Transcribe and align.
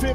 15 0.00 0.14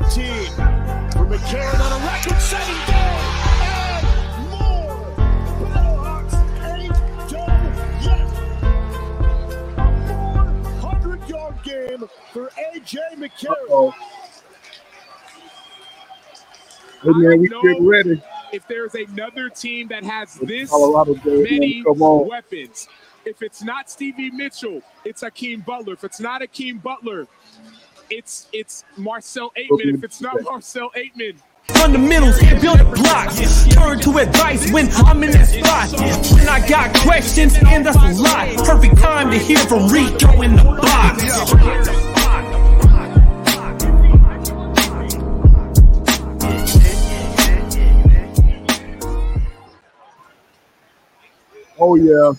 for 1.09 1.25
McCarron 1.25 1.79
on 1.81 1.92
a 1.92 2.06
record-setting 2.06 2.81
day 2.85 3.19
and 3.63 4.50
more. 4.51 5.09
Battlehawks 5.58 6.35
ain't 6.69 6.93
done 7.31 7.65
yet. 8.04 8.27
A 9.77 9.81
400-yard 10.79 11.55
game 11.63 12.07
for 12.31 12.52
AJ 12.73 12.97
McCarron. 13.15 13.71
Uh-oh. 13.71 13.93
Man, 17.04 17.39
we 17.39 17.48
get 17.50 17.82
ready. 17.82 18.21
If 18.54 18.68
there's 18.68 18.93
another 18.93 19.50
team 19.50 19.88
that 19.88 20.04
has 20.04 20.38
It's 20.38 20.48
this 20.48 20.70
Colorado 20.70 21.16
many 21.25 21.84
weapons, 21.88 22.88
if 23.25 23.41
it's 23.41 23.63
not 23.63 23.89
Stevie 23.89 24.29
Mitchell, 24.29 24.84
it's 25.05 25.21
Hakeem 25.21 25.61
Butler. 25.61 25.93
If 25.93 26.04
it's 26.04 26.19
not 26.19 26.41
Hakeem 26.41 26.77
Butler, 26.77 27.27
it's 28.11 28.47
it's 28.51 28.83
Marcel 28.97 29.51
Ateman. 29.57 29.96
If 29.96 30.04
it's 30.04 30.21
not 30.21 30.42
Marcel 30.43 30.92
Ateman, 30.92 31.38
Fundamentals 31.68 32.38
and 32.44 32.62
building 32.62 32.92
blocks. 32.92 33.68
Turn 33.70 34.00
to 34.00 34.18
advice 34.18 34.72
when 34.72 34.90
I'm 34.92 35.24
in 35.24 35.32
that 35.32 35.48
spot. 35.48 35.92
When 36.36 36.48
I 36.50 36.68
got 36.68 36.94
questions, 36.98 37.55
and 37.55 37.86
that's 37.86 37.98
a 37.98 38.22
lot. 38.22 38.66
Perfect 38.66 38.98
time 38.98 39.32
to 39.32 39.38
hear 39.38 39.60
from 39.60 39.88
Rico 39.88 40.42
in 40.42 40.55
the 40.55 40.64
box. 40.64 41.24
Oh 51.80 51.96
yeah. 51.96 52.34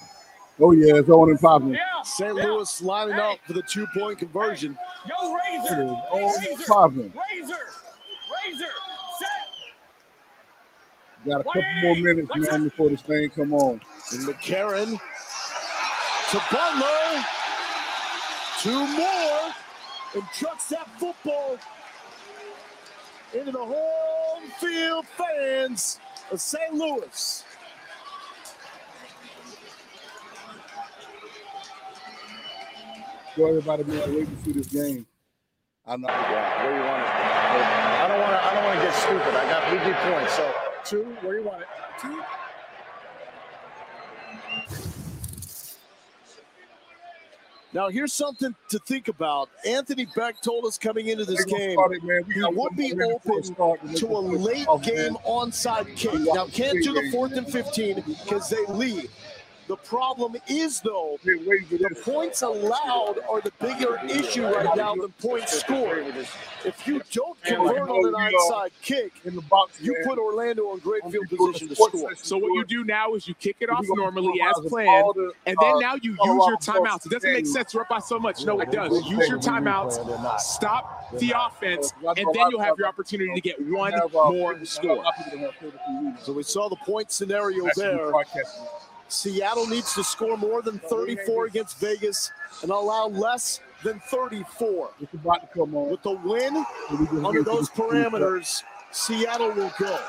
Oh 0.60 0.72
yeah, 0.72 0.96
it's 0.96 1.08
on 1.08 1.30
and 1.30 1.40
popping. 1.40 1.76
St. 2.04 2.34
Louis 2.34 2.82
lining 2.82 3.14
up 3.18 3.38
for 3.46 3.52
the 3.52 3.62
two-point 3.62 4.18
conversion. 4.18 4.76
Yo, 5.08 5.34
It 5.34 5.38
Razor! 5.62 5.82
is 5.82 5.90
on 5.90 6.22
and 6.22 6.46
Razor! 6.58 6.64
popping. 6.66 7.12
Razor! 7.30 7.54
Razor! 8.46 8.72
Set! 9.18 9.48
Got 11.26 11.40
a 11.40 11.44
couple 11.44 11.62
more 11.82 11.96
minutes, 11.96 12.28
man, 12.34 12.64
before 12.64 12.88
this 12.90 13.02
thing 13.02 13.30
come 13.30 13.52
on. 13.54 13.80
And 14.12 14.22
McCarron 14.26 14.98
to 16.30 16.42
Butler. 16.50 17.24
Two 18.60 18.86
more. 18.96 19.54
And 20.14 20.22
trucks 20.34 20.66
that 20.68 20.88
football 20.98 21.56
into 23.34 23.50
the 23.52 23.58
home 23.64 24.42
field 24.60 25.06
fans 25.06 25.98
of 26.30 26.40
St. 26.40 26.74
Louis. 26.74 27.44
So 33.36 33.46
everybody 33.46 33.82
be 33.84 33.92
waiting 33.92 34.26
to 34.26 34.44
see 34.44 34.52
this 34.52 34.66
game. 34.66 35.06
I 35.86 35.96
know. 35.96 36.08
Yeah, 36.08 36.64
where 36.64 36.76
you 36.76 36.84
want 36.84 37.02
it? 37.02 37.08
I 37.08 38.08
don't 38.08 38.20
want 38.20 38.32
to. 38.32 38.44
I 38.44 38.54
don't 38.54 38.64
want 38.64 38.78
to 38.78 38.84
get 38.84 38.94
stupid. 38.94 39.34
I 39.34 39.44
got 39.48 39.72
we 39.72 39.78
need 39.86 39.96
points. 39.96 40.34
So 40.34 40.54
two, 40.84 41.16
where 41.22 41.38
you 41.38 41.44
want 41.44 41.62
it? 41.62 41.68
Two. 42.00 42.22
Now, 47.74 47.88
here's 47.88 48.12
something 48.12 48.54
to 48.68 48.78
think 48.80 49.08
about. 49.08 49.48
Anthony 49.64 50.04
Becht 50.04 50.42
told 50.42 50.66
us 50.66 50.76
coming 50.76 51.06
into 51.08 51.24
this 51.24 51.42
game 51.46 51.70
he 51.70 51.76
would 51.76 52.28
be 52.28 52.42
more 52.52 52.68
minute 52.76 53.22
before 53.22 53.38
it 53.38 53.50
open 53.50 53.54
start, 53.54 53.96
to 53.96 54.06
a 54.08 54.18
late 54.18 54.66
game 54.82 55.14
man. 55.14 55.16
onside 55.26 55.96
kick. 55.96 56.12
Now, 56.20 56.46
can't 56.48 56.82
do 56.84 56.92
the 56.92 57.10
fourth 57.10 57.32
and 57.32 57.50
15 57.50 58.04
because 58.06 58.50
they 58.50 58.62
lead. 58.66 59.08
The 59.68 59.76
problem 59.76 60.36
is, 60.48 60.80
though, 60.80 61.18
Been 61.24 61.46
waiting 61.46 61.66
for 61.66 61.76
the 61.76 62.00
points 62.02 62.42
allowed 62.42 63.20
are 63.30 63.40
the 63.40 63.52
bigger 63.60 64.00
issue 64.08 64.44
right 64.44 64.76
now 64.76 64.94
than 64.94 65.10
points 65.12 65.60
scored. 65.60 66.04
If 66.64 66.86
you 66.86 67.00
don't 67.12 67.40
convert 67.42 67.88
on 67.88 68.06
an 68.06 68.14
onside 68.14 68.70
kick, 68.82 69.12
in 69.24 69.36
the 69.36 69.42
box. 69.42 69.80
you 69.80 69.96
put 70.04 70.18
Orlando 70.18 70.72
in 70.72 70.78
great 70.80 71.02
field 71.10 71.28
position 71.28 71.68
to 71.68 71.74
score. 71.76 72.14
so 72.16 72.38
what 72.38 72.54
you 72.54 72.64
do 72.64 72.84
now 72.84 73.14
is 73.14 73.28
you 73.28 73.34
kick 73.34 73.56
it 73.60 73.70
off 73.70 73.84
normally 73.88 74.40
as 74.40 74.58
planned, 74.68 75.14
and 75.46 75.56
then 75.60 75.74
uh, 75.74 75.78
now 75.78 75.94
you 75.94 76.10
use 76.10 76.18
Colorado 76.18 76.48
your 76.48 76.56
timeouts. 76.58 77.06
It 77.06 77.12
doesn't 77.12 77.32
make 77.32 77.46
sense. 77.46 77.74
We're 77.74 77.82
up 77.82 77.88
by 77.88 78.00
so 78.00 78.18
much. 78.18 78.44
No, 78.44 78.60
it 78.60 78.70
does. 78.70 78.92
Use 79.06 79.28
your 79.28 79.38
timeouts. 79.38 80.40
Stop 80.40 81.16
the 81.18 81.34
offense, 81.36 81.92
and 82.04 82.26
then 82.34 82.50
you'll 82.50 82.60
have 82.60 82.78
your 82.78 82.88
opportunity 82.88 83.32
to 83.34 83.40
get 83.40 83.56
one 83.68 83.94
uh, 83.94 84.08
more 84.12 84.62
score. 84.64 84.96
lot 84.96 85.14
of 85.18 85.24
people 85.24 85.38
that 85.38 85.52
have 85.52 85.54
33 85.56 86.06
readers. 86.06 86.22
So 86.22 86.32
we 86.32 86.42
saw 86.42 86.68
the 86.68 86.76
point 86.76 87.12
scenario 87.12 87.68
there. 87.76 88.10
Seattle 89.12 89.66
needs 89.66 89.92
to 89.94 90.02
score 90.02 90.38
more 90.38 90.62
than 90.62 90.78
34 90.78 91.46
against 91.46 91.78
Vegas 91.78 92.32
and 92.62 92.70
allow 92.70 93.08
less 93.08 93.60
than 93.84 94.00
34. 94.00 94.90
It's 95.02 95.12
about 95.12 95.42
to 95.42 95.58
come 95.58 95.76
on. 95.76 95.90
With 95.90 96.02
the 96.02 96.12
win 96.12 96.54
So 96.88 96.96
we 96.96 97.06
just 97.06 97.24
under 97.24 97.42
those 97.42 97.68
parameters, 97.68 98.62
Seattle 98.90 99.52
will 99.52 99.72
go 99.78 100.00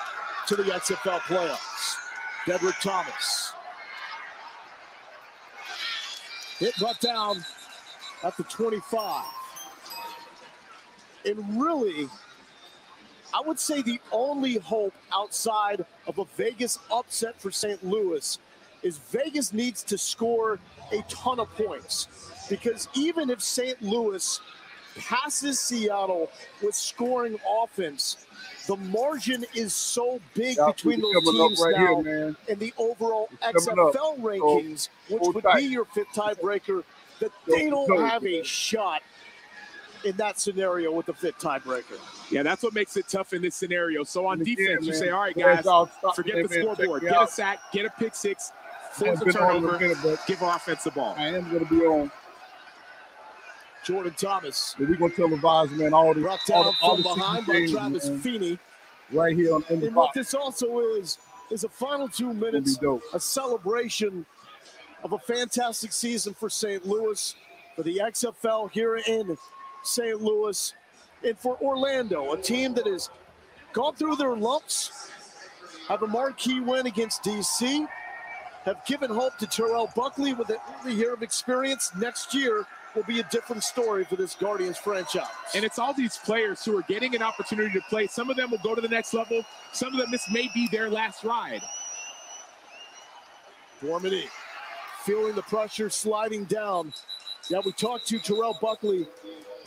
to 0.48 0.56
the 0.56 0.64
XFL 0.64 1.20
playoffs. 1.22 1.96
Dedrick 2.46 2.80
Thomas. 2.82 3.52
Hit 6.60 6.74
brought 6.78 7.00
down 7.02 7.44
at 8.24 8.38
the 8.38 8.44
25. 8.44 9.26
And 11.26 11.62
really, 11.62 12.08
I 13.34 13.42
would 13.46 13.60
say 13.60 13.82
the 13.82 14.00
only 14.14 14.60
hope 14.60 14.94
outside 15.14 15.86
of 16.08 16.20
a 16.20 16.26
Vegas 16.38 16.80
upset 16.90 17.42
for 17.42 17.52
St. 17.52 17.84
Louis 17.84 18.38
is 18.84 18.98
Vegas 18.98 19.54
needs 19.54 19.84
to 19.84 19.98
score 19.98 20.60
a 20.92 21.02
ton 21.08 21.40
of 21.40 21.50
points. 21.56 22.08
Because 22.50 22.88
even 22.94 23.30
if 23.30 23.42
St. 23.42 23.82
Louis 23.82 24.40
passes 24.98 25.60
Seattle 25.60 26.30
with 26.62 26.76
scoring 26.76 27.38
offense, 27.64 28.26
the 28.68 28.76
margin 28.78 29.46
is 29.56 29.74
so 29.74 30.20
big 30.34 30.58
Yeah, 30.58 30.68
between 30.68 31.02
those 31.02 31.24
teams 31.24 31.60
right 31.62 31.76
now 31.76 32.02
here, 32.02 32.26
man. 32.26 32.38
in 32.48 32.60
the 32.60 32.74
overall 32.78 33.30
It's. 33.42 33.68
XFL 33.68 34.20
rankings, 34.20 34.90
which 35.10 35.22
would 35.24 35.44
tight. 35.44 35.58
be 35.58 35.64
your 35.66 35.86
fifth 35.86 36.10
tiebreaker, 36.14 36.84
that 37.20 37.32
Go, 37.48 37.56
they 37.56 37.70
don't 37.70 37.88
go. 37.88 38.06
have 38.06 38.26
a 38.26 38.44
shot 38.44 39.02
in 40.06 40.16
that 40.18 40.38
scenario 40.40 40.92
with 40.92 41.06
the 41.06 41.14
fifth 41.14 41.40
tiebreaker. 41.40 41.98
Yeah, 42.30 42.44
that's 42.44 42.62
what 42.64 42.74
makes 42.74 42.98
it 42.98 43.08
tough 43.08 43.32
in 43.34 43.42
this 43.42 43.56
scenario. 43.56 44.04
So 44.04 44.26
on 44.28 44.40
And 44.40 44.42
again, 44.42 44.56
defense, 44.58 44.86
you 44.86 44.94
say, 44.94 45.10
all 45.10 45.22
right, 45.22 45.36
guys, 45.36 45.58
guys, 45.58 45.66
y'all 45.66 45.90
stop 46.00 46.16
forget 46.16 46.36
the 46.44 46.50
scoreboard. 46.50 47.04
me 47.04 47.10
Get 47.10 47.22
a 47.24 47.28
sack, 47.28 47.60
get 47.72 47.86
a 47.86 47.90
pick 47.90 48.14
six, 48.16 48.52
I 48.52 48.63
force 48.94 49.22
a 49.22 49.26
been 49.26 49.38
on 49.38 49.56
in 49.58 49.64
a 49.64 49.68
turnover, 49.68 49.80
minute, 50.04 50.20
give 50.28 50.42
offense 50.42 50.84
the 50.84 50.92
ball. 50.92 51.16
I 51.18 51.28
am 51.28 51.50
going 51.50 51.66
to 51.66 51.70
be 51.70 51.82
on. 51.86 52.12
Jordan 53.84 54.14
Thomas 54.18 54.76
But 54.80 54.88
we're 54.88 54.96
going 54.96 55.12
to 55.12 55.22
televise, 55.22 55.72
man, 55.72 55.94
all 55.94 56.14
the, 56.14 56.22
brought 56.22 56.40
all 56.50 56.64
down 56.64 56.74
the, 56.80 56.86
all 56.86 56.96
from 56.96 57.04
the 57.04 57.16
behind 57.16 57.46
by 57.46 57.68
Travis 57.68 58.08
man, 58.08 58.20
Feeney. 58.20 58.60
right 59.12 59.36
here 59.36 59.54
on, 59.56 59.66
in 59.70 59.82
the 59.82 59.88
And 59.88 59.96
what 59.96 60.14
box. 60.14 60.16
this 60.16 60.34
also 60.34 60.80
is, 60.96 61.18
is 61.52 61.66
a 61.66 61.70
final 61.70 62.08
two 62.08 62.32
It's 62.32 62.40
gonna 62.40 62.52
be 62.52 62.52
minutes, 62.52 62.80
a 63.14 63.20
celebration 63.20 64.26
of 65.04 65.12
a 65.12 65.20
fantastic 65.20 65.92
season 65.92 66.34
for 66.34 66.50
St. 66.50 66.86
Louis, 66.86 67.36
for 67.76 67.84
the 67.84 68.02
XFL 68.06 68.72
here 68.72 68.96
in 68.96 69.38
St. 69.84 70.22
Louis, 70.22 70.74
and 71.26 71.38
for 71.38 71.58
Orlando, 71.62 72.32
a 72.32 72.38
team 72.42 72.74
that 72.76 72.88
has 72.88 73.10
gone 73.74 73.96
through 73.96 74.16
their 74.16 74.36
lumps, 74.36 75.10
have 75.90 76.04
a 76.04 76.08
marquee 76.08 76.62
win 76.62 76.86
against 76.86 77.24
DC, 77.24 77.86
have 78.66 78.84
given 78.86 79.10
hope 79.10 79.38
to 79.38 79.48
Terrell 79.48 79.92
Buckley 79.96 80.34
with 80.34 80.50
a 80.50 80.92
year 80.92 81.14
of 81.14 81.22
experience. 81.22 81.92
Next 81.98 82.34
year 82.34 82.66
will 82.96 83.04
be 83.04 83.20
a 83.20 83.24
different 83.24 83.64
story 83.64 84.06
for 84.06 84.16
this 84.16 84.36
Guardians 84.36 84.78
franchise. 84.78 85.26
And 85.56 85.66
it's 85.66 85.80
all 85.80 85.94
these 85.94 86.18
players 86.18 86.64
who 86.64 86.78
are 86.78 86.84
getting 86.84 87.16
an 87.16 87.22
opportunity 87.22 87.72
to 87.72 87.82
play. 87.90 88.08
Some 88.08 88.30
of 88.30 88.38
them 88.38 88.52
will 88.52 88.60
go 88.60 88.76
to 88.76 88.82
the 88.82 88.88
next 88.88 89.14
level. 89.14 89.44
Some 89.72 89.94
of 89.94 90.00
them, 90.00 90.12
this 90.12 90.30
may 90.32 90.50
be 90.54 90.68
their 90.72 90.90
last 90.90 91.24
ride. 91.24 91.62
Dormady 93.82 94.26
feeling 95.04 95.36
the 95.36 95.42
pressure 95.42 95.90
sliding 95.90 96.46
down. 96.46 96.94
Yeah, 97.50 97.60
we 97.66 97.74
talked 97.74 98.08
to 98.08 98.20
Terrell 98.20 98.58
Buckley 98.62 99.06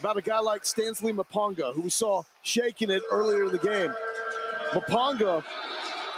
about 0.01 0.17
a 0.17 0.23
guy 0.23 0.39
like 0.39 0.63
Stansley 0.63 1.15
Maponga, 1.15 1.75
who 1.75 1.83
we 1.83 1.91
saw 1.91 2.23
shaking 2.43 2.91
it 2.91 3.03
earlier 3.11 3.45
in 3.45 3.53
the 3.53 3.59
game. 3.59 3.93
Maponga 4.71 5.45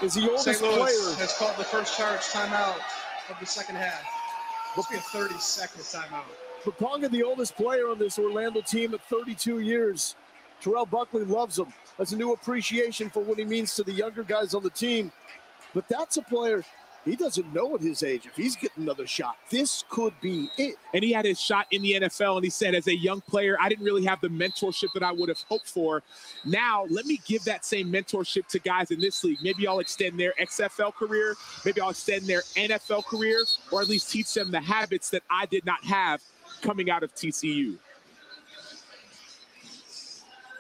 is 0.03 0.15
the 0.15 0.29
oldest 0.29 0.45
St. 0.45 0.63
Louis 0.63 0.77
player. 0.77 1.17
has 1.17 1.37
called 1.37 1.57
the 1.57 1.65
first 1.65 1.97
charge 1.97 2.21
timeout 2.21 2.79
of 3.31 3.37
the 3.41 3.47
second 3.47 3.77
half. 3.77 4.03
Must 4.77 4.91
be 4.91 4.97
a 4.97 5.01
30 5.01 5.35
second 5.39 5.83
timeout. 5.83 6.25
Maponga, 6.65 7.11
the 7.11 7.23
oldest 7.23 7.57
player 7.57 7.89
on 7.89 7.99
this 7.99 8.19
Orlando 8.19 8.61
team 8.61 8.95
at 8.95 9.01
32 9.03 9.61
years. 9.61 10.17
Terrell 10.61 10.87
Buckley 10.87 11.25
loves 11.25 11.59
him. 11.59 11.73
Has 11.99 12.13
a 12.13 12.17
new 12.17 12.33
appreciation 12.33 13.11
for 13.11 13.21
what 13.21 13.39
he 13.39 13.45
means 13.45 13.75
to 13.75 13.83
the 13.83 13.93
younger 13.93 14.23
guys 14.23 14.55
on 14.55 14.63
the 14.63 14.71
team. 14.71 15.13
But 15.75 15.89
that's 15.89 16.17
a 16.17 16.23
player 16.23 16.65
he 17.09 17.17
doesn't 17.17 17.53
know 17.55 17.75
at 17.75 17.81
his 17.81 18.03
age 18.03 18.27
if 18.27 18.37
he's 18.37 18.57
getting 18.57 18.83
another 18.83 19.07
shot. 19.07 19.37
This 19.51 19.85
could 19.89 20.13
be 20.21 20.51
it. 20.59 20.77
And 20.93 21.03
he 21.03 21.13
had 21.13 21.25
his 21.25 21.41
shot 21.41 21.67
in 21.71 21.83
the 21.83 21.93
NFL, 21.93 22.37
and 22.37 22.45
he 22.45 22.51
said, 22.51 22.75
as 22.75 22.87
a 22.87 22.97
young 22.97 23.21
player, 23.21 23.57
I 23.61 23.69
didn't 23.69 23.85
really 23.85 24.05
have 24.05 24.21
the 24.21 24.29
mentorship 24.29 24.93
that 24.95 25.03
I 25.03 25.13
would 25.13 25.29
have 25.29 25.41
hoped 25.49 25.69
for. 25.69 26.03
Now, 26.45 26.87
let 26.91 27.07
me 27.07 27.21
give 27.25 27.45
that 27.45 27.65
same 27.65 27.93
mentorship 27.93 28.47
to 28.49 28.59
guys 28.59 28.91
in 28.91 29.01
this 29.01 29.23
league. 29.25 29.39
Maybe 29.43 29.67
I'll 29.67 29.81
extend 29.81 30.19
their 30.19 30.35
XFL 30.41 30.95
career, 30.95 31.37
maybe 31.65 31.81
I'll 31.81 31.91
extend 31.91 32.27
their 32.27 32.43
NFL 32.57 33.05
career, 33.05 33.45
or 33.71 33.81
at 33.81 33.89
least 33.89 34.11
teach 34.11 34.35
them 34.35 34.51
the 34.51 34.61
habits 34.61 35.11
that 35.11 35.23
I 35.31 35.47
did 35.47 35.65
not 35.65 35.85
have 35.85 36.23
coming 36.63 36.91
out 36.91 37.03
of 37.03 37.15
TCU. 37.15 37.79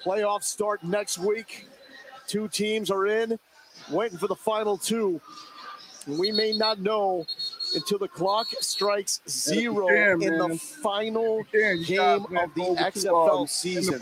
Playoffs 0.04 0.44
start 0.44 0.82
next 0.84 1.18
week. 1.18 1.66
Two 2.26 2.48
teams 2.48 2.90
are 2.90 3.06
in, 3.06 3.38
waiting 3.90 4.18
for 4.18 4.28
the 4.28 4.36
final 4.36 4.78
two. 4.78 5.20
We 6.08 6.32
may 6.32 6.52
not 6.52 6.80
know 6.80 7.26
until 7.74 7.98
the 7.98 8.08
clock 8.08 8.46
strikes 8.60 9.20
zero 9.28 9.88
can, 9.88 10.22
in 10.22 10.38
the 10.38 10.58
final 10.58 11.44
Yeah, 11.52 11.72
you 11.72 11.84
game 11.84 12.24
got, 12.24 12.44
of 12.44 12.54
the 12.54 12.60
go 12.60 12.74
XFL 12.76 13.34
in 13.36 13.42
the 13.42 13.48
season. 13.48 14.00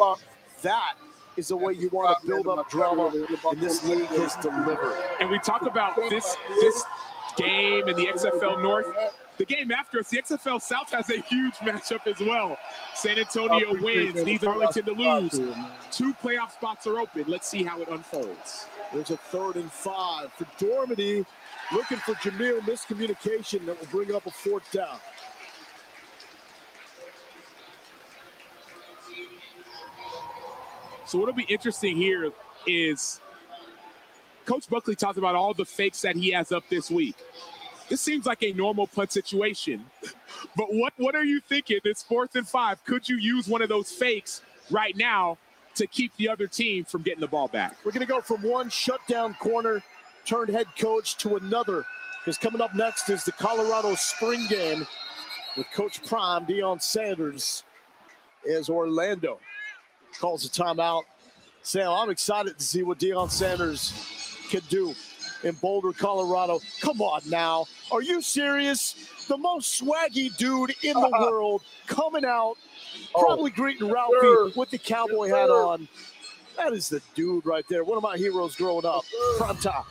That 0.62 0.94
is 1.37 1.49
the 1.49 1.56
way 1.56 1.73
you 1.73 1.88
want 1.91 2.20
to 2.20 2.26
build 2.26 2.47
up 2.47 2.70
drama, 2.70 3.12
and 3.50 3.61
this 3.61 3.85
league 3.85 4.06
has 4.06 4.37
delivered. 4.37 4.97
And 5.20 5.31
we 5.31 5.38
talk 5.41 5.62
about 5.62 5.97
this 6.08 6.37
this 6.61 6.85
game 7.37 7.88
in 7.88 7.97
the 7.97 8.06
XFL 8.06 8.62
North. 8.62 8.87
The 9.38 9.44
game 9.44 9.70
after 9.70 9.99
us, 9.99 10.08
the 10.08 10.23
XFL 10.23 10.62
South 10.62 10.91
has 10.93 11.11
a 11.11 11.20
huge 11.20 11.56
matchup 11.56 12.06
as 12.06 12.19
well. 12.20 12.56
San 12.94 13.19
Antonio 13.19 13.75
wins, 13.82 14.25
needs 14.25 14.44
Arlington 14.44 14.85
to 14.87 14.93
lose. 14.93 15.32
Two 15.91 16.14
playoff 16.14 16.53
spots 16.53 16.87
are 16.87 16.99
open. 16.99 17.25
Let's 17.26 17.47
see 17.47 17.62
how 17.62 17.81
it 17.82 17.88
unfolds. 17.88 18.67
There's 18.94 19.11
a 19.11 19.17
third 19.17 19.56
and 19.56 19.70
five 19.70 20.32
for 20.32 20.44
Dormady, 20.58 21.26
looking 21.73 21.99
for 21.99 22.15
Jameer 22.15 22.61
miscommunication 22.61 23.67
that 23.67 23.79
will 23.81 23.89
bring 23.91 24.15
up 24.15 24.27
a 24.27 24.31
fourth 24.31 24.71
down. 24.73 24.99
So 31.07 31.19
what'll 31.19 31.35
be 31.35 31.45
interesting 31.45 31.97
here 31.97 32.33
is 32.67 33.21
Coach 34.45 34.69
Buckley 34.69 34.97
talked 34.97 35.19
about 35.19 35.35
all 35.35 35.55
the 35.55 35.65
fakes 35.65 36.03
that 36.03 36.17
he 36.17 36.31
has 36.33 36.51
up 36.51 36.65
this 36.69 36.91
week. 36.91 37.17
This 37.89 38.01
seems 38.01 38.27
like 38.27 38.43
a 38.43 38.53
normal 38.53 38.87
punt 38.87 39.13
situation. 39.13 39.87
But 40.55 40.67
what 40.71 40.93
what 40.97 41.15
are 41.15 41.25
you 41.25 41.41
thinking? 41.41 41.81
It's 41.85 42.03
fourth 42.03 42.35
and 42.37 42.47
five. 42.47 42.85
Could 42.85 43.09
you 43.09 43.17
use 43.17 43.49
one 43.49 43.63
of 43.63 43.69
those 43.69 43.91
fakes 43.91 44.43
right 44.71 44.95
now 44.97 45.39
to 45.77 45.87
keep 45.87 46.15
the 46.17 46.29
other 46.29 46.47
team 46.47 46.85
from 46.85 47.03
getting 47.03 47.21
the 47.21 47.27
ball 47.27 47.49
back? 47.49 47.77
We're 47.85 47.93
going 47.93 48.07
to 48.07 48.13
go 48.13 48.21
from 48.21 48.43
one 48.43 48.69
shutdown 48.69 49.35
corner 49.35 49.83
turned 50.26 50.50
head 50.50 50.67
coach 50.78 51.17
to 51.19 51.37
another. 51.37 51.84
Because 52.20 52.38
coming 52.38 52.61
up 52.61 52.75
next 52.75 53.08
is 53.08 53.25
the 53.25 53.32
Colorado 53.32 53.94
spring 53.94 54.46
game 54.49 54.87
with 55.56 55.67
Coach 55.73 56.05
Prime, 56.05 56.44
Deion 56.44 56.82
Sanders, 56.82 57.62
as 58.50 58.69
Orlando 58.69 59.38
calls 60.20 60.44
a 60.44 60.49
timeout. 60.49 61.02
Sam, 61.62 61.88
I'm 61.90 62.11
excited 62.11 62.58
to 62.58 62.64
see 62.64 62.82
what 62.82 62.99
Deion 62.99 63.31
Sanders 63.31 63.93
can 64.50 64.61
do 64.69 64.94
in 65.44 65.55
Boulder, 65.55 65.93
Colorado. 65.93 66.61
Come 66.81 67.00
on 67.00 67.22
now. 67.29 67.67
Are 67.93 68.02
you 68.02 68.20
serious? 68.20 68.94
The 69.29 69.37
most 69.37 69.81
swaggy 69.81 70.37
dude 70.37 70.75
in 70.82 70.94
the 70.94 71.11
world 71.20 71.62
coming 71.87 72.25
out, 72.25 72.55
oh, 73.14 73.20
probably 73.25 73.50
greeting 73.50 73.90
Ralphie 73.90 74.17
sir. 74.20 74.52
with 74.56 74.70
the 74.70 74.79
cowboy 74.79 75.26
Yes, 75.26 75.37
hat 75.37 75.50
on. 75.50 75.88
That 76.56 76.72
is 76.72 76.88
the 76.88 77.02
dude 77.14 77.44
right 77.44 77.64
there. 77.69 77.84
One 77.84 77.96
of 77.96 78.02
my 78.02 78.17
heroes 78.17 78.56
growing 78.56 78.87
up. 78.87 79.05
Prime 79.37 79.56
top. 79.58 79.87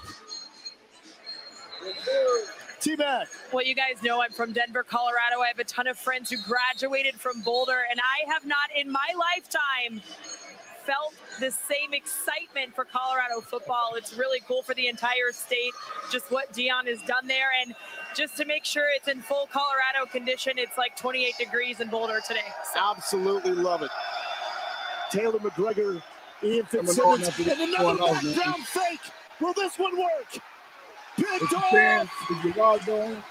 T-Mac. 2.80 3.28
Well, 3.52 3.66
you 3.66 3.74
guys 3.74 4.04
know 4.04 4.22
I'm 4.22 4.32
from 4.32 4.54
Denver, 4.54 4.84
Colorado. 4.84 5.42
I 5.42 5.48
have 5.48 5.60
a 5.60 5.64
ton 5.64 5.88
of 5.88 5.98
friends 5.98 6.30
who 6.30 6.38
graduated 6.48 7.16
from 7.16 7.42
Boulder, 7.42 7.84
and 7.90 8.00
I 8.00 8.32
have 8.32 8.46
not 8.46 8.70
in 8.76 8.92
my 8.92 9.08
lifetime 9.18 10.02
felt 10.86 11.16
the 11.40 11.50
same 11.50 11.94
excitement 11.94 12.76
for 12.76 12.86
Colorado 12.86 13.42
football. 13.42 13.94
It's 13.96 14.16
really 14.18 14.40
cool 14.48 14.62
for 14.62 14.76
the 14.76 14.88
entire 14.88 15.32
state, 15.32 15.74
just 16.12 16.32
what 16.32 16.54
Deion 16.54 16.88
has 16.88 17.02
done 17.04 17.28
there. 17.28 17.50
And 17.62 17.74
just 18.16 18.38
to 18.38 18.46
make 18.46 18.66
sure 18.66 18.86
it's 18.96 19.08
in 19.08 19.22
full 19.22 19.48
Colorado 19.52 20.06
condition, 20.12 20.54
it's 20.58 20.78
like 20.78 20.96
28 20.96 21.34
degrees 21.40 21.80
in 21.80 21.90
Boulder 21.90 22.22
today. 22.28 22.46
So 22.74 22.80
Absolutely 22.80 23.54
love 23.54 23.82
it. 23.82 23.92
Taylor 25.12 25.40
McGregor, 25.40 26.02
Ian 26.44 26.66
Coming 26.66 26.86
Fitzsimmons, 26.86 27.40
and 27.40 27.48
another 27.48 27.98
going 27.98 27.98
man. 27.98 28.36
background 28.36 28.68
fake. 28.68 29.00
Will 29.40 29.54
this 29.54 29.78
one 29.80 29.98
work? 29.98 30.42
Picked 31.18 31.54
off. 31.54 32.10
if 32.30 32.44
you 32.44 32.62
on, 32.62 33.24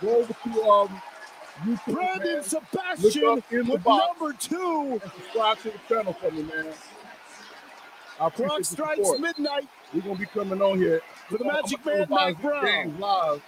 go 0.00 0.16
over 0.16 0.32
to 0.32 0.62
um, 0.64 1.02
YouTube, 1.64 1.92
Brandon 1.94 2.34
man, 2.34 2.42
Sebastian 2.42 3.42
in 3.50 3.66
the 3.66 3.72
with 3.72 3.86
number 3.86 4.32
two. 4.38 5.00
and 5.02 5.12
subscribe 5.12 5.58
to 5.58 5.70
the 5.70 5.78
channel 5.88 6.12
for 6.14 6.30
me, 6.30 6.42
man. 6.42 6.66
I 8.20 8.30
Clock 8.30 8.64
strikes 8.64 8.96
support. 8.96 9.20
midnight 9.20 9.68
We're 9.94 10.00
gonna 10.00 10.16
be 10.18 10.26
coming 10.26 10.60
on 10.60 10.78
here 10.78 11.00
for 11.28 11.38
the 11.38 11.44
I'm 11.44 11.54
Magic 11.54 11.84
Man, 11.86 12.06
Mike 12.10 12.40
Brown. 12.42 12.98
live 12.98 13.42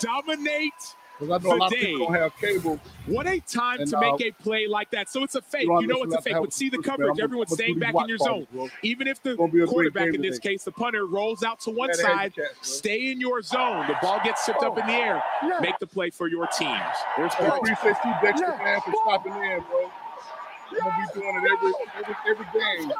Dominate. 0.00 0.95
Because 1.18 1.30
I 1.40 1.48
know 1.48 1.54
a 1.54 1.56
lot 1.56 1.66
of 1.66 1.72
Today. 1.78 1.92
people 1.92 2.06
don't 2.06 2.14
have 2.16 2.36
cable. 2.36 2.80
What 3.06 3.26
a 3.26 3.40
time 3.40 3.80
And, 3.80 3.90
to 3.90 3.96
uh, 3.98 4.00
make 4.00 4.20
a 4.20 4.42
play 4.42 4.66
like 4.66 4.90
that. 4.90 5.08
So 5.08 5.22
it's 5.22 5.34
a 5.34 5.40
fake. 5.42 5.66
don't 5.66 5.80
You 5.82 5.86
know 5.86 6.02
it's 6.02 6.14
a 6.14 6.20
fake, 6.20 6.34
but 6.38 6.52
see 6.52 6.68
the 6.68 6.76
listen, 6.78 6.90
man. 6.90 6.98
coverage. 6.98 7.18
I'm 7.18 7.24
Everyone's 7.24 7.50
gonna 7.50 7.56
staying 7.56 7.78
back 7.78 7.94
in 7.94 8.08
your 8.08 8.18
zone. 8.18 8.46
bro. 8.52 8.68
Even 8.82 9.06
if 9.08 9.22
the 9.22 9.36
gonna 9.36 9.50
be 9.50 9.58
a 9.58 9.64
great 9.64 9.68
quarterback 9.70 10.14
in 10.14 10.20
this 10.22 10.36
today. 10.36 10.50
case, 10.54 10.64
the 10.64 10.72
punter 10.72 11.06
rolls 11.06 11.42
out 11.42 11.60
to 11.60 11.70
one 11.70 11.88
Yeah, 11.90 11.94
side, 12.02 12.18
handicap, 12.36 12.46
stay 12.62 13.10
in 13.12 13.20
your 13.20 13.40
zone. 13.42 13.86
The 13.86 13.96
ball 14.02 14.20
gets 14.24 14.44
tipped 14.44 14.62
up 14.62 14.76
in 14.78 14.86
the 14.86 14.92
air. 14.92 15.22
Yeah. 15.42 15.58
Make 15.60 15.78
the 15.78 15.86
play 15.86 16.10
for 16.10 16.28
your 16.28 16.46
teams. 16.48 16.80
There's 17.16 17.32
I 17.34 17.38
Brandon. 17.48 17.58
appreciate 17.58 17.96
you, 18.04 18.14
Dexter, 18.22 18.46
Yeah. 18.58 18.64
man, 18.64 18.80
for 18.82 18.92
stopping 19.04 19.32
in, 19.32 19.60
bro. 19.70 19.90
We're 20.72 20.78
gonna 20.80 21.06
be 21.14 21.20
doing 21.20 21.36
it 21.36 21.50
every 21.52 21.72
every 21.96 22.16
every 22.28 22.46
game. 22.52 22.92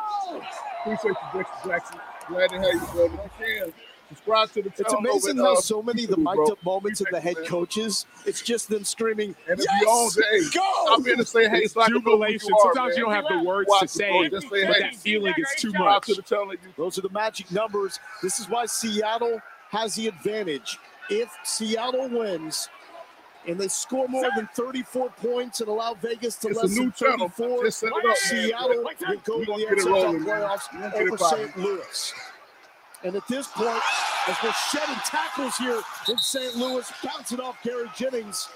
Appreciate 0.81 1.11
you, 1.11 1.39
Dexter 1.43 1.69
Jackson. 1.69 2.01
Glad 2.29 2.51
to 2.51 2.57
have 2.57 2.73
you, 2.75 2.81
bro. 2.93 3.05
If 3.07 3.13
you 3.13 3.31
can, 3.63 3.73
subscribe 4.09 4.51
to 4.53 4.63
the 4.63 4.73
It's 4.79 4.93
amazing 4.93 5.37
how 5.39 5.55
uh, 5.55 5.57
so 5.61 5.83
many 5.83 6.05
of 6.05 6.11
the 6.11 6.17
mic'd 6.17 6.51
up 6.51 6.63
moments 6.65 7.01
of 7.01 7.09
the 7.11 7.21
head 7.21 7.33
Appreciate 7.33 7.51
you, 7.51 7.57
man. 7.57 7.67
coaches, 7.67 8.07
it's 8.25 8.43
just 8.43 8.69
them 8.69 8.85
screaming, 8.85 9.35
And 9.49 9.59
yes, 9.59 9.67
you 9.81 9.89
own 9.89 10.09
the 10.15 10.25
hey, 10.31 10.59
go! 10.59 10.95
I'm 10.95 11.05
here 11.05 11.17
to 11.17 11.25
say 11.25 11.49
hey, 11.49 11.59
It's 11.63 11.75
so 11.75 11.81
I 11.83 11.87
can 11.87 11.95
know 11.95 12.01
who 12.01 12.11
jubilation. 12.11 12.49
you 12.49 12.57
are, 12.57 12.75
Sometimes 12.75 12.97
you 12.97 13.05
don't 13.05 13.13
have 13.15 13.25
the 13.29 13.43
words 13.43 13.69
Watch 13.69 13.81
to 13.83 13.89
say, 13.89 14.09
bro. 14.11 14.29
Just 14.29 14.51
say 14.51 14.67
but 14.67 14.75
hey. 14.77 14.81
that 14.83 14.97
feeling 14.97 15.35
is 15.37 15.49
too 15.59 15.73
much. 15.73 16.07
to 16.07 16.15
the 16.15 16.23
channel. 16.23 16.53
You 16.53 16.59
Those 16.77 16.99
are 16.99 17.03
the 17.03 17.11
magic 17.11 17.51
numbers. 17.51 17.99
This 18.23 18.39
is 18.41 18.49
why 18.49 18.67
Seattle 18.67 19.41
has 19.71 19.95
the 19.97 20.09
advantage. 20.09 20.79
If 21.11 21.31
Seattle 21.45 22.09
wins 22.09 22.69
and 23.47 23.59
they 23.61 23.69
score 23.69 24.09
more 24.09 24.29
than 24.35 24.49
34 24.55 25.11
points 25.11 25.61
and 25.61 25.69
allow 25.69 25.95
Vegas 25.95 26.35
to 26.37 26.49
It's 26.49 26.59
a 26.59 26.63
less 26.63 26.71
new 26.73 26.83
than 26.85 26.93
34, 26.93 27.65
Just 27.65 27.79
set 27.79 27.87
it 27.89 27.93
up, 27.95 28.03
man. 28.05 28.17
Seattle 28.17 28.69
will 28.71 28.85
go 29.25 29.39
to 29.39 29.45
the 29.45 29.57
get 29.57 29.73
it 29.73 29.79
XFL 29.79 29.87
rolling, 29.87 30.25
man. 30.25 30.41
playoffs 30.43 30.73
We 30.73 30.79
gonna 30.81 30.93
get 30.93 31.03
it 31.03 31.09
over. 31.13 31.19
St. 31.19 31.57
Louis. 31.59 32.15
And 33.07 33.15
at 33.15 33.27
this 33.29 33.47
point, 33.47 33.81
as 34.27 34.37
we're 34.43 34.53
shedding 34.53 34.97
tackles 35.05 35.57
here 35.57 35.81
in 36.09 36.19
St. 36.19 36.57
Louis, 36.57 36.93
bouncing 37.05 37.39
off 37.39 37.57
Gary 37.63 37.89
Jennings, 37.97 38.49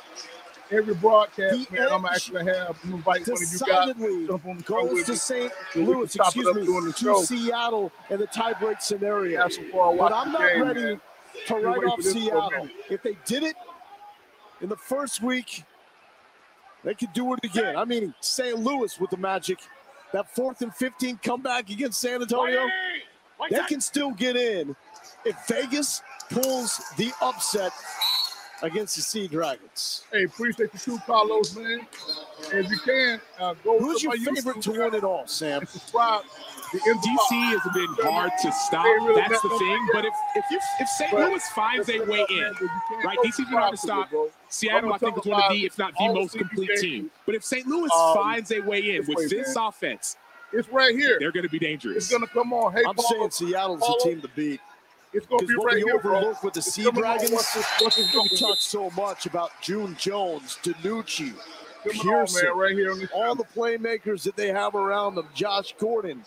every 0.73 0.93
broadcast, 0.95 1.71
The 1.71 1.77
man, 1.79 1.89
I'm 1.93 2.05
actually 2.05 2.45
have 2.47 2.77
I'm 2.83 2.95
invite 2.95 3.29
one 3.29 3.37
of 3.37 3.41
you 3.43 3.47
guys 3.47 3.51
decidedly 3.53 4.27
jump 4.27 4.47
on 4.47 4.57
the 4.57 4.63
goes 4.65 5.05
to. 5.05 5.17
St. 5.17 5.53
Louis, 5.77 6.17
excuse 6.17 6.55
me, 6.57 6.67
to 6.67 6.93
show. 6.99 7.23
Seattle 7.23 7.93
in 8.11 8.19
the 8.19 8.27
tiebreak 8.27 8.83
scenario. 8.83 9.41
Have 9.41 9.53
some 9.53 9.71
fun 9.71 9.97
But 9.97 10.13
I'm 10.13 10.33
not 10.33 10.41
game, 10.53 10.63
ready 10.63 10.83
man. 10.83 11.01
to 11.47 11.55
write 11.55 11.85
off 11.85 11.97
for 11.99 12.03
this 12.03 12.13
for 12.13 12.19
a 12.19 12.23
Seattle. 12.23 12.69
If 12.91 13.05
they 13.05 13.17
did 13.27 13.45
it 13.45 13.57
in 14.61 14.69
the 14.69 14.77
first 14.77 15.23
week, 15.23 15.63
they 16.83 16.95
could 16.95 17.13
do 17.13 17.35
it 17.35 17.45
again. 17.45 17.77
I 17.77 17.85
mean, 17.85 18.15
St. 18.21 18.59
Louis 18.59 18.99
with 18.99 19.11
the 19.11 19.17
Magic, 19.17 19.61
that 20.13 20.35
fourth 20.35 20.61
and 20.63 20.75
15 20.75 21.21
comeback 21.23 21.71
against 21.71 22.01
San 22.01 22.21
Antonio, 22.21 22.67
they 23.49 23.61
can 23.69 23.81
still 23.81 24.11
get 24.13 24.37
in 24.37 24.77
if 25.25 25.37
Vegas 25.47 26.03
pulls 26.31 26.81
the 26.97 27.13
upset 27.23 27.73
against 28.63 28.97
the 28.97 29.03
Sea 29.03 29.27
Dragons. 29.27 30.05
Hey, 30.13 30.25
appreciate 30.25 30.71
you 30.75 30.79
too, 30.79 30.99
Carlos, 31.07 31.57
man. 31.57 31.87
And 32.53 32.65
if 32.67 32.71
you 32.71 32.79
can, 32.79 33.21
uh, 33.39 33.55
go 33.65 33.79
Who's 33.79 34.03
your 34.03 34.13
favorite 34.13 34.57
YouTube 34.57 34.63
to 34.63 34.71
win 34.73 34.95
it 34.95 35.05
all, 35.05 35.27
Sam? 35.27 35.61
and 35.61 35.69
subscribe. 35.69 36.23
The 36.73 36.79
inbox. 36.79 37.03
DC 37.03 37.59
has 37.59 37.75
been 37.75 38.07
hard 38.13 38.31
to 38.43 38.53
stop. 38.53 38.85
Really 38.85 39.21
That's 39.21 39.43
the 39.43 39.49
thing. 39.49 39.89
But 39.93 40.05
if 40.05 40.13
if 40.37 40.45
you 40.51 40.59
if 40.79 40.89
St. 40.89 41.13
Louis 41.13 41.43
finds 41.55 41.89
a 41.89 41.99
way 42.01 42.25
in, 42.31 42.53
right? 43.05 43.19
DC's 43.25 43.37
been 43.39 43.47
hard 43.49 43.73
to 43.73 43.77
stop. 43.77 44.09
Seattle, 44.51 44.93
I 44.93 44.99
think, 44.99 45.19
is 45.19 45.25
one 45.25 45.43
of 45.43 45.51
the, 45.53 45.65
if 45.67 45.79
not 45.79 45.95
the 45.99 46.13
most 46.13 46.37
complete 46.39 46.71
team. 46.79 47.11
But 47.27 47.35
if 47.35 47.45
St. 47.45 47.67
Louis 47.67 47.91
Um, 47.93 48.15
finds 48.15 48.53
a 48.53 48.61
way 48.61 48.95
in 48.97 49.07
with 49.07 49.31
this 49.31 49.57
offense, 49.57 50.17
It's 50.53 50.69
right 50.71 50.95
here. 50.95 51.19
they're 51.21 51.33
going 51.33 51.45
to 51.45 51.49
be 51.51 51.59
dangerous. 51.59 51.97
It's 51.97 52.09
dangerous. 52.09 52.31
gonna 52.33 52.45
come 52.45 52.53
on. 52.53 52.73
Hey, 52.73 52.83
I'm 52.87 52.95
Paulo, 52.95 53.29
saying 53.29 53.31
Seattle's 53.53 53.81
the 53.81 54.01
team 54.03 54.21
to 54.23 54.29
beat. 54.35 54.61
It's 55.13 55.27
gonna 55.27 55.45
be 55.47 55.55
what 55.57 55.67
right 55.67 55.77
here, 55.83 55.99
bro. 55.99 56.19
overlook 56.19 56.43
with 56.45 56.55
the 56.55 56.59
It's 56.61 56.73
Sea 56.73 56.91
Dragons, 56.91 57.33
once 57.33 57.53
this- 57.53 57.97
we 57.99 58.13
goes. 58.13 58.39
talk 58.41 58.57
so 58.59 58.91
much 58.91 59.27
about 59.27 59.51
June 59.61 59.97
Jones, 59.99 60.59
DiNucci, 60.63 61.35
Coming 61.83 61.99
on, 61.99 62.05
Pearson, 62.05 62.45
man, 62.49 62.57
right 62.57 62.75
here 62.77 62.93
on 62.93 63.09
all 63.13 63.35
the 63.35 63.45
playmakers 63.45 64.23
that 64.23 64.37
they 64.37 64.49
have 64.49 64.75
around 64.77 65.17
them, 65.17 65.27
Josh 65.35 65.75
Gordon. 65.79 66.25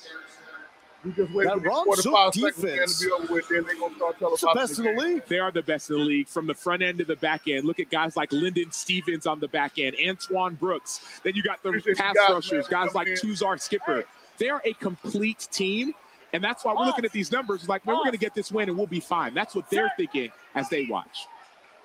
We 1.04 1.12
just 1.12 1.32
wait 1.34 1.46
that 1.46 1.54
for 1.56 1.60
these 1.60 1.68
Ron 1.68 1.86
45 1.86 2.34
Zook 2.34 2.36
seconds 2.56 2.64
man, 2.64 2.72
defense. 2.74 3.00
to 3.00 3.06
be 3.06 3.12
over 3.12 3.34
with, 3.34 3.48
then 3.50 3.64
they're 3.66 3.76
gonna 3.76 3.96
start 3.96 4.16
It's 4.22 4.42
the 4.42 4.48
televising 4.48 4.56
best 4.56 4.80
in 4.80 4.86
the 4.86 5.02
league. 5.02 5.26
They 5.28 5.40
are 5.40 5.52
the 5.52 5.62
best 5.62 5.90
in 5.90 5.98
the 5.98 6.04
league 6.04 6.28
from 6.28 6.48
the 6.48 6.54
front 6.54 6.82
end 6.82 7.00
to 7.00 7.06
the 7.06 7.16
back 7.18 7.42
end. 7.48 7.66
Look 7.66 7.80
at 7.80 7.90
guys 7.90 8.16
like 8.16 8.32
Lyndon 8.32 8.72
Stevens 8.72 9.28
on 9.28 9.40
the 9.40 9.48
back 9.50 9.80
end, 9.80 9.96
Antoine 10.06 10.56
Brooks. 10.56 11.02
Then 11.24 11.36
you 11.36 11.44
got 11.44 11.62
the 11.62 11.70
Appreciate 11.70 11.98
pass 11.98 12.16
guys, 12.16 12.30
rushers, 12.30 12.72
man, 12.72 12.84
guys 12.84 12.92
for 12.92 12.98
like 13.00 13.08
coming 13.08 13.20
in. 13.22 13.36
Tuzar 13.36 13.60
Skipper. 13.60 14.06
They 14.38 14.50
are 14.50 14.62
a 14.64 14.74
complete 14.74 15.48
team. 15.52 15.94
And 16.32 16.44
that's 16.44 16.66
why 16.66 16.74
we're 16.74 16.86
looking 16.86 17.06
at 17.06 17.12
these 17.12 17.32
numbers. 17.32 17.60
It's 17.60 17.70
like, 17.70 17.86
man, 17.86 17.96
we're 17.96 18.02
going 18.06 18.14
to 18.14 18.18
get 18.18 18.34
this 18.34 18.52
win 18.52 18.68
and 18.68 18.76
we'll 18.76 18.88
be 18.88 19.00
fine. 19.00 19.36
That's 19.36 19.54
what 19.54 19.70
they're 19.70 19.92
thinking 19.96 20.32
as 20.56 20.68
they 20.68 20.88
watch. 20.88 21.28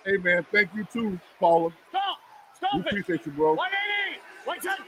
Hey, 0.07 0.17
man, 0.17 0.47
thank 0.51 0.75
you 0.75 0.85
too, 0.91 1.21
Paula. 1.39 1.71
Stop! 1.91 2.03
We 2.55 2.57
Stop 2.57 2.81
it! 2.81 2.87
appreciate 2.87 3.27
you, 3.27 3.33
bro. 3.33 3.53
180! 3.53 4.21
110! 4.47 4.87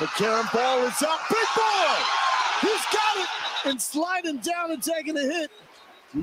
The 0.00 0.06
Karen 0.16 0.46
ball 0.52 0.82
is 0.84 1.02
up. 1.02 1.20
Big 1.30 1.46
boy! 1.56 1.94
He's 2.62 2.84
got 2.92 3.16
it! 3.16 3.28
And 3.66 3.80
sliding 3.80 4.38
down 4.38 4.72
and 4.72 4.82
taking 4.82 5.16
a 5.16 5.20
hit 5.20 5.50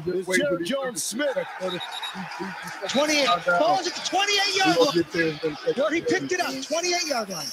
is 0.07 0.27
Jared 0.27 0.65
Jones 0.65 1.03
Smith. 1.03 1.37
28. 2.89 3.27
Ball's 3.59 3.87
at 3.87 3.93
the 3.93 4.01
28 4.05 4.55
yard 4.57 4.77
line. 4.77 5.75
Where 5.75 5.93
he 5.93 6.01
picked 6.01 6.31
it 6.31 6.39
up, 6.41 6.53
28 6.61 7.07
yard 7.07 7.29
line. 7.29 7.47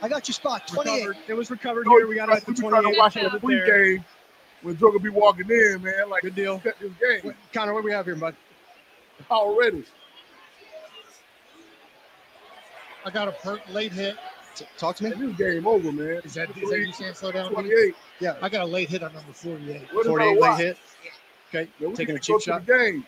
I 0.00 0.08
got 0.08 0.28
your 0.28 0.34
spot, 0.34 0.66
28. 0.68 0.94
Recovered. 1.08 1.16
It 1.28 1.34
was 1.34 1.50
recovered 1.50 1.86
No, 1.86 1.96
here. 1.98 2.06
We 2.06 2.14
got 2.14 2.28
it 2.30 2.36
at 2.36 2.46
the 2.46 2.54
28. 2.54 2.92
to 2.92 2.98
watch 2.98 3.14
Put 3.14 3.30
the 3.32 3.36
it 3.36 3.42
there. 3.66 3.66
pregame 3.96 4.04
when 4.62 4.76
Joe 4.78 4.88
gonna 4.88 5.00
be 5.00 5.08
walking 5.10 5.48
in, 5.50 5.82
man. 5.82 6.08
Like 6.08 6.22
Good 6.22 6.34
deal. 6.34 6.58
cut 6.60 6.74
this 6.80 6.92
game 7.00 7.20
Wait, 7.24 7.36
Connor, 7.52 7.74
what 7.74 7.80
do 7.82 7.86
we 7.86 7.92
have 7.92 8.06
here, 8.06 8.16
bud? 8.16 8.34
already. 9.30 9.84
I 13.04 13.10
got 13.10 13.28
a 13.28 13.32
per- 13.32 13.60
late 13.70 13.92
hit. 13.92 14.16
Talk 14.76 14.96
to 14.96 15.04
me. 15.04 15.12
And 15.12 15.30
this 15.30 15.36
game 15.36 15.66
over, 15.66 15.92
man. 15.92 16.20
Is 16.24 16.34
that, 16.34 16.50
is 16.56 16.70
that 16.70 16.78
you 16.78 16.92
saying 16.92 17.14
slow 17.14 17.32
down? 17.32 17.48
please? 17.54 17.68
28. 17.70 17.94
Yeah. 18.20 18.34
I 18.42 18.48
got 18.48 18.62
a 18.62 18.66
late 18.66 18.88
hit 18.88 19.02
on 19.02 19.12
number 19.12 19.32
48. 19.32 19.82
What 19.92 20.00
is 20.02 20.06
48 20.06 20.40
late 20.40 20.56
hit. 20.58 20.78
Okay, 21.54 21.68
Man, 21.80 21.94
taking 21.94 22.10
a 22.10 22.12
need 22.14 22.22
to 22.24 22.32
go 22.32 22.38
cheap 22.38 22.44
shot. 22.44 22.66
The 22.66 22.72
game. 22.78 23.06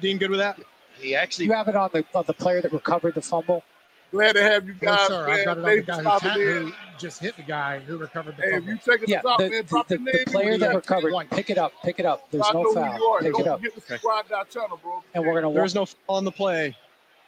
Dean, 0.00 0.18
good 0.18 0.30
with 0.30 0.40
that? 0.40 0.58
He 1.00 1.14
actually 1.16 1.46
You 1.46 1.52
have 1.52 1.68
it 1.68 1.74
on 1.76 1.90
the 1.92 2.04
on 2.14 2.24
the 2.26 2.34
player 2.34 2.60
that 2.60 2.72
recovered 2.72 3.14
the 3.14 3.22
fumble. 3.22 3.64
Glad 4.12 4.32
to 4.34 4.42
have 4.42 4.66
you 4.66 4.74
No, 4.82 4.88
guys, 4.96 5.06
sir. 5.06 5.26
man. 5.26 5.38
I've 5.38 5.44
got 5.44 5.58
it 5.58 5.60
on 5.60 5.64
the 5.64 5.82
Thanks 5.82 5.86
guy 5.86 5.96
who, 5.96 6.02
stopping 6.18 6.42
who 6.42 6.72
just 6.98 7.20
hit 7.20 7.36
the 7.36 7.42
guy 7.42 7.78
who 7.78 7.96
recovered 7.96 8.36
the 8.36 8.42
Hey, 8.42 8.48
if 8.48 8.54
fumble. 8.64 8.70
you 8.72 8.78
taking 8.84 9.08
Yeah, 9.08 9.18
us 9.18 9.36
the, 9.38 9.48
man, 9.48 9.50
the, 9.50 9.62
drop 9.62 9.88
the, 9.88 9.96
the 9.98 10.24
player 10.30 10.58
that 10.58 10.68
the 10.70 10.76
recovered, 10.76 11.30
pick 11.30 11.48
it 11.50 11.58
up, 11.58 11.72
pick 11.82 11.98
it 12.00 12.06
up. 12.06 12.30
There's 12.30 12.44
I 12.46 12.52
no 12.52 12.72
foul. 12.74 12.94
you. 12.94 13.18
Pick 13.22 13.32
Don't 13.32 13.40
it 13.42 13.46
up. 13.48 13.62
Get 13.62 13.74
the 13.74 13.98
squad 13.98 14.28
down 14.28 14.44
channel. 14.52 14.78
And 15.14 15.24
we're 15.24 15.40
gonna 15.40 15.52
There 15.54 15.62
walk. 15.62 15.74
no 15.74 15.86
foul 15.86 16.16
on 16.16 16.24
the 16.24 16.32
play. 16.32 16.76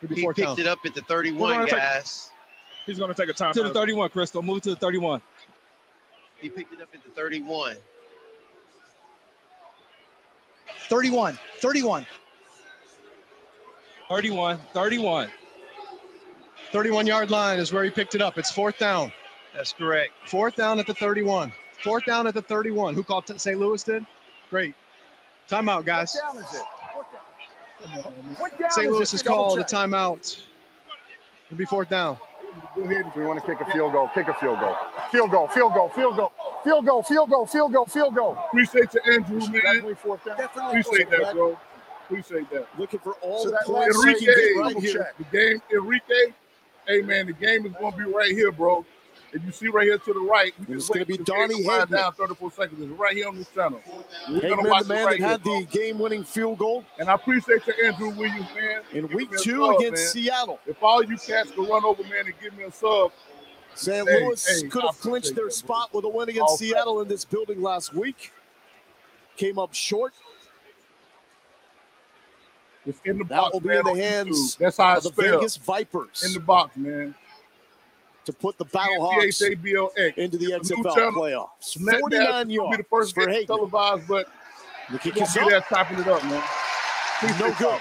He 0.09 0.27
picked 0.27 0.39
down. 0.39 0.59
it 0.59 0.67
up 0.67 0.81
at 0.85 0.95
the 0.95 1.03
31, 1.03 1.39
gonna 1.67 1.71
guys. 1.71 2.32
He's 2.87 2.99
going 2.99 3.13
to 3.13 3.21
take 3.21 3.29
a 3.29 3.33
time. 3.33 3.53
To 3.55 3.63
the 3.63 3.71
31, 3.71 4.11
Crystal. 4.11 4.43
Move 4.43 4.59
it 4.59 4.63
to 4.65 4.71
the 4.71 4.77
31. 4.77 5.21
He 6.41 6.49
picked 6.49 6.73
it 6.73 6.81
up 6.81 6.89
at 6.93 7.03
the 7.05 7.11
31. 7.11 7.77
31. 10.89 11.39
31. 11.59 12.07
31. 14.09 14.59
31. 14.75 15.31
31 16.73 17.07
yard 17.07 17.31
line 17.31 17.59
is 17.59 17.73
where 17.73 17.85
he 17.85 17.91
picked 17.91 18.15
it 18.15 18.23
up. 18.23 18.39
It's 18.39 18.51
fourth 18.51 18.79
down. 18.79 19.13
That's 19.55 19.73
correct. 19.73 20.13
Fourth 20.27 20.57
down 20.57 20.79
at 20.79 20.87
the 20.87 20.95
31. 20.95 21.53
Fourth 21.83 22.05
down 22.07 22.27
at 22.27 22.35
the 22.35 22.43
31. 22.43 22.95
Who 22.95 23.03
called? 23.03 23.25
St. 23.41 23.59
Louis 23.59 23.83
did? 23.83 24.05
Great. 24.51 24.75
Timeout, 25.49 25.85
guys. 25.85 26.15
What 26.15 26.35
down 26.35 26.45
is 26.45 26.55
it? 26.55 26.63
What 28.39 28.59
down 28.59 28.71
St. 28.71 28.91
Louis 28.91 29.09
it? 29.09 29.11
has 29.13 29.23
called 29.23 29.59
a 29.59 29.65
timeout. 29.65 30.41
It'll 31.47 31.59
be 31.59 31.65
fourth 31.65 31.91
down. 31.91 32.17
Go 32.75 32.83
ahead 32.85 33.07
if 33.07 33.17
you 33.17 33.23
want 33.25 33.41
to 33.41 33.47
kick 33.47 33.61
a 33.67 33.71
field 33.71 33.93
goal. 33.93 34.11
Kick 34.15 34.29
a 34.29 34.35
field 34.35 34.59
goal. 34.61 34.77
Field 35.11 35.31
goal. 35.31 35.49
Field 35.49 35.75
goal. 35.75 35.89
Field 35.91 36.17
goal. 36.17 36.33
Field 36.65 36.87
goal. 36.87 37.03
Field 37.03 37.31
goal. 37.31 37.47
Field 37.47 37.73
goal. 37.73 37.87
Field 37.87 38.15
goal. 38.15 38.39
Appreciate 38.49 38.95
you, 38.95 39.01
Andrew, 39.13 39.39
man. 39.41 39.51
Definitely 39.53 39.95
fourth 39.95 40.25
down. 40.25 40.41
Appreciate 40.41 41.11
that, 41.11 41.35
bro. 41.35 41.59
Appreciate 42.07 42.51
that. 42.51 42.67
Looking 42.79 43.01
for 43.01 43.15
all 43.23 43.43
So 43.45 43.51
the 43.51 43.53
that 43.57 43.65
points 43.67 43.97
Enrique, 44.05 44.55
right 44.59 44.77
here. 44.79 45.13
the 45.19 45.25
game, 45.25 45.63
Enrique. 45.73 46.35
Hey, 46.87 47.01
man, 47.03 47.27
the 47.27 47.33
game 47.33 47.65
is 47.67 47.73
going 47.79 47.93
to 47.93 47.99
be 47.99 48.05
right 48.05 48.33
here, 48.33 48.51
bro. 48.53 48.85
If 49.35 49.43
you 49.47 49.53
see 49.53 49.69
right 49.69 49.85
here 49.87 49.97
to 49.97 50.13
the 50.13 50.21
right, 50.21 50.53
It's 50.69 50.89
gonna 50.89 51.07
be 51.07 51.17
for 51.17 51.19
the 51.19 51.25
Donnie 51.25 51.65
Hageman. 51.65 51.91
down 51.91 52.13
34 52.13 52.53
seconds. 52.53 52.81
It's 52.83 52.91
right 52.99 53.17
here 53.17 53.29
on 53.29 53.37
this 53.39 53.49
channel. 53.49 53.81
We're 54.29 54.41
Hageman, 54.41 54.69
watch 54.69 54.83
the 54.83 54.89
man 54.95 55.07
right 55.07 55.21
that 55.21 55.27
had 55.27 55.45
the 55.45 55.67
game-winning 55.71 56.25
field 56.25 56.59
goal 56.59 56.85
And 56.99 57.09
I 57.09 57.15
appreciate 57.15 57.63
you, 57.67 57.75
Andrew 57.87 58.11
Williams, 58.11 58.47
man. 58.55 58.83
in 58.93 59.07
Give 59.07 59.17
week 59.17 59.31
two 59.39 59.67
sub, 59.67 59.77
against 59.81 60.15
man. 60.17 60.25
Seattle. 60.25 60.61
If 60.67 60.83
all 60.83 61.03
you 61.03 61.17
cats 61.17 61.51
could 61.53 61.67
run 61.69 61.85
over, 61.85 62.03
man, 62.05 62.27
and 62.27 62.35
give 62.43 62.55
me 62.57 62.65
a 62.65 62.73
sub, 62.73 63.11
St. 63.75 64.07
Hey, 64.07 64.27
Louis 64.27 64.61
hey, 64.63 64.69
could 64.69 64.83
have 64.83 64.99
clinched 65.01 65.35
their 65.35 65.47
that, 65.47 65.53
spot 65.55 65.95
with 65.95 66.05
a 66.05 66.09
win 66.09 66.29
against 66.29 66.43
All 66.51 66.57
Seattle 66.59 67.01
in 67.01 67.09
this 67.09 67.25
building 67.25 67.63
last 67.63 67.95
week. 67.95 68.33
Came 69.39 69.59
up 69.59 69.73
short. 69.73 70.13
it's 72.85 73.01
in 73.07 73.17
the 73.17 73.25
That 73.25 73.37
box. 73.41 73.53
will 73.55 73.61
be 73.61 73.69
man, 73.69 73.79
in 73.79 73.85
the 73.97 74.03
hands 74.03 74.29
YouTube. 74.29 74.59
That's 74.59 74.77
how 74.77 74.97
of 74.99 75.05
the 75.05 75.09
spelled. 75.09 75.41
Vegas 75.41 75.57
Vipers 75.57 76.23
In 76.27 76.35
the 76.35 76.41
box, 76.41 76.77
man. 76.77 77.15
To 78.27 78.33
put 78.33 78.57
the 78.57 78.65
Battlehawks 78.67 79.39
T-H-A-B-L-X. 79.39 80.17
into 80.17 80.39
the 80.39 80.53
XFL 80.53 80.95
channel. 80.95 81.13
playoffs. 81.13 81.77
49 82.01 82.23
It'll 82.23 82.45
Be 82.45 82.49
the 82.49 82.53
yards 82.55 82.85
first 82.89 83.15
for 83.15 83.27
Hageman. 83.27 83.47
televised, 83.49 84.07
but 84.09 84.29
The 84.93 84.99
kick 85.01 85.17
is 85.21 85.37
up. 85.37 85.49
there 85.49 85.61
chopping 85.63 85.99
it 85.99 86.07
up, 86.07 86.23
man. 86.25 86.43
Appreciate 87.21 87.61
No 87.61 87.71
good. 87.71 87.81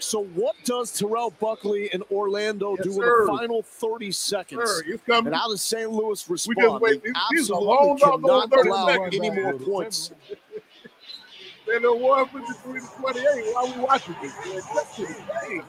So 0.00 0.24
what 0.34 0.56
does 0.64 0.90
Terrell 0.98 1.30
Buckley 1.38 1.90
and 1.92 2.02
Orlando 2.10 2.74
Yes, 2.76 2.84
do 2.86 2.92
sir. 2.94 3.20
in 3.20 3.26
the 3.26 3.38
final 3.38 3.62
30 3.62 4.10
seconds? 4.12 4.82
Coming. 5.06 5.26
And 5.28 5.36
how 5.36 5.48
does 5.48 5.62
St. 5.62 5.90
Louis 5.90 6.28
respond? 6.28 6.56
We 6.56 6.62
just 6.64 6.80
wait. 6.80 7.02
They 7.04 7.10
absolutely 7.38 8.00
cannot 8.00 8.50
30 8.50 8.68
allow 8.68 9.02
any 9.04 9.30
more 9.30 9.52
points. 9.54 10.10
They 11.70 11.78
done 11.78 12.00
won 12.00 12.26
53 12.28 12.80
to 12.80 12.86
28. 13.00 13.54
Why 13.54 13.72
we 13.76 13.80
watching 13.82 14.16
this? 14.20 14.32
Man? 14.44 14.60
Cut 14.74 14.92
to 14.96 15.02
the 15.02 15.48
game. 15.48 15.62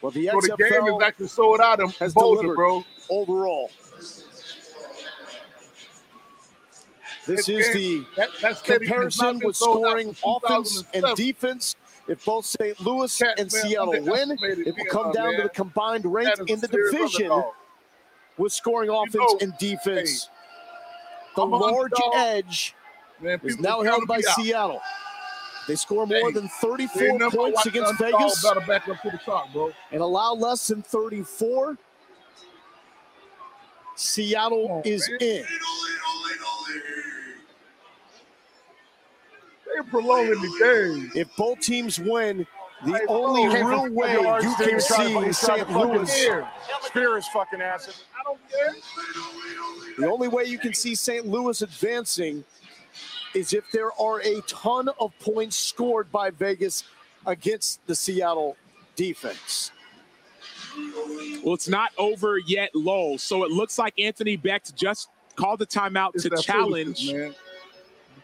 Well, 0.00 0.12
the 0.12 0.28
So 0.28 0.40
the 0.40 0.56
game 0.56 0.86
is 0.86 1.02
actually 1.02 1.26
sold 1.28 1.60
out 1.60 1.80
in 1.80 1.88
has 1.90 2.14
Boulder, 2.14 2.42
delivered 2.42 2.54
bro. 2.56 2.84
overall. 3.10 3.70
This 7.26 7.46
This 7.46 7.48
is 7.48 7.66
game- 7.66 7.74
the 7.74 8.06
That, 8.16 8.28
that 8.42 8.58
stadium 8.58 9.02
has 9.02 9.18
not 9.18 9.40
comparison 9.40 9.40
with 9.46 9.56
scoring 9.56 10.16
offense 10.24 10.84
and 10.94 11.16
defense. 11.16 11.74
If 12.06 12.24
both 12.24 12.44
St. 12.46 12.78
Louis 12.80 13.20
and 13.20 13.36
man, 13.36 13.50
Seattle 13.50 13.90
win, 14.04 14.38
it 14.40 14.76
will 14.78 14.84
come 14.84 15.10
down 15.10 15.34
to 15.34 15.42
the 15.42 15.48
combined 15.48 16.04
rate 16.04 16.28
in 16.46 16.60
the 16.60 16.68
division 16.68 17.24
underdog. 17.32 17.54
With 18.38 18.52
scoring 18.52 18.90
offense 18.90 19.14
know, 19.16 19.38
and 19.40 19.56
defense. 19.58 20.30
the 21.34 21.42
I'm 21.42 21.50
large 21.50 21.92
edge 22.14 22.74
Man, 23.20 23.40
is 23.42 23.58
now 23.58 23.82
held 23.82 24.06
by. 24.06 24.20
Seattle. 24.20 24.80
They 25.66 25.74
score 25.74 26.06
more 26.06 26.28
Hey, 26.28 26.32
than 26.32 26.48
34 26.48 27.30
points 27.30 27.66
against 27.66 27.98
Vegas 27.98 28.42
Better 28.42 28.60
back 28.60 28.88
up 28.88 29.02
to 29.02 29.10
the 29.10 29.18
top, 29.18 29.48
and 29.90 30.00
allow 30.00 30.32
less 30.32 30.68
than 30.68 30.82
34. 30.82 31.76
Seattle 33.96 34.68
on, 34.70 34.82
is 34.84 35.08
man. 35.08 35.18
in. 35.20 35.44
Oh, 35.44 35.98
oh, 36.04 36.36
oh, 36.42 36.80
They're 39.66 39.82
prolonging 39.84 40.40
the 40.40 40.58
game. 40.60 41.10
If 41.14 41.34
both 41.36 41.60
teams 41.60 41.98
win, 41.98 42.46
the 42.84 42.92
Hey, 42.92 43.04
only 43.08 43.48
real 43.48 43.88
way 43.90 44.12
you 44.12 44.54
can 44.58 44.74
was 44.74 44.86
trying 44.86 45.08
to- 45.08 45.08
see 45.08 45.08
he 45.08 45.14
was 45.14 45.38
trying 45.40 45.60
to 45.60 45.64
St. 45.66 45.70
Louis, 45.70 46.12
Spear. 46.12 46.48
Spear 46.82 47.20
fucking 47.32 47.60
ass. 47.62 48.02
I 48.18 48.22
don't 48.22 48.38
care. 48.50 48.74
the 49.98 50.10
only 50.10 50.28
way 50.28 50.44
you 50.44 50.58
can 50.58 50.74
see 50.74 50.94
St. 50.94 51.26
Louis 51.26 51.60
advancing 51.62 52.44
is 53.34 53.52
if 53.52 53.64
there 53.72 53.90
are 54.00 54.20
a 54.20 54.40
ton 54.42 54.88
of 55.00 55.12
points 55.20 55.56
scored 55.56 56.10
by 56.12 56.30
Vegas 56.30 56.84
against 57.26 57.84
the 57.86 57.94
Seattle 57.94 58.56
defense. 58.94 59.72
Well, 61.42 61.54
it's 61.54 61.68
not 61.68 61.92
over 61.98 62.38
yet, 62.38 62.74
low. 62.74 63.16
So 63.16 63.44
it 63.44 63.50
looks 63.50 63.78
like 63.78 63.94
Anthony 63.98 64.36
Becht 64.36 64.74
just 64.74 65.08
called 65.34 65.58
the 65.58 65.66
timeout 65.66 66.10
It's 66.14 66.24
to 66.24 66.30
challenge. 66.42 67.06
foolishness, 67.06 67.12
man. 67.12 67.34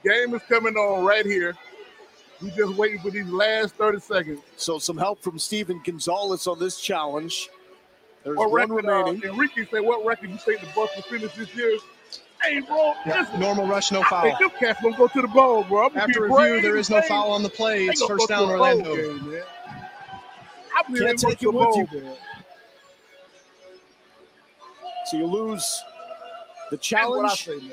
The 0.02 0.09
game 0.11 0.35
is 0.35 0.42
coming 0.49 0.75
on 0.76 1.04
right 1.04 1.25
here. 1.25 1.56
We 2.42 2.50
just 2.50 2.75
waiting 2.76 2.99
for 3.00 3.11
these 3.11 3.28
last 3.28 3.75
30 3.76 4.00
seconds. 4.00 4.40
So 4.56 4.78
some 4.78 4.96
help 4.99 5.22
from 5.22 5.38
Steven 5.38 5.80
Gonzalez 5.84 6.46
on 6.46 6.58
this 6.58 6.80
challenge. 6.80 7.49
There's 8.25 8.37
What 8.38 8.50
one 8.50 8.70
record, 8.72 8.87
uh, 8.88 9.04
remaining. 9.04 9.22
Enrique 9.30 9.66
said, 9.70 9.80
what 9.80 10.04
record 10.04 10.30
you 10.30 10.37
think 10.38 10.61
the 10.61 10.66
Bucks 10.75 10.94
will 10.96 11.02
finish 11.02 11.32
this 11.34 11.54
year? 11.54 11.78
Hey, 12.42 12.61
bro, 12.61 12.94
Yeah, 13.06 13.20
listen. 13.20 13.38
normal 13.40 13.66
rush, 13.68 13.92
no 13.92 14.02
Hey, 14.02 14.08
foul. 14.11 14.38
them 14.40 14.50
cats 14.58 14.80
gonna 14.82 14.96
go 14.96 15.06
to 15.06 15.22
the 15.22 15.28
bowl, 15.28 15.62
bro. 15.64 15.87
I'm 15.87 15.96
After 15.96 16.22
review, 16.22 16.34
brave 16.37 16.62
there 16.62 16.76
is 16.76 16.90
no 16.90 16.96
and 16.96 17.04
foul 17.06 17.30
on 17.30 17.42
the 17.44 17.49
play. 17.49 17.84
It's 17.87 18.02
first 18.04 18.28
down, 18.28 18.49
to 18.49 18.54
a 18.54 18.58
bowl 18.58 18.66
Orlando. 18.66 18.96
game, 18.96 19.30
man. 19.30 19.42
I 20.76 20.82
believe 20.88 21.02
Can't 21.06 21.18
take 21.18 21.38
to 21.40 21.49
it 21.50 21.52
with 21.54 21.68
bowl 21.68 21.76
you. 21.76 21.87
game. 21.87 22.14
So 25.06 25.16
you 25.18 25.26
lose 25.26 25.84
the 26.70 26.76
That's 26.76 26.90
what 26.90 27.25
I 27.26 27.34
challenge. 27.34 27.44
say, 27.44 27.56
man. 27.58 27.70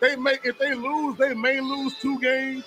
They 0.00 0.16
may 0.16 0.36
if 0.44 0.58
they 0.58 0.74
lose, 0.74 1.16
they 1.16 1.32
may 1.34 1.60
lose 1.60 1.94
two 2.00 2.18
games. 2.20 2.64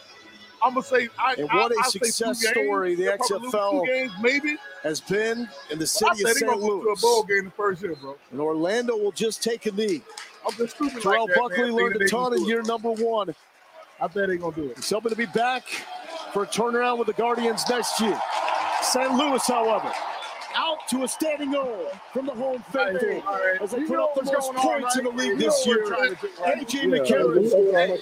I'm 0.64 0.74
gonna 0.74 0.84
say 0.86 1.10
I. 1.18 1.36
And 1.36 1.48
what 1.50 1.72
a 1.72 1.76
I'll 1.78 1.92
say 1.92 2.00
two 2.00 2.06
success 2.06 2.42
games. 2.44 2.52
story 2.66 2.96
the 2.96 3.04
They'll 3.04 3.18
XFL 3.18 3.86
games, 3.86 4.12
maybe. 4.22 4.58
has 4.84 5.00
been 5.00 5.48
in 5.70 5.80
the 5.80 5.84
I 5.84 5.86
city 5.86 6.24
of 6.24 6.30
St. 6.32 6.46
gonna 6.50 6.58
a 6.58 6.96
bowl 6.96 7.26
Louis. 7.26 7.26
game 7.28 7.46
the 7.46 7.52
first 7.52 7.82
year, 7.82 7.96
bro. 7.96 8.16
And 8.32 8.40
Orlando 8.42 8.96
will 8.98 9.12
just 9.12 9.42
take 9.44 9.66
a 9.66 9.72
knee. 9.72 10.02
I'm 10.46 10.54
just 10.56 10.76
stupid 10.76 11.02
Terrell 11.02 11.26
like 11.26 11.36
that, 11.36 11.40
Buckley 11.40 11.64
man. 11.66 11.72
learned 11.76 12.02
a 12.02 12.08
ton 12.08 12.34
in 12.34 12.46
year 12.46 12.62
number 12.64 12.92
one. 12.92 13.34
I 14.02 14.08
bet 14.08 14.30
they 14.30 14.38
gonna 14.38 14.56
do 14.56 14.70
it. 14.70 14.78
He's 14.78 14.90
hoping 14.90 15.10
to 15.12 15.16
be 15.16 15.26
back 15.28 15.64
for 16.34 16.44
a 16.44 16.48
turnaround 16.48 16.98
with 17.00 17.08
the 17.08 17.14
Guardians 17.14 17.64
next 17.70 18.00
year. 18.00 18.20
St. 18.82 19.14
Louis, 19.14 19.46
however, 19.46 19.92
out 20.56 20.88
to 20.90 21.04
a 21.04 21.08
standing 21.08 21.56
O 21.56 21.90
from 22.14 22.26
the 22.26 22.32
home 22.34 22.64
faithful 22.72 23.24
as 23.62 23.72
they 23.72 23.84
put 23.84 24.00
up 24.00 24.16
the 24.16 24.24
most 24.24 24.36
going 24.54 24.58
on, 24.58 24.82
points 24.82 24.98
in 24.98 25.04
the 25.06 25.10
league 25.12 25.30
You 25.32 25.38
this 25.38 25.66
year. 25.66 25.84
what 25.84 25.90
we're 25.92 25.96
trying 25.98 26.16
to 26.16 26.22
do, 26.22 26.30
right? 26.44 26.68
AJ 26.68 26.74
Yeah. 26.74 26.86
McCarron 26.86 27.44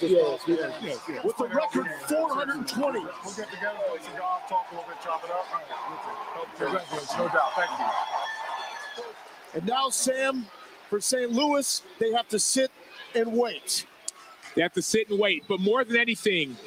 Yes, 0.01 0.41
yes, 0.81 0.99
yes. 1.09 1.23
with 1.23 1.39
a 1.39 1.47
record 1.47 1.87
420. 2.07 2.99
We'll 2.99 3.09
get 3.33 3.49
together, 3.49 3.77
play 3.89 3.99
some 4.03 4.17
golf, 4.17 4.47
talk 4.49 4.67
a 4.71 4.75
little 4.75 4.89
bit, 4.89 4.97
chop 5.03 5.23
it 5.23 5.31
up. 5.31 5.45
Congratulations, 6.57 7.17
no 7.17 7.27
doubt. 7.27 7.51
Thank 7.55 7.79
you. 7.79 7.85
And 9.53 9.65
now, 9.65 9.89
Sam, 9.89 10.45
for 10.89 10.99
St. 10.99 11.31
Louis, 11.31 11.81
they 11.99 12.11
have 12.13 12.27
to 12.29 12.39
sit 12.39 12.71
and 13.15 13.33
wait. 13.33 13.85
They 14.55 14.61
have 14.61 14.73
to 14.73 14.81
sit 14.81 15.09
and 15.09 15.19
wait. 15.19 15.43
But 15.47 15.59
more 15.59 15.83
than 15.83 15.97
anything, 15.97 16.57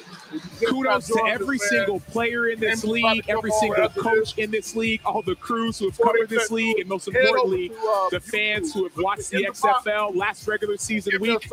kudos 0.65 1.07
to 1.07 1.23
every 1.27 1.57
single 1.57 1.99
player 1.99 2.47
in 2.47 2.59
this 2.59 2.83
league, 2.83 3.25
every 3.27 3.51
single 3.51 3.89
coach 3.89 4.37
in 4.37 4.51
this 4.51 4.75
league, 4.75 5.01
all 5.05 5.21
the 5.21 5.35
crews 5.35 5.79
who 5.79 5.89
have 5.89 5.97
covered 5.97 6.29
this 6.29 6.51
league, 6.51 6.79
and 6.79 6.87
most 6.87 7.07
importantly, 7.07 7.69
the 8.11 8.19
fans 8.19 8.73
who 8.73 8.83
have 8.83 8.97
watched 8.97 9.29
the 9.31 9.43
XFL 9.45 10.15
last 10.15 10.47
regular 10.47 10.77
season 10.77 11.19
week. 11.19 11.49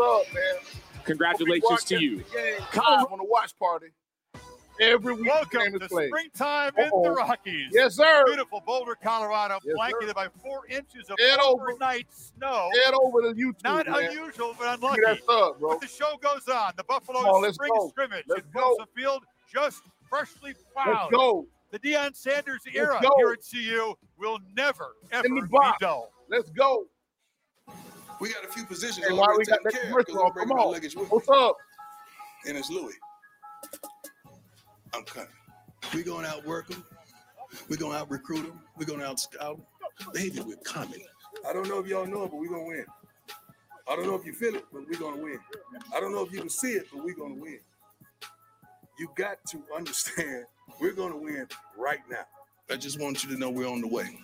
Congratulations 1.05 1.85
to 1.85 2.01
you. 2.01 2.25
Kyle 2.71 3.09
on 3.11 3.19
the 3.19 3.25
watch 3.25 3.59
party. 3.59 3.89
Every 4.81 5.15
week 5.15 5.27
Welcome 5.27 5.79
to 5.81 5.89
played. 5.89 6.09
springtime 6.09 6.73
in 6.79 6.85
Uh-oh. 6.85 7.03
the 7.03 7.11
Rockies. 7.11 7.71
Yes, 7.73 7.97
sir. 7.97 8.23
Beautiful 8.27 8.63
Boulder, 8.65 8.95
Colorado, 9.03 9.59
Yes, 9.65 9.75
blanketed 9.75 10.09
sir. 10.11 10.15
by 10.15 10.29
four 10.41 10.67
inches 10.69 11.11
of 11.11 11.17
Head 11.19 11.41
over. 11.41 11.71
overnight 11.73 12.07
snow. 12.13 12.71
Head 12.85 12.95
over 12.95 13.23
to 13.23 13.29
YouTube. 13.35 13.65
Not 13.65 13.87
man. 13.89 14.05
unusual, 14.05 14.55
but 14.59 14.75
Give 14.77 14.83
unlucky. 14.85 15.01
that 15.05 15.19
sub, 15.27 15.59
bro. 15.59 15.71
But 15.71 15.81
the 15.81 15.89
show 15.89 16.17
goes 16.23 16.47
on. 16.49 16.73
The 16.77 16.85
Buffalo 16.85 17.19
Come 17.23 17.29
on, 17.29 17.53
spring 17.53 17.73
go. 17.77 17.89
scrimmage 17.89 18.25
Let's 18.29 18.41
at 18.47 18.53
go. 18.53 18.61
Wilson 18.69 18.87
Field 18.95 19.25
just 19.53 19.83
freshly 20.09 20.55
plowed. 20.73 20.87
Let's 20.89 21.11
go. 21.11 21.47
The 21.73 21.79
Deion 21.81 22.15
Sanders 22.15 22.63
era 22.73 22.99
go. 23.03 23.11
here 23.19 23.33
at 23.33 23.41
CU 23.51 23.95
will 24.17 24.39
never, 24.57 24.95
ever 25.11 25.27
In 25.27 25.35
the 25.35 25.43
be 25.43 25.59
dull. 25.81 26.13
Let's 26.31 26.51
go. 26.51 26.87
We 28.21 28.33
got 28.33 28.45
a 28.45 28.49
few 28.49 28.65
positions 28.65 29.07
Hey, 29.07 29.13
why 29.13 29.35
we 29.37 29.45
got 29.45 29.59
taken 29.59 29.65
that 29.65 29.73
care 29.73 29.83
commercial 29.87 30.05
because 30.05 30.17
I'm 30.21 30.27
on? 30.27 30.33
bringing 30.33 30.49
Come 30.57 30.67
on. 30.67 30.73
luggage 30.73 30.95
with 30.97 31.11
What's 31.11 31.29
me. 31.29 31.37
up? 31.37 31.57
And 32.47 32.57
it's 32.57 32.71
Louis. 32.71 32.95
I'm 34.95 35.05
coming. 35.05 35.29
We're 35.95 36.05
going 36.05 36.25
to 36.25 36.31
outwork 36.31 36.69
them. 36.69 36.85
We're 37.69 37.77
going 37.77 37.93
to 37.93 37.99
out 37.99 38.11
recruit 38.11 38.43
them. 38.47 38.61
We're 38.77 38.87
going 38.87 39.01
to 39.01 39.07
out 39.07 39.21
scout 39.21 39.59
them. 39.99 40.11
Baby, 40.13 40.41
we're 40.41 40.57
coming. 40.57 41.01
I 41.49 41.53
don't 41.53 41.69
know 41.69 41.79
if 41.79 41.87
y'all 41.87 42.07
know 42.07 42.25
it, 42.25 42.31
but 42.31 42.39
we're 42.41 42.49
going 42.49 42.63
to 42.65 42.69
win. 42.69 42.87
I 43.89 43.97
don't 43.97 44.07
know 44.07 44.15
if 44.15 44.25
you 44.27 44.33
feel 44.33 44.55
it, 44.55 44.65
but 44.73 44.83
we're 44.89 44.99
going 44.99 45.17
to 45.17 45.23
win. 45.23 45.39
I 45.97 46.01
don't 46.01 46.13
know 46.13 46.23
if 46.25 46.33
you 46.33 46.41
can 46.41 46.51
see 46.51 46.73
it, 46.73 46.87
but 46.93 47.05
we're 47.05 47.15
going 47.15 47.37
to 47.37 47.41
win. 47.41 47.59
You 48.99 49.09
got 49.17 49.39
to 49.51 49.63
understand 49.75 50.45
we're 50.81 50.93
going 50.93 51.13
to 51.13 51.19
win 51.19 51.47
right 51.77 52.01
now. 52.11 52.25
I 52.71 52.77
just 52.77 53.01
want 53.01 53.25
you 53.25 53.31
to 53.31 53.39
know 53.39 53.49
we're 53.51 53.69
on 53.69 53.81
the 53.81 53.89
way. 53.89 54.19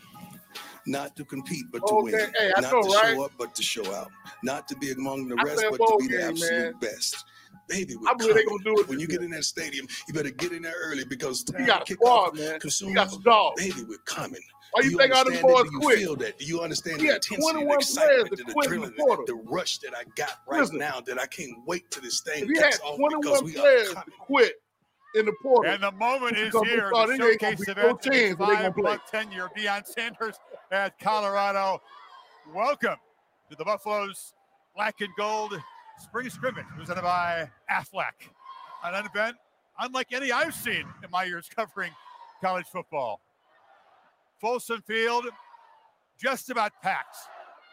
Not 0.87 1.17
to 1.17 1.25
compete, 1.25 1.65
but 1.73 1.79
to 1.87 1.95
Okay, 1.95 2.13
win. 2.13 2.33
hey, 2.39 2.53
Not 2.59 2.73
know, 2.73 2.83
to 2.83 2.89
right? 2.89 3.15
show 3.15 3.25
up, 3.25 3.33
but 3.39 3.55
to 3.55 3.63
show 3.63 3.95
out. 3.95 4.11
Not 4.43 4.69
to 4.69 4.77
be 4.77 4.91
among 4.93 5.29
the 5.29 5.37
I 5.39 5.43
rest, 5.45 5.65
but 5.71 5.79
to 5.79 5.97
be 5.99 6.09
the 6.09 6.19
game, 6.19 6.29
absolute 6.29 6.63
man. 6.63 6.75
best. 6.81 7.25
Baby, 7.69 7.97
we're 7.97 8.09
I 8.11 8.15
believe 8.15 8.35
they 8.35 8.45
coming. 8.45 8.59
gonna 8.65 8.77
do 8.77 8.81
it 8.83 8.89
When 8.89 8.99
this 8.99 9.03
you 9.03 9.09
get 9.09 9.23
in 9.23 9.31
that 9.31 9.45
stadium, 9.45 9.87
you 10.07 10.15
better 10.15 10.31
get 10.31 10.53
in 10.53 10.63
there 10.63 10.75
early 10.83 11.05
because 11.05 11.45
He 11.47 11.53
time 11.53 11.67
got 11.67 11.83
a 11.83 11.85
to 11.87 11.95
squad, 11.95 12.35
man. 12.37 12.53
He 12.55 12.59
Consumers, 12.61 12.95
got 12.95 13.11
some 13.11 13.23
dogs. 13.23 13.63
baby, 13.63 13.85
we're 13.89 13.99
coming. 13.99 14.41
Why 14.73 14.83
Do 14.83 14.91
you 14.91 14.99
think 14.99 15.15
all 15.15 15.25
them 15.25 15.35
understand 15.35 15.53
boys 15.55 15.65
that? 15.65 15.71
Do 15.71 15.75
you 15.77 15.81
quit? 15.81 15.99
feel 15.99 16.17
that? 16.17 16.39
Do 16.39 16.45
you 16.45 16.61
understand 16.61 17.01
He 17.01 17.07
the 17.09 17.15
intensity, 17.15 17.41
the 17.53 17.75
excitement, 17.75 18.31
the 18.31 18.45
that 18.45 18.53
quit 18.53 18.71
the 18.71 18.77
adrenaline, 18.77 18.97
quarter. 18.97 19.23
the 19.27 19.35
rush 19.35 19.79
that 19.79 19.95
I 19.97 20.03
got 20.17 20.41
right 20.49 20.61
Listen. 20.61 20.79
now 20.79 21.01
that 21.01 21.19
I 21.21 21.27
can't 21.27 21.53
wait 21.67 21.91
till 21.91 22.03
this 22.03 22.21
thing 22.21 22.43
If 22.43 22.49
had 22.59 22.73
kicks 22.73 22.81
off 22.81 22.99
because 22.99 23.41
21 23.41 23.45
we 23.45 23.57
are 23.57 23.61
players 23.63 23.89
to 23.95 24.03
quit 24.19 24.55
in 25.15 25.27
the 25.27 25.33
portal, 25.43 25.73
And 25.73 25.83
the 25.83 25.93
moment 25.93 26.37
is 26.37 26.53
here. 26.65 26.91
The 26.93 27.03
it 27.05 27.11
ain't 27.13 27.41
gonna 27.41 27.57
showcase 27.57 27.65
be 27.67 27.71
of 27.73 27.77
no 27.77 27.89
Anthony's 27.91 28.03
chance 28.03 28.39
that 28.39 28.47
they 28.47 28.55
gonna 28.57 28.73
play. 28.73 28.83
five-month 28.85 29.01
tenure 29.11 29.49
Deion 29.57 29.87
Sanders 29.87 30.35
at 30.73 30.99
Colorado. 30.99 31.81
Welcome 32.53 32.97
to 33.51 33.57
the 33.57 33.65
Buffaloes 33.65 34.35
Black 34.75 34.97
and 35.01 35.11
Gold 35.17 35.55
Spring 35.99 36.29
Scrimmage, 36.29 36.67
presented 36.77 37.03
by 37.03 37.51
Aflac. 37.71 38.13
An 38.85 39.07
event 39.07 39.37
unlike 39.81 40.13
any 40.13 40.33
I've 40.33 40.55
seen 40.55 40.85
in 41.03 41.11
my 41.11 41.25
years 41.25 41.49
covering 41.55 41.91
college 42.41 42.67
football. 42.67 43.21
Folsom 44.41 44.83
Field, 44.83 45.27
just 46.21 46.51
about 46.51 46.73
packed. 46.83 47.17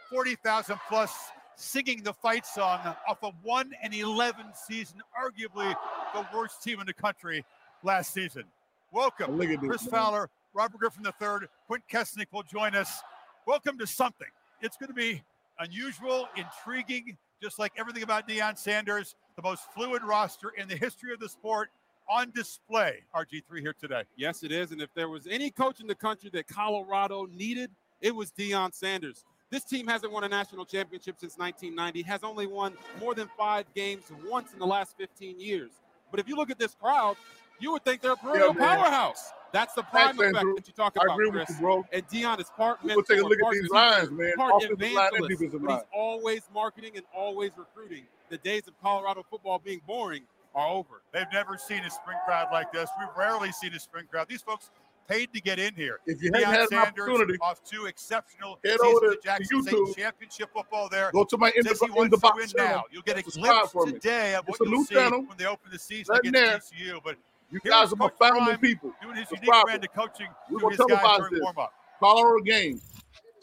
40,000 0.09 0.77
plus 0.87 1.13
singing 1.55 2.03
the 2.03 2.13
fight 2.13 2.45
song 2.45 2.79
off 3.07 3.21
a 3.23 3.31
1 3.43 3.71
and 3.81 3.93
11 3.93 4.45
season, 4.53 5.01
arguably 5.17 5.75
the 6.13 6.25
worst 6.33 6.63
team 6.63 6.79
in 6.79 6.85
the 6.85 6.93
country 6.93 7.45
last 7.83 8.13
season. 8.13 8.43
Welcome, 8.91 9.37
Look 9.37 9.49
at 9.49 9.61
this, 9.61 9.69
Chris. 9.69 9.87
Fowler, 9.87 10.29
Robert 10.53 10.79
Griffin 10.79 11.05
III, 11.05 11.47
Quint 11.67 11.83
Kessenich 11.91 12.27
will 12.31 12.43
join 12.43 12.75
us. 12.75 13.01
Welcome 13.47 13.77
to 13.77 13.87
something. 13.87 14.27
It's 14.61 14.75
going 14.77 14.89
to 14.89 14.93
be 14.93 15.23
unusual, 15.59 16.27
intriguing, 16.35 17.17
just 17.41 17.57
like 17.57 17.73
everything 17.75 18.03
about 18.03 18.27
Deion 18.27 18.57
Sanders, 18.57 19.15
the 19.35 19.41
most 19.41 19.63
fluid 19.73 20.03
roster 20.03 20.49
in 20.49 20.67
the 20.67 20.75
history 20.75 21.11
of 21.11 21.19
the 21.19 21.27
sport 21.27 21.69
on 22.09 22.31
display. 22.31 22.99
RG3 23.15 23.59
here 23.59 23.73
today. 23.73 24.03
Yes, 24.15 24.43
it 24.43 24.51
is. 24.51 24.71
And 24.71 24.81
if 24.81 24.93
there 24.93 25.09
was 25.09 25.27
any 25.27 25.49
coach 25.49 25.79
in 25.79 25.87
the 25.87 25.95
country 25.95 26.29
that 26.33 26.47
Colorado 26.47 27.25
needed, 27.25 27.71
it 27.99 28.15
was 28.15 28.31
Deion 28.31 28.73
Sanders. 28.73 29.25
This 29.49 29.63
team 29.63 29.87
hasn't 29.87 30.11
won 30.11 30.23
a 30.23 30.29
national 30.29 30.65
championship 30.65 31.15
since 31.19 31.37
1990, 31.37 32.03
has 32.03 32.23
only 32.23 32.47
won 32.47 32.73
more 32.99 33.15
than 33.15 33.29
five 33.37 33.65
games 33.75 34.03
once 34.29 34.53
in 34.53 34.59
the 34.59 34.67
last 34.67 34.95
15 34.97 35.39
years. 35.39 35.71
But 36.09 36.19
if 36.19 36.27
you 36.27 36.35
look 36.35 36.51
at 36.51 36.59
this 36.59 36.75
crowd, 36.75 37.17
you 37.61 37.71
would 37.73 37.83
think 37.85 38.01
they're 38.01 38.13
a 38.13 38.17
perennial 38.17 38.53
man. 38.53 38.77
powerhouse. 38.77 39.31
That's 39.53 39.73
the 39.73 39.83
prime 39.83 40.15
Thanks, 40.15 40.37
effect 40.37 40.55
that 40.55 40.67
you 40.67 40.73
talk 40.73 40.95
I 40.97 41.03
about, 41.03 41.13
agree 41.15 41.27
with 41.29 41.45
Chris. 41.47 41.49
you, 41.59 41.61
bro. 41.61 41.85
And 41.91 42.07
Deion 42.07 42.39
is 42.39 42.49
part 42.55 42.81
People 42.81 43.03
take 43.03 43.19
a 43.19 43.21
mentor, 43.21 43.29
look 43.29 43.37
at 43.39 43.41
part 43.43 43.53
these 43.55 43.69
lines, 43.69 44.11
man. 44.11 44.33
part 44.37 44.53
Offensive 44.63 44.79
line 44.79 44.87
and 44.87 44.97
evangelist, 44.97 45.29
defensive 45.29 45.61
but 45.61 45.69
line. 45.69 45.77
he's 45.79 45.87
always 45.93 46.41
marketing 46.53 46.91
and 46.95 47.05
always 47.13 47.51
recruiting. 47.57 48.03
The 48.29 48.37
days 48.37 48.67
of 48.67 48.73
Colorado 48.81 49.25
football 49.29 49.59
being 49.59 49.81
boring 49.85 50.23
are 50.55 50.67
over. 50.69 51.01
They've 51.11 51.25
never 51.33 51.57
seen 51.57 51.79
a 51.83 51.89
spring 51.89 52.17
crowd 52.25 52.47
like 52.53 52.71
this. 52.71 52.89
We've 52.97 53.09
rarely 53.17 53.51
seen 53.51 53.73
a 53.73 53.79
spring 53.79 54.05
crowd. 54.09 54.27
These 54.29 54.41
folks 54.41 54.71
paid 55.09 55.33
to 55.33 55.41
get 55.41 55.59
in 55.59 55.75
here. 55.75 55.99
If 56.05 56.23
you 56.23 56.31
Deion 56.31 56.43
hadn't 56.45 56.51
had 56.53 56.61
an 56.61 56.67
Sanders 56.69 57.09
opportunity, 57.09 57.37
off 57.41 57.61
two 57.65 57.87
exceptional 57.87 58.57
head 58.63 58.79
seasons 58.79 58.95
over 58.95 59.09
to- 59.09 59.15
to 59.17 59.21
Jackson 59.21 59.63
State 59.63 59.73
YouTube. 59.75 59.95
championship 59.97 60.49
football 60.53 60.87
there. 60.87 61.11
Go 61.11 61.25
to 61.25 61.37
my 61.37 61.49
in 61.57 61.65
the, 61.65 61.93
in 61.97 62.09
the 62.09 62.17
box 62.17 62.53
now. 62.55 62.83
You'll 62.89 63.01
get 63.01 63.17
a 63.17 63.23
Subscribe 63.23 63.69
glimpse 63.71 63.91
today 63.91 64.35
of 64.35 64.45
It's 64.47 64.57
what 64.61 64.69
you'll 64.69 64.85
see 64.85 64.95
channel. 64.95 65.25
when 65.25 65.37
they 65.37 65.45
open 65.45 65.69
the 65.73 65.79
season 65.79 66.13
Right 66.13 66.19
against 66.25 66.71
there. 66.71 66.93
TCU. 66.95 67.01
But 67.03 67.17
You 67.51 67.59
here's 67.63 67.75
guys 67.75 67.93
are 67.93 67.95
my 67.97 68.09
family 68.17 68.17
founding 68.19 68.45
Prime 68.45 68.57
people. 68.59 68.91
doing 69.01 69.15
his 69.17 69.29
unique 69.29 69.39
Subscribe. 69.45 69.65
brand 69.65 69.83
of 69.83 69.93
coaching 69.93 70.27
We're 70.49 70.59
to 70.59 70.61
gonna 70.61 70.69
his 70.69 70.77
tell 70.77 70.87
guys 70.87 70.99
about 70.99 71.17
during 71.19 71.33
this. 71.33 71.41
warm 71.43 71.57
up. 71.59 71.73
Colorado 71.99 72.43
game, 72.43 72.81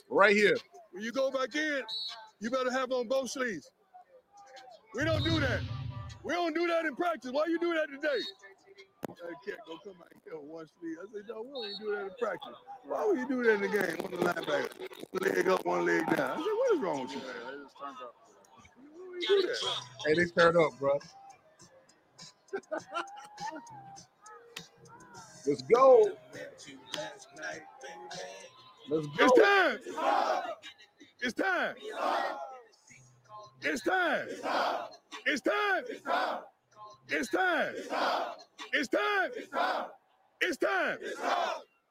right 0.08 0.34
here. 0.34 0.56
When 0.92 1.02
you 1.04 1.12
go 1.12 1.30
back 1.30 1.54
in, 1.54 1.82
you 2.40 2.50
better 2.50 2.70
have 2.72 2.90
on 2.90 3.06
both 3.06 3.30
sleeves. 3.30 3.70
We 4.94 5.04
don't 5.04 5.22
do 5.22 5.38
that. 5.40 5.60
We 6.24 6.32
don't 6.32 6.54
do 6.54 6.66
that 6.66 6.86
in 6.86 6.96
practice. 6.96 7.30
Why 7.32 7.44
you 7.48 7.58
do 7.58 7.74
that 7.74 7.86
today? 7.90 8.22
That 9.06 9.16
cat 9.46 9.58
go 9.66 9.78
come 9.84 9.94
out 10.00 10.08
here 10.24 10.38
with 10.38 10.48
one 10.50 10.66
sleeve. 10.80 10.96
I 11.00 11.06
said, 11.12 11.22
no, 11.28 11.42
we 11.42 11.50
don't 11.50 11.66
even 11.66 11.80
do 11.80 11.90
that 11.94 12.02
in 12.02 12.10
practice. 12.18 12.54
Why 12.84 13.06
would 13.06 13.18
you 13.18 13.28
do 13.28 13.42
that 13.44 13.54
in 13.54 13.60
the 13.60 13.68
game? 13.68 13.96
One 13.98 14.12
linebacker, 14.34 14.70
one 15.12 15.34
leg 15.34 15.48
up, 15.48 15.66
one 15.66 15.86
leg 15.86 16.06
down. 16.16 16.30
I 16.30 16.34
said, 16.36 16.44
what 16.44 16.74
is 16.74 16.80
wrong 16.80 17.00
with 17.02 17.12
you? 17.12 17.20
Why 17.20 17.52
would 19.10 19.22
you 19.22 19.28
do 19.42 19.48
that? 19.48 19.58
Hey, 20.06 20.14
they 20.14 20.24
turned 20.30 20.56
up, 20.56 20.78
bro. 20.78 20.98
Let's 25.46 25.62
go. 25.62 26.10
Let's 28.90 29.06
go. 29.06 29.24
It's 29.24 29.32
time. 29.38 29.78
It's 31.20 31.34
time. 31.34 31.74
It's 33.62 33.80
time. 33.82 34.26
It's 35.26 35.40
time. 35.40 35.84
It's 35.90 36.00
time. 36.10 36.54
It's 37.10 37.28
time. 37.28 37.74
It's 38.72 38.88
time. 38.88 39.30
It's 40.40 40.58
time. 40.58 40.98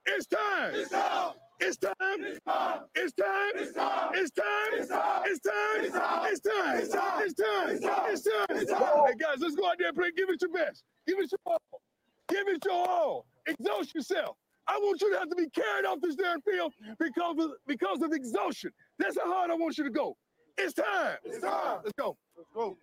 It's 0.06 0.28
time. 0.28 0.72
It's 0.76 0.90
time. 0.90 1.34
It's 1.60 1.78
time. 1.78 1.94
It's 2.22 2.40
time. 2.48 2.82
It's 2.96 3.14
time. 3.14 3.52
It's 3.56 3.74
time. 3.74 4.12
It's 4.14 4.32
time. 4.42 5.24
It's 5.26 5.40
time. 5.40 6.28
It's 6.28 6.42
time. 6.42 6.80
It's 6.80 7.34
time. 7.34 8.46
It's 8.52 8.72
time. 8.72 9.08
Hey 9.08 9.14
guys, 9.20 9.38
let's 9.40 9.56
go 9.56 9.68
out 9.68 9.76
there 9.80 9.88
and 9.90 9.98
play. 9.98 10.10
Give 10.16 10.30
it 10.30 10.42
your 10.42 10.52
best. 10.52 10.84
Give 11.08 11.20
it 11.20 11.32
your 11.32 11.40
all. 11.46 11.82
Give 12.30 12.48
it 12.48 12.64
your 12.66 12.88
all. 12.90 13.26
Exhaust 13.48 13.96
yourself. 13.96 14.38
I 14.68 14.78
want 14.80 15.02
you 15.02 15.12
to 15.14 15.20
have 15.20 15.30
to 15.30 15.36
be 15.36 15.50
carried 15.50 15.86
off 15.86 16.00
this 16.02 16.16
damn 16.16 16.42
field 16.42 16.74
because 17.00 17.38
of 17.40 17.52
because 17.66 18.02
of 18.02 18.12
exhaustion. 18.12 18.72
That's 19.00 19.18
how 19.18 19.34
hard 19.34 19.52
I 19.52 19.56
want 19.56 19.78
you 19.78 19.86
to 19.86 19.90
go. 19.90 20.16
It's 20.58 20.74
time. 20.74 21.18
It's 21.24 21.40
time. 21.40 21.80
Let's 21.84 21.94
go. 21.98 22.18
Let's 22.38 22.50
go. 22.54 22.78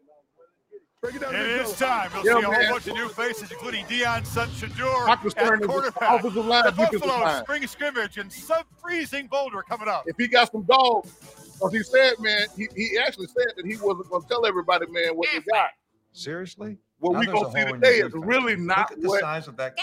Break 1.05 1.17
it 1.17 1.21
down. 1.21 1.35
It 1.35 1.59
Let's 1.59 1.73
is 1.73 1.79
go. 1.81 1.87
time. 1.87 2.11
You'll 2.15 2.25
Yeah, 2.25 2.33
see 2.41 2.47
a 2.47 2.51
man. 2.51 2.65
whole 2.65 2.73
bunch 2.77 2.87
of 2.87 2.95
new 2.95 3.09
faces, 3.11 3.53
including 3.53 3.85
Dion 3.89 4.25
Sun 4.25 4.49
Shedeur 4.49 5.07
at 5.07 5.23
is 5.27 5.35
the 5.35 5.67
quarterback. 5.67 6.11
line, 6.35 6.65
the 6.65 6.73
Buffalo 6.73 7.41
spring 7.43 7.67
scrimmage 7.67 8.17
in 8.17 8.31
sub-freezing 8.31 9.27
Boulder 9.27 9.63
coming 9.69 9.87
up. 9.87 10.05
If 10.07 10.17
he 10.17 10.27
got 10.29 10.51
some 10.51 10.63
dogs, 10.63 11.13
because 11.61 11.73
he 11.75 11.83
said, 11.83 12.15
man, 12.21 12.47
he, 12.57 12.69
he 12.75 12.99
actually 12.99 13.27
said 13.27 13.53
that 13.55 13.67
he 13.67 13.77
wasn't 13.77 14.09
going 14.09 14.23
to 14.23 14.29
tell 14.29 14.47
everybody, 14.47 14.87
man, 14.89 15.11
what 15.15 15.29
they 15.31 15.41
got. 15.41 15.69
Seriously? 16.13 16.79
What 17.01 17.13
Now 17.13 17.21
we 17.21 17.27
there's 17.27 17.39
gonna 17.43 17.67
see 17.67 17.73
today 17.73 17.99
is 17.99 18.13
really 18.15 18.57
not 18.57 18.89
Look 18.89 18.93
at 18.93 19.03
the 19.03 19.09
what 19.09 19.21
size 19.21 19.47
of 19.47 19.59
that. 19.59 19.79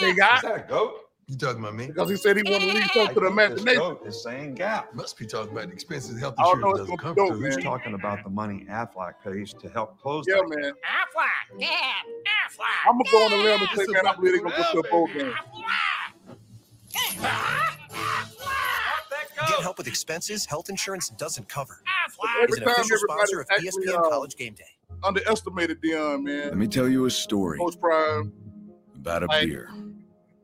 they 0.00 0.14
got. 0.14 0.38
Is 0.38 0.50
that 0.50 0.64
a 0.66 0.68
goat? 0.68 1.05
You 1.28 1.36
talking 1.36 1.58
about 1.60 1.74
me? 1.74 1.88
Because 1.88 2.08
he 2.08 2.16
said 2.16 2.36
he 2.36 2.44
wanted 2.44 2.66
to 2.66 2.72
leave 2.74 2.90
something 2.92 3.14
to 3.14 3.20
the 3.20 3.26
imagination. 3.26 3.96
The 4.04 4.12
same 4.12 4.54
gap. 4.54 4.94
Must 4.94 5.18
be 5.18 5.26
talking 5.26 5.50
about 5.50 5.66
the 5.66 5.72
expenses 5.72 6.20
health 6.20 6.34
I 6.38 6.42
know 6.44 6.50
insurance 6.52 6.78
doesn't 6.78 6.96
cover. 6.98 7.34
be 7.36 7.40
Who's 7.40 7.56
talking 7.64 7.94
about 7.94 8.22
the 8.22 8.30
money 8.30 8.64
Aflac 8.70 9.14
pays 9.24 9.52
to 9.54 9.68
help 9.68 10.00
close 10.00 10.24
Yeah, 10.28 10.36
that? 10.36 10.48
man. 10.56 10.72
Aflac. 10.72 11.58
Yeah. 11.58 11.68
Aflac. 11.68 12.88
I'm 12.88 12.96
gonna 12.96 13.10
go 13.10 13.24
on 13.24 13.30
the 13.32 13.36
limb 13.38 13.60
and 13.60 13.68
say, 13.76 13.86
man, 13.92 14.06
I 14.06 14.14
believe 14.14 14.32
they're 14.34 14.42
gonna 14.42 14.56
go 14.56 14.72
to 14.82 14.88
a 14.88 14.90
bowl 14.90 15.06
game. 15.08 15.34
Get 19.48 19.60
help 19.60 19.78
with 19.78 19.88
expenses 19.88 20.46
health 20.46 20.68
insurance 20.70 21.08
doesn't 21.10 21.48
cover. 21.48 21.82
Every 22.40 22.52
Is 22.52 22.58
an 22.58 22.64
time 22.64 22.74
official 22.78 22.98
sponsor 22.98 23.40
of 23.40 23.48
actually 23.50 23.86
ESPN 23.86 23.98
uh, 23.98 24.08
College 24.10 24.36
Game 24.36 24.54
Day. 24.54 24.64
underestimated 25.02 25.82
Deion, 25.82 26.22
man. 26.22 26.48
Let 26.50 26.56
me 26.56 26.68
tell 26.68 26.88
you 26.88 27.06
a 27.06 27.10
story 27.10 27.58
Coach 27.58 27.80
Prime, 27.80 28.32
about 28.94 29.24
a 29.24 29.26
Like, 29.26 29.46
beer 29.48 29.68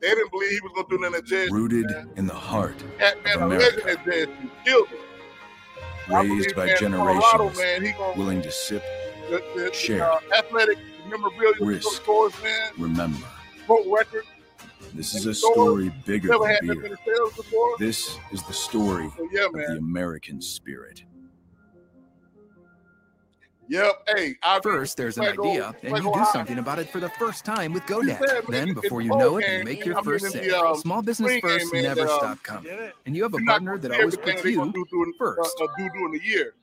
they 0.03 0.09
didn't 0.09 0.31
believe 0.31 0.49
he 0.51 0.59
was 0.61 0.71
gonna 0.75 0.87
do 0.89 0.97
nothing 0.99 1.15
at 1.17 1.25
Jazz. 1.25 1.49
rooted 1.49 1.85
in 2.17 2.27
the 2.27 2.33
heart, 2.33 2.75
Cat 2.99 3.23
man, 3.23 3.39
a 3.39 3.45
America. 3.45 3.77
legend 3.85 3.99
at 3.99 4.05
Jazz. 4.05 4.27
Killed. 4.65 4.87
I 6.09 6.21
raised 6.21 6.55
by 6.55 6.65
man, 6.65 6.77
Colorado, 6.77 7.49
generations 7.49 7.57
man, 7.57 7.81
he 7.85 7.91
gonna 7.93 8.17
willing 8.17 8.41
to 8.41 8.51
sip, 8.51 8.83
the, 9.29 9.41
the, 9.55 9.73
Share. 9.73 10.03
uh, 10.11 10.19
athletic 10.37 10.77
memorabilia 11.09 11.55
Risk. 11.65 11.89
stores, 12.01 12.33
man. 12.43 12.71
remember. 12.77 13.25
Broke 13.65 13.85
record. 13.89 14.25
This 14.93 15.15
is 15.15 15.25
a 15.25 15.33
story 15.33 15.91
bigger 16.05 16.27
Never 16.27 16.43
than 16.43 16.67
that 16.67 16.81
beer. 16.81 16.97
This 17.79 18.17
is 18.31 18.43
the 18.43 18.53
story 18.53 19.09
So 19.17 19.27
yeah, 19.31 19.45
of 19.45 19.53
the. 19.53 19.77
American 19.77 20.41
spirit. 20.41 21.03
Yep. 23.69 24.09
Hey, 24.15 24.35
I 24.43 24.59
First, 24.61 24.97
there's 24.97 25.17
an 25.17 25.23
Flacco- 25.25 25.49
idea, 25.49 25.75
and 25.83 25.97
you 25.97 26.13
do 26.13 26.25
something 26.31 26.57
about 26.59 26.79
it 26.79 26.89
for 26.89 26.99
the 26.99 27.09
first 27.09 27.45
time 27.45 27.73
with 27.73 27.87
said, 27.87 28.03
GoDaddy. 28.03 28.47
Then, 28.47 28.73
before 28.73 29.01
you 29.01 29.09
know 29.09 29.37
it, 29.37 29.45
you 29.47 29.63
make 29.63 29.85
your 29.85 30.01
first 30.03 30.31
sale. 30.31 30.43
the, 30.43 30.59
um, 30.59 30.77
Small 30.77 31.01
business 31.01 31.39
first 31.41 31.73
never 31.73 32.01
that, 32.01 32.09
um, 32.09 32.17
stop 32.19 32.43
coming. 32.43 32.91
And 33.05 33.15
you 33.15 33.23
have 33.23 33.33
a 33.33 33.39
partner 33.39 33.77
that 33.77 33.91
always 33.91 34.17
puts 34.17 34.43
you 34.43 34.73
first. 35.17 35.55
Uh, 35.61 35.63
uh, 35.63 35.67
do 35.77 35.89
during 35.89 36.11
the 36.13 36.23
year. 36.23 36.53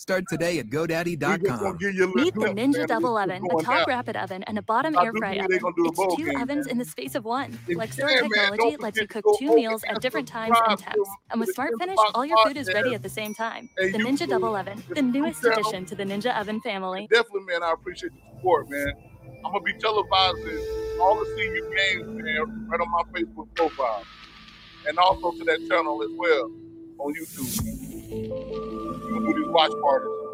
Start 0.00 0.26
today 0.30 0.60
at 0.60 0.66
We 0.66 0.70
just 0.70 0.88
gonna 0.92 1.04
GoDaddy.com. 1.16 1.76
give 1.78 1.92
you 1.92 2.04
a 2.04 2.06
little 2.06 2.22
Meet 2.24 2.34
the 2.34 2.40
Ninja 2.40 2.72
man, 2.74 2.80
of 2.82 2.86
Double 2.88 3.12
what's 3.14 3.32
Oven, 3.32 3.42
a 3.50 3.62
top 3.64 3.78
down. 3.78 3.84
rapid 3.88 4.16
oven, 4.16 4.42
and 4.44 4.56
a 4.56 4.62
bottom 4.62 4.96
air 4.96 5.10
do 5.10 5.18
fry 5.18 5.34
oven. 5.38 5.58
gonna 5.58 5.74
do 5.76 5.86
a 5.86 5.88
It's 5.88 6.16
two 6.16 6.24
game, 6.24 6.40
ovens 6.40 6.66
man. 6.66 6.70
in 6.72 6.78
the 6.78 6.84
space 6.84 7.16
of 7.16 7.24
one. 7.24 7.50
If 7.66 7.68
you 7.70 7.78
Lexar 7.78 8.06
man, 8.06 8.22
technology 8.30 8.76
lets 8.76 9.00
you 9.00 9.08
cook 9.08 9.24
two 9.40 9.52
meals 9.56 9.82
at 9.88 10.00
different 10.00 10.28
times 10.28 10.56
and 10.68 10.78
to 10.78 10.84
temps. 10.84 11.10
And 11.32 11.40
with 11.40 11.52
Smart 11.52 11.72
Finish, 11.80 11.98
all 12.14 12.24
your 12.24 12.38
food 12.46 12.56
is 12.56 12.68
ready 12.72 12.94
at 12.94 13.02
the 13.02 13.08
same 13.08 13.34
time. 13.34 13.68
The 13.76 13.88
Ninja 13.94 14.18
YouTube, 14.18 14.28
Double 14.28 14.54
Oven, 14.54 14.80
the 14.88 14.94
the 14.94 15.02
newest 15.02 15.44
addition 15.44 15.84
to 15.86 15.96
the 15.96 16.04
Ninja 16.04 16.32
Oven 16.40 16.60
family. 16.60 17.08
Definitely, 17.10 17.46
man. 17.52 17.64
I 17.64 17.72
appreciate 17.72 18.12
the 18.12 18.36
support, 18.36 18.70
man. 18.70 18.92
I'm 19.44 19.50
gonna 19.50 19.60
be 19.62 19.72
televising 19.72 21.00
all 21.00 21.18
the 21.18 21.24
CU 21.24 21.74
games, 21.76 22.06
man, 22.22 22.68
right 22.68 22.80
on 22.80 22.88
my 22.92 23.02
Facebook 23.20 23.52
profile, 23.56 24.04
and 24.86 24.96
also 24.96 25.32
to 25.32 25.44
that 25.44 25.58
channel 25.68 26.00
as 26.04 26.10
well 26.16 26.52
on 26.98 27.14
YouTube. 27.14 28.67
Do 29.34 29.52
watch 29.52 29.72
parties. 29.82 30.28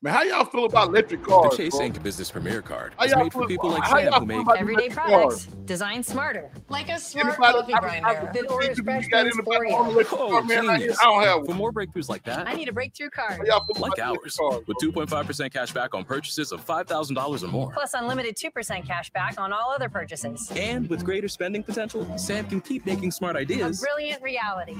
Man, 0.00 0.14
how 0.14 0.22
y'all 0.22 0.44
feel 0.44 0.64
about 0.66 0.90
electric 0.90 1.24
cars? 1.24 1.50
The 1.50 1.56
Chase 1.56 1.74
bro? 1.76 1.86
Ink 1.86 2.00
Business 2.04 2.30
Premier 2.30 2.62
Card 2.62 2.92
How 2.96 3.04
is 3.06 3.10
y'all 3.10 3.24
made 3.24 3.32
for 3.32 3.40
feel- 3.40 3.48
people 3.48 3.70
like 3.70 3.84
Sam 3.84 4.12
who 4.12 4.26
make 4.26 4.46
Everyday 4.56 4.90
products 4.90 5.46
cars? 5.46 5.46
designed 5.64 6.06
smarter. 6.06 6.52
Like 6.68 6.88
a 6.88 7.00
smart 7.00 7.26
Anybody- 7.36 7.52
coffee 7.52 7.72
I- 7.74 7.76
I- 7.76 7.80
grinder. 7.80 8.06
I- 8.06 8.32
that 8.32 8.48
orders 8.48 8.78
you 8.78 8.84
fresh 8.84 9.08
got 9.08 9.24
beans 9.24 9.34
anybody 9.34 9.56
for 9.56 9.66
you. 9.66 9.74
on 9.74 9.86
electric 9.90 10.20
Oh, 10.20 10.28
car, 10.30 10.42
man? 10.44 10.70
I. 10.70 10.74
I 10.74 10.78
don't 10.78 11.22
have 11.24 11.46
For 11.46 11.54
more 11.54 11.72
breakthroughs 11.72 12.08
like 12.08 12.22
that, 12.26 12.46
I 12.46 12.54
need 12.54 12.68
a 12.68 12.72
breakthrough 12.72 13.10
card. 13.10 13.38
How 13.38 13.44
y'all 13.44 13.64
feel 13.66 13.82
like 13.82 13.94
about 13.98 14.18
ours, 14.24 14.38
electric 14.38 14.52
cars? 14.52 14.66
with 14.68 14.76
2.5% 14.80 15.52
cash 15.52 15.72
back 15.72 15.92
on 15.96 16.04
purchases 16.04 16.52
of 16.52 16.60
$5,000 16.64 17.42
or 17.42 17.48
more. 17.48 17.72
Plus 17.72 17.92
unlimited 17.94 18.36
2% 18.36 18.86
cash 18.86 19.10
back 19.10 19.34
on 19.40 19.52
all 19.52 19.72
other 19.74 19.88
purchases. 19.88 20.48
And 20.54 20.88
with 20.88 21.04
greater 21.04 21.26
spending 21.26 21.64
potential, 21.64 22.06
Sam 22.16 22.46
can 22.46 22.60
keep 22.60 22.86
making 22.86 23.10
smart 23.10 23.34
A 23.34 23.40
ideas. 23.40 23.80
brilliant 23.80 24.22
reality. 24.22 24.76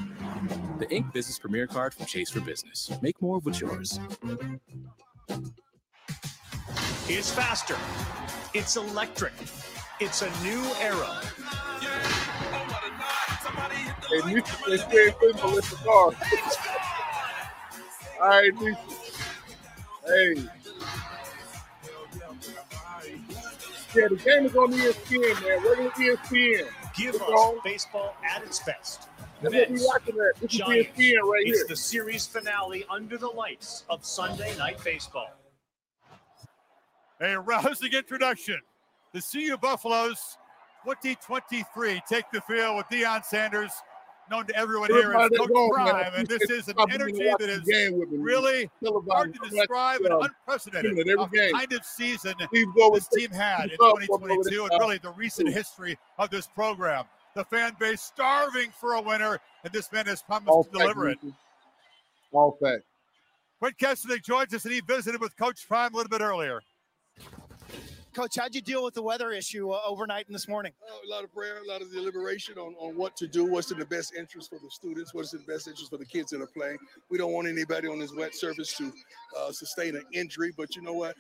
The 0.79 0.89
Ink 0.95 1.13
Business 1.13 1.41
Premier 1.41 1.67
Card 1.67 1.93
from 1.93 2.07
Chase 2.07 2.31
for 2.31 2.41
Business. 2.41 2.93
Make 3.03 3.21
more 3.21 3.39
of 3.39 3.47
what's 3.47 3.61
yours. 3.61 3.99
It's 7.09 7.31
faster. 7.31 7.77
It's 8.55 8.77
electric. 8.77 9.33
It's 10.01 10.23
a 10.23 10.31
new 10.43 10.63
era. 10.81 11.21
Hey, 14.09 14.21
Nisha, 14.23 14.91
they 14.91 15.11
for 15.13 15.49
electric 15.49 15.81
cars. 15.81 16.15
All 18.21 18.29
right, 18.29 18.55
Nisha. 18.55 18.79
Hey. 20.07 20.35
Yeah, 23.95 24.09
the 24.09 24.17
game 24.17 24.47
is 24.47 24.55
on 24.55 24.73
ESPN, 24.73 25.43
man. 25.43 25.63
Regular 25.65 25.91
ESPN. 25.91 26.69
Give 26.95 27.15
It's 27.15 27.23
us 27.23 27.29
on. 27.31 27.59
baseball 27.65 28.15
at 28.23 28.43
its 28.43 28.61
best. 28.61 29.08
That's 29.43 29.55
what 29.55 29.69
we 29.69 29.75
Mets, 29.75 29.87
watching 29.87 30.15
at. 30.17 30.41
This 30.41 30.53
is 30.53 30.59
Giants. 30.59 30.91
ESPN 30.99 31.23
right 31.23 31.43
it's 31.47 31.59
here. 31.59 31.67
the 31.69 31.77
series 31.77 32.27
finale 32.27 32.85
under 32.91 33.17
the 33.17 33.29
lights 33.29 33.85
of 33.89 34.05
Sunday 34.05 34.57
Night 34.57 34.83
Baseball. 34.85 35.31
A 37.21 37.39
rousing 37.39 37.93
introduction. 37.93 38.61
The 39.13 39.23
CU 39.23 39.57
Buffaloes 39.57 40.39
2023 40.85 42.01
take 42.09 42.25
the 42.33 42.41
field 42.43 42.77
with 42.77 42.87
Deion 42.87 43.25
Sanders, 43.25 43.73
known 44.31 44.47
to 44.47 44.57
everyone 44.57 44.91
here 44.91 45.15
as 45.15 45.31
Everybody 45.33 45.37
Coach 45.37 45.49
at 45.51 45.55
man, 45.55 45.71
Prime. 45.71 46.13
And 46.17 46.27
this 46.27 46.51
is 46.51 46.69
an 46.69 46.75
energy 46.91 47.25
that 47.39 47.41
is 47.43 47.59
that 47.59 47.65
the 47.65 47.73
game 47.73 47.99
with 47.99 48.11
me. 48.11 48.19
really 48.19 48.71
hard 49.11 49.35
to 49.35 49.51
describe 49.51 50.01
uh, 50.03 50.19
and 50.19 50.25
unprecedented. 50.25 50.97
tuning 50.97 51.19
of 51.19 51.33
game. 51.33 51.53
kind 51.53 51.73
of 51.73 51.85
season 51.85 52.35
Steve 52.49 52.67
Gold 52.77 52.95
this 52.95 53.09
was 53.11 53.19
team 53.19 53.31
had 53.31 53.65
in 53.65 53.71
taking 53.71 53.87
up 53.87 53.97
for 54.07 54.21
me 54.21 54.37
2022 54.37 54.69
and 54.71 54.81
really 54.81 54.99
the 54.99 55.11
recent 55.11 55.49
history 55.49 55.99
of 56.19 56.31
this 56.31 56.47
program. 56.47 57.05
The 57.35 57.45
fan 57.45 57.77
base 57.79 58.03
starving 58.03 58.71
for 58.71 58.95
a 58.95 59.01
winner, 59.01 59.39
and 59.63 59.73
this 59.73 59.93
man 59.93 60.07
has 60.07 60.23
promised 60.23 60.49
All 60.49 60.65
to 60.65 60.71
deliver 60.71 61.09
it. 61.11 61.19
All 62.33 62.59
fact. 62.61 62.83
Quint 63.59 63.77
Kessenich 63.79 64.23
joins 64.23 64.55
us, 64.55 64.65
and 64.65 64.75
he 64.75 64.81
visited 64.81 65.21
with 65.21 65.37
Coach 65.37 65.67
Prime 65.67 65.93
a 65.93 65.97
little 65.97 66.11
bit 66.11 66.21
earlier. 66.21 66.61
Coach, 68.15 68.37
how'd 68.37 68.55
you 68.55 68.61
deal 68.61 68.83
with 68.83 68.95
the 68.95 69.03
weather 69.03 69.31
issue 69.31 69.71
uh, 69.71 69.81
overnight 69.87 70.27
and 70.27 70.35
this 70.35 70.49
morning? 70.49 70.73
Oh, 70.89 71.01
a 71.07 71.09
lot 71.09 71.23
of 71.23 71.33
prayer, 71.33 71.59
a 71.63 71.69
lot 71.69 71.83
of 71.83 71.93
deliberation 71.93 72.57
on, 72.59 72.75
on 72.81 72.97
what 72.97 73.17
to 73.17 73.29
do, 73.29 73.45
what's 73.45 73.71
in 73.71 73.79
the 73.79 73.85
best 73.85 74.15
interest 74.15 74.51
for 74.51 74.59
the 74.59 74.71
students, 74.71 75.15
what's 75.15 75.33
in 75.35 75.41
the 75.41 75.53
best 75.53 75.69
interest 75.69 75.91
for 75.91 75.99
the 75.99 76.05
kids 76.05 76.31
that 76.31 76.41
are 76.41 76.49
playing. 76.49 76.79
We 77.11 77.19
don't 77.19 77.33
want 77.33 77.47
anybody 77.47 77.87
on 77.87 78.01
this 78.01 78.13
wet 78.17 78.35
surface 78.35 78.77
to 78.79 78.93
uh, 79.39 79.53
sustain 79.53 79.95
an 79.95 80.03
injury, 80.13 80.53
but 80.57 80.75
you 80.75 80.83
know 80.83 80.95
what? 80.95 81.15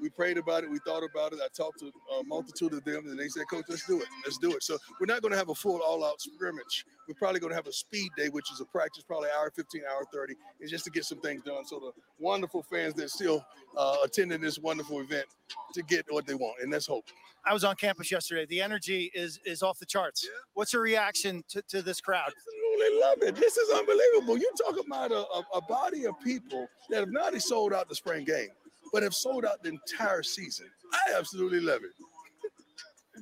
We 0.00 0.08
prayed 0.08 0.38
about 0.38 0.64
it, 0.64 0.70
we 0.70 0.78
thought 0.86 1.02
about 1.02 1.32
it. 1.32 1.40
I 1.44 1.48
talked 1.54 1.80
to 1.80 1.92
a 2.18 2.24
multitude 2.24 2.72
of 2.72 2.84
them, 2.84 3.06
and 3.06 3.18
they 3.18 3.28
said, 3.28 3.46
"Coach, 3.48 3.64
let's 3.68 3.86
do 3.86 4.00
it. 4.00 4.08
Let's 4.24 4.38
do 4.38 4.54
it." 4.54 4.62
So 4.62 4.78
we're 4.98 5.06
not 5.06 5.22
going 5.22 5.32
to 5.32 5.38
have 5.38 5.50
a 5.50 5.54
full 5.54 5.80
all-out 5.80 6.20
scrimmage. 6.20 6.86
We're 7.06 7.14
probably 7.14 7.40
going 7.40 7.50
to 7.50 7.56
have 7.56 7.66
a 7.66 7.72
speed 7.72 8.10
day, 8.16 8.28
which 8.28 8.50
is 8.52 8.60
a 8.60 8.64
practice, 8.64 9.02
probably 9.02 9.28
hour 9.36 9.50
15, 9.50 9.82
hour 9.90 10.04
30, 10.12 10.34
is 10.60 10.70
just 10.70 10.84
to 10.84 10.90
get 10.90 11.04
some 11.04 11.20
things 11.20 11.42
done. 11.42 11.64
So 11.64 11.78
the 11.78 11.92
wonderful 12.18 12.62
fans 12.62 12.94
that 12.94 13.10
still 13.10 13.44
uh, 13.76 13.96
attending 14.04 14.40
this 14.40 14.58
wonderful 14.58 15.00
event 15.00 15.26
to 15.74 15.82
get 15.82 16.06
what 16.08 16.26
they 16.26 16.34
want, 16.34 16.62
and 16.62 16.72
that's 16.72 16.86
hope. 16.86 17.04
I 17.44 17.54
was 17.54 17.64
on 17.64 17.76
campus 17.76 18.10
yesterday. 18.10 18.46
The 18.46 18.60
energy 18.60 19.10
is 19.14 19.40
is 19.44 19.62
off 19.62 19.78
the 19.78 19.86
charts. 19.86 20.28
What's 20.54 20.72
your 20.72 20.82
reaction 20.82 21.42
to, 21.48 21.62
to 21.62 21.82
this 21.82 22.00
crowd? 22.00 22.32
They 22.78 22.98
love 22.98 23.18
it. 23.22 23.34
This 23.36 23.56
is 23.56 23.70
unbelievable. 23.70 24.38
You 24.38 24.50
talk 24.56 24.82
about 24.84 25.12
a, 25.12 25.18
a, 25.18 25.44
a 25.56 25.60
body 25.62 26.06
of 26.06 26.18
people 26.20 26.66
that 26.88 27.00
have 27.00 27.10
not 27.10 27.28
only 27.28 27.40
sold 27.40 27.74
out 27.74 27.88
the 27.88 27.94
spring 27.94 28.24
game, 28.24 28.48
but 28.92 29.02
have 29.02 29.14
sold 29.14 29.44
out 29.44 29.62
the 29.62 29.70
entire 29.70 30.22
season. 30.22 30.66
I 30.92 31.18
absolutely 31.18 31.60
love 31.60 31.82
it. 31.84 31.90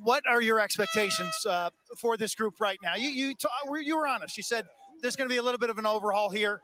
What 0.03 0.23
are 0.29 0.41
your 0.41 0.59
expectations 0.59 1.33
uh, 1.45 1.69
for 1.97 2.15
this 2.17 2.33
group 2.35 2.55
right 2.59 2.77
now? 2.81 2.95
You 2.95 3.09
you 3.09 3.35
ta- 3.35 3.49
were- 3.67 3.79
you 3.79 3.97
were 3.97 4.07
honest. 4.07 4.37
You 4.37 4.43
said 4.43 4.65
there's 5.01 5.15
going 5.15 5.29
to 5.29 5.33
be 5.33 5.37
a 5.37 5.43
little 5.43 5.59
bit 5.59 5.69
of 5.69 5.77
an 5.77 5.85
overhaul 5.85 6.29
here. 6.29 6.61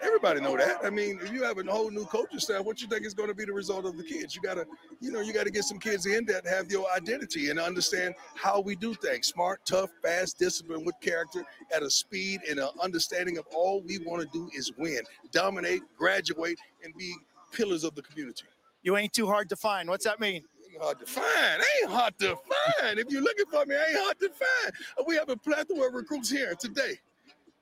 Everybody 0.00 0.40
know 0.40 0.56
that. 0.56 0.78
I 0.84 0.90
mean, 0.90 1.18
if 1.22 1.32
you 1.32 1.42
have 1.42 1.58
a 1.58 1.64
whole 1.64 1.90
new 1.90 2.04
coaching 2.06 2.38
staff, 2.38 2.64
what 2.64 2.80
you 2.80 2.86
think 2.86 3.04
is 3.04 3.14
going 3.14 3.28
to 3.28 3.34
be 3.34 3.44
the 3.44 3.52
result 3.52 3.84
of 3.84 3.96
the 3.96 4.04
kids? 4.04 4.34
You 4.34 4.40
gotta, 4.40 4.64
you 5.00 5.10
know, 5.10 5.20
you 5.20 5.32
got 5.32 5.44
to 5.44 5.50
get 5.50 5.64
some 5.64 5.78
kids 5.80 6.06
in 6.06 6.24
that 6.26 6.46
have 6.46 6.70
your 6.70 6.86
identity 6.96 7.50
and 7.50 7.58
understand 7.58 8.14
how 8.36 8.60
we 8.60 8.76
do 8.76 8.94
things: 8.94 9.26
smart, 9.26 9.60
tough, 9.66 9.90
fast, 10.02 10.38
disciplined, 10.38 10.86
with 10.86 10.94
character, 11.00 11.44
at 11.74 11.82
a 11.82 11.90
speed 11.90 12.40
and 12.48 12.58
an 12.60 12.68
understanding 12.80 13.38
of 13.38 13.44
all 13.54 13.82
we 13.82 13.98
want 13.98 14.22
to 14.22 14.28
do 14.32 14.48
is 14.56 14.72
win, 14.78 15.00
dominate, 15.32 15.82
graduate, 15.98 16.58
and 16.84 16.94
be 16.96 17.12
pillars 17.52 17.84
of 17.84 17.94
the 17.94 18.02
community. 18.02 18.44
You 18.82 18.96
ain't 18.96 19.12
too 19.12 19.26
hard 19.26 19.48
to 19.48 19.56
find. 19.56 19.88
What's 19.88 20.04
that 20.04 20.20
mean? 20.20 20.44
Ain't 20.72 20.82
hard 20.82 21.00
to 21.00 21.06
find. 21.06 21.62
Ain't 21.82 21.90
hard 21.90 22.18
to 22.20 22.36
find. 22.80 22.98
If 22.98 23.06
you're 23.10 23.22
looking 23.22 23.46
for 23.46 23.64
me, 23.66 23.74
ain't 23.74 23.98
hard 23.98 24.18
to 24.20 24.28
find. 24.28 24.72
We 25.06 25.16
have 25.16 25.28
a 25.28 25.36
plethora 25.36 25.88
of 25.88 25.94
recruits 25.94 26.30
here 26.30 26.54
today, 26.54 26.98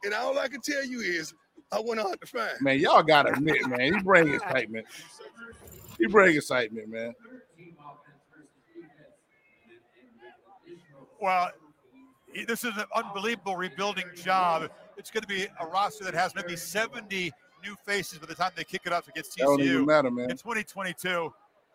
and 0.04 0.12
all 0.12 0.38
I 0.38 0.48
can 0.48 0.60
tell 0.60 0.84
you 0.84 1.00
is 1.00 1.34
I 1.72 1.80
want 1.80 2.00
hard 2.00 2.20
to 2.20 2.26
find. 2.26 2.60
Man, 2.60 2.78
y'all 2.78 3.02
gotta 3.02 3.32
admit, 3.32 3.66
man, 3.68 3.94
he 3.94 4.02
bring 4.02 4.34
excitement. 4.34 4.86
He 5.98 6.06
bring 6.06 6.36
excitement, 6.36 6.88
man. 6.88 7.14
Well, 11.20 11.52
this 12.46 12.64
is 12.64 12.76
an 12.76 12.84
unbelievable 12.94 13.56
rebuilding 13.56 14.06
job. 14.14 14.70
It's 14.96 15.10
going 15.10 15.22
to 15.22 15.28
be 15.28 15.46
a 15.58 15.66
roster 15.66 16.04
that 16.04 16.14
has 16.14 16.34
maybe 16.34 16.56
70 16.56 17.32
new 17.64 17.76
faces 17.84 18.18
by 18.18 18.26
the 18.26 18.34
time 18.34 18.52
they 18.56 18.64
kick 18.64 18.82
it 18.84 18.92
up 18.92 19.08
against 19.08 19.36
That 19.36 19.44
don't 19.44 19.60
TCU. 19.60 19.64
even 19.64 19.86
matter, 19.86 20.10
man. 20.10 20.30
In 20.30 20.36
2022, 20.36 21.32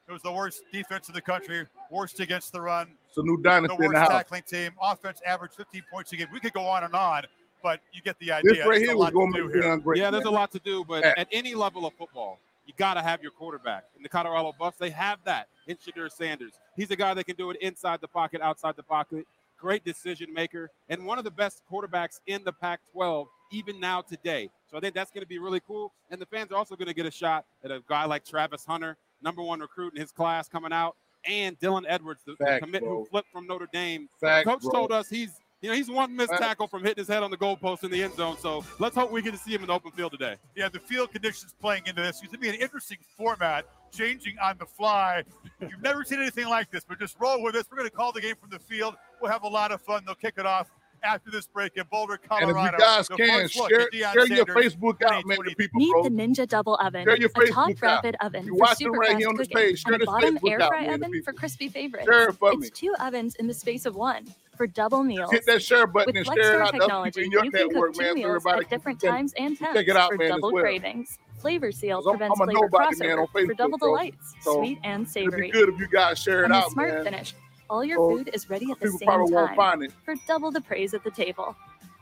it 0.08 0.12
was 0.12 0.21
the 0.21 0.32
worst 0.32 0.63
defense 0.71 1.08
in 1.08 1.13
the 1.13 1.21
country, 1.21 1.65
worst 1.91 2.19
against 2.19 2.52
the 2.52 2.62
run. 2.62 2.88
It's 3.08 3.17
a 3.17 3.23
new 3.23 3.38
the 3.38 3.43
dynasty 3.43 3.86
in 3.86 3.91
the 3.91 3.99
house. 3.99 4.10
tackling 4.10 4.43
team. 4.43 4.71
Offense 4.82 5.21
averaged 5.25 5.56
15 5.56 5.84
points 5.91 6.12
a 6.13 6.17
game. 6.17 6.28
We 6.34 6.39
could 6.39 6.54
go 6.54 6.65
on 6.65 6.84
and 6.84 6.93
on, 6.95 7.23
but 7.62 7.80
you 7.93 8.02
get 8.02 8.17
the 8.19 8.32
idea. 8.32 8.54
This 8.54 8.60
right 8.65 8.67
There's 8.75 8.82
here 8.82 8.91
a 8.91 8.95
was 8.97 9.04
lot 9.06 9.13
going 9.13 9.34
to 9.34 9.41
to 9.41 9.47
do 9.54 9.60
here. 9.62 9.78
great. 9.78 9.99
yeah, 9.99 10.10
there's 10.12 10.25
a 10.25 10.30
lot 10.32 10.52
to 10.52 10.60
do, 10.60 10.84
but 10.84 11.04
at 11.04 11.28
any 11.32 11.54
level 11.56 11.86
of 11.86 11.93
football, 11.93 12.39
you 12.65 12.73
got 12.78 12.95
to 12.95 13.02
have 13.02 13.21
your 13.21 13.32
quarterback. 13.32 13.86
In 13.97 14.04
the 14.04 14.10
Colorado 14.10 14.54
Buffs, 14.58 14.78
they 14.78 14.89
have 14.91 15.19
that 15.25 15.47
in 15.67 15.75
Shedeur 15.78 16.12
Sanders. 16.12 16.54
He's 16.75 16.91
a 16.91 16.95
guy 16.95 17.13
that 17.13 17.25
can 17.25 17.36
do 17.36 17.49
it 17.52 17.58
inside 17.62 17.99
the 18.02 18.08
pocket, 18.08 18.41
outside 18.41 18.75
the 18.75 18.84
pocket. 18.84 19.25
Great 19.60 19.84
decision 19.84 20.34
maker, 20.34 20.71
and 20.88 21.06
one 21.06 21.17
of 21.17 21.25
the 21.25 21.32
best 21.32 21.63
quarterbacks 21.69 22.21
in 22.28 22.41
the 22.45 22.54
Pac-12, 22.54 23.28
even 23.52 23.78
now 23.80 24.02
today. 24.02 24.49
So 24.69 24.77
I 24.77 24.79
think 24.79 24.93
that's 24.93 25.12
going 25.12 25.23
to 25.23 25.27
be 25.27 25.39
really 25.39 25.62
cool. 25.65 25.93
And 26.12 26.21
the 26.21 26.25
fans 26.25 26.51
are 26.51 26.55
also 26.55 26.75
going 26.75 26.88
to 26.88 26.93
get 26.93 27.05
a 27.05 27.12
shot 27.12 27.45
at 27.63 27.71
a 27.71 27.82
guy 27.88 28.05
like 28.05 28.23
Travis 28.23 28.65
Hunter, 28.65 28.97
number 29.21 29.41
one 29.41 29.60
recruit 29.60 29.93
in 29.95 30.01
his 30.01 30.12
class 30.12 30.47
coming 30.47 30.71
out, 30.71 30.95
and 31.25 31.60
Dylan 31.60 31.84
Edwards, 31.88 32.21
the, 32.25 32.36
the 32.39 32.60
commit 32.62 32.84
bro. 32.84 32.99
who 32.99 33.05
flipped 33.05 33.32
from 33.32 33.47
Notre 33.47 33.67
Dame. 33.73 34.08
Facts, 34.21 34.45
Coach 34.45 34.62
bro. 34.62 34.71
told 34.71 34.91
us 34.91 35.10
he's 35.10 35.32
you 35.62 35.69
know 35.69 35.75
he's 35.75 35.89
one 35.89 36.15
missed 36.15 36.32
tackle 36.32 36.67
from 36.67 36.84
hitting 36.84 37.01
his 37.01 37.08
head 37.08 37.21
on 37.21 37.32
the 37.32 37.38
goalpost 37.38 37.84
in 37.84 37.91
the 37.91 38.01
end 38.01 38.15
zone. 38.15 38.38
So 38.39 38.63
let's 38.79 38.95
hope 38.95 39.12
we 39.12 39.21
get 39.21 39.32
to 39.32 39.38
see 39.38 39.53
him 39.53 39.62
in 39.62 39.67
the 39.67 39.73
open 39.73 39.91
field 39.91 40.12
today. 40.12 40.36
Yeah, 40.55 40.69
the 40.69 40.79
field 40.79 41.12
conditions 41.12 41.53
playing 41.60 41.84
into 41.86 42.01
this. 42.01 42.21
It's 42.21 42.27
going 42.27 42.32
to 42.32 42.38
be 42.38 42.49
an 42.49 42.55
interesting 42.55 42.97
format, 43.17 43.65
changing 43.91 44.38
on 44.41 44.58
the 44.58 44.65
fly. 44.65 45.23
You've 45.60 45.82
never 45.82 46.05
seen 46.05 46.21
anything 46.21 46.47
like 46.47 46.71
this, 46.71 46.86
but 46.88 46.99
just 46.99 47.19
roll 47.19 47.43
with 47.43 47.55
us. 47.55 47.65
We're 47.69 47.79
going 47.79 47.89
to 47.89 47.95
call 47.95 48.13
the 48.13 48.21
game 48.21 48.36
from 48.39 48.51
the 48.51 48.60
field. 48.60 48.95
We'll 49.21 49.32
have 49.32 49.43
a 49.43 49.49
lot 49.49 49.73
of 49.73 49.82
fun. 49.82 50.03
They'll 50.05 50.15
kick 50.15 50.36
it 50.38 50.45
off 50.45 50.69
after 51.04 51.32
this 51.32 51.48
break 51.48 51.78
in 51.78 51.84
Boulder, 51.92 52.18
Colorado. 52.18 52.58
And 52.60 52.68
if 52.68 52.74
you 52.74 52.78
guys 52.80 53.08
The 53.08 53.16
can, 53.16 53.42
first 53.42 53.54
share, 53.54 53.82
at 53.82 53.94
share 53.94 54.28
your 54.28 54.46
Facebook 54.46 55.02
out, 55.04 55.26
man, 55.26 55.38
to 55.38 55.56
people, 55.56 55.80
Meet 55.80 55.92
bro. 55.92 56.04
the 56.04 56.10
Ninja 56.10 56.48
Double 56.48 56.76
Oven, 56.76 57.06
Share 57.06 57.18
your 57.18 57.30
a 57.30 57.34
Facebook 57.34 57.80
top 57.80 58.04
out. 58.06 58.16
oven 58.22 58.46
You 58.46 58.52
for 58.54 58.58
watch 58.58 58.72
it 58.74 58.78
super 58.80 58.92
right 58.98 59.08
fast 59.10 59.20
here 59.20 59.30
on 59.30 59.36
this 59.38 59.48
cooking, 59.48 59.68
page. 59.68 59.82
Share 59.84 59.94
and 59.94 60.04
a 60.04 60.06
bottom 60.06 60.38
Facebook 60.38 60.52
air 60.52 60.62
out, 60.62 60.68
fry 60.70 60.82
man, 60.88 61.04
oven 61.04 61.24
for 61.24 61.34
crispy 61.34 61.70
favorites. 61.70 62.06
Share 62.06 62.30
it 62.30 62.34
for 62.34 62.52
it's 62.54 62.62
me. 62.62 62.70
two 62.70 62.96
ovens 63.00 63.36
in 63.36 63.48
the 63.48 63.54
space 63.54 63.86
of 63.86 63.96
one 63.96 64.26
for 64.58 64.68
double 64.68 65.04
meals. 65.04 65.32
Hit 65.32 65.46
that 65.46 65.62
share 65.64 65.88
button 65.88 66.14
With 66.16 66.28
and 66.28 66.38
share 66.38 66.56
it 66.56 66.62
out 66.62 66.74
to 66.74 66.80
technology, 66.80 67.22
people 67.22 67.26
in 67.26 67.32
your 67.32 67.46
you 67.46 67.52
can 67.52 67.68
network, 67.70 67.94
cook 67.94 67.96
two 67.96 68.02
man, 68.04 68.10
so 68.10 68.16
meals 68.16 68.26
everybody 68.30 68.66
at 68.66 68.70
different 68.70 69.00
can- 69.00 69.10
times 69.12 69.34
and 69.38 69.58
can 69.58 69.66
temps 69.68 69.80
check 69.80 69.88
it 69.88 69.96
out, 69.96 70.12
for 70.12 70.18
man, 70.18 70.30
double 70.30 70.52
well. 70.52 70.64
cravings. 70.64 71.18
Flavor 71.40 71.72
Seal 71.72 71.98
'Cause 72.00 72.08
I'm- 72.08 72.18
prevents 72.18 72.40
I'm 72.42 72.50
a 72.50 72.52
flavor 72.52 72.66
nobody, 72.66 72.98
man, 72.98 73.20
on 73.20 73.28
crossover 73.28 73.46
for 73.48 73.54
double 73.54 73.78
bro. 73.78 73.88
delights, 73.90 74.36
So, 74.42 74.58
sweet 74.58 74.78
and 74.84 75.04
It'd 75.04 75.14
savory. 75.14 75.42
be 75.48 75.52
good 75.52 75.70
if 75.70 75.80
you 75.80 75.88
guys 75.88 76.20
share 76.20 76.42
it 76.42 76.46
and 76.46 76.54
out, 76.54 76.66
the 76.66 76.72
Smart 76.72 76.94
man. 76.96 77.04
Finish. 77.06 77.34
All 77.69 77.84
your 77.86 77.97
So, 77.97 78.17
food 78.17 78.29
is 78.34 78.49
ready 78.49 78.71
at 78.71 78.79
the 78.79 78.89
same 78.89 79.08
time 79.08 79.89
for 80.03 80.15
double 80.27 80.51
the 80.51 80.62
praise 80.62 80.93
at 80.93 81.03
the 81.03 81.12
table. 81.12 81.55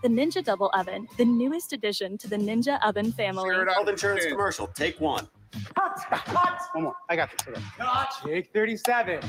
The 0.04 0.08
Ninja 0.10 0.44
Double 0.44 0.70
Oven, 0.74 1.08
the 1.18 1.26
newest 1.26 1.74
addition 1.74 2.18
to 2.20 2.28
the 2.30 2.38
Ninja 2.38 2.80
Oven 2.86 3.12
family. 3.12 3.54
Health 3.56 3.90
insurance 3.90 4.26
commercial. 4.28 4.68
Take 4.68 5.00
one. 5.02 5.28
Hot, 5.76 6.00
hot. 6.12 6.62
One 6.74 6.84
more. 6.86 6.96
I 7.10 7.16
got 7.16 7.32
this. 7.32 7.58
I 7.80 7.84
got 7.84 8.10
this. 8.24 8.32
Take 8.32 8.54
37. 8.54 9.22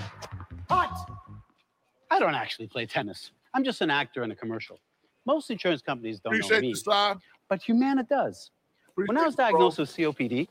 Hot. 0.68 1.10
I 2.10 2.18
don't 2.18 2.34
actually 2.34 2.66
play 2.68 2.86
tennis. 2.86 3.32
I'm 3.54 3.64
just 3.64 3.80
an 3.80 3.90
actor 3.90 4.22
in 4.22 4.30
a 4.30 4.36
commercial. 4.36 4.78
Most 5.26 5.50
insurance 5.50 5.82
companies 5.82 6.20
don't 6.20 6.32
know 6.34 6.38
Appreciate 6.38 6.60
me. 6.62 6.72
the 6.72 6.78
slide. 6.78 7.16
But 7.48 7.62
Humana 7.62 8.04
does. 8.04 8.50
when 8.94 9.16
I 9.16 9.24
was 9.24 9.34
Appreciate 9.34 9.46
you, 9.48 9.52
bro. 9.52 9.70
diagnosed 9.70 9.78
with 9.78 9.96
COPD, 9.96 10.48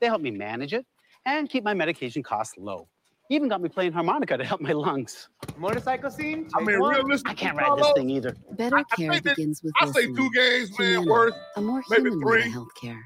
they 0.00 0.06
helped 0.06 0.22
me 0.22 0.30
manage 0.30 0.74
it 0.74 0.84
and 1.24 1.48
keep 1.48 1.64
my 1.64 1.74
medication 1.74 2.22
costs 2.22 2.54
low. 2.58 2.88
Even 3.30 3.48
got 3.48 3.62
me 3.62 3.68
playing 3.70 3.92
harmonica 3.92 4.36
to 4.36 4.44
help 4.44 4.60
my 4.60 4.72
lungs. 4.72 5.28
Motorcycle 5.56 6.10
scene? 6.10 6.48
I 6.54 6.60
mean, 6.60 6.78
realistically, 6.78 7.30
I 7.30 7.34
can't 7.34 7.56
ride 7.56 7.78
this 7.78 7.92
thing 7.96 8.10
either. 8.10 8.36
Better 8.52 8.76
I 8.78 8.82
care 8.96 9.12
think 9.12 9.24
that- 9.24 9.36
begins 9.36 9.62
with 9.62 9.72
I 9.80 9.90
say 9.92 10.06
two 10.06 10.30
games, 10.32 10.78
man, 10.78 10.88
Humana, 11.02 11.10
worth 11.10 11.34
a 11.56 11.60
more 11.62 11.82
maybe 11.88 12.10
human 12.10 12.26
way 12.28 12.42
to 12.42 12.42
three. 12.42 12.52
healthcare. 12.52 13.00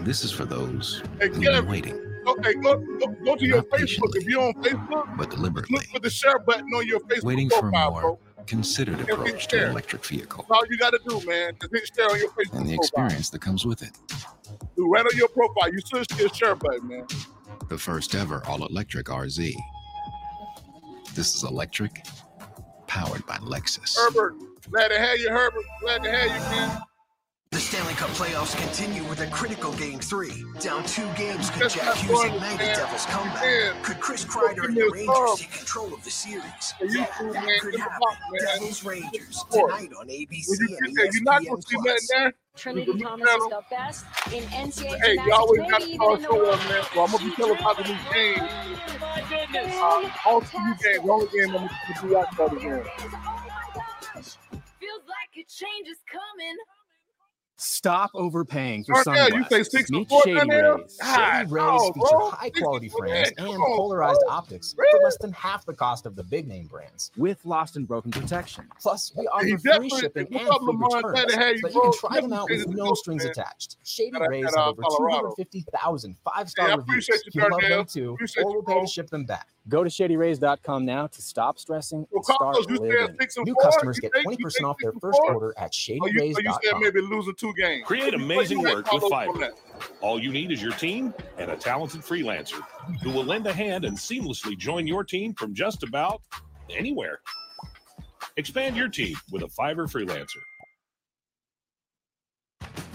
This 0.00 0.24
is 0.24 0.30
for 0.32 0.44
those 0.46 1.02
Hey, 1.20 1.28
who've 1.28 1.40
get 1.40 1.52
been 1.52 1.64
it. 1.64 1.68
waiting, 1.70 2.04
Okay, 2.26 2.54
go, 2.54 2.78
go, 2.98 3.06
go 3.24 3.36
to 3.36 3.46
your 3.46 3.62
Facebook. 3.64 4.14
If 4.14 4.26
you're 4.26 4.42
on 4.42 4.52
Facebook, 4.62 5.16
but 5.16 5.30
deliberately 5.30 5.76
look 5.76 5.84
for 5.86 5.98
the 5.98 6.10
share 6.10 6.38
button 6.38 6.66
on 6.74 6.86
your 6.86 7.00
Facebook 7.00 7.22
waiting 7.24 7.48
for 7.50 7.60
profile, 7.60 7.90
more 7.90 8.00
bro. 8.00 8.18
Considered 8.48 8.98
hit 8.98 9.10
approach 9.10 9.46
to 9.48 9.64
an 9.64 9.70
electric 9.70 10.04
vehicle 10.04 10.44
That's 10.48 10.58
all 10.58 10.66
you 10.68 10.78
got 10.78 10.90
to 10.90 11.00
do, 11.06 11.24
man. 11.26 11.54
is 11.62 11.68
hit 11.72 11.90
share 11.94 12.10
on 12.10 12.18
your 12.18 12.30
Facebook 12.30 12.58
and 12.58 12.66
the 12.66 12.76
profile. 12.76 13.06
experience 13.06 13.30
that 13.30 13.40
comes 13.40 13.64
with 13.66 13.82
it. 13.82 13.90
Do 14.76 14.90
right 14.90 15.04
on 15.04 15.16
your 15.16 15.28
profile. 15.28 15.72
You 15.72 15.80
to 15.80 16.16
your 16.18 16.32
share 16.34 16.54
button, 16.54 16.88
man. 16.88 17.06
The 17.68 17.78
first 17.78 18.14
ever 18.14 18.42
all 18.46 18.64
electric 18.66 19.06
RZ. 19.06 19.52
This 21.14 21.34
is 21.34 21.44
electric, 21.44 22.06
powered 22.86 23.26
by 23.26 23.36
Lexus. 23.38 23.96
Herbert, 23.96 24.34
glad 24.70 24.88
to 24.88 24.98
have 24.98 25.18
you, 25.18 25.28
Herbert. 25.30 25.64
Glad 25.82 26.02
to 26.04 26.10
have 26.10 26.26
you, 26.26 26.56
man. 26.56 26.82
The 27.50 27.58
Stanley 27.58 27.94
Cup 27.94 28.10
playoffs 28.10 28.54
continue 28.56 29.02
with 29.08 29.20
a 29.20 29.26
critical 29.28 29.72
game 29.72 29.98
three. 30.00 30.44
Down 30.60 30.84
two 30.84 31.08
games, 31.16 31.48
could 31.50 31.70
Jack 31.70 31.96
Hughes 31.96 32.12
fun, 32.20 32.26
ignite 32.34 32.58
the 32.58 32.64
man. 32.64 32.76
Devils' 32.76 33.06
Man. 33.08 33.16
comeback? 33.16 33.82
Could 33.82 34.00
Chris 34.00 34.24
Kreider 34.26 34.64
and 34.66 34.76
the 34.76 34.90
Rangers 34.92 35.16
sub. 35.16 35.38
take 35.38 35.52
control 35.52 35.94
of 35.94 36.04
the 36.04 36.10
series? 36.10 36.74
You 36.82 36.88
Yeah, 37.00 37.06
two, 37.18 37.32
that 37.32 37.58
could 37.60 37.72
the 37.74 37.78
happen. 37.80 37.98
box. 38.00 38.44
Devils 38.44 38.84
Rangers 38.84 39.38
Support. 39.40 39.70
tonight 39.72 39.90
on 39.98 40.08
ABC 40.08 40.46
you 40.60 40.76
and 40.82 40.86
get 40.88 40.94
there, 40.94 41.04
you're 41.10 41.22
not 41.22 41.42
going 41.44 41.56
ESPN 41.56 41.60
to 41.62 41.68
see 41.68 41.76
Plus. 41.76 41.86
nothing 41.86 42.06
there. 42.24 42.34
Trinity 42.54 42.98
Thomas 43.00 43.28
is 43.30 43.48
the 43.48 43.62
best 43.70 44.04
in 44.32 44.42
NCAA 44.44 44.98
Hey, 45.00 45.12
you 45.12 45.16
gymnastics, 45.16 45.38
always 45.38 45.60
got 45.70 45.80
maybe 45.80 45.92
to 45.92 45.98
call 45.98 46.14
in 46.14 46.20
the 46.22 46.28
show 46.28 46.50
up, 46.50 46.58
man. 46.68 46.82
So 46.92 47.02
I'm 47.02 47.10
going 47.10 47.18
to 47.18 47.24
be 47.24 47.34
telling 47.34 47.58
about 47.58 47.76
the 47.78 47.84
new 47.84 47.98
game. 48.12 48.48
Uh, 49.80 50.10
all 50.26 50.40
three 50.42 50.60
games. 50.84 51.02
The 51.02 51.10
only 51.10 51.26
game 51.32 51.48
I'm 51.56 51.66
going 51.66 51.70
to 51.96 52.06
be 52.08 52.16
out 52.16 52.34
for 52.34 52.48
the 52.50 52.56
game. 52.60 52.84
Feels 54.78 55.04
like 55.08 55.32
a 55.34 55.44
change 55.48 55.88
is 55.88 55.98
coming. 56.12 56.56
Stop 57.60 58.12
overpaying 58.14 58.84
for 58.84 58.96
oh, 58.98 59.02
Darnell, 59.02 59.24
you 59.24 59.30
sunglasses. 59.42 59.66
say 59.72 59.78
six 59.78 59.90
to 59.90 59.96
Meet 59.98 60.08
four, 60.08 60.22
Shady 60.22 60.36
Darnell? 60.36 60.76
Rays. 60.78 60.96
God, 61.00 61.38
Shady 61.40 61.52
Rays 61.52 61.64
no, 61.66 61.92
feature 61.92 62.06
bro. 62.10 62.30
high-quality 62.30 62.86
Six 62.88 62.94
to 62.94 62.98
four, 62.98 63.08
frames 63.08 63.28
and 63.30 63.36
Come 63.38 63.48
on, 63.62 63.76
polarized 63.76 64.20
bro. 64.26 64.34
optics 64.36 64.74
Really? 64.78 64.90
for 64.92 65.04
less 65.04 65.16
than 65.18 65.32
half 65.32 65.66
the 65.66 65.74
cost 65.74 66.06
of 66.06 66.14
the 66.14 66.22
big 66.22 66.46
name 66.46 66.66
brands, 66.68 67.10
with 67.16 67.44
lost 67.44 67.74
and 67.76 67.88
broken 67.88 68.12
protection. 68.12 68.64
Plus, 68.80 69.12
we 69.16 69.26
offer 69.26 69.44
He 69.46 69.56
free 69.56 69.90
shipping 69.90 70.28
and 70.30 70.40
free 70.40 70.76
returns, 70.76 71.34
Glad 71.34 71.56
you, 71.56 71.58
so 71.58 71.68
you 71.68 71.80
can 71.80 71.92
try 71.98 72.20
them 72.20 72.32
out 72.32 72.48
with 72.48 72.68
no 72.68 72.84
coach, 72.90 72.98
strings 72.98 73.24
man. 73.24 73.32
attached. 73.32 73.76
Shady 73.84 74.16
At- 74.20 74.28
Rays 74.28 74.44
at, 74.46 74.54
have 74.56 74.68
over 74.68 74.82
250,000 74.96 76.16
five-star 76.24 76.68
Yeah, 76.68 76.74
reviews. 76.76 77.08
appreciate 77.08 77.22
you, 77.26 77.30
You'll 77.42 77.50
love 77.50 77.60
Darnell. 77.60 77.78
them 77.78 77.86
too, 77.86 78.12
Appreciate 78.14 78.42
or 78.44 78.52
we'll 78.52 78.62
pay 78.62 78.80
to 78.80 78.86
ship 78.86 79.10
them 79.10 79.24
back. 79.24 79.48
Go 79.68 79.84
to 79.84 79.90
shadyrays.com 79.90 80.84
now 80.86 81.06
to 81.08 81.20
stop 81.22 81.58
stressing 81.58 82.06
Well, 82.10 82.18
and 82.18 82.24
start 82.24 82.38
Carlos, 82.40 82.66
living. 82.66 83.16
New 83.44 83.52
four? 83.54 83.62
customers 83.62 83.98
You 84.02 84.08
get 84.10 84.24
20% 84.24 84.64
off 84.64 84.76
their 84.82 84.92
first 85.00 85.18
four? 85.18 85.34
order 85.34 85.54
at 85.58 85.72
Oh, 85.90 85.92
you, 85.94 86.00
oh, 86.02 86.06
you 86.06 86.34
said 86.34 86.44
shadyrays.com. 86.44 86.80
maybe 86.80 87.00
losing 87.02 87.34
two 87.34 87.52
games. 87.54 87.84
Create 87.86 88.04
What 88.04 88.10
do 88.12 88.18
you- 88.18 88.24
amazing 88.24 88.58
what 88.58 88.64
do 88.64 88.70
you 88.70 88.76
work 88.76 88.92
with 88.92 89.02
Fiverr. 89.12 89.50
All 90.00 90.18
you 90.18 90.30
need 90.32 90.50
is 90.52 90.62
your 90.62 90.72
team 90.72 91.12
and 91.36 91.50
a 91.50 91.56
talented 91.56 92.00
freelancer 92.00 92.60
who 93.02 93.10
will 93.10 93.24
lend 93.24 93.46
a 93.46 93.52
hand 93.52 93.84
and 93.84 93.96
seamlessly 93.96 94.56
join 94.56 94.86
your 94.86 95.04
team 95.04 95.34
from 95.34 95.54
just 95.54 95.82
about 95.82 96.22
anywhere. 96.70 97.20
Expand 98.36 98.76
your 98.76 98.88
team 98.88 99.16
with 99.30 99.42
a 99.42 99.46
Fiverr 99.48 99.86
freelancer. 99.90 100.38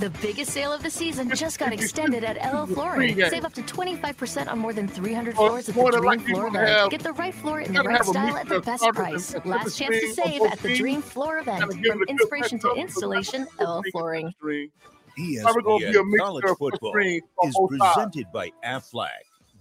The 0.04 0.10
biggest 0.22 0.52
sale 0.52 0.74
of 0.74 0.84
the 0.84 0.90
season 0.90 1.30
just 1.36 1.60
got 1.60 1.72
extended 1.72 2.26
at 2.26 2.36
LL 2.54 2.66
Flooring. 2.66 3.16
Save 3.16 3.46
up 3.46 3.54
to 3.54 3.62
25% 3.62 4.50
on 4.52 4.60
more 4.60 4.74
than 4.74 4.86
300 4.86 5.34
floors 5.34 5.70
at 5.70 5.76
more 5.76 5.92
the 5.94 6.00
Dream 6.02 6.20
Floor 6.20 6.48
event. 6.48 6.92
Get 6.92 7.02
the 7.04 7.14
right 7.14 7.34
floor 7.34 7.62
in 7.62 7.74
you 7.74 7.82
the 7.82 7.88
right 7.88 8.04
style 8.04 8.36
at 8.36 8.50
the 8.50 8.60
best 8.60 8.84
price. 8.94 9.34
Last 9.46 9.78
chance 9.78 9.98
to 9.98 10.14
save 10.14 10.42
at 10.42 10.60
the 10.60 10.76
Dream. 10.76 11.02
Floor 11.02 11.38
event. 11.38 11.62
From 11.62 11.72
it 11.72 11.78
a 11.78 11.82
good 11.82 12.10
inspiration 12.10 12.60
to 12.60 12.74
installation, 12.74 13.48
LL 13.62 13.82
Flooring. 13.94 14.34
Probably 14.42 14.70
gonna 15.16 15.80
be 15.80 15.86
a 15.86 16.04
ESPN 16.04 16.18
College 16.18 16.46
Football 16.58 16.98
is 17.44 17.58
presented 17.70 18.26
by 18.34 18.52
Aflac. 18.66 19.08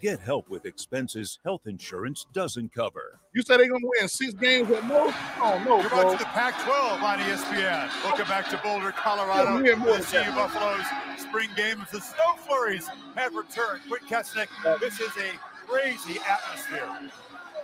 Get 0.03 0.19
help 0.19 0.49
with 0.49 0.67
expenses 0.67 1.39
health 1.45 1.61
insurance 1.67 2.27
doesn't 2.33 2.75
cover. 2.75 3.21
You 3.37 3.43
said 3.43 3.61
they're 3.61 3.69
gonna 3.69 3.87
win 4.01 4.09
six 4.09 4.35
games 4.35 4.69
at 4.73 4.83
most? 4.83 5.15
Oh 5.39 5.63
no, 5.65 5.81
You're 5.81 5.91
bro. 5.91 6.07
watching 6.07 6.19
the 6.19 6.25
Pac-12 6.25 7.01
on 7.01 7.21
E 7.21 7.23
ESPN. 7.23 7.89
Welcome 8.03 8.27
back 8.27 8.51
to 8.51 8.61
Boulder, 8.65 8.91
Colorado. 8.91 9.55
Yeah, 9.55 9.63
we 9.63 9.69
have 9.69 9.79
more 9.79 9.99
the 9.99 10.03
CU 10.03 10.19
that. 10.25 10.35
Buffaloes 10.35 10.85
spring 11.23 11.51
game. 11.55 11.87
The 11.93 12.01
snow 12.01 12.35
flurries 12.45 12.89
have 13.15 13.37
returned. 13.37 13.83
Quint 13.87 14.09
Kessenich, 14.09 14.49
this 14.81 14.99
is 14.99 15.13
a 15.19 15.39
crazy 15.69 16.19
atmosphere. 16.29 17.13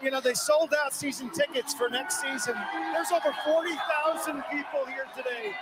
You 0.01 0.12
know, 0.12 0.20
they 0.20 0.35
sold 0.35 0.72
out 0.81 0.94
season 0.94 1.31
tickets 1.31 1.74
for 1.74 1.88
next 1.88 2.20
season. 2.20 2.55
There's 2.92 3.11
over 3.11 3.35
40,000 3.44 4.44
people 4.48 4.87
here 4.87 5.07
today. 5.16 5.57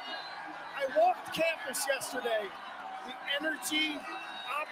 I 0.76 0.98
walked 0.98 1.32
campus 1.34 1.86
yesterday. 1.88 2.44
The 3.06 3.12
energy, 3.40 3.98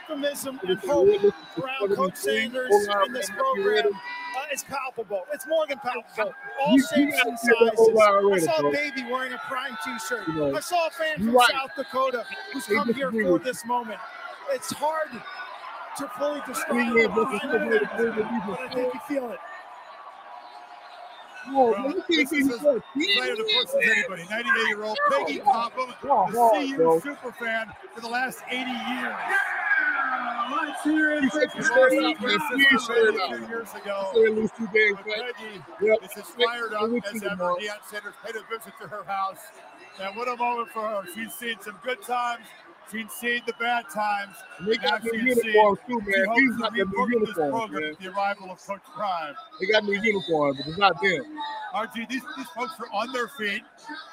optimism, 0.09 0.61
and 0.67 0.79
hope 0.81 1.09
around 1.63 1.95
Coach 1.97 2.17
Sanders 2.17 2.71
in 3.07 3.13
this 3.13 3.31
program 3.31 3.87
uh, 3.89 4.53
is 4.53 4.65
palpable. 4.65 5.23
It's 5.33 5.47
more 5.47 5.67
than 5.67 5.79
palpable. 5.79 6.33
All 6.65 6.79
shapes 6.79 7.17
and 7.25 7.39
sizes. 7.39 7.99
I 7.99 8.39
saw 8.41 8.69
a 8.69 8.73
baby 8.73 9.05
wearing 9.11 9.33
a 9.33 9.39
Prime 9.49 9.77
T-shirt. 9.85 10.29
I 10.55 10.61
saw 10.61 10.87
a 10.87 10.91
fan 10.91 11.17
from. 11.19 11.35
South 11.51 11.71
Dakota 11.77 12.25
who's 12.53 12.67
come 12.67 12.93
here 12.95 13.11
for 13.11 13.39
this 13.39 13.65
moment. 13.67 14.01
It's 14.51 14.73
hard 14.73 15.11
to 15.99 16.09
fully 16.19 16.41
describe 16.47 16.97
it, 16.97 17.11
but 17.15 17.27
I 17.29 17.39
still 17.39 17.51
know 17.53 17.59
very 17.59 17.77
it, 17.77 17.89
good 17.97 18.15
to 18.15 18.23
be 18.23 18.23
I 18.25 18.69
think 18.75 18.95
you 18.95 19.01
feel 19.09 19.31
it. 19.31 19.39
Oh, 21.49 21.71
Well, 21.73 21.93
this 21.93 22.05
can't 22.07 22.21
is 22.21 22.31
keep 22.31 22.53
as 22.53 22.59
going. 22.63 22.77
of 22.77 22.83
course, 23.39 23.75
as 23.75 23.91
anybody. 23.91 24.23
98-year-old 24.23 24.99
Peggy 25.11 25.39
Coppom, 25.41 25.89
the 26.03 26.67
CU 26.67 26.77
bro. 26.77 27.01
super 27.01 27.33
fan 27.33 27.67
for 27.95 28.01
the 28.01 28.09
last 28.09 28.39
80 28.49 28.71
years. 28.71 29.15
Let's 30.51 30.83
hear 30.85 31.11
it. 31.13 31.23
She 31.33 31.39
Let's 31.39 31.55
lost 31.57 31.73
hear 31.73 31.75
her 31.75 31.89
it. 31.89 32.13
sister 32.15 32.27
Let's 32.29 32.89
a 32.89 33.37
few 33.39 33.49
years 33.49 33.69
ago. 33.75 34.11
It. 34.15 34.35
Lose 34.35 34.51
two 34.57 34.69
games, 34.75 34.99
But 34.99 35.07
man. 35.07 35.33
Peggy 35.37 35.63
Yep. 35.87 35.99
is 36.05 36.11
as 36.19 36.31
fired 36.31 36.75
up 36.75 36.91
as 37.15 37.23
ever. 37.23 37.55
Deion 37.55 37.85
Sanders 37.91 38.15
paid 38.25 38.37
a 38.37 38.43
visit 38.51 38.73
to 38.81 38.89
her 38.89 39.05
house. 39.05 39.39
And 40.01 40.17
what 40.17 40.29
a 40.29 40.37
moment 40.37 40.71
for 40.71 40.83
her. 40.89 41.03
She's 41.15 41.33
seen 41.35 41.57
some 41.61 41.79
good 41.85 42.03
times. 42.03 42.45
She's 42.93 43.11
seen 43.13 43.43
the 43.47 43.55
bad 43.59 43.85
times. 43.95 44.37
They 44.67 44.77
got 44.77 45.03
new 45.05 45.19
uniforms 45.19 45.79
too, 45.87 46.01
man. 46.01 46.27
These 46.37 46.57
got 46.57 46.73
the 46.73 46.85
new 46.85 46.93
part 46.93 47.15
of 47.15 47.21
this 47.21 47.37
uniforms, 47.37 47.73
man. 47.73 47.83
with 47.83 47.99
the 47.99 48.09
arrival 48.13 48.51
of 48.51 48.59
Coach 48.67 48.83
Prime. 48.95 49.35
They 49.61 49.67
got 49.67 49.85
new 49.85 50.01
uniforms, 50.01 50.59
but 50.59 50.67
it's 50.69 50.79
not 50.79 51.01
them. 51.01 51.25
RG, 51.75 52.09
these, 52.09 52.23
these 52.37 52.47
folks 52.57 52.75
are 52.81 52.89
on 52.93 53.11
their 53.13 53.29
feet, 53.29 53.63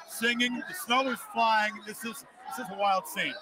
singing. 0.08 0.54
The 0.68 0.74
snow 0.86 1.08
is 1.10 1.18
flying. 1.34 1.72
This 1.86 1.98
is 2.04 2.24
this 2.56 2.66
is 2.66 2.72
a 2.72 2.78
wild 2.78 3.06
scene. 3.06 3.34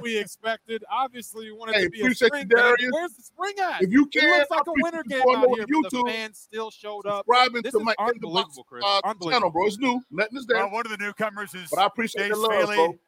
We 0.00 0.16
expected. 0.16 0.84
Obviously, 0.90 1.46
we 1.46 1.52
wanted 1.52 1.74
Hey, 1.76 1.84
to 1.84 1.90
be 1.90 2.00
a 2.06 2.14
spring 2.14 2.48
you, 2.50 2.56
game. 2.56 2.90
Where's 2.92 3.12
the 3.14 3.22
spring 3.22 3.54
at? 3.62 3.82
If 3.82 3.90
you 3.90 4.06
can, 4.06 4.22
it 4.22 4.26
can, 4.26 4.38
looks 4.38 4.50
like 4.50 4.66
a 4.66 4.72
winter 4.82 5.02
game 5.08 5.18
you 5.24 5.36
out 5.36 5.44
going 5.46 5.54
here, 5.56 5.76
on 5.76 5.82
but 5.82 5.90
the 5.90 6.04
fans 6.06 6.38
still 6.38 6.70
showed 6.70 7.06
up. 7.06 7.26
Subscribing 7.26 7.62
This 7.62 7.72
to 7.72 7.78
is 7.78 7.84
my 7.84 7.94
unbelievable, 7.98 8.64
Chris. 8.64 8.84
uh, 8.84 9.00
unbelievable. 9.04 9.30
channel, 9.32 9.50
bro. 9.50 9.66
It's 9.66 9.78
new. 9.78 10.00
Nothing 10.10 10.38
is 10.38 10.46
there. 10.46 10.58
Well, 10.58 10.70
one 10.72 10.86
of 10.86 10.92
the 10.92 10.98
newcomers 10.98 11.54
is 11.54 11.68
But 11.70 11.80
I 11.80 11.86
appreciate 11.86 12.22
Dave 12.22 12.30
the 12.32 12.36
love, 12.38 12.52
Staley. 12.62 12.76
bro. 12.76 12.98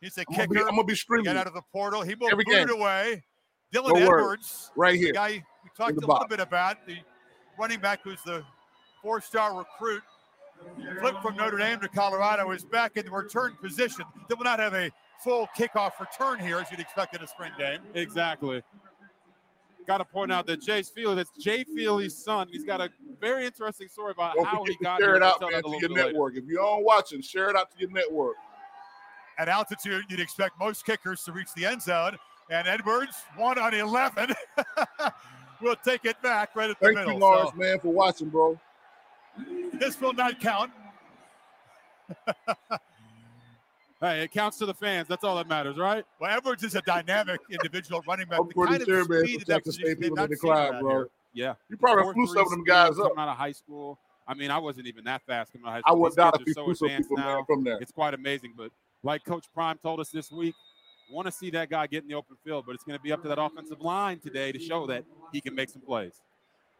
He's 0.00 0.16
a 0.18 0.20
I'm 0.20 0.24
gonna 0.28 0.42
kicker. 0.48 0.54
be- 0.54 0.60
I'm 0.60 0.76
gonna 0.76 0.84
be 0.84 0.94
streaming 0.94 1.24
got 1.26 1.36
out 1.36 1.46
of 1.46 1.54
the 1.54 1.62
portal. 1.72 2.02
He 2.02 2.14
will 2.14 2.30
Every 2.30 2.44
boot 2.44 2.54
it 2.54 2.68
game. 2.68 2.76
away. 2.80 3.24
Dylan 3.74 3.88
No 4.00 4.08
word. 4.08 4.18
Edwards, 4.20 4.70
Right 4.76 4.94
here, 4.96 5.08
the 5.08 5.12
guy 5.12 5.44
we 5.62 5.70
talked 5.76 5.92
a 5.96 6.00
the 6.00 6.06
little 6.06 6.26
bit 6.28 6.40
about, 6.40 6.84
the 6.86 6.96
running 7.58 7.80
back 7.80 8.00
who's 8.02 8.20
the 8.22 8.42
four-star 9.02 9.56
recruit, 9.56 10.02
flipped 11.00 11.22
from 11.22 11.36
Notre 11.36 11.58
Dame 11.58 11.80
to 11.80 11.88
Colorado, 11.88 12.50
is 12.50 12.64
back 12.64 12.96
in 12.96 13.04
the 13.04 13.10
return 13.12 13.56
position. 13.60 14.04
They 14.28 14.34
will 14.34 14.44
not 14.44 14.58
have 14.58 14.74
a 14.74 14.90
full 15.22 15.48
kickoff 15.56 15.92
return 16.00 16.38
here 16.38 16.58
as 16.58 16.70
you'd 16.70 16.80
expect 16.80 17.14
in 17.14 17.22
a 17.22 17.26
spring 17.26 17.52
game. 17.58 17.80
Exactly. 17.94 18.62
Got 19.86 19.98
to 19.98 20.04
point 20.04 20.30
out 20.30 20.46
that 20.46 20.60
Chase 20.60 20.88
Feely, 20.88 21.16
that's 21.16 21.30
Jay 21.38 21.64
Feely's 21.64 22.16
son. 22.16 22.48
He's 22.50 22.64
got 22.64 22.80
a 22.80 22.90
very 23.20 23.46
interesting 23.46 23.88
story 23.88 24.12
about 24.12 24.36
Don't 24.36 24.44
how 24.46 24.62
he 24.64 24.74
forget 24.74 24.78
to 24.78 24.84
got 24.84 25.00
share 25.00 25.06
here. 25.08 25.16
it 25.16 25.22
out, 25.22 25.40
man, 25.40 25.62
to 25.62 25.68
your 25.70 25.80
bit 25.80 25.90
later. 25.90 26.06
network. 26.08 26.36
If 26.36 26.44
you're 26.46 26.62
on 26.62 26.84
watching, 26.84 27.22
share 27.22 27.48
it 27.50 27.56
out 27.56 27.70
to 27.72 27.78
your 27.78 27.90
network. 27.90 28.36
At 29.38 29.48
altitude, 29.48 30.04
you'd 30.08 30.20
expect 30.20 30.58
most 30.60 30.84
kickers 30.84 31.24
to 31.24 31.32
reach 31.32 31.52
the 31.54 31.64
end 31.66 31.80
zone. 31.82 32.16
And 32.50 32.68
Edwards, 32.68 33.16
one 33.36 33.58
on 33.58 33.72
11, 33.74 34.34
we'll 35.62 35.76
take 35.76 36.04
it 36.04 36.20
back 36.22 36.54
right 36.54 36.68
at 36.70 36.78
the 36.78 36.86
Thank 36.86 36.98
middle. 36.98 37.14
you, 37.14 37.18
Lawrence, 37.18 37.50
So 37.50 37.56
man, 37.56 37.80
for 37.80 37.88
watching, 37.92 38.28
bro. 38.28 38.60
this 39.74 39.98
will 40.00 40.12
not 40.12 40.38
count. 40.40 40.70
Hey, 44.00 44.22
it 44.22 44.30
counts 44.30 44.56
to 44.58 44.66
the 44.66 44.72
fans. 44.72 45.08
That's 45.08 45.24
all 45.24 45.36
that 45.36 45.46
matters, 45.48 45.76
right? 45.76 46.04
Well, 46.18 46.34
Edwards 46.34 46.62
is 46.62 46.74
a 46.74 46.80
dynamic 46.82 47.40
individual 47.50 48.02
running 48.06 48.26
back. 48.28 48.40
I'm 48.40 48.48
The 48.48 48.54
pretty 48.54 48.70
kind 48.70 48.82
of 48.82 48.88
sure, 48.88 49.04
man, 49.08 49.26
speed 49.26 49.44
that 49.46 49.62
position 49.64 49.84
they've 49.88 50.00
people 50.00 50.18
in 50.18 50.30
the 50.30 50.36
seen 50.36 50.50
crowd, 50.50 50.80
bro. 50.80 50.90
here. 50.90 51.08
Yeah. 51.34 51.54
You 51.68 51.76
probably 51.76 52.04
4-3 52.04 52.14
flew 52.14 52.26
some 52.28 52.38
of 52.38 52.50
them 52.50 52.64
guys 52.64 52.98
up. 52.98 53.08
coming 53.08 53.18
out 53.18 53.28
of 53.28 53.36
high 53.36 53.52
school. 53.52 53.98
I 54.26 54.34
mean, 54.34 54.50
I 54.50 54.58
wasn't 54.58 54.86
even 54.86 55.04
that 55.04 55.20
fast 55.26 55.52
coming 55.52 55.66
out 55.66 55.68
of 55.68 55.72
high 55.74 55.78
I 55.78 55.90
school. 55.90 56.00
would 56.00 56.10
These 56.12 56.16
doubt 56.16 56.38
kids 56.38 56.42
if 56.42 56.46
you 56.46 56.50
are 56.52 56.54
so 56.54 56.64
flew 56.64 56.74
some 56.74 56.86
advanced 56.86 57.10
people, 57.10 57.24
man, 57.24 57.36
now. 57.36 57.44
from 57.44 57.64
there. 57.64 57.78
It's 57.80 57.92
quite 57.92 58.14
amazing. 58.14 58.54
But 58.56 58.70
like 59.02 59.24
Coach 59.24 59.46
Prime 59.52 59.78
told 59.82 60.00
us 60.00 60.08
this 60.08 60.32
week, 60.32 60.54
want 61.10 61.26
to 61.26 61.32
see 61.32 61.50
that 61.50 61.68
guy 61.68 61.86
get 61.86 62.02
in 62.02 62.08
the 62.08 62.14
open 62.14 62.36
field, 62.42 62.64
but 62.66 62.74
it's 62.74 62.84
going 62.84 62.96
to 62.96 63.02
be 63.02 63.12
up 63.12 63.20
to 63.22 63.28
that 63.28 63.38
offensive 63.38 63.80
line 63.80 64.18
today 64.20 64.50
to 64.52 64.58
show 64.58 64.86
that 64.86 65.04
he 65.32 65.40
can 65.40 65.54
make 65.54 65.68
some 65.68 65.82
plays. 65.82 66.22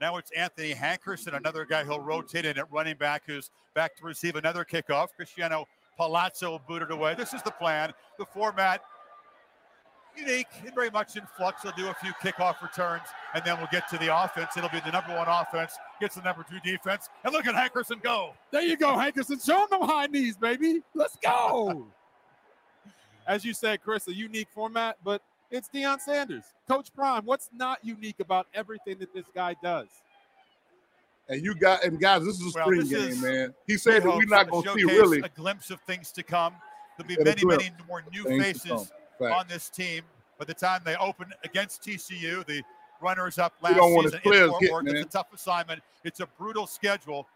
Now 0.01 0.17
it's 0.17 0.31
Anthony 0.31 0.73
Hankerson, 0.73 1.37
another 1.37 1.67
guy 1.67 1.85
he'll 1.85 2.01
rotate 2.01 2.47
in 2.47 2.57
at 2.57 2.71
running 2.73 2.97
back 2.97 3.25
who's 3.27 3.51
back 3.75 3.95
to 3.97 4.05
receive 4.05 4.37
another 4.37 4.65
kickoff. 4.65 5.09
Cristiano 5.15 5.67
Palazzo 6.01 6.59
booted 6.67 6.91
away. 6.91 7.15
This 7.15 7.35
is 7.35 7.43
the 7.43 7.51
plan. 7.51 7.93
The 8.19 8.25
format 8.25 8.81
unique 10.17 10.47
and 10.65 10.75
very 10.75 10.89
much 10.89 11.15
in 11.15 11.25
flux. 11.37 11.61
They'll 11.61 11.73
do 11.73 11.89
a 11.89 11.95
few 11.95 12.13
kickoff 12.23 12.63
returns, 12.63 13.03
and 13.35 13.45
then 13.45 13.59
we'll 13.59 13.69
get 13.71 13.87
to 13.91 13.99
the 13.99 14.09
offense. 14.25 14.57
It'll 14.57 14.71
be 14.71 14.81
the 14.81 14.93
number 14.93 15.15
one 15.15 15.27
offense, 15.29 15.77
gets 16.01 16.15
the 16.15 16.23
number 16.23 16.43
two 16.49 16.59
defense. 16.61 17.11
And 17.23 17.35
look 17.35 17.47
at 17.47 17.55
Hankerson 17.55 18.03
go. 18.03 18.33
There 18.51 18.63
you 18.63 18.79
go, 18.79 18.95
Hankerson. 18.95 19.45
Show 19.45 19.65
him 19.65 19.69
them 19.71 19.83
high 19.83 20.07
knees, 20.07 20.39
baby. 20.39 20.83
Let's 20.95 21.19
go. 21.23 21.87
As 23.27 23.45
you 23.45 23.53
said, 23.53 23.83
Chris, 23.83 24.09
a 24.09 24.15
unique 24.15 24.49
format, 24.55 24.97
but 25.05 25.21
it's 25.51 25.69
Deion 25.69 26.01
Sanders. 26.01 26.45
Coach 26.67 26.95
Prime, 26.95 27.27
what's 27.27 27.51
not 27.55 27.85
unique 27.85 28.21
about 28.21 28.47
everything 28.55 28.97
that 29.01 29.13
this 29.13 29.27
guy 29.35 29.55
does? 29.63 29.89
And 31.31 31.45
you 31.45 31.55
got 31.55 31.85
and 31.85 31.99
guys, 32.01 32.25
this 32.25 32.41
is 32.41 32.55
a 32.55 32.59
Well, 32.59 32.67
spring 32.67 32.87
game, 32.89 32.99
is 33.11 33.23
man. 33.23 33.55
He 33.67 33.77
said 33.79 34.03
that 34.03 34.09
we're 34.09 34.25
not 34.27 34.51
going 34.51 34.65
to 34.65 34.73
see 34.75 34.85
really 34.85 35.21
a 35.21 35.29
glimpse 35.29 35.71
of 35.71 35.81
things 35.83 36.11
to 36.13 36.23
come. 36.25 36.55
There'll 36.99 37.09
be 37.09 37.23
many, 37.23 37.45
many 37.47 37.71
more 37.89 38.03
new 38.13 38.25
Things 38.25 38.45
faces 38.45 38.93
on 39.21 39.47
this 39.49 39.71
team 39.71 40.03
by 40.39 40.45
the 40.45 40.55
time 40.55 40.83
they 40.85 40.97
open 40.97 41.29
against 41.45 41.83
TCU. 41.83 42.45
The 42.47 42.63
runners 43.01 43.39
up 43.39 43.55
last 43.63 43.77
don't 43.77 43.95
want 43.95 44.13
his 44.13 44.21
season 44.23 44.43
in 44.43 44.51
Fort 44.69 44.85
Worth. 44.85 44.95
It's 44.95 45.07
a 45.07 45.09
tough 45.09 45.33
assignment. 45.33 45.81
It's 46.05 46.19
a 46.21 46.27
brutal 46.27 46.67
schedule, 46.67 47.29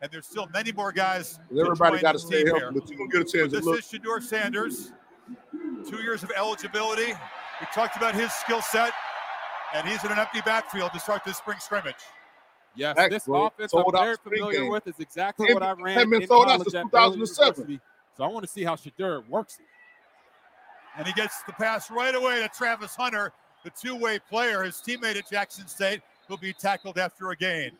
and 0.00 0.10
there's 0.10 0.26
still 0.26 0.48
many 0.52 0.72
more 0.72 0.90
guys. 0.90 1.38
Everybody 1.50 2.00
got 2.00 2.12
to 2.12 2.18
stay 2.18 2.44
healthy, 2.46 2.60
here. 2.60 2.72
but 2.72 2.88
you're 2.88 2.98
gonna 2.98 3.10
get 3.10 3.20
a 3.20 3.24
chance 3.24 3.52
But 3.52 3.60
to 3.60 3.64
look. 3.66 3.76
this 3.76 3.92
is 3.92 4.00
Shedeur 4.00 4.22
Sanders. 4.22 4.92
Two 5.88 5.98
years 6.02 6.22
of 6.22 6.32
eligibility. 6.34 7.12
We 7.60 7.66
talked 7.74 7.96
about 7.96 8.14
his 8.14 8.32
skill 8.32 8.62
set, 8.62 8.92
and 9.74 9.86
he's 9.86 10.02
in 10.02 10.10
an 10.12 10.18
empty 10.18 10.40
backfield 10.40 10.92
to 10.94 10.98
start 11.00 11.24
this 11.24 11.36
spring 11.36 11.58
scrimmage. 11.60 11.94
Yes, 12.78 12.94
Back, 12.94 13.10
this 13.10 13.24
bro. 13.24 13.46
offense 13.46 13.72
Sold 13.72 13.92
I'm 13.96 14.04
very 14.04 14.16
familiar 14.22 14.60
game. 14.60 14.70
with 14.70 14.86
is 14.86 14.94
exactly 15.00 15.48
Hadn't- 15.48 15.60
what 15.62 15.78
I 15.78 15.82
ran 15.82 16.10
been 16.10 16.22
in 16.22 16.28
sold 16.28 16.44
out 16.44 16.48
college 16.50 16.62
since 16.70 16.74
at 16.76 16.82
2007. 16.84 17.46
University. 17.62 17.80
So 18.16 18.22
I 18.24 18.26
want 18.28 18.44
to 18.44 18.48
see 18.50 18.62
how 18.62 18.76
Shedeur 18.76 19.26
works 19.28 19.58
it. 19.58 19.66
And 20.96 21.04
he 21.06 21.12
gets 21.12 21.42
the 21.42 21.52
pass 21.54 21.90
right 21.90 22.14
away 22.14 22.40
to 22.40 22.48
Travis 22.48 22.94
Hunter, 22.94 23.32
the 23.64 23.70
two-way 23.70 24.20
player. 24.20 24.62
His 24.62 24.76
teammate 24.76 25.16
at 25.16 25.28
Jackson 25.28 25.66
State 25.66 26.02
who'll 26.28 26.36
be 26.36 26.52
tackled 26.52 26.98
after 26.98 27.30
a 27.30 27.36
gain. 27.36 27.72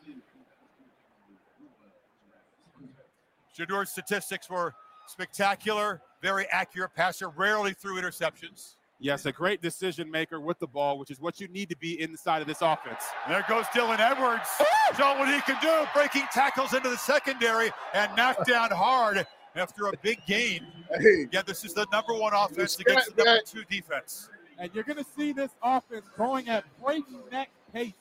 Shedeur's 3.57 3.89
statistics 3.89 4.49
were 4.49 4.73
spectacular, 5.07 6.01
very 6.21 6.45
accurate 6.51 6.93
passer, 6.93 7.29
rarely 7.29 7.73
threw 7.73 8.01
interceptions. 8.01 8.75
Yes, 9.01 9.25
a 9.25 9.31
great 9.31 9.61
decision 9.61 10.11
maker 10.11 10.41
with 10.41 10.59
the 10.59 10.67
ball, 10.67 10.99
which 10.99 11.09
is 11.09 11.21
what 11.21 11.39
you 11.39 11.47
need 11.47 11.69
to 11.69 11.77
be 11.77 12.01
inside 12.01 12.41
of 12.41 12.47
this 12.47 12.61
offense. 12.61 13.01
There 13.29 13.45
goes 13.47 13.65
Dylan 13.67 13.99
Edwards. 13.99 14.49
Show 14.97 15.17
what 15.17 15.33
he 15.33 15.39
can 15.41 15.57
do, 15.61 15.87
breaking 15.93 16.25
tackles 16.33 16.73
into 16.73 16.89
the 16.89 16.97
secondary 16.97 17.71
and 17.93 18.13
knocked 18.17 18.45
down 18.45 18.71
hard 18.71 19.25
after 19.55 19.87
a 19.87 19.93
big 20.01 20.19
gain. 20.27 20.67
Hey, 20.99 21.27
Yeah, 21.31 21.43
this 21.43 21.63
is 21.63 21.73
the 21.73 21.87
number 21.93 22.13
one 22.13 22.33
offense 22.33 22.77
Respect 22.77 22.89
against 22.89 23.15
the 23.15 23.23
number 23.23 23.41
two 23.45 23.63
defense. 23.69 24.29
And 24.57 24.69
you're 24.73 24.83
going 24.83 24.97
to 24.97 25.05
see 25.17 25.31
this 25.31 25.51
offense 25.63 26.05
going 26.17 26.49
at 26.49 26.65
breakneck 26.83 27.49
pace. 27.73 27.93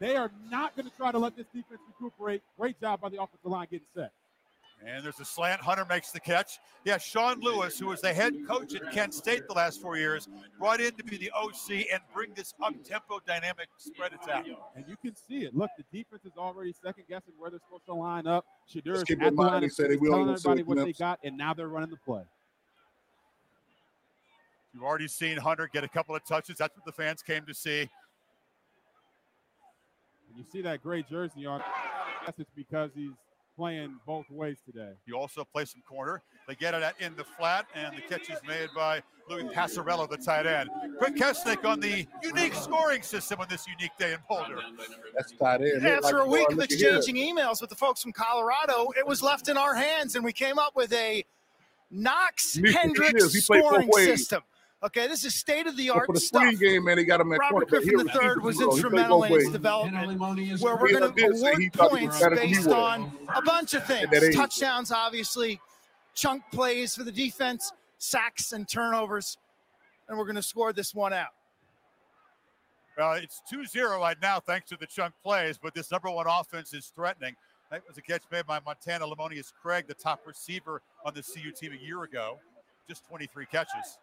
They 0.00 0.16
are 0.16 0.30
not 0.50 0.76
going 0.76 0.88
to 0.88 0.96
try 0.96 1.12
to 1.12 1.18
let 1.18 1.34
this 1.34 1.46
defense 1.54 1.80
recuperate. 1.88 2.42
Great 2.58 2.78
job 2.78 3.00
by 3.00 3.08
the 3.08 3.22
offensive 3.22 3.50
line 3.50 3.68
getting 3.70 3.86
set. 3.94 4.12
And 4.84 5.04
there's 5.04 5.20
a 5.20 5.24
slant. 5.24 5.60
Hunter 5.60 5.86
makes 5.88 6.10
the 6.10 6.20
catch. 6.20 6.58
Yeah, 6.84 6.98
Sean 6.98 7.40
Lewis, 7.40 7.78
who 7.78 7.86
was 7.86 8.00
the 8.00 8.12
head 8.12 8.34
coach 8.48 8.74
at 8.74 8.90
Kent 8.92 9.14
State 9.14 9.46
the 9.46 9.54
last 9.54 9.80
four 9.80 9.96
years, 9.96 10.28
brought 10.58 10.80
in 10.80 10.92
to 10.96 11.04
be 11.04 11.16
the 11.16 11.30
OC 11.30 11.86
and 11.92 12.00
bring 12.12 12.34
this 12.34 12.52
up-tempo 12.60 13.20
dynamic 13.26 13.68
spread 13.78 14.12
attack. 14.12 14.46
And 14.74 14.84
you 14.88 14.96
can 14.96 15.14
see 15.14 15.44
it. 15.44 15.54
Look, 15.54 15.70
the 15.78 15.84
defense 15.96 16.24
is 16.24 16.32
already 16.36 16.74
second 16.82 17.04
guessing 17.08 17.34
where 17.38 17.50
they're 17.50 17.60
supposed 17.60 17.86
to 17.86 17.94
line 17.94 18.26
up. 18.26 18.44
Shedeur 18.68 18.96
is 18.96 19.04
keep 19.04 19.22
at 19.22 19.28
in 19.28 19.36
the 19.36 19.42
mind, 19.42 19.62
line 19.62 19.70
said 19.70 19.90
they 19.90 19.96
scrimmage, 19.96 20.00
will 20.00 20.10
telling 20.10 20.26
gonna 20.26 20.38
everybody 20.38 20.62
a 20.62 20.64
what 20.64 20.84
they 20.84 20.92
got, 20.92 21.20
and 21.22 21.36
now 21.36 21.54
they're 21.54 21.68
running 21.68 21.90
the 21.90 21.96
play. 21.98 22.22
You've 24.74 24.82
already 24.84 25.08
seen 25.08 25.36
Hunter 25.36 25.68
get 25.72 25.84
a 25.84 25.88
couple 25.88 26.16
of 26.16 26.24
touches. 26.24 26.56
That's 26.56 26.74
what 26.76 26.84
the 26.86 26.92
fans 26.92 27.22
came 27.22 27.44
to 27.46 27.54
see. 27.54 27.80
And 27.80 27.88
you 30.36 30.44
see 30.50 30.62
that 30.62 30.82
gray 30.82 31.04
jersey 31.08 31.46
on. 31.46 31.62
That's 32.24 32.38
it's 32.38 32.50
because 32.56 32.90
he's 32.94 33.12
playing 33.56 33.96
both 34.06 34.28
ways 34.30 34.58
today. 34.64 34.92
You 35.06 35.16
also 35.16 35.44
play 35.44 35.64
some 35.64 35.82
corner. 35.88 36.22
They 36.48 36.54
get 36.54 36.74
it 36.74 36.82
at- 36.82 37.00
in 37.00 37.14
the 37.16 37.24
flat, 37.24 37.66
and 37.74 37.96
the 37.96 38.02
catch 38.02 38.30
is 38.30 38.38
made 38.46 38.68
by 38.74 39.02
Louis 39.28 39.44
Passarello, 39.44 40.08
the 40.08 40.16
tight 40.16 40.46
end. 40.46 40.70
Quint 40.98 41.16
Kessenich 41.16 41.64
on 41.64 41.78
the 41.80 42.06
unique 42.22 42.54
scoring 42.54 43.02
system 43.02 43.40
on 43.40 43.46
this 43.48 43.66
unique 43.66 43.96
day 43.98 44.12
in 44.14 44.18
Boulder. 44.28 44.58
That's 45.14 45.32
tight 45.32 45.60
end. 45.60 45.82
Look 45.82 46.04
After 46.04 46.16
like 46.18 46.26
a 46.26 46.28
week 46.28 46.50
of 46.50 46.56
look 46.56 46.70
here. 46.70 46.96
exchanging 46.96 47.16
emails 47.36 47.60
with 47.60 47.70
the 47.70 47.76
folks 47.76 48.02
from 48.02 48.12
Colorado, 48.12 48.90
it 48.96 49.06
was 49.06 49.22
left 49.22 49.48
in 49.48 49.56
our 49.56 49.74
hands, 49.74 50.16
and 50.16 50.24
we 50.24 50.32
came 50.32 50.58
up 50.58 50.74
with 50.74 50.92
a 50.92 51.24
Knox 51.90 52.54
He- 52.54 52.62
he 52.68 52.72
Hendricks 52.72 53.22
is. 53.24 53.34
He 53.34 53.40
played 53.42 53.62
both 53.62 53.84
scoring 53.84 54.06
system. 54.06 54.42
Okay, 54.84 55.06
this 55.06 55.24
is 55.24 55.34
state 55.34 55.68
of 55.68 55.76
the 55.76 55.86
So 55.86 55.94
art 55.94 56.06
for 56.06 56.12
the 56.12 56.20
stuff. 56.20 56.42
spring 56.42 56.56
game, 56.56 56.84
man, 56.84 56.96
they 56.96 57.04
got 57.04 57.20
him 57.20 57.32
at 57.32 57.38
Robert. 57.38 57.68
Griffin 57.68 58.00
III 58.00 58.04
receiver, 58.04 58.40
was. 58.40 58.58
He 58.58 58.64
played 58.64 58.72
instrumental 58.72 59.22
in 59.24 59.32
its 59.34 59.50
development, 59.50 60.20
where 60.60 60.76
we're 60.76 60.90
going 60.90 61.02
to 61.02 61.12
did 61.12 61.36
award 61.36 61.72
thought 61.72 61.96
he 61.98 62.08
was 62.08 62.18
points 62.18 62.20
better 62.20 62.36
than 62.36 62.48
he 62.48 62.54
based 62.54 62.68
on 62.68 63.12
a 63.36 63.42
bunch 63.42 63.74
of 63.74 63.86
things. 63.86 64.34
Touchdowns, 64.34 64.90
obviously, 64.90 65.60
chunk 66.14 66.42
plays 66.50 66.96
for 66.96 67.04
the 67.04 67.12
defense, 67.12 67.72
sacks 67.98 68.52
and 68.52 68.68
turnovers, 68.68 69.38
and 70.08 70.18
we're 70.18 70.24
going 70.24 70.34
to 70.34 70.42
score 70.42 70.72
this 70.72 70.92
one 70.94 71.12
out. 71.12 71.30
Well, 72.98 73.14
it's 73.14 73.40
2 73.48 73.64
0 73.66 74.00
right 74.00 74.16
now, 74.20 74.40
thanks 74.40 74.68
to 74.70 74.76
the 74.76 74.86
chunk 74.86 75.14
plays, 75.22 75.58
but 75.62 75.74
this 75.74 75.92
number 75.92 76.10
one 76.10 76.26
offense 76.28 76.74
is 76.74 76.92
threatening. 76.94 77.36
That 77.70 77.82
was 77.88 77.96
a 77.96 78.02
catch 78.02 78.22
made 78.30 78.46
by 78.46 78.58
Montana 78.66 79.06
Lemonious 79.06 79.52
Craig, 79.62 79.86
the 79.86 79.94
top 79.94 80.26
receiver 80.26 80.82
on 81.06 81.14
the 81.14 81.22
CU 81.22 81.52
team 81.52 81.72
a 81.72 81.82
year 81.82 82.02
ago. 82.02 82.38
Just 82.88 83.06
23 83.08 83.46
catches. 83.46 83.98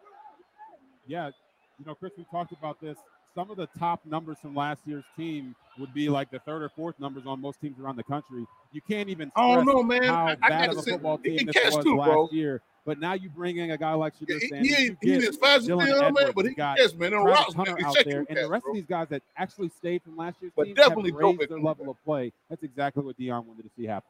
Yeah, 1.10 1.30
you 1.78 1.84
know, 1.86 1.94
Chris, 1.96 2.12
we 2.16 2.24
talked 2.30 2.52
about 2.52 2.80
this. 2.80 2.96
Some 3.34 3.50
of 3.50 3.56
the 3.56 3.66
top 3.78 4.00
numbers 4.06 4.38
from 4.40 4.54
last 4.54 4.80
year's 4.86 5.04
team 5.16 5.54
would 5.78 5.92
be 5.92 6.08
like 6.08 6.30
the 6.30 6.38
third 6.40 6.62
or 6.62 6.68
fourth 6.68 6.98
numbers 7.00 7.24
on 7.26 7.40
most 7.40 7.60
teams 7.60 7.78
around 7.80 7.96
the 7.96 8.02
country. 8.04 8.46
You 8.72 8.80
can't 8.80 9.08
even 9.08 9.32
Oh 9.36 9.56
don't 9.56 9.64
stress 9.64 9.74
know, 9.74 9.82
man. 9.82 10.04
how 10.04 10.26
I- 10.26 10.30
I 10.30 10.34
bad 10.48 10.66
gotta 10.66 10.70
of 10.72 10.78
a 10.78 10.82
football 10.90 11.16
he 11.22 11.36
team 11.38 11.46
this 11.46 11.56
was 11.74 11.84
too, 11.84 11.96
last 11.96 12.06
bro. 12.08 12.28
year. 12.30 12.60
But 12.84 12.98
now 12.98 13.12
you 13.14 13.28
bring 13.28 13.56
in 13.58 13.70
a 13.72 13.78
guy 13.78 13.92
like 13.94 14.14
Shedeur 14.16 14.40
he 14.40 14.48
Sanders. 14.48 14.54
ain't- 14.72 14.78
you 14.80 14.96
he 15.02 15.12
ain't 15.12 15.20
get 15.22 15.28
as 15.30 15.36
fast 15.36 15.62
as 15.62 15.68
Dylan 15.68 15.86
Dion, 15.86 16.14
man, 16.14 16.32
but 16.34 16.44
he 16.46 16.54
got 16.54 16.76
can 16.78 16.88
catch, 16.88 16.96
man. 16.98 17.12
And 17.12 17.22
Travis 17.22 17.38
Ross, 17.46 17.56
man, 17.56 17.66
Hunter 17.66 17.86
out 17.86 17.96
there, 18.04 18.26
and 18.28 18.38
the 18.38 18.48
rest 18.48 18.62
bro. 18.64 18.70
of 18.72 18.74
these 18.76 18.86
guys 18.86 19.08
that 19.08 19.22
actually 19.36 19.68
stayed 19.70 20.02
from 20.02 20.16
last 20.16 20.36
year's 20.40 20.52
But 20.56 20.64
team 20.66 20.74
definitely 20.74 21.10
have 21.10 21.20
raised 21.20 21.40
their 21.40 21.46
them 21.48 21.62
level 21.64 21.90
of 21.90 22.04
play. 22.04 22.32
That's 22.48 22.62
exactly 22.62 23.02
what 23.04 23.18
Deion 23.18 23.44
wanted 23.46 23.62
to 23.64 23.70
see 23.76 23.84
happen. 23.86 24.08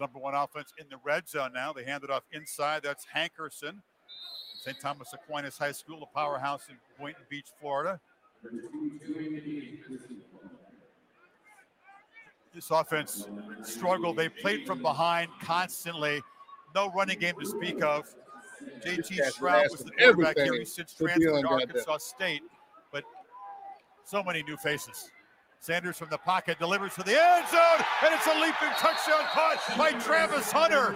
Number 0.00 0.18
one 0.18 0.34
offense 0.34 0.72
in 0.78 0.86
the 0.90 0.96
red 1.04 1.28
zone 1.28 1.52
now. 1.52 1.72
They 1.72 1.84
hand 1.84 2.04
it 2.04 2.10
off 2.10 2.22
inside. 2.32 2.82
That's 2.82 3.06
Hankerson. 3.14 3.80
St. 4.68 4.80
Thomas 4.82 5.14
Aquinas 5.14 5.56
High 5.56 5.72
School, 5.72 6.02
a 6.02 6.14
powerhouse 6.14 6.68
in 6.68 6.76
Boynton 6.98 7.22
Beach, 7.30 7.46
Florida. 7.58 7.98
This 12.54 12.70
offense 12.70 13.26
struggled. 13.62 14.16
They 14.16 14.28
played 14.28 14.66
from 14.66 14.82
behind 14.82 15.30
constantly. 15.40 16.20
No 16.74 16.90
running 16.90 17.18
game 17.18 17.34
to 17.40 17.46
speak 17.46 17.82
of. 17.82 18.14
JT 18.84 19.10
Yes, 19.10 19.36
Shrout 19.38 19.70
was 19.70 19.84
the 19.84 19.92
quarterback 19.92 20.36
here. 20.36 20.52
He 20.52 20.66
since 20.66 20.92
transferred 20.92 21.40
to 21.40 21.48
Arkansas 21.48 21.98
State, 21.98 22.42
but 22.92 23.04
so 24.04 24.22
many 24.22 24.42
new 24.42 24.58
faces. 24.58 25.10
Sanders 25.60 25.98
from 25.98 26.08
the 26.08 26.18
pocket 26.18 26.58
delivers 26.58 26.94
to 26.94 27.02
the 27.02 27.20
end 27.20 27.48
zone, 27.48 27.84
and 28.04 28.14
it's 28.14 28.26
a 28.26 28.34
leaping 28.40 28.70
touchdown 28.78 29.22
caught 29.32 29.58
by 29.76 29.90
Travis 30.00 30.50
Hunter. 30.52 30.94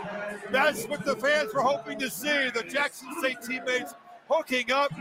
That's 0.50 0.84
what 0.86 1.04
the 1.04 1.16
fans 1.16 1.52
were 1.52 1.62
hoping 1.62 1.98
to 1.98 2.08
see. 2.08 2.48
The 2.50 2.62
Jackson 2.62 3.08
State 3.18 3.42
teammates 3.42 3.94
hooking 4.28 4.70
up. 4.70 4.92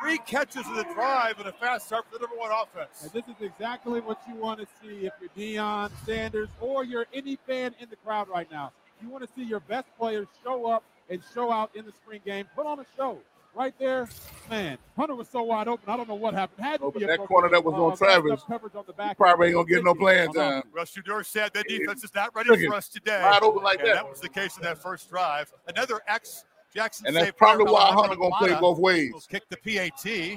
Three 0.00 0.18
catches 0.18 0.66
in 0.66 0.74
the 0.74 0.86
drive 0.94 1.38
and 1.38 1.48
a 1.48 1.52
fast 1.52 1.86
start 1.86 2.06
for 2.10 2.18
the 2.18 2.26
number 2.26 2.36
one 2.36 2.50
offense. 2.50 3.02
And 3.02 3.12
this 3.12 3.24
is 3.24 3.42
exactly 3.42 4.00
what 4.00 4.20
you 4.26 4.34
want 4.36 4.60
to 4.60 4.66
see 4.80 5.06
if 5.06 5.12
you're 5.20 5.30
Deion 5.36 5.90
Sanders 6.06 6.48
or 6.60 6.84
you're 6.84 7.06
any 7.12 7.36
fan 7.46 7.74
in 7.80 7.90
the 7.90 7.96
crowd 7.96 8.28
right 8.28 8.50
now. 8.50 8.72
You 9.02 9.08
want 9.10 9.26
to 9.26 9.30
see 9.36 9.44
your 9.44 9.60
best 9.60 9.86
players 9.98 10.28
show 10.42 10.66
up 10.66 10.82
and 11.10 11.20
show 11.34 11.52
out 11.52 11.70
in 11.74 11.84
the 11.84 11.92
spring 11.92 12.20
game. 12.24 12.46
Put 12.54 12.66
on 12.66 12.78
a 12.80 12.86
show. 12.96 13.18
Right 13.58 13.74
there, 13.76 14.08
man. 14.48 14.78
Hunter 14.96 15.16
was 15.16 15.28
so 15.28 15.42
wide 15.42 15.66
open. 15.66 15.90
I 15.90 15.96
don't 15.96 16.08
know 16.08 16.14
what 16.14 16.32
happened. 16.32 16.64
Had 16.64 16.78
to 16.78 16.86
Oh, 16.86 16.90
be 16.92 17.00
but 17.00 17.14
a 17.14 17.16
that 17.16 17.26
corner 17.26 17.48
that 17.48 17.64
was 17.64 17.74
uh, 17.74 17.84
on 17.86 17.96
Travis, 17.96 18.42
coverage 18.46 18.74
on 18.76 18.84
the 18.86 18.92
back 18.92 19.16
probably 19.16 19.48
ain't 19.48 19.56
gonna 19.56 19.66
get 19.66 19.82
no 19.82 19.94
playing 19.94 20.32
time. 20.32 20.62
Russ 20.72 20.94
Shedeur 20.94 21.26
said 21.26 21.52
that 21.54 21.66
defense 21.66 22.04
is 22.04 22.14
not 22.14 22.32
ready 22.36 22.66
for 22.66 22.74
us 22.76 22.86
today. 22.88 23.20
wide 23.20 23.42
open 23.42 23.64
like 23.64 23.80
and 23.80 23.88
that. 23.88 23.94
that 23.94 24.08
was 24.08 24.20
the 24.20 24.28
case 24.28 24.56
in 24.56 24.62
that 24.62 24.78
first 24.78 25.10
drive. 25.10 25.52
Another 25.66 26.00
ex 26.06 26.44
Jackson 26.72 27.08
And 27.08 27.16
that's 27.16 27.32
probably 27.36 27.64
why 27.64 27.86
Hunter 27.86 28.14
gonna 28.14 28.36
play 28.38 28.54
both 28.60 28.78
ways. 28.78 29.12
will 29.12 29.20
Kick 29.22 29.42
the 29.48 29.56
PAT. 29.56 30.04
Because 30.04 30.36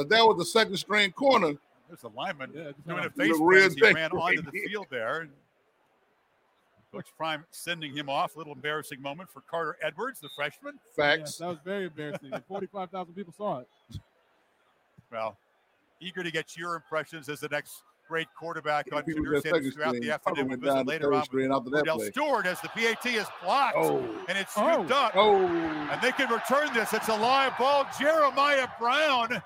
if 0.00 0.08
that 0.08 0.24
was 0.24 0.38
the 0.38 0.46
second 0.46 0.78
string 0.78 1.12
corner, 1.12 1.52
There's 1.88 2.04
a 2.04 2.08
lineman 2.08 2.52
doing 2.52 3.04
a 3.04 3.10
face 3.10 3.38
The. 3.38 3.74
He 3.74 3.82
ran 3.82 4.12
right 4.12 4.38
onto 4.38 4.50
the 4.50 4.60
field 4.66 4.86
there. 4.90 5.28
Coach 6.92 7.06
Prime 7.16 7.44
sending 7.50 7.94
him 7.96 8.08
off. 8.08 8.34
A 8.34 8.38
little 8.38 8.54
embarrassing 8.54 9.00
moment 9.02 9.28
for 9.30 9.42
Carter 9.42 9.76
Edwards, 9.82 10.20
the 10.20 10.28
freshman. 10.34 10.78
Yes, 10.96 11.36
that 11.36 11.48
was 11.48 11.58
very 11.64 11.86
embarrassing. 11.86 12.30
45,000 12.48 13.14
people 13.14 13.34
saw 13.36 13.58
it. 13.60 13.68
Well, 15.12 15.36
eager 16.00 16.22
to 16.22 16.30
get 16.30 16.56
your 16.56 16.74
impressions 16.76 17.28
as 17.28 17.40
the 17.40 17.48
next 17.48 17.82
great 18.08 18.28
quarterback 18.38 18.86
on 18.92 19.02
People 19.02 19.22
Shedeur 19.24 19.42
Sanders 19.42 19.74
throughout 19.74 19.88
string, 19.90 20.02
the 20.02 20.10
afternoon. 20.12 20.48
We'll 20.48 20.58
visit 20.58 20.86
later 20.86 21.12
on 21.12 21.24
string 21.24 21.52
after 21.52 21.76
Odell. 21.76 22.00
Stewart 22.00 22.46
as 22.46 22.58
the 22.62 22.68
PAT 22.68 23.04
is 23.06 23.26
blocked 23.42 23.76
Oh. 23.76 23.98
and 24.28 24.38
it's 24.38 24.52
Oh. 24.56 24.72
scooped 24.72 24.90
up. 24.92 25.12
Oh. 25.14 25.44
And 25.46 26.00
they 26.00 26.12
can 26.12 26.30
return 26.30 26.72
this. 26.72 26.94
It's 26.94 27.08
a 27.08 27.16
live 27.16 27.56
ball. 27.58 27.86
Jeremiah 28.00 28.66
Brown 28.80 29.42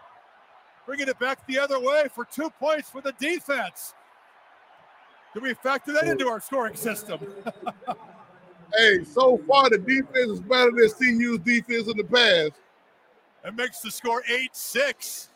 bringing 0.86 1.08
it 1.08 1.18
back 1.18 1.44
the 1.48 1.58
other 1.58 1.80
way 1.80 2.06
for 2.14 2.24
two 2.24 2.50
points 2.50 2.88
for 2.88 3.00
the 3.00 3.12
defense. 3.18 3.94
Do 5.34 5.40
we 5.40 5.54
factor 5.54 5.92
that 5.92 6.04
into 6.06 6.28
our 6.28 6.40
scoring 6.40 6.74
system? 6.76 7.18
hey, 8.76 9.02
so 9.04 9.38
far 9.48 9.70
the 9.70 9.78
defense 9.78 10.30
is 10.30 10.40
better 10.40 10.70
than 10.70 10.88
CU's 10.90 11.38
defense 11.38 11.88
in 11.88 11.96
the 11.96 12.04
past. 12.04 12.52
It 13.44 13.54
makes 13.56 13.80
the 13.80 13.90
score 13.90 14.22
8 14.28 14.54
6. 14.54 15.28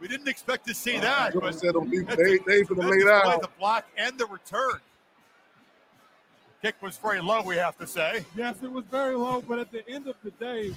We 0.00 0.06
didn't 0.06 0.28
expect 0.28 0.66
to 0.68 0.74
see 0.74 0.96
uh, 0.98 1.00
that. 1.00 1.32
Jordan 1.32 1.50
But 1.50 1.58
said 1.58 1.74
them 1.74 1.90
deep- 1.90 2.06
they- 2.08 2.14
a 2.36 2.38
they 2.44 2.62
finna 2.62 2.68
good 2.68 2.78
lay 2.78 2.96
display, 2.98 3.04
down. 3.22 3.38
The 3.40 3.48
block 3.58 3.86
and 3.96 4.18
the 4.18 4.26
return. 4.26 4.80
Kick 6.62 6.74
was 6.82 6.96
very 6.96 7.20
low, 7.20 7.42
we 7.42 7.56
have 7.56 7.76
to 7.78 7.86
say. 7.86 8.24
Yes, 8.36 8.56
it 8.62 8.70
was 8.70 8.84
very 8.90 9.14
low, 9.16 9.40
but 9.46 9.58
at 9.60 9.70
the 9.72 9.88
end 9.88 10.08
of 10.08 10.16
the 10.24 10.30
day, 10.32 10.74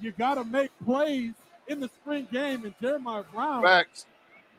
you 0.00 0.12
got 0.12 0.34
to 0.34 0.44
make 0.44 0.70
plays 0.84 1.32
in 1.66 1.80
the 1.80 1.88
spring 1.88 2.28
game. 2.30 2.64
And 2.64 2.74
Jeremiah 2.80 3.22
Brown, 3.32 3.62
Facts. 3.62 4.06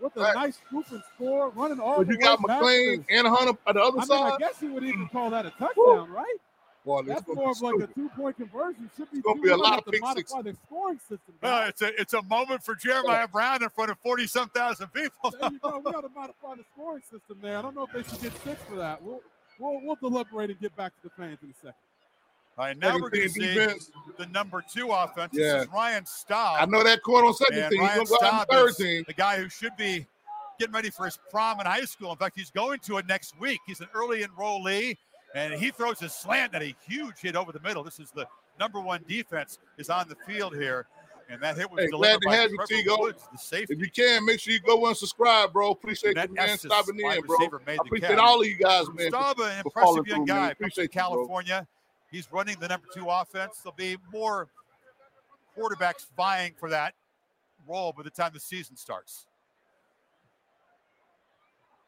With 0.02 0.16
a 0.16 0.22
Facts. 0.22 0.36
nice 0.36 0.58
scooping 0.68 1.04
score, 1.16 1.50
running 1.50 1.80
all 1.80 1.98
But 1.98 2.08
the 2.08 2.14
you 2.14 2.20
got 2.20 2.40
McLean 2.42 3.04
to- 3.04 3.14
and 3.14 3.28
Hunter 3.28 3.58
on 3.66 3.76
the 3.76 3.82
other 3.82 3.98
I 3.98 4.02
mean, 4.02 4.08
side. 4.08 4.34
I 4.34 4.38
guess 4.38 4.62
you 4.62 4.74
would 4.74 4.84
even 4.84 5.02
hmm. 5.02 5.06
call 5.08 5.30
that 5.32 5.46
a 5.46 5.52
touchdown, 5.52 6.10
right? 6.10 6.38
Well, 6.86 7.04
That's 7.04 7.28
more 7.28 7.36
be 7.36 7.52
of 7.52 7.62
like 7.62 7.90
a 7.90 7.94
two-point 7.94 8.38
conversion. 8.38 8.90
Should 8.96 9.12
be. 9.12 9.22
gonna 9.22 9.42
be 9.42 9.50
a 9.50 9.58
lot 9.58 9.80
of 9.80 9.86
to 9.86 9.92
pick 9.92 10.02
modify 10.02 10.42
the 10.42 10.56
scoring 10.66 10.98
system. 10.98 11.36
Well, 11.42 11.68
it's 11.68 11.82
a 11.82 12.02
it's 12.02 12.14
a 12.14 12.22
moment 12.24 12.64
for 12.64 12.74
Jeremiah 12.74 13.28
Brown 13.28 13.62
in 13.62 13.70
front 13.70 13.92
of 13.92 14.00
40 14.00 14.28
some 14.28 14.50
thousand 14.50 14.88
people. 14.88 15.32
There 15.40 15.52
you 15.52 15.60
go. 15.60 15.82
We 15.86 15.92
got 15.92 16.02
to 16.02 16.10
modify 16.10 16.56
the 16.56 16.64
scoring 16.74 17.04
system 17.04 17.38
there. 17.42 17.58
I 17.58 17.62
don't 17.62 17.76
know 17.76 17.84
if 17.84 17.92
they 17.92 18.10
should 18.10 18.22
get 18.22 18.34
six 18.44 18.62
for 18.64 18.76
that. 18.76 19.04
We'll 19.04 19.22
we'll, 19.60 19.82
we'll 19.84 19.98
deliberate 19.98 20.52
and 20.52 20.60
get 20.60 20.76
back 20.76 20.94
to 20.96 21.04
the 21.04 21.10
fans 21.10 21.40
in 21.44 21.50
a 21.50 21.54
second. 21.54 21.89
All 22.60 22.66
right, 22.66 22.78
now 22.78 22.96
we're 23.00 23.10
going 23.10 23.24
to 23.24 23.30
see 23.30 23.40
defense. 23.54 23.90
the 24.18 24.26
number 24.26 24.62
two 24.62 24.90
offense. 24.90 25.32
Yeah. 25.34 25.54
This 25.54 25.64
is 25.64 25.70
Ryan 25.72 26.06
Staub. 26.06 26.58
I 26.60 26.66
know 26.66 26.84
that 26.84 27.02
corner 27.04 27.28
on 27.28 27.34
second 27.34 27.70
team. 27.70 27.80
Ryan 27.80 27.98
gonna 28.04 28.10
go 28.10 28.16
out 28.16 28.34
on 28.34 28.42
Staub 28.42 28.48
third 28.50 28.76
team. 28.76 29.04
the 29.08 29.14
guy 29.14 29.38
who 29.38 29.48
should 29.48 29.78
be 29.78 30.06
getting 30.60 30.74
ready 30.74 30.90
for 30.90 31.06
his 31.06 31.18
prom 31.32 31.62
in 31.62 31.66
high 31.66 31.86
school. 31.86 32.12
In 32.12 32.18
fact, 32.18 32.38
he's 32.38 32.52
going 32.52 32.80
to 32.82 32.98
it 32.98 33.08
next 33.08 33.40
week. 33.40 33.62
He's 33.66 33.80
an 33.80 33.88
early 33.94 34.24
enrollee, 34.26 34.98
and 35.36 35.54
he 35.54 35.72
throws 35.72 36.02
a 36.02 36.10
slant 36.10 36.54
at 36.54 36.62
a 36.62 36.76
huge 36.86 37.20
hit 37.22 37.38
over 37.38 37.54
the 37.54 37.62
middle. 37.62 37.82
This 37.82 37.98
is 37.98 38.12
the 38.12 38.28
number 38.60 38.82
one 38.82 39.06
defense 39.08 39.58
is 39.78 39.90
on 39.90 40.10
the 40.10 40.18
field 40.28 40.54
here, 40.54 40.86
and 41.30 41.42
that 41.42 41.56
hit 41.56 41.72
was 41.72 41.86
Hey, 41.86 41.88
delivered 41.88 42.20
glad 42.24 42.50
to 42.50 42.58
by 42.58 42.60
have 42.60 42.70
you, 42.76 42.84
Tigo. 42.84 43.00
Woods, 43.00 43.24
the 43.32 43.38
safety. 43.38 43.74
If 43.74 43.80
you 43.80 43.90
can, 43.90 44.26
make 44.26 44.42
sure 44.42 44.52
you 44.52 44.60
go 44.60 44.86
and 44.86 44.98
subscribe, 44.98 45.54
bro. 45.54 45.72
Appreciate 45.72 46.16
That 46.16 46.28
you, 46.28 46.36
man, 46.36 46.58
stopping 46.58 47.00
in, 47.00 47.22
bro. 47.22 47.38
I 47.66 47.78
appreciate 47.86 48.20
all 48.20 48.42
of 48.42 48.48
you 48.48 48.58
guys, 48.58 48.86
man. 48.94 49.12
Staub, 49.12 49.38
for- 49.38 49.48
an 49.48 49.62
impressive 49.66 50.08
young 50.08 50.26
guy, 50.26 50.48
from 50.48 50.52
Appreciate 50.66 50.84
you. 50.84 50.90
California. 50.90 51.66
He's 52.12 52.32
running 52.32 52.60
the 52.60 52.68
number 52.68 52.88
two 52.94 53.08
offense. 53.10 53.62
There'll 53.64 53.76
be 53.76 53.98
more 54.12 54.48
quarterbacks 55.58 56.08
vying 56.16 56.54
for 56.60 56.70
that 56.70 56.94
role 57.68 57.94
by 57.96 58.04
the 58.04 58.10
time 58.10 58.32
the 58.34 58.40
season 58.40 58.76
starts. 58.76 59.26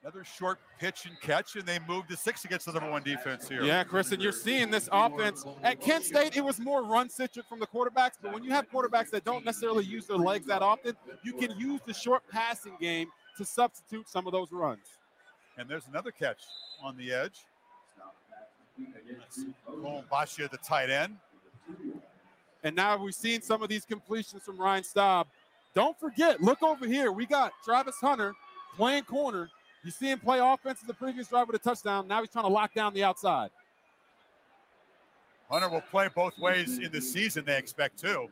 Another 0.04 0.24
short 0.24 0.58
pitch 0.80 1.06
and 1.06 1.20
catch, 1.22 1.56
and 1.56 1.64
they 1.64 1.78
move 1.88 2.08
to 2.08 2.18
six 2.18 2.44
against 2.44 2.66
the 2.66 2.72
number 2.72 2.90
one 2.90 3.04
defense 3.04 3.48
here. 3.48 3.62
Yeah, 3.62 3.84
Chris, 3.84 4.12
and 4.12 4.20
you're 4.22 4.32
seeing 4.32 4.72
this 4.72 4.90
offense 4.92 5.46
at 5.62 5.80
Kent 5.80 6.06
State. 6.06 6.36
It 6.36 6.44
was 6.44 6.60
more 6.60 6.84
run 6.84 7.08
centric 7.08 7.46
from 7.46 7.60
the 7.60 7.68
quarterbacks, 7.68 8.14
but 8.20 8.34
when 8.34 8.44
you 8.44 8.50
have 8.50 8.68
quarterbacks 8.72 9.12
that 9.12 9.24
don't 9.24 9.46
necessarily 9.46 9.86
use 9.86 10.08
their 10.08 10.18
legs 10.18 10.48
that 10.48 10.64
often, 10.64 10.96
you 11.24 11.34
can 11.34 11.56
use 11.58 11.82
the 11.86 11.94
short 11.94 12.24
passing 12.32 12.74
game 12.82 13.10
to 13.38 13.46
substitute 13.46 14.10
some 14.10 14.26
of 14.26 14.34
those 14.34 14.52
runs. 14.52 14.98
And 15.60 15.70
there's 15.70 15.86
another 15.88 16.10
catch 16.10 16.42
on 16.84 16.98
the 16.98 17.12
edge. 17.12 17.46
Cole 19.66 20.04
Bashia, 20.12 20.50
the 20.50 20.58
tight 20.58 20.90
end. 20.90 21.18
And 22.64 22.76
now 22.76 22.98
we've 22.98 23.16
seen 23.16 23.42
some 23.42 23.64
of 23.64 23.70
these 23.70 23.86
completions 23.86 24.44
from 24.44 24.58
Ryan 24.58 24.84
Staub. 24.84 25.28
Don't 25.74 26.00
forget, 26.00 26.42
look 26.42 26.62
over 26.64 26.86
here. 26.86 27.12
We 27.12 27.26
got 27.26 27.54
Travis 27.64 27.96
Hunter 28.00 28.34
playing 28.76 29.04
corner. 29.04 29.50
You 29.84 29.92
see 29.92 30.12
him 30.12 30.20
play 30.20 30.40
offense 30.40 30.82
in 30.82 30.88
the 30.88 30.94
previous 30.94 31.28
drive 31.28 31.48
with 31.48 31.56
a 31.56 31.64
touchdown. 31.64 32.08
Now 32.08 32.20
he's 32.22 32.30
trying 32.30 32.46
to 32.46 32.52
lock 32.52 32.74
down 32.74 32.94
the 32.94 33.04
outside. 33.04 33.50
Hunter 35.50 35.70
will 35.70 35.82
play 35.82 36.08
both 36.14 36.38
ways 36.38 36.78
in 36.78 36.92
the 36.92 37.02
season, 37.02 37.44
they 37.46 37.58
expect 37.58 38.00
too. 38.00 38.30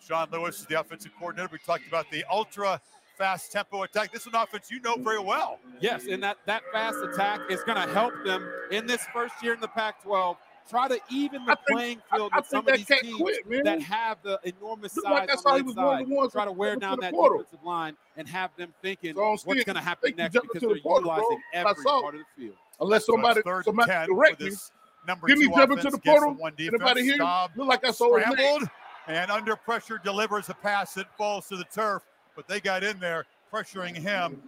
Sean 0.00 0.26
Lewis 0.32 0.58
is 0.60 0.66
the 0.66 0.80
offensive 0.80 1.12
coordinator. 1.16 1.50
We 1.52 1.58
talked 1.58 1.86
about 1.86 2.10
the 2.10 2.24
ultra 2.30 2.80
fast 3.22 3.52
tempo 3.52 3.84
attack. 3.84 4.10
This 4.12 4.22
is 4.22 4.26
an 4.28 4.34
offense 4.34 4.68
you 4.68 4.80
know 4.80 4.96
very 4.96 5.20
well. 5.20 5.60
Yes, 5.80 6.06
and 6.10 6.20
that, 6.24 6.38
that 6.46 6.62
fast 6.72 6.96
attack 7.04 7.40
is 7.48 7.62
going 7.62 7.80
to 7.80 7.92
help 7.94 8.12
them 8.24 8.44
in 8.72 8.84
this 8.84 9.06
first 9.12 9.34
year 9.44 9.54
in 9.54 9.60
the 9.60 9.68
Pac 9.68 10.02
12. 10.02 10.36
Try 10.68 10.88
to 10.88 10.98
even 11.08 11.44
the 11.44 11.54
think- 11.54 11.68
playing 11.68 12.02
field 12.12 12.32
I- 12.32 12.36
I 12.36 12.40
with 12.40 12.48
some 12.48 12.66
of 12.66 12.76
these 12.76 12.84
teams 12.86 13.16
quit, 13.16 13.64
that 13.64 13.80
have 13.82 14.18
the 14.24 14.40
enormous 14.42 14.96
Looked 14.96 15.06
size 15.06 15.12
like 15.12 15.28
that's 15.28 15.46
on 15.46 15.52
the 15.52 15.58
he 15.58 15.62
was 15.62 15.76
one 15.76 15.84
of 15.86 15.92
inside. 16.00 16.10
the 16.10 16.14
ones 16.16 16.32
Try 16.32 16.44
to 16.46 16.52
wear 16.52 16.74
down 16.76 16.98
that 17.00 17.12
portal. 17.12 17.38
defensive 17.38 17.64
line 17.64 17.96
and 18.16 18.28
have 18.28 18.50
them 18.56 18.74
thinking 18.82 19.14
So 19.14 19.22
what's 19.44 19.44
going 19.64 19.76
to 19.76 19.80
happen 19.80 20.08
think 20.08 20.16
next 20.18 20.32
because 20.32 20.48
into 20.54 20.66
they're 20.66 20.74
the 20.76 20.80
portal, 20.80 21.10
bro. 21.10 21.16
utilizing 21.18 21.42
I 21.54 21.58
every 21.58 21.84
part 21.84 22.14
of 22.16 22.20
the 22.20 22.42
field. 22.42 22.56
Unless 22.80 23.06
somebody, 23.06 23.42
third 23.42 23.64
somebody 23.66 23.92
and 23.92 24.08
10 24.08 24.16
correct 24.16 24.38
for 24.38 24.44
me. 24.44 24.52
number 25.06 25.26
Give 25.28 25.38
me 25.38 25.46
two 25.46 25.52
jumping 25.54 25.78
to 25.78 25.90
the 25.90 25.98
portal. 25.98 26.34
one 26.34 26.54
defense. 26.56 26.74
Anybody 26.82 27.02
here? 27.04 27.14
Staub 27.16 27.50
Look 27.56 27.68
like 27.68 27.84
I 27.86 27.90
saw 27.92 28.18
scrambled 28.18 28.68
and 29.06 29.30
under 29.30 29.54
pressure 29.56 30.00
delivers 30.02 30.48
a 30.48 30.54
pass 30.54 30.94
that 30.94 31.06
falls 31.16 31.46
to 31.48 31.56
the 31.56 31.64
turf, 31.64 32.02
but 32.36 32.48
they 32.48 32.60
got 32.60 32.82
in 32.82 32.98
there 32.98 33.26
pressuring 33.52 33.96
him. 33.96 34.40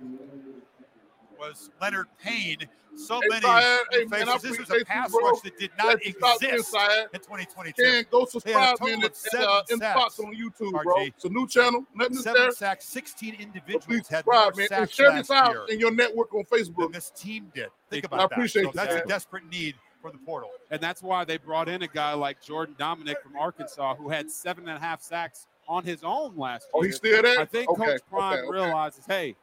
Was 1.38 1.70
Leonard 1.80 2.06
Payne. 2.22 2.68
So 2.96 3.20
many 3.28 3.40
faces. 3.40 4.10
Man, 4.10 4.26
this 4.40 4.58
was 4.58 4.70
a 4.70 4.84
pass 4.84 5.12
rush 5.12 5.40
that 5.40 5.58
did 5.58 5.70
not 5.76 5.96
exist 5.96 6.42
in 6.42 7.20
2022. 7.20 7.82
And 7.82 8.10
go 8.10 8.24
subscribe 8.24 8.76
to 8.76 8.84
uh, 8.84 9.08
Seven 9.12 9.48
uh, 9.48 9.62
in 9.70 9.82
on 9.82 10.34
YouTube, 10.34 10.72
RG. 10.72 10.82
bro. 10.84 10.94
It's 10.98 11.24
a 11.24 11.28
new 11.28 11.46
channel. 11.48 11.84
Nothing 11.94 12.16
seven 12.18 12.42
there. 12.42 12.50
sacks. 12.52 12.86
16 12.86 13.34
individuals 13.40 14.06
had 14.08 14.24
more 14.26 14.52
man. 14.56 14.68
sacks 14.68 14.80
and 14.80 14.90
share 14.90 15.12
this 15.12 15.30
out 15.30 15.68
in 15.70 15.80
your 15.80 15.92
network 15.92 16.32
on 16.34 16.44
Facebook. 16.44 16.92
this 16.92 17.10
team 17.10 17.50
did. 17.52 17.70
Think 17.90 18.04
about 18.06 18.20
I 18.20 18.22
that. 18.22 18.32
I 18.32 18.34
appreciate 18.36 18.66
so 18.66 18.70
that. 18.74 18.90
That's 18.90 19.04
a 19.04 19.08
desperate 19.08 19.48
need 19.50 19.74
for 20.00 20.10
the 20.10 20.18
portal. 20.18 20.50
And 20.70 20.80
that's 20.80 21.02
why 21.02 21.24
they 21.24 21.38
brought 21.38 21.68
in 21.68 21.82
a 21.82 21.88
guy 21.88 22.12
like 22.12 22.40
Jordan 22.42 22.76
Domineck 22.78 23.22
from 23.22 23.36
Arkansas 23.36 23.96
who 23.96 24.10
had 24.10 24.30
seven 24.30 24.68
and 24.68 24.76
a 24.76 24.80
half 24.80 25.02
sacks 25.02 25.46
on 25.68 25.84
his 25.84 26.02
own 26.02 26.36
last 26.36 26.68
oh, 26.72 26.82
year. 26.82 26.84
Oh, 26.84 26.86
he's 26.86 26.96
still 26.96 27.22
there? 27.22 27.40
I 27.40 27.44
think 27.44 27.68
okay. 27.70 27.84
Coach 27.84 28.00
Prime 28.08 28.38
okay. 28.38 28.50
realizes, 28.50 29.04
hey, 29.06 29.36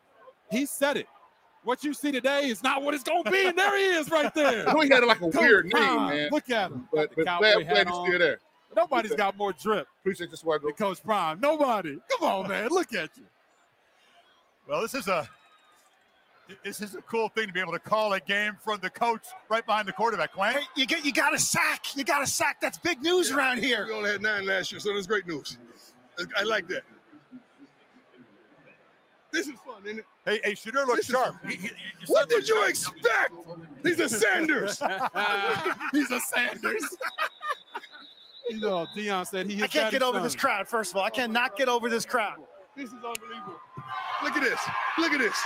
he 0.49 0.65
said 0.65 0.97
it. 0.97 1.07
What 1.63 1.83
you 1.83 1.93
see 1.93 2.11
today 2.11 2.47
is 2.47 2.63
not 2.63 2.81
what 2.81 2.95
it's 2.95 3.03
going 3.03 3.23
to 3.23 3.31
be, 3.31 3.45
and 3.45 3.57
there 3.57 3.77
he 3.77 3.85
is 3.85 4.09
right 4.09 4.33
there. 4.33 4.67
I 4.69 4.73
know 4.73 4.81
he 4.81 4.89
had 4.89 5.03
like 5.03 5.17
a 5.17 5.31
Coach 5.31 5.35
weird 5.35 5.69
Prime. 5.69 6.09
name, 6.09 6.17
man. 6.17 6.29
Look 6.31 6.49
at 6.49 6.71
him. 6.71 6.87
But, 6.91 7.11
but 7.15 7.25
glad, 7.25 7.67
glad 7.67 7.87
he's 7.87 7.95
still 7.95 8.19
there. 8.19 8.39
Nobody's 8.75 9.15
got 9.15 9.37
more 9.37 9.53
drip. 9.53 9.87
Appreciate 9.99 10.31
this, 10.31 10.39
Swagger. 10.39 10.71
Coach 10.71 11.03
Prime. 11.03 11.39
Nobody. 11.39 11.99
Come 12.09 12.27
on, 12.27 12.47
man. 12.47 12.69
Look 12.69 12.93
at 12.93 13.09
you. 13.15 13.25
Well, 14.67 14.81
this 14.81 14.95
is 14.95 15.07
a 15.07 15.27
this 16.63 16.81
is 16.81 16.95
a 16.95 17.01
cool 17.03 17.29
thing 17.29 17.47
to 17.47 17.53
be 17.53 17.59
able 17.59 17.71
to 17.73 17.79
call 17.79 18.13
a 18.13 18.19
game 18.19 18.57
from 18.63 18.79
the 18.81 18.89
coach 18.89 19.25
right 19.49 19.65
behind 19.65 19.87
the 19.87 19.93
quarterback. 19.93 20.35
Wayne, 20.37 20.53
hey, 20.53 20.61
you 20.75 20.85
get 20.85 21.05
you 21.05 21.13
got 21.13 21.33
a 21.33 21.39
sack. 21.39 21.95
You 21.95 22.03
got 22.03 22.23
a 22.23 22.27
sack. 22.27 22.59
That's 22.61 22.77
big 22.77 23.01
news 23.01 23.29
yeah. 23.29 23.37
around 23.37 23.59
here. 23.59 23.85
We 23.87 23.93
only 23.93 24.11
had 24.11 24.21
nine 24.21 24.45
last 24.45 24.71
year, 24.71 24.79
so 24.79 24.93
that's 24.93 25.07
great 25.07 25.27
news. 25.27 25.57
I 26.37 26.43
like 26.43 26.67
that. 26.67 26.83
This 29.31 29.47
is 29.47 29.53
fun, 29.65 29.85
isn't 29.85 29.99
it? 29.99 30.05
Hey, 30.25 30.39
hey, 30.43 30.51
Shedeur 30.51 30.85
looks 30.85 31.05
sharp. 31.05 31.35
He, 31.47 31.55
he, 31.55 31.69
what 32.07 32.29
did 32.29 32.47
you 32.47 32.55
sharp. 32.55 32.69
expect? 32.69 33.33
He's 33.83 33.99
a 33.99 34.09
Sanders. 34.09 34.79
He's 35.93 36.11
a 36.11 36.19
Sanders. 36.19 36.83
you 38.49 38.59
know, 38.59 38.85
Deion 38.95 39.25
said 39.25 39.49
he. 39.49 39.63
I 39.63 39.67
can't 39.67 39.91
get 39.91 40.03
over 40.03 40.17
son. 40.17 40.23
this 40.23 40.35
crowd. 40.35 40.67
First 40.67 40.91
of 40.91 40.97
all, 40.97 41.03
I 41.03 41.09
cannot 41.09 41.55
get 41.55 41.69
over 41.69 41.89
this 41.89 42.05
crowd. 42.05 42.35
This 42.75 42.87
is 42.87 42.95
unbelievable. 42.95 43.59
Look 44.23 44.35
at 44.35 44.43
this. 44.43 44.59
Look 44.97 45.13
at 45.13 45.19
this. 45.19 45.37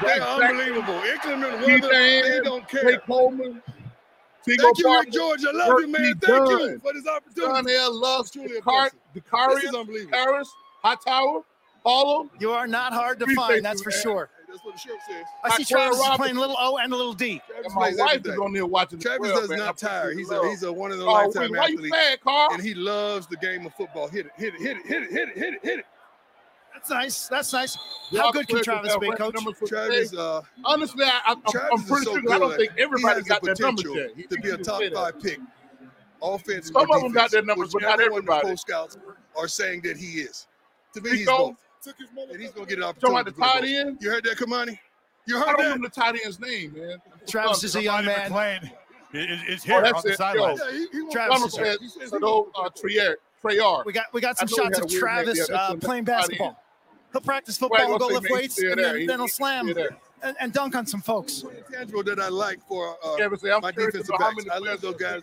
They're 0.00 0.22
unbelievable. 0.22 1.02
Inclement 1.02 1.66
weather. 1.66 1.88
They 1.88 2.40
don't 2.42 2.68
care. 2.68 2.98
Coleman. 3.00 3.62
Thank 4.46 4.78
you, 4.78 4.98
Rick 4.98 5.12
George. 5.12 5.44
I 5.44 5.52
love 5.52 5.80
you, 5.80 5.88
man. 5.88 6.02
Thank 6.02 6.20
done. 6.20 6.60
you 6.60 6.78
for 6.80 6.92
this 6.92 7.06
opportunity. 7.06 7.72
Donnell 7.74 8.00
loves 8.00 8.30
Julian 8.30 8.62
Car- 8.62 8.90
unbelievable. 9.14 10.08
Harris, 10.12 10.50
High 10.82 10.96
Tower, 10.96 11.42
Harlem. 11.84 12.30
You 12.40 12.50
are 12.50 12.66
not 12.66 12.92
hard 12.92 13.18
to 13.20 13.24
Appreciate 13.24 13.46
find, 13.46 13.64
that's 13.64 13.80
you, 13.80 13.84
for 13.84 13.90
man. 13.90 14.02
sure. 14.02 14.30
That's 14.48 14.64
what 14.64 14.74
the 14.74 14.80
shirt 14.80 14.98
says. 15.08 15.24
I, 15.44 15.56
see 15.56 15.64
Travis 15.64 15.98
playing 16.16 16.36
little 16.36 16.56
O 16.58 16.76
and 16.76 16.92
a 16.92 16.96
little 16.96 17.14
D. 17.14 17.40
Travis 17.48 17.74
my 17.74 17.92
wife 17.96 18.26
is 18.26 18.36
on 18.38 18.52
there 18.52 18.66
watching. 18.66 18.98
Travis 18.98 19.30
does 19.30 19.48
man. 19.48 19.58
not 19.58 19.78
tire. 19.78 20.12
He's 20.12 20.30
a 20.30 20.46
he's 20.48 20.62
a 20.62 20.72
one 20.72 20.92
of 20.92 20.98
the 20.98 21.06
oh, 21.06 21.12
lifetime 21.12 21.54
athlete, 21.54 21.92
and 22.26 22.62
he 22.62 22.74
loves 22.74 23.26
the 23.28 23.36
game 23.38 23.64
of 23.64 23.74
football. 23.74 24.08
Hit 24.08 24.26
it, 24.26 24.32
hit 24.36 24.54
it, 24.54 24.60
hit 24.60 24.76
it, 24.76 24.86
hit 24.86 25.02
it, 25.04 25.10
hit 25.10 25.28
it, 25.28 25.36
hit 25.36 25.54
it, 25.54 25.60
hit 25.62 25.78
it. 25.78 25.86
That's 26.72 26.90
nice. 26.90 27.28
That's 27.28 27.52
nice. 27.52 27.76
How 27.76 27.82
yeah, 28.10 28.30
good 28.32 28.48
can 28.48 28.62
Travis 28.62 28.96
be, 28.98 29.10
Coach? 29.12 29.34
Travis, 29.66 30.14
uh, 30.14 30.42
honestly, 30.64 31.04
I, 31.04 31.20
I'm, 31.26 31.40
pretty 31.84 32.04
so 32.04 32.12
sure. 32.12 32.20
Good. 32.22 32.32
I 32.32 32.38
don't 32.38 32.56
think 32.56 32.72
everybody's 32.78 33.24
got 33.24 33.42
that 33.42 33.60
number 33.60 33.82
yet. 33.90 34.10
He, 34.16 34.22
to 34.24 34.36
be 34.40 34.50
a 34.50 34.56
top 34.56 34.82
five 34.92 35.20
pick, 35.20 35.38
offense. 36.20 36.68
Some 36.68 36.82
defense, 36.82 36.96
of 36.96 37.02
them 37.02 37.12
got 37.12 37.30
their 37.30 37.42
numbers, 37.42 37.72
but 37.72 37.82
not 37.82 38.00
everybody. 38.00 38.48
Post 38.48 38.62
scouts 38.62 38.98
are 39.36 39.48
saying 39.48 39.82
that 39.82 39.96
he 39.96 40.20
is. 40.20 40.46
To 40.94 41.00
me, 41.00 41.10
he's 41.10 41.26
both. 41.26 41.56
Took 41.82 41.96
his 41.98 42.08
and 42.30 42.40
he's 42.40 42.52
gonna 42.52 42.66
get 42.66 42.78
an 42.78 42.84
opportunity. 42.84 43.32
Talking 43.32 43.42
about 43.42 43.60
the 43.60 43.60
tight 43.60 43.86
end. 43.86 43.98
You 44.00 44.10
heard 44.10 44.24
that, 44.24 44.36
Kamani? 44.36 44.78
You 45.26 45.36
heard 45.36 45.42
I 45.42 45.46
don't 45.46 45.56
that? 45.56 45.64
remember 45.64 45.88
the 45.88 45.94
tight 45.94 46.20
end's 46.24 46.38
name, 46.38 46.74
man. 46.74 46.98
Travis 47.26 47.64
is 47.64 47.74
a 47.74 47.82
young 47.82 48.04
man. 48.04 48.30
Playing. 48.30 48.70
It's 49.14 49.64
oh, 49.64 49.66
here 49.66 49.82
oh, 49.84 49.96
on 49.96 50.02
the 50.04 50.14
sideline. 50.14 50.56
Yeah, 50.92 51.00
Travis 51.10 51.44
is 51.44 51.56
here. 51.56 51.76
So, 52.08 52.50
uh, 52.54 53.82
We 53.84 53.92
got 53.92 54.06
we 54.12 54.20
got 54.20 54.38
some 54.38 54.48
shots 54.48 54.78
of 54.78 54.88
Travis 54.88 55.50
uh, 55.50 55.74
playing 55.76 56.04
basketball. 56.04 56.61
He'll 57.12 57.20
practice 57.20 57.58
football, 57.58 57.86
He'll 57.86 57.98
go 57.98 58.06
lift 58.06 58.30
weights, 58.30 58.58
and 58.58 58.78
then, 58.78 59.00
he, 59.00 59.06
then 59.06 59.18
he'll 59.18 59.28
slam 59.28 59.68
and, 60.22 60.36
and, 60.40 60.52
dunk 60.52 60.76
on 60.76 60.86
some 60.86 61.00
folks. 61.00 61.44
Tangible 61.70 62.02
that 62.04 62.20
I 62.20 62.28
like 62.28 62.60
for 62.66 62.96
uh, 63.04 63.16
yeah, 63.18 63.28
see, 63.36 63.50
my 63.60 63.72
defensive 63.72 64.14
backs. 64.18 64.44
I 64.50 64.58
love 64.58 64.80
those 64.80 64.96
guys. 64.96 65.22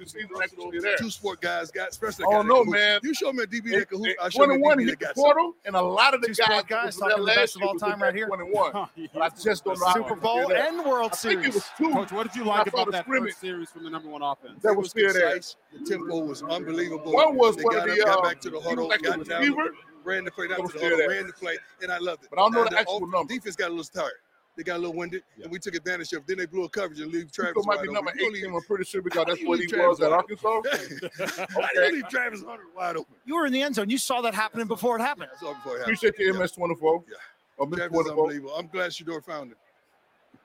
Two 0.97 1.09
sport 1.09 1.41
guys, 1.41 1.71
guys 1.71 1.89
especially. 1.91 2.25
Oh 2.27 2.41
no, 2.41 2.63
man! 2.63 2.99
You 3.03 3.13
show 3.13 3.31
me 3.31 3.43
a 3.43 3.47
DB 3.47 3.67
it, 3.67 3.79
that 3.79 3.89
can 3.89 4.03
hoop. 4.03 4.15
I 4.21 4.29
show 4.29 4.45
Twenty-one, 4.45 4.79
he 4.79 4.95
got 4.95 5.15
portal, 5.15 5.55
and 5.65 5.75
a 5.75 5.81
lot 5.81 6.13
of 6.13 6.21
the 6.21 6.27
guys, 6.27 6.63
guys 6.67 6.97
talking 6.97 7.25
the 7.25 7.25
best 7.25 7.55
of 7.55 7.63
all 7.63 7.75
time 7.75 8.01
right 8.01 8.13
here. 8.13 8.27
One 8.27 8.41
and 8.41 8.51
one. 8.51 8.75
I 8.75 9.29
just 9.41 9.63
don't 9.63 9.79
know. 9.79 9.93
Super 9.93 10.15
Bowl 10.15 10.51
and 10.51 10.85
World 10.85 11.15
Series. 11.15 11.63
Coach, 11.77 12.11
what 12.11 12.27
did 12.27 12.35
you 12.35 12.45
like 12.45 12.67
about 12.67 12.91
that 12.91 13.05
first 13.05 13.39
series 13.39 13.69
from 13.69 13.83
the 13.83 13.89
number 13.89 14.09
one 14.09 14.21
offense? 14.21 14.61
That 14.61 14.75
was 14.75 14.93
concise. 14.93 15.55
The 15.71 15.89
tempo 15.89 16.19
was 16.25 16.43
unbelievable. 16.43 17.13
One 17.13 17.35
was 17.37 17.55
they 17.55 17.63
got 17.63 18.23
back 18.23 18.41
to 18.41 18.49
the 18.49 18.59
huddle, 18.59 18.89
got 19.01 19.25
down 19.25 19.55
ran 20.10 20.26
the 20.26 20.32
play, 20.32 20.47
not 20.47 20.57
to 20.57 20.78
the 20.78 20.84
order, 20.84 21.07
ran 21.07 21.28
the 21.28 21.34
play, 21.34 21.57
and 21.82 21.91
I 21.91 21.97
loved 21.99 22.24
it. 22.24 22.30
But 22.30 22.39
I 22.39 22.43
don't 22.43 22.53
know 22.53 22.64
now, 22.64 22.70
the, 22.70 22.70
the 22.72 22.80
actual 22.80 23.07
number. 23.07 23.34
Defense 23.34 23.55
got 23.55 23.70
a 23.70 23.74
little 23.74 23.84
tired. 23.84 24.14
They 24.57 24.64
got 24.64 24.76
a 24.76 24.80
little 24.80 24.95
winded, 24.95 25.24
yeah. 25.38 25.43
and 25.43 25.53
we 25.53 25.60
took 25.60 25.74
advantage 25.76 26.12
of. 26.12 26.26
Then 26.28 26.38
they 26.38 26.45
blew 26.45 26.66
a 26.66 26.70
coverage 26.70 26.99
and 26.99 27.12
leave 27.12 27.32
Travis. 27.32 27.64
So 27.64 27.68
might 27.68 27.82
be 27.82 27.88
number 27.93 28.12
eight. 28.12 28.36
eighteen. 28.36 28.53
I'm 28.53 28.62
pretty 28.64 28.84
sure 28.84 29.01
because 29.01 29.26
that's 29.26 29.41
what 29.45 29.60
he 29.60 29.68
Travis 29.68 29.99
was 29.99 30.01
at 30.01 30.12
Arkansas. 30.12 30.47
okay. 31.22 31.91
leave 31.93 32.10
Travis 32.10 32.43
Hunter 32.43 32.64
wide 32.76 32.97
open. 32.97 33.16
You 33.26 33.36
were 33.36 33.45
in 33.45 33.53
the 33.53 33.62
end 33.62 33.76
zone. 33.76 33.89
You 33.89 33.97
saw 33.97 34.20
that 34.22 34.34
happening 34.34 34.68
before 34.68 34.97
it 34.97 35.01
happened. 35.01 35.30
Yeah, 35.41 35.53
before 35.53 35.78
it 35.78 35.80
happened. 35.80 35.95
Appreciate 35.95 36.18
the 36.18 36.38
MS 36.38 36.51
twenty 36.51 36.76
four. 36.76 37.03
Yeah, 37.07 37.16
oh, 37.60 37.68
Travis, 37.68 38.10
unbelievable. 38.10 38.53
I'm 38.53 38.68
glad 38.68 38.91
Shedeur 38.91 39.24
found 39.24 39.51
it. 39.51 39.57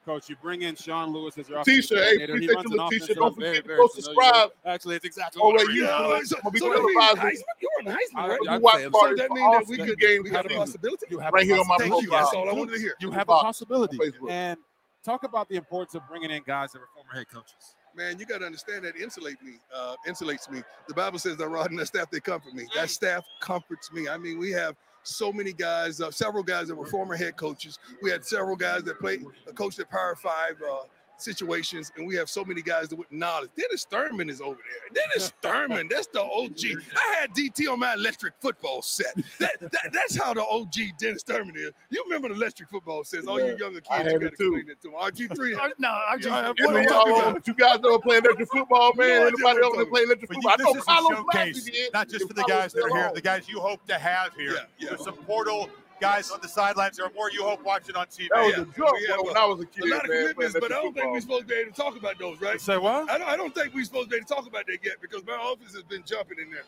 Coach, 0.05 0.29
you 0.29 0.37
bring 0.43 0.63
in 0.63 0.77
Sean 0.77 1.13
Lewis 1.13 1.37
as 1.39 1.49
your 1.49 1.63
Tisha, 1.65 1.97
hey, 1.97 2.25
appreciate 2.25 2.57
you, 2.65 2.77
Letitia. 2.77 3.15
Don't 3.15 3.35
forget 3.35 3.65
to 3.65 3.77
go 3.77 3.87
subscribe. 3.89 4.51
Actually, 4.65 4.97
it's 4.97 5.05
exactly 5.05 5.41
oh, 5.43 5.49
what 5.49 5.67
right, 5.67 5.75
you, 5.75 5.87
uh, 5.87 6.21
so, 6.25 6.37
so 6.37 6.51
Heisman, 6.51 7.43
You're 7.61 7.83
nice, 7.85 7.99
man. 8.15 8.29
right? 8.29 8.39
You 8.43 8.61
watch 8.61 8.83
so 8.83 9.15
that 9.17 9.31
means 9.31 9.59
that 9.59 9.65
we 9.69 9.77
could 9.79 9.99
gain. 9.99 10.23
We 10.23 10.31
have 10.31 10.47
a 10.47 10.51
possibility. 10.51 11.07
You 11.11 11.19
have 11.19 11.33
right 11.33 11.45
here 11.45 11.59
on 11.59 11.67
my 11.67 11.77
profile. 11.79 12.01
That's 12.11 12.35
all 12.35 12.49
I 12.49 12.53
wanted 12.53 12.75
to 12.75 12.81
hear. 12.81 12.95
You 13.01 13.11
have 13.13 13.29
a 13.29 13.33
possibility. 13.33 13.99
And 14.29 14.59
talk 15.05 15.25
about 15.25 15.49
the 15.49 15.57
importance 15.57 15.95
of 15.95 16.03
bringing 16.09 16.31
in 16.31 16.43
guys 16.47 16.73
that 16.73 16.79
were 16.81 16.89
former 16.95 17.13
head 17.13 17.29
coaches 17.29 17.75
man, 17.97 18.19
you 18.19 18.27
got 18.27 18.39
to 18.39 18.47
understand 18.47 18.85
that 18.85 18.97
insulate 18.97 19.41
me, 19.43 19.55
uh, 19.75 19.95
insulates 20.07 20.51
me. 20.51 20.63
The 20.89 20.95
Bible 20.95 21.19
says 21.19 21.37
that 21.37 21.49
rod 21.49 21.71
and 21.71 21.79
the 21.79 21.87
staff, 21.87 22.11
they 22.11 22.21
comfort 22.21 22.55
me. 22.55 22.67
That 22.75 22.91
staff 22.91 23.25
comforts 23.41 23.93
me. 23.93 24.09
I 24.09 24.17
mean, 24.17 24.39
we 24.39 24.51
have 24.53 24.77
so 25.05 25.33
many 25.33 25.53
guys, 25.53 26.01
uh, 26.01 26.11
several 26.11 26.43
guys 26.43 26.69
that 26.69 26.75
were 26.75 26.87
former 26.87 27.15
head 27.15 27.37
coaches. 27.37 27.79
We 28.03 28.11
had 28.11 28.25
several 28.25 28.57
guys 28.57 28.83
that 28.85 28.99
played, 28.99 29.25
a 29.47 29.53
coach 29.53 29.79
at 29.79 29.91
Power 29.91 30.17
Five, 30.17 30.61
uh, 30.63 30.85
situations, 31.17 31.93
and 31.97 32.07
we 32.07 32.15
have 32.17 32.29
so 32.29 32.45
many 32.45 32.63
guys 32.63 32.89
that 32.89 32.97
with 32.97 33.11
knowledge. 33.11 33.51
Dennis 33.57 33.87
Thurman 33.91 34.29
is 34.29 34.41
over 34.41 34.57
there. 34.57 35.05
Dennis 35.05 35.33
Thurman, 35.43 35.89
that's 35.91 36.07
the 36.09 36.23
OG. 36.23 36.83
I 36.97 37.21
had 37.21 37.31
DT 37.35 37.71
on 37.71 37.81
my 37.81 37.95
electric 37.95 38.35
football 38.41 38.83
set. 38.83 39.15
That, 39.39 39.61
that, 39.61 39.93
that's 39.93 40.17
how 40.17 40.35
the 40.35 40.45
OG 40.45 40.99
Dennis 40.99 41.23
Thurman 41.23 41.57
is. 41.57 41.73
You 41.91 42.03
remember 42.05 42.29
the 42.29 42.35
electric 42.35 42.71
football 42.71 43.05
sets? 43.05 43.27
All 43.27 43.41
you 43.41 43.57
younger 43.57 43.81
kids, 43.81 44.13
you 44.13 44.19
got 44.19 44.21
to 44.21 44.27
explain 44.27 44.69
it 44.69 44.83
to. 44.83 44.89
RG3, 44.91 45.59
I, 45.61 45.71
no, 45.79 45.89
RG. 45.89 46.25
Yeah, 46.25 46.49
what 46.49 46.83
you, 46.83 46.89
talking 46.89 47.43
you 47.47 47.55
guys 47.55 47.79
don't 47.79 48.03
play 48.03 48.19
electric 48.19 48.49
football, 48.53 48.93
man. 48.95 49.09
No, 49.09 49.27
Anybody 49.27 49.63
else 49.63 49.77
that 49.77 49.91
play 49.91 50.03
electric 50.03 50.31
but 50.31 50.43
football? 50.43 50.75
You, 50.75 50.83
I 50.89 51.01
know 51.01 51.11
Colin 51.11 51.55
showcase, 51.55 51.71
Not 51.93 52.09
just 52.09 52.27
for 52.27 52.35
the 52.35 52.45
guys 52.45 52.73
that 52.73 52.85
are 52.85 52.97
here, 52.97 53.13
the 53.15 53.21
guys 53.21 53.49
you 53.49 53.61
hope 53.61 53.85
to 53.87 53.99
have 53.99 54.35
here. 54.35 54.55
Yeah, 54.55 54.61
yeah. 54.79 54.89
There's 54.91 55.05
some 55.05 55.17
portal 55.17 55.69
guys 56.01 56.31
on 56.31 56.39
the 56.43 56.49
sidelines. 56.49 56.97
There 56.97 57.07
are 57.07 57.13
more 57.15 57.31
you 57.31 57.43
hope 57.43 57.65
watching 57.65 57.97
on 57.97 58.07
TV. 58.07 58.29
That 58.33 58.45
was 58.45 58.55
a 58.55 58.65
joke 58.79 58.95
yeah, 59.07 59.17
when, 59.21 59.37
I 59.37 59.45
was 59.47 59.61
a 59.61 59.67
kid. 59.67 59.85
A 59.85 59.95
lot 59.95 60.05
of 60.05 60.11
man, 60.11 60.21
commitments, 60.23 60.55
but 60.55 60.65
I 60.65 60.69
don't 60.69 60.85
football. 60.87 61.03
think 61.03 61.13
we're 61.13 61.21
supposed 61.21 61.43
to 61.43 61.47
be 61.47 61.55
able 61.55 61.73
to 61.73 61.77
talk 61.77 61.97
about 61.97 62.19
those, 62.19 62.41
right? 62.41 62.61
Say 62.61 62.77
what? 62.77 63.11
I 63.11 63.19
don't, 63.19 63.29
I 63.29 63.37
don't 63.37 63.55
think 63.55 63.75
we're 63.75 63.85
supposed 63.85 64.11
to 64.11 64.11
be 64.11 64.17
able 64.17 64.27
to 64.29 64.35
talk 64.35 64.47
about 64.47 64.67
that 64.67 64.79
yet 64.85 64.97
because 65.01 65.25
my 65.27 65.35
office 65.35 65.75
has 65.75 65.85
been 65.85 66.03
jumping 66.05 66.39
in 66.39 66.51
there. 66.51 66.65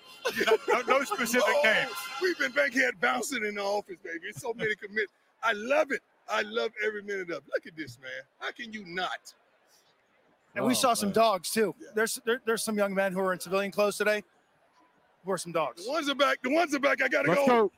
no, 0.68 0.80
no, 0.82 1.04
specific 1.04 1.44
oh, 1.48 1.62
games. 1.62 1.92
We've 2.22 2.38
been 2.38 2.52
bankhead 2.52 2.94
bouncing 3.00 3.44
in 3.44 3.56
the 3.56 3.62
office, 3.62 3.96
baby. 4.02 4.28
It's 4.28 4.40
so 4.40 4.54
many 4.54 4.74
commits. 4.74 5.12
I 5.42 5.52
love 5.52 5.92
it. 5.92 6.00
I 6.28 6.42
love 6.42 6.70
every 6.84 7.02
minute 7.02 7.30
of 7.30 7.38
it. 7.38 7.44
Look 7.52 7.66
at 7.66 7.76
this, 7.76 7.98
man. 8.00 8.10
How 8.38 8.50
can 8.52 8.72
you 8.72 8.84
not? 8.86 9.34
And 10.54 10.64
oh, 10.64 10.68
we 10.68 10.74
saw 10.74 10.88
oh, 10.88 10.90
man. 10.90 10.96
some 10.96 11.12
dogs 11.12 11.50
too. 11.50 11.74
Yeah. 11.80 11.88
There's 11.94 12.18
there, 12.24 12.40
there's 12.46 12.64
some 12.64 12.76
young 12.76 12.94
men 12.94 13.12
who 13.12 13.20
are 13.20 13.32
in 13.32 13.38
civilian 13.38 13.70
clothes 13.70 13.96
today. 13.96 14.22
Who 15.24 15.32
are 15.32 15.38
some 15.38 15.52
dogs? 15.52 15.84
The 15.84 15.90
ones 15.90 16.08
are 16.08 16.14
back. 16.14 16.38
The 16.42 16.50
ones 16.50 16.74
are 16.74 16.78
back. 16.78 17.02
I 17.02 17.08
gotta 17.08 17.28
Let's 17.28 17.46
go. 17.46 17.46
go. 17.46 17.72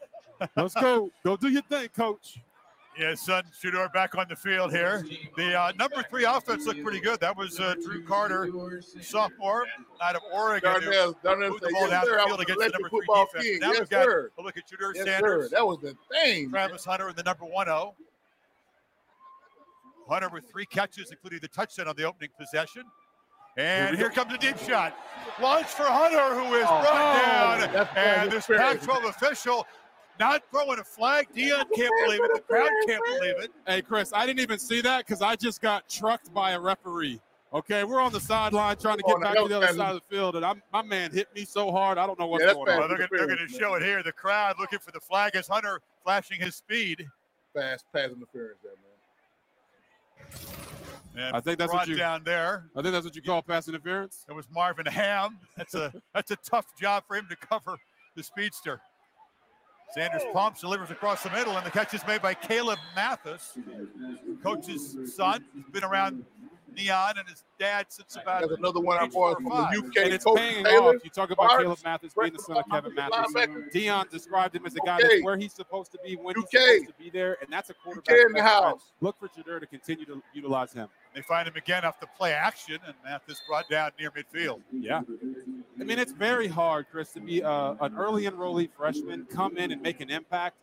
Let's 0.57 0.75
go. 0.75 1.11
Go 1.25 1.37
do 1.37 1.49
your 1.49 1.63
thing, 1.63 1.89
coach. 1.89 2.39
Yeah, 2.99 3.15
son, 3.15 3.45
Shedeur 3.63 3.93
back 3.93 4.17
on 4.19 4.27
the 4.29 4.35
field 4.35 4.73
here. 4.73 5.07
The 5.37 5.55
uh, 5.55 5.73
number 5.79 6.03
three 6.11 6.25
offense 6.25 6.67
looked 6.67 6.83
pretty 6.83 6.99
good. 6.99 7.21
That 7.21 7.37
was 7.37 7.61
uh, 7.61 7.77
Drew 7.85 8.03
Carter, 8.03 8.51
sophomore 9.01 9.67
out 10.03 10.17
of 10.17 10.23
Oregon. 10.33 10.83
Darnell, 10.83 11.17
Darnell 11.23 11.57
the 11.61 11.71
ball 11.73 11.89
yes, 11.89 11.91
down 11.91 12.07
the 12.07 12.45
field 12.45 12.59
the 12.59 12.69
number 12.73 12.89
three 12.89 13.07
defense. 13.07 13.45
King. 13.45 13.59
Now 13.61 13.69
yes, 13.69 13.81
we've 13.81 13.89
got 13.89 14.05
sir. 14.05 14.31
a 14.37 14.43
look 14.43 14.57
at 14.57 14.65
Shedeur 14.69 14.93
yes, 14.97 15.05
Sanders. 15.05 15.51
Sir. 15.51 15.57
That 15.57 15.67
was 15.67 15.79
the 15.79 15.95
thing. 16.11 16.51
Travis 16.51 16.85
Hunter 16.85 17.09
in 17.09 17.15
the 17.15 17.23
number 17.23 17.45
one 17.45 17.67
zero. 17.67 17.95
Hunter 20.09 20.31
with 20.33 20.51
three 20.51 20.67
catches, 20.67 21.13
including 21.13 21.39
the 21.41 21.49
touchdown 21.49 21.87
on 21.87 21.95
the 21.95 22.03
opening 22.03 22.31
possession. 22.37 22.83
And 23.57 23.97
here 23.97 24.11
comes 24.11 24.33
a 24.33 24.39
deep 24.39 24.59
shot. 24.59 24.97
Launch 25.41 25.67
for 25.67 25.85
Hunter, 25.85 26.35
who 26.35 26.55
is 26.55 26.67
oh, 26.69 26.81
brought 26.81 27.69
oh, 27.69 27.75
down. 27.75 27.89
And 27.97 28.31
this 28.33 28.47
Pac 28.47 28.81
12 28.81 29.05
official 29.05 29.67
not 30.19 30.43
throwing 30.51 30.79
a 30.79 30.85
flag. 30.85 31.29
Deion 31.35 31.65
can't 31.75 31.93
believe 32.05 32.21
it. 32.23 32.31
The 32.35 32.41
crowd 32.47 32.71
can't 32.87 33.05
believe 33.05 33.35
it. 33.39 33.51
Hey, 33.67 33.83
Chris, 33.83 34.13
I 34.15 34.27
didn't 34.27 34.41
even 34.41 34.59
see 34.59 34.81
that 34.83 35.07
because 35.07 35.23
I 35.23 35.37
just 35.37 35.61
got 35.61 35.89
trucked 35.89 36.33
by 36.33 36.53
a 36.53 36.61
referee. 36.61 37.21
Okay, 37.53 37.83
we're 37.85 38.01
on 38.01 38.13
the 38.13 38.21
sideline 38.21 38.77
trying 38.77 38.99
to 38.99 39.05
Oh, 39.07 39.13
get 39.15 39.23
back 39.23 39.37
to 39.37 39.49
the 39.49 39.57
other 39.57 39.69
side 39.69 39.95
of 39.95 40.03
the 40.07 40.15
field, 40.15 40.37
and 40.37 40.45
I'm, 40.45 40.63
my 40.71 40.83
man 40.83 41.11
hit 41.11 41.35
me 41.35 41.47
so 41.47 41.73
hard. 41.73 41.97
I 41.97 42.07
don't 42.07 42.19
know 42.19 42.27
what's 42.27 42.45
Yeah, 42.45 42.53
going 42.53 42.69
on. 42.71 42.79
Well, 42.79 42.89
they're, 42.89 43.09
going 43.27 43.39
to 43.39 43.49
show 43.49 43.75
it 43.75 43.83
here. 43.83 44.03
The 44.03 44.13
crowd 44.13 44.57
looking 44.61 44.79
for 44.81 44.91
the 44.93 45.01
flag 45.01 45.35
as 45.35 45.49
Hunter 45.49 45.81
flashing 46.05 46.41
his 46.43 46.57
speed. 46.57 47.07
Fast 47.55 47.87
pass 47.95 48.11
interference 48.11 48.59
there, 48.63 48.73
man. 51.17 51.27
And 51.27 51.35
I 51.37 51.41
think 51.41 51.59
that's 51.59 51.73
what 51.73 51.79
brought 51.79 51.89
you- 51.89 51.97
down 51.97 52.23
there. 52.23 52.65
I 52.77 52.83
think 52.83 52.93
that's 52.93 53.07
what 53.07 53.17
you 53.17 53.23
call 53.23 53.41
pass 53.43 53.67
interference. 53.67 54.27
It 54.29 54.35
was 54.35 54.47
Marvin 54.55 54.85
Ham. 54.87 55.39
That's 55.57 55.75
a 55.75 55.93
that's 56.15 56.31
a 56.31 56.37
tough 56.37 56.67
job 56.79 57.05
for 57.09 57.17
him 57.17 57.27
to 57.31 57.37
cover 57.37 57.79
the 58.15 58.23
speedster. 58.23 58.81
Sanders 59.95 60.23
pumps, 60.33 60.61
delivers 60.61 60.91
across 60.91 61.23
the 61.23 61.31
middle, 61.31 61.57
and 61.57 61.65
the 61.65 61.71
catch 61.71 61.95
is 61.95 62.07
made 62.07 62.21
by 62.21 62.35
Caleb 62.35 62.79
Mathis, 62.95 63.57
coach's 64.43 65.15
son. 65.17 65.45
He's 65.55 65.65
been 65.73 65.85
around 65.85 66.25
Neon 66.77 67.15
and 67.19 67.29
his 67.29 67.45
dad 67.59 67.87
since 67.89 68.17
about. 68.17 68.41
There's 68.47 68.59
another 68.59 68.81
one 68.81 68.99
I 68.99 69.05
age 69.05 69.13
bought 69.13 69.37
from 69.37 69.45
the. 69.45 69.53
UK 69.79 69.97
And 70.05 70.15
it's 70.15 70.25
coach 70.25 70.39
paying 70.39 70.65
Taylor. 70.65 70.97
off. 70.97 71.05
You 71.05 71.11
talk 71.11 71.31
about 71.31 71.49
Barnes, 71.49 71.63
Caleb 71.65 71.79
Mathis 71.85 72.13
being 72.19 72.33
the 72.33 72.39
son 72.39 72.57
of 72.59 72.65
Kevin 72.71 72.95
Mathis. 72.95 73.33
linebacker. 73.35 73.73
Deion 73.73 74.11
described 74.11 74.55
him 74.57 74.67
as 74.67 74.75
a 74.75 74.81
guy 74.81 74.97
UK. 74.97 75.01
that's 75.03 75.23
where 75.25 75.37
he's 75.37 75.53
supposed 75.53 75.93
to 75.93 75.99
be 76.05 76.17
when 76.17 76.35
he's 76.37 76.45
supposed 76.51 76.87
to 76.87 76.95
be 77.03 77.11
there, 77.11 77.37
and 77.41 77.53
that's 77.53 77.71
a 77.71 77.75
quarterback. 77.75 78.15
UK 78.15 78.27
in 78.27 78.33
the 78.33 78.43
house. 78.43 78.93
Look 79.01 79.19
for 79.19 79.29
Shedeur 79.29 79.61
to 79.61 79.67
continue 79.67 80.05
to 80.07 80.23
utilize 80.33 80.73
him. 80.73 80.89
They 81.15 81.23
find 81.23 81.49
him 81.49 81.57
again 81.57 81.85
off 81.85 81.99
the 82.01 82.07
play 82.17 82.33
action, 82.33 82.79
and 82.87 82.95
Mathis 83.05 83.41
brought 83.49 83.69
down 83.69 83.91
near 83.99 84.11
midfield. 84.11 84.61
Yeah. 84.73 85.01
I 85.81 85.85
mean, 85.85 85.99
it's 85.99 86.13
very 86.13 86.49
hard, 86.49 86.87
Chris, 86.91 87.13
to 87.13 87.21
be 87.21 87.43
uh, 87.43 87.75
an 87.81 87.97
early 87.97 88.25
enrollee 88.25 88.69
freshman, 88.77 89.25
come 89.27 89.57
in 89.59 89.73
and 89.73 89.81
make 89.83 90.01
an 90.01 90.11
impact. 90.11 90.57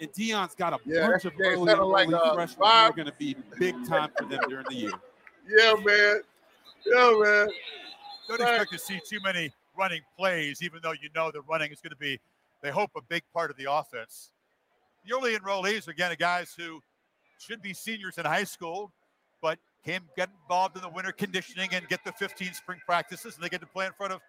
And 0.00 0.10
Deion's 0.12 0.54
got 0.54 0.72
a 0.72 0.78
Yeah, 0.86 1.08
bunch 1.08 1.26
of 1.26 1.34
yeah, 1.38 1.48
it's 1.48 1.56
early 1.56 1.74
like, 1.74 2.08
enrollee 2.08 2.14
uh, 2.14 2.34
freshmen 2.34 2.66
who 2.66 2.74
are 2.74 2.92
going 2.92 3.06
to 3.06 3.14
be 3.18 3.36
big 3.58 3.74
time 3.86 4.10
for 4.16 4.24
them 4.24 4.40
during 4.48 4.64
the 4.68 4.74
year. 4.74 4.90
Yeah, 5.48 5.72
man. 5.84 6.20
Yeah, 6.86 7.18
man. 7.24 7.48
Don't 8.28 8.40
expect 8.40 8.70
to 8.72 8.78
see 8.78 9.00
too 9.04 9.18
many 9.24 9.50
running 9.76 10.02
plays, 10.16 10.62
even 10.62 10.78
though 10.80 10.92
you 10.92 11.08
know 11.12 11.32
the 11.32 11.40
running 11.40 11.72
is 11.72 11.80
going 11.80 11.90
to 11.90 11.96
be, 11.96 12.20
they 12.62 12.70
hope, 12.70 12.90
a 12.96 13.00
big 13.08 13.24
part 13.34 13.50
of 13.50 13.56
the 13.56 13.64
offense. 13.68 14.30
The 15.04 15.16
early 15.16 15.36
enrollees 15.36 15.88
are, 15.88 15.90
again, 15.90 16.14
guys 16.20 16.54
who 16.56 16.80
should 17.40 17.62
be 17.62 17.74
seniors 17.74 18.16
in 18.18 18.26
high 18.26 18.44
school, 18.44 18.92
but 19.42 19.58
can 19.84 20.02
get 20.16 20.28
involved 20.42 20.76
in 20.76 20.82
the 20.82 20.88
winter 20.90 21.10
conditioning 21.10 21.70
and 21.72 21.88
get 21.88 22.04
the 22.04 22.12
15 22.12 22.52
spring 22.52 22.78
practices, 22.86 23.34
and 23.34 23.42
they 23.42 23.48
get 23.48 23.60
to 23.62 23.66
play 23.66 23.86
in 23.86 23.92
front 23.92 24.12
of 24.12 24.20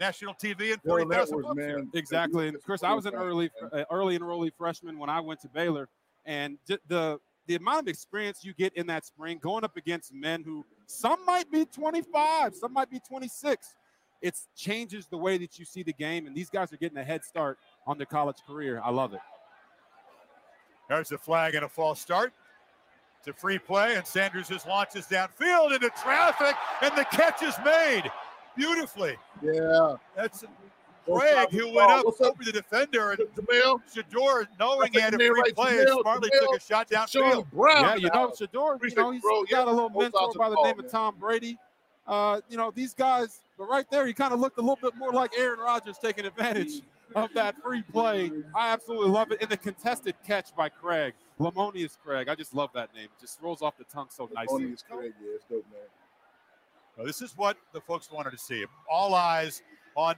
national 0.00 0.34
TV 0.34 0.72
and 0.72 0.80
Neural 0.84 1.04
40,000 1.04 1.08
networks, 1.08 1.30
folks 1.30 1.60
here. 1.60 1.78
man. 1.78 1.90
Exactly. 1.94 2.48
And 2.48 2.62
Chris, 2.62 2.82
I 2.82 2.92
was 2.94 3.06
an 3.06 3.14
early 3.14 3.50
uh, 3.72 3.84
early 3.90 4.18
enrollee 4.18 4.52
freshman 4.56 4.98
when 4.98 5.10
I 5.10 5.20
went 5.20 5.40
to 5.42 5.48
Baylor, 5.48 5.88
and 6.24 6.58
the 6.88 7.20
the 7.46 7.54
amount 7.56 7.80
of 7.80 7.88
experience 7.88 8.44
you 8.44 8.54
get 8.54 8.74
in 8.76 8.86
that 8.86 9.04
spring 9.04 9.38
going 9.42 9.64
up 9.64 9.76
against 9.76 10.14
men 10.14 10.42
who 10.42 10.64
some 10.86 11.24
might 11.26 11.50
be 11.50 11.64
25, 11.64 12.54
some 12.54 12.72
might 12.72 12.90
be 12.90 13.00
26. 13.00 13.74
It 14.22 14.38
changes 14.54 15.06
the 15.06 15.16
way 15.16 15.38
that 15.38 15.58
you 15.58 15.64
see 15.64 15.82
the 15.82 15.92
game, 15.92 16.26
and 16.26 16.36
these 16.36 16.50
guys 16.50 16.72
are 16.72 16.76
getting 16.76 16.98
a 16.98 17.04
head 17.04 17.24
start 17.24 17.58
on 17.86 17.96
their 17.96 18.06
college 18.06 18.36
career. 18.46 18.80
I 18.84 18.90
love 18.90 19.14
it. 19.14 19.20
There's 20.88 21.10
a 21.12 21.18
flag 21.18 21.54
and 21.54 21.64
a 21.64 21.68
false 21.68 22.00
start. 22.00 22.32
It's 23.18 23.28
a 23.28 23.32
free 23.32 23.58
play, 23.58 23.96
and 23.96 24.06
Sanders 24.06 24.48
just 24.48 24.66
launches 24.66 25.06
downfield 25.06 25.74
into 25.74 25.90
traffic, 26.02 26.54
and 26.82 26.96
the 26.96 27.04
catch 27.04 27.42
is 27.42 27.54
made 27.64 28.10
beautifully. 28.56 29.16
Yeah. 29.42 29.96
That's 30.16 30.44
Craig 31.06 31.48
who 31.50 31.72
went 31.72 31.90
up 31.90 32.04
What's 32.04 32.20
up, 32.20 32.32
over 32.34 32.44
the 32.44 32.52
defender, 32.52 33.12
and 33.12 33.20
Jamel? 33.34 33.80
Shedeur, 33.92 34.46
knowing 34.58 34.92
he 34.92 35.00
had 35.00 35.14
a 35.14 35.16
free 35.16 35.30
right, 35.30 35.54
play, 35.54 35.72
Jamel, 35.76 36.02
smartly 36.02 36.30
Jamel. 36.30 36.40
took 36.52 36.56
a 36.56 36.60
shot 36.60 36.88
downfield. 36.90 37.50
Brown. 37.50 37.82
yeah, 37.82 37.94
you 37.96 38.08
the 38.10 38.14
know. 38.14 38.28
Shedeur, 38.28 38.78
you 38.82 38.94
know, 38.94 39.06
you, 39.08 39.12
he's 39.14 39.22
bro. 39.22 39.44
got 39.44 39.66
a 39.66 39.70
little 39.70 39.88
Both 39.88 40.02
mentor 40.02 40.32
by 40.36 40.44
the 40.48 40.50
the 40.50 40.56
ball, 40.56 40.64
name 40.64 40.76
man. 40.76 40.86
of 40.86 40.90
Tom 40.92 41.16
Brady. 41.18 41.58
Uh, 42.06 42.40
you 42.48 42.56
know, 42.56 42.70
these 42.70 42.94
guys, 42.94 43.40
but 43.56 43.68
right 43.68 43.86
there, 43.90 44.06
he 44.06 44.12
kind 44.12 44.32
of 44.32 44.40
looked 44.40 44.58
a 44.58 44.60
little 44.60 44.78
bit 44.80 44.96
more 44.96 45.12
like 45.12 45.30
Aaron 45.38 45.60
Rodgers 45.60 45.96
taking 45.98 46.26
advantage 46.26 46.82
of 47.14 47.30
that 47.34 47.60
free 47.62 47.82
play. 47.82 48.30
I 48.54 48.72
absolutely 48.72 49.10
love 49.10 49.32
it. 49.32 49.38
And 49.40 49.50
the 49.50 49.56
contested 49.56 50.14
catch 50.26 50.54
by 50.54 50.68
Craig, 50.68 51.14
Lemonious 51.38 51.96
Craig. 52.04 52.28
I 52.28 52.34
just 52.34 52.54
love 52.54 52.70
that 52.74 52.94
name. 52.94 53.04
It 53.04 53.20
just 53.20 53.40
rolls 53.40 53.62
off 53.62 53.76
the 53.78 53.84
tongue 53.84 54.08
so 54.10 54.28
nicely. 54.34 54.64
Lemonious 54.64 54.84
Craig, 54.88 55.12
yeah, 55.22 55.34
it's 55.34 55.44
dope, 55.44 55.64
man. 55.70 55.80
Well, 57.00 57.06
this 57.06 57.22
is 57.22 57.32
what 57.34 57.56
the 57.72 57.80
folks 57.80 58.10
wanted 58.12 58.32
to 58.32 58.36
see. 58.38 58.62
All 58.90 59.14
eyes 59.14 59.62
on 59.96 60.16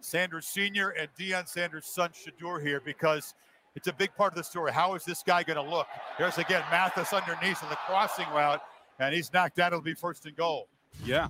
Sanders 0.00 0.46
Sr. 0.46 0.90
and 0.90 1.08
Deion 1.18 1.48
Sanders' 1.48 1.86
son 1.86 2.10
Shedeur 2.10 2.60
here 2.62 2.78
because 2.84 3.32
it's 3.74 3.86
a 3.88 3.92
big 3.94 4.14
part 4.14 4.34
of 4.34 4.36
the 4.36 4.44
story. 4.44 4.70
How 4.70 4.92
is 4.96 5.02
this 5.06 5.22
guy 5.26 5.42
going 5.42 5.56
to 5.56 5.62
look? 5.74 5.86
There's 6.18 6.36
again 6.36 6.62
Mathis 6.70 7.14
underneath 7.14 7.62
in 7.62 7.70
the 7.70 7.76
crossing 7.86 8.28
route, 8.34 8.60
and 8.98 9.14
he's 9.14 9.32
knocked 9.32 9.58
out. 9.60 9.68
It'll 9.72 9.80
be 9.80 9.94
first 9.94 10.26
and 10.26 10.36
goal. 10.36 10.68
Yeah. 11.06 11.28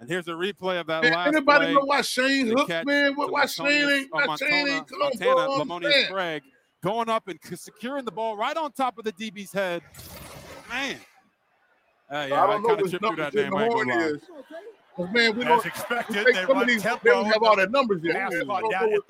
And 0.00 0.08
here's 0.08 0.26
a 0.26 0.32
replay 0.32 0.80
of 0.80 0.88
that 0.88 1.04
Man, 1.04 1.12
last 1.12 1.28
anybody 1.28 1.66
play. 1.66 1.74
know 1.74 1.84
why 1.84 2.00
Shane 2.02 2.48
The 2.48 2.56
Hook, 2.56 2.68
man? 2.86 3.12
to 3.12 3.12
What, 3.12 3.30
why 3.30 3.46
Shane 3.46 3.66
Montana- 3.66 3.92
ain't, 3.92 4.08
why 4.10 4.26
Montana, 4.26 4.50
Shane 4.50 4.68
ain't 4.68 4.88
come 4.88 4.98
Montana, 4.98 5.34
bro? 5.34 5.38
I 5.54 5.58
Lemonious 5.60 5.74
understand. 5.76 6.12
Craig 6.12 6.42
going 6.82 7.08
up 7.08 7.28
and 7.28 7.38
securing 7.54 8.04
the 8.04 8.10
ball 8.10 8.36
right 8.36 8.56
on 8.56 8.72
top 8.72 8.98
of 8.98 9.04
the 9.04 9.12
DB's 9.12 9.52
head. 9.52 9.82
Man. 10.68 10.96
Uh, 12.10 12.26
yeah, 12.28 12.42
I 12.42 12.44
I, 12.44 12.46
don't 12.50 12.62
know 12.62 12.68
kind 12.68 12.80
of 12.80 12.84
which 12.84 13.00
through 13.00 13.16
that 13.16 13.34
name. 13.34 13.50
the 13.50 13.56
I 13.56 13.66
horn 13.68 13.88
lie. 13.88 15.12
man, 15.12 15.36
we 15.36 15.42
As 15.42 15.48
don't 15.48 15.66
expected, 15.66 16.26
they 16.26 16.32
some 16.44 16.58
of 16.58 16.66
these, 16.66 16.82
tempo. 16.82 17.00
they 17.04 17.10
don't 17.10 17.24
have 17.26 17.42
all 17.42 17.56
their 17.56 17.68
numbers 17.68 18.00
yet. 18.02 18.16
I 18.16 18.28
don't, 18.30 18.48
know, 18.48 18.54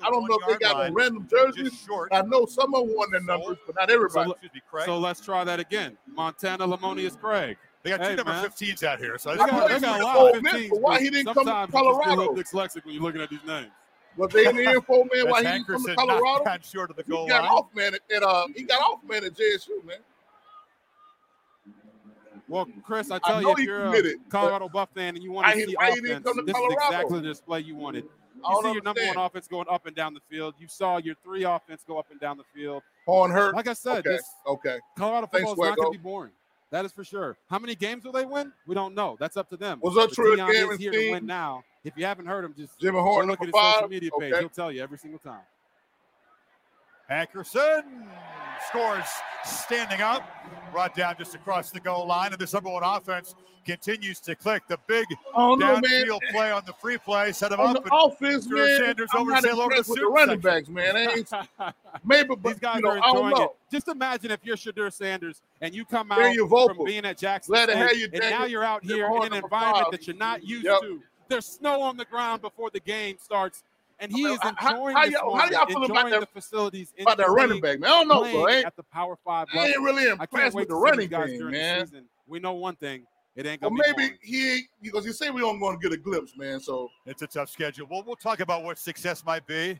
I 0.01 0.09
don't 0.09 0.29
know 0.29 0.37
if 0.41 0.47
they 0.47 0.65
got 0.65 0.77
line. 0.77 0.93
random 0.93 1.27
jerseys. 1.29 1.79
Short. 1.85 2.09
I 2.13 2.21
know 2.21 2.45
some 2.45 2.73
of 2.75 2.85
them 2.87 2.95
won 2.95 3.09
their 3.11 3.21
numbers, 3.23 3.57
but 3.65 3.75
not 3.75 3.89
everybody. 3.89 4.29
So, 4.29 4.31
Excuse 4.33 4.51
me, 4.53 4.61
Craig. 4.69 4.85
so 4.85 4.99
let's 4.99 5.19
try 5.19 5.43
that 5.43 5.59
again. 5.59 5.97
Montana 6.07 6.67
Lemonious 6.67 7.19
Craig. 7.19 7.57
They 7.83 7.89
got 7.89 7.97
two 7.97 8.03
Hey, 8.09 8.15
number 8.15 8.31
man. 8.33 8.45
15s 8.45 8.83
out 8.83 8.99
here, 8.99 9.17
so 9.17 9.31
They 9.31 9.37
got, 9.37 9.67
they 9.67 9.79
got 9.79 9.99
a 9.99 10.03
lot 10.03 10.35
of 10.35 10.43
man, 10.43 10.53
15s. 10.53 10.69
but 10.69 10.81
why 10.81 10.99
he 10.99 11.09
didn't 11.09 11.33
come 11.33 11.45
to 11.45 11.51
sometimes 11.51 11.73
you 11.73 11.79
just 11.79 11.99
get 12.03 12.07
a 12.07 12.15
little 12.15 12.35
Colorado? 12.35 12.41
dyslexic 12.43 12.85
when 12.85 12.93
you're 12.93 13.03
looking 13.03 13.21
at 13.21 13.29
these 13.31 13.43
names. 13.47 13.71
Was 14.17 14.29
they 14.31 14.45
in 14.45 14.55
the 14.57 14.63
info, 14.69 15.05
man? 15.11 15.29
Why 15.29 15.41
he 15.41 15.47
didn't 15.47 15.67
come 15.67 15.83
to 15.85 15.95
Colorado? 15.95 16.43
down 16.45 16.59
short 16.61 16.89
of 16.91 16.97
the 16.97 17.03
He 17.03 17.27
got 17.29 17.41
line. 17.43 17.49
off, 17.51 17.67
man. 17.73 17.93
At, 17.95 18.01
at, 18.15 18.21
uh, 18.23 18.45
he 18.55 18.63
got 18.63 18.81
off, 18.81 18.99
man, 19.07 19.23
at 19.23 19.33
JSU, 19.33 19.83
man. 19.85 19.97
Well, 22.51 22.67
Chris, 22.83 23.09
I 23.09 23.15
I 23.15 23.19
tell 23.19 23.41
know 23.41 23.49
you, 23.49 23.53
if 23.53 23.59
you're 23.59 23.85
committed, 23.85 24.15
a 24.27 24.29
Colorado 24.29 24.67
Buff 24.67 24.89
fan 24.93 25.15
and 25.15 25.23
you 25.23 25.31
want 25.31 25.47
to 25.47 25.65
see 25.65 25.73
why 25.73 25.91
he 25.91 26.01
didn't 26.01 26.27
offense, 26.27 26.35
to 26.35 26.43
this 26.43 26.55
is 26.57 26.73
exactly 26.73 27.19
the 27.21 27.27
display 27.27 27.59
you 27.61 27.75
wanted. 27.75 28.03
You 28.35 28.59
see 28.63 28.73
your 28.73 28.83
number 28.83 29.05
one 29.07 29.17
offense 29.17 29.47
going 29.47 29.67
up 29.69 29.85
and 29.85 29.95
down 29.95 30.13
the 30.13 30.19
field. 30.29 30.55
You 30.59 30.67
saw 30.67 30.97
your 30.97 31.15
three 31.23 31.43
offense 31.43 31.83
go 31.87 31.97
up 31.97 32.07
and 32.11 32.19
down 32.19 32.37
the 32.37 32.43
field. 32.53 32.83
On 33.07 33.31
her. 33.31 33.53
Like 33.53 33.67
I 33.67 33.73
said, 33.73 33.99
Okay, 33.99 34.09
this 34.09 34.23
okay. 34.45 34.79
Colorado 34.97 35.27
football 35.27 35.53
is 35.53 35.59
not 35.59 35.77
going 35.77 35.93
to 35.93 35.97
be 35.97 36.03
boring. 36.03 36.31
That 36.71 36.85
is 36.85 36.91
for 36.91 37.03
sure. 37.03 37.37
How 37.49 37.59
many 37.59 37.75
games 37.75 38.03
will 38.03 38.13
they 38.13 38.25
win? 38.25 38.51
We 38.65 38.75
don't 38.75 38.95
know. 38.95 39.17
That's 39.19 39.37
up 39.37 39.49
to 39.49 39.57
them. 39.57 39.79
Was 39.81 39.95
that 39.95 40.11
true 40.13 40.35
Deion 40.35 40.73
is 40.73 40.79
here 40.79 40.91
to 40.91 41.11
win 41.11 41.25
now. 41.25 41.63
If 41.83 41.93
you 41.97 42.05
haven't 42.05 42.25
heard 42.25 42.45
him, 42.45 42.53
just 42.57 42.79
Jimmy 42.79 42.99
Horn, 42.99 43.27
look 43.27 43.41
at 43.41 43.47
his 43.47 43.55
social 43.55 43.87
media 43.87 44.09
page. 44.19 44.33
Okay. 44.33 44.39
He'll 44.41 44.49
tell 44.49 44.71
you 44.71 44.81
every 44.81 44.97
single 44.97 45.19
time. 45.19 45.41
Hankerson 47.11 47.83
scores 48.69 49.05
standing 49.43 50.01
up, 50.01 50.23
brought 50.71 50.95
down 50.95 51.15
just 51.17 51.35
across 51.35 51.69
the 51.71 51.79
goal 51.79 52.07
line, 52.07 52.31
and 52.31 52.39
this 52.39 52.53
number 52.53 52.69
one 52.69 52.83
offense 52.83 53.35
continues 53.65 54.19
to 54.21 54.33
click. 54.35 54.63
The 54.69 54.77
big 54.87 55.05
Oh, 55.35 55.55
no, 55.55 55.75
downfield 55.75 56.19
play 56.31 56.51
on 56.51 56.63
the 56.65 56.73
free 56.73 56.97
play 56.97 57.31
set 57.33 57.51
him 57.51 57.59
On 57.59 57.75
up. 57.75 57.83
the 57.83 57.93
offense, 57.93 58.47
Drew 58.47 58.65
man, 58.65 58.79
Sanders 58.79 59.09
I'm 59.13 59.21
over 59.21 59.31
not 59.31 59.45
over 59.45 59.75
the 59.75 59.85
with 59.87 59.99
the 59.99 60.05
running 60.07 60.41
section. 60.41 60.73
backs, 60.73 60.95
man. 60.95 60.97
Ain't, 60.97 61.31
maybe, 62.05 62.29
but 62.35 62.43
These 62.53 62.59
guys 62.59 62.77
you 62.77 62.81
know, 62.83 62.89
are 62.91 62.97
enjoying 62.97 63.43
it. 63.43 63.49
Just 63.71 63.87
imagine 63.89 64.31
if 64.31 64.39
you're 64.43 64.55
Shedeur 64.55 64.91
Sanders 64.93 65.41
and 65.59 65.75
you 65.75 65.83
come 65.85 66.11
out 66.11 66.33
from 66.35 66.85
being 66.85 67.05
at 67.05 67.17
Jackson 67.17 67.51
Glad 67.53 67.69
State, 67.89 68.13
and 68.13 68.29
now 68.29 68.45
you're 68.45 68.63
out 68.63 68.83
here 68.85 69.05
in 69.07 69.25
an 69.25 69.33
environment 69.33 69.49
five. 69.49 69.91
that 69.91 70.07
you're 70.07 70.15
not 70.15 70.43
used 70.43 70.65
Yep. 70.65 70.81
to. 70.81 71.01
There's 71.27 71.45
snow 71.45 71.81
on 71.81 71.97
the 71.97 72.05
ground 72.05 72.41
before 72.41 72.69
the 72.71 72.79
game 72.79 73.17
starts, 73.19 73.63
and 74.01 74.11
he 74.11 74.23
is 74.23 74.37
How- 74.41 74.53
how- 74.57 74.71
enjoying 74.71 74.95
how 74.95 75.05
this 75.05 75.11
y'all- 75.13 75.35
how 75.37 75.49
y'all 75.49 75.65
feel 75.67 75.83
about 75.85 76.09
that- 76.09 76.19
the 76.19 76.25
facilities, 76.25 76.93
about 76.99 77.17
that 77.17 77.29
running 77.29 77.61
back, 77.61 77.79
man? 77.79 77.89
I 77.89 77.93
don't 78.03 78.07
know, 78.09 78.23
bro. 78.29 78.47
I 78.47 78.51
ain't- 78.55 78.65
at 78.65 78.75
the 78.75 78.83
Power 78.83 79.17
Five 79.23 79.47
I 79.53 79.67
ain't 79.67 79.81
really 79.81 80.03
can't 80.07 80.19
impressed 80.21 80.55
with 80.55 80.67
the 80.67 80.73
to 80.73 80.79
see 80.79 80.83
these 80.83 80.91
running 80.91 81.09
guys 81.09 81.29
game, 81.29 81.39
during 81.39 81.51
man. 81.53 81.79
the 81.79 81.85
season. 81.87 82.05
We 82.27 82.39
know 82.39 82.53
one 82.53 82.75
thing: 82.75 83.05
it 83.35 83.45
ain't 83.45 83.61
gonna 83.61 83.75
be 83.75 83.81
maybe 83.81 83.93
boring. 84.09 84.17
he 84.21 84.63
because 84.81 85.05
you 85.05 85.13
say 85.13 85.29
we 85.29 85.39
don't 85.41 85.59
want 85.59 85.79
to 85.79 85.87
get 85.89 85.97
a 85.97 86.01
glimpse, 86.01 86.35
man. 86.35 86.59
So 86.59 86.89
It's 87.05 87.21
a 87.21 87.27
tough 87.27 87.49
schedule. 87.49 87.87
Well, 87.89 88.03
we'll 88.05 88.15
talk 88.17 88.39
about 88.41 88.63
what 88.63 88.77
success 88.77 89.23
might 89.25 89.45
be. 89.47 89.79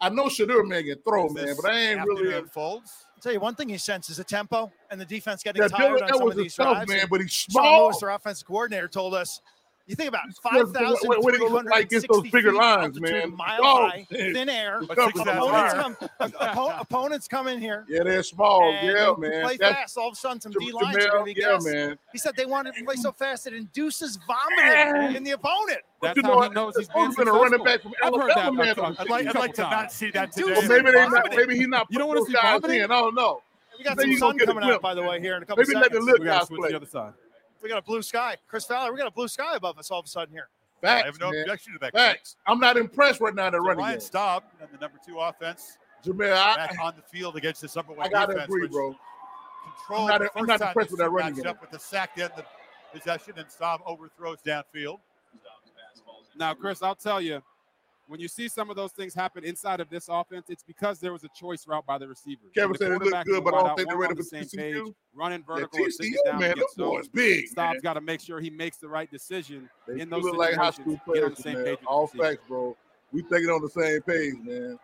I 0.00 0.08
know 0.10 0.26
Shedeur 0.26 0.64
man 0.66 0.84
can 0.84 1.02
throw, 1.02 1.26
as 1.26 1.34
man, 1.34 1.56
but 1.60 1.70
I 1.72 1.76
ain't 1.76 2.04
really. 2.06 2.32
unfolds. 2.34 3.04
I'll 3.16 3.20
tell 3.20 3.32
you 3.32 3.40
one 3.40 3.56
thing 3.56 3.68
he 3.68 3.78
senses 3.78 4.18
the 4.18 4.22
tempo 4.24 4.70
and 4.92 5.00
the 5.00 5.04
defense 5.04 5.42
getting 5.42 5.60
Yeah, 5.60 5.66
tired 5.66 5.80
Dylan, 5.90 5.92
on 5.94 5.98
that 6.06 6.08
some 6.10 6.24
was 6.24 6.36
of 6.36 6.42
these 6.44 6.52
stuff, 6.54 6.72
drives. 6.76 6.88
man, 6.88 7.06
but 7.10 7.20
he's 7.20 7.32
Sean 7.32 7.50
small. 7.50 7.84
Lewis, 7.86 7.98
their 7.98 8.10
offensive 8.10 8.46
coordinator, 8.46 8.86
told 8.86 9.14
us 9.14 9.40
You 9.88 9.96
think 9.96 10.10
about 10.10 10.24
What- 10.42 10.74
what- 11.06 11.22
what 11.24 11.34
it 11.34 11.40
gonna 11.40 11.50
look 11.54 11.64
like 11.64 11.86
against 11.86 12.08
those 12.08 12.22
bigger 12.30 12.50
feet, 12.50 12.58
lines, 12.58 13.00
man? 13.00 13.34
Mile 13.34 13.58
Oh, 13.62 13.88
high, 13.88 14.06
thin 14.10 14.48
air. 14.50 14.80
Opponents 14.82 15.26
hours. 15.26 15.72
come, 15.72 15.96
oppo- 16.20 16.80
opponents 16.82 17.26
come 17.26 17.48
in 17.48 17.58
here. 17.58 17.86
Yeah, 17.88 18.02
they're 18.02 18.22
small. 18.22 18.62
and 18.70 18.86
yeah, 18.86 19.14
they 19.18 19.28
man. 19.28 19.44
Play 19.44 19.56
That's- 19.56 19.78
fast. 19.78 19.96
All 19.98 20.08
of 20.08 20.12
a 20.12 20.16
sudden, 20.16 20.40
some 20.42 20.52
D 20.52 20.70
lines 20.72 20.94
are 20.98 21.08
going 21.08 21.18
to 21.26 21.34
be 21.34 21.40
yeah, 21.40 21.52
gassed. 21.52 21.66
man. 21.66 21.98
He 22.12 22.18
said 22.18 22.36
they 22.36 22.44
wanted 22.44 22.74
to 22.74 22.84
play 22.84 22.96
so 22.96 23.12
fast 23.12 23.46
it 23.46 23.54
induces 23.54 24.18
vomiting 24.26 25.16
in 25.16 25.24
the 25.24 25.30
opponent. 25.30 25.80
That's 26.02 26.16
you 26.16 26.22
know 26.22 26.46
knows 26.48 26.76
It's 26.76 26.86
supposed 26.86 27.16
to 27.16 27.24
be 27.24 27.30
a 27.30 27.32
running 27.32 27.64
back 27.64 27.80
from 27.82 27.94
I've 28.02 28.14
heard 28.14 28.28
that 28.28 28.36
Alabama, 28.36 28.52
man. 28.52 28.68
a- 28.68 28.70
a- 28.70 28.74
from 28.74 28.96
I'd 29.00 29.08
like- 29.08 29.26
I'd 29.26 29.34
like 29.34 29.54
to 29.54 29.62
not 29.62 29.90
see 29.90 30.10
that 30.10 30.32
today. 30.32 30.52
Well, 30.52 30.62
maybe 30.68 30.90
they 30.92 31.08
not. 31.08 31.30
Maybe 31.34 31.56
he's 31.56 31.66
not. 31.66 31.86
You 31.88 31.98
don't 31.98 32.08
wanna 32.08 32.24
see 32.26 32.32
guys 32.34 32.60
vomiting? 32.60 32.82
I 32.84 32.86
don't 32.88 33.14
know. 33.14 33.42
We 33.78 33.84
got 33.84 33.98
some 33.98 34.12
sun 34.18 34.38
coming 34.38 34.56
glimpse. 34.56 34.74
out, 34.74 34.82
by 34.82 34.92
the 34.94 35.02
way, 35.02 35.18
here 35.20 35.36
in 35.36 35.42
a 35.42 35.46
couple 35.46 35.62
Maybe 35.64 35.74
let 35.76 35.84
seconds. 35.84 36.04
the 36.04 36.12
lit 36.12 36.20
We 36.20 36.26
gotta 36.26 36.38
guys 36.40 36.46
switch 36.48 36.58
play. 36.60 36.70
the 36.70 36.76
other 36.76 36.86
side. 36.86 37.12
We 37.62 37.68
got 37.68 37.78
a 37.78 37.82
blue 37.82 38.02
sky. 38.02 38.36
Chris 38.46 38.64
Fowler, 38.64 38.92
we 38.92 38.98
got 38.98 39.08
a 39.08 39.12
blue 39.12 39.28
sky 39.28 39.56
above 39.56 39.78
us 39.78 39.90
all 39.90 40.00
of 40.00 40.06
a 40.06 40.08
sudden 40.08 40.32
here. 40.32 40.48
Facts, 40.80 41.02
I 41.02 41.06
have 41.06 41.18
no 41.20 41.30
man. 41.32 41.40
objection 41.42 41.72
to 41.72 41.78
that. 41.80 41.92
Facts. 41.92 42.36
I'm 42.46 42.60
not 42.60 42.76
impressed 42.76 43.20
right 43.20 43.34
now 43.34 43.46
in 43.48 43.52
the 43.52 43.58
So 43.58 43.64
running 43.64 43.78
Ryan 43.78 43.94
game. 43.94 44.00
Staub 44.00 44.44
and 44.60 44.68
the 44.72 44.78
number 44.78 44.98
two 45.04 45.18
offense 45.18 45.76
Jamel, 46.04 46.32
I, 46.32 46.54
back 46.54 46.76
on 46.80 46.94
the 46.94 47.02
field 47.02 47.36
against 47.36 47.60
this 47.60 47.74
number 47.74 47.92
one 47.92 48.06
I 48.06 48.08
gotta 48.08 48.34
defense. 48.34 48.48
agree, 48.48 48.62
which 48.62 48.70
bro. 48.70 48.94
Controlled 49.76 50.10
I'm 50.12 50.22
not- 50.22 50.30
I'm 50.36 50.46
first 50.46 50.48
not 50.48 50.58
time 50.60 50.68
impressed 50.68 50.90
with 50.92 51.00
that 51.00 51.10
running 51.10 51.32
matched 51.34 51.42
game. 51.44 51.50
up 51.50 51.60
with 51.60 51.70
the 51.72 51.78
sack 51.80 52.16
in 52.16 52.28
the 52.36 52.44
possession, 52.92 53.34
and 53.38 53.50
Staub 53.50 53.80
overthrows 53.84 54.38
downfield. 54.46 55.00
Now, 56.36 56.54
Chris, 56.54 56.82
I'll 56.82 56.94
tell 56.94 57.20
you, 57.20 57.42
when 58.08 58.18
you 58.18 58.26
see 58.26 58.48
some 58.48 58.70
of 58.70 58.76
those 58.76 58.92
things 58.92 59.14
happen 59.14 59.44
inside 59.44 59.80
of 59.80 59.90
this 59.90 60.08
offense, 60.08 60.46
it's 60.48 60.62
because 60.62 60.98
there 60.98 61.12
was 61.12 61.24
a 61.24 61.28
choice 61.36 61.66
route 61.68 61.84
by 61.86 61.98
the 61.98 62.08
receiver. 62.08 62.40
Kevin 62.54 62.72
The 62.72 62.78
said 62.78 62.92
it 62.92 63.02
looked 63.02 63.26
good, 63.26 63.44
but 63.44 63.54
I 63.54 63.58
don't 63.62 63.76
think 63.76 63.88
they're 63.88 63.98
ready 63.98 64.12
on 64.12 64.16
for 64.16 64.22
the 64.22 64.28
same 64.28 64.46
page, 64.48 64.82
running 65.14 65.40
Yeah, 65.40 65.46
vertical 65.46 65.80
or 65.80 65.90
sitting 65.90 66.12
TCU, 66.14 66.24
down 66.24 66.40
man, 66.40 66.52
against 66.52 66.76
them 66.76 66.86
boys 66.88 67.08
big, 67.08 67.48
Staub's 67.48 67.74
man. 67.74 67.80
got 67.82 67.94
to 67.94 68.00
make 68.00 68.20
sure 68.20 68.40
he 68.40 68.50
makes 68.50 68.78
the 68.78 68.88
right 68.88 69.10
decision 69.10 69.68
They 69.86 70.00
in 70.00 70.08
do 70.08 70.16
those 70.16 70.24
look 70.24 70.36
like 70.38 70.54
high 70.54 70.70
situations. 70.70 71.00
school 71.04 71.14
Get 71.14 71.22
on 71.24 71.30
players, 71.30 71.36
the 71.36 71.42
same 71.42 71.54
man. 71.54 71.64
page. 71.64 71.70
with 71.72 71.80
the 71.82 71.86
All 71.86 72.06
receiver. 72.06 72.24
facts, 72.24 72.42
bro. 72.48 72.76
We 73.12 73.22
thinking 73.22 73.50
on 73.50 73.62
the 73.62 73.68
same 73.70 74.00
page, 74.02 74.34
man. 74.42 74.78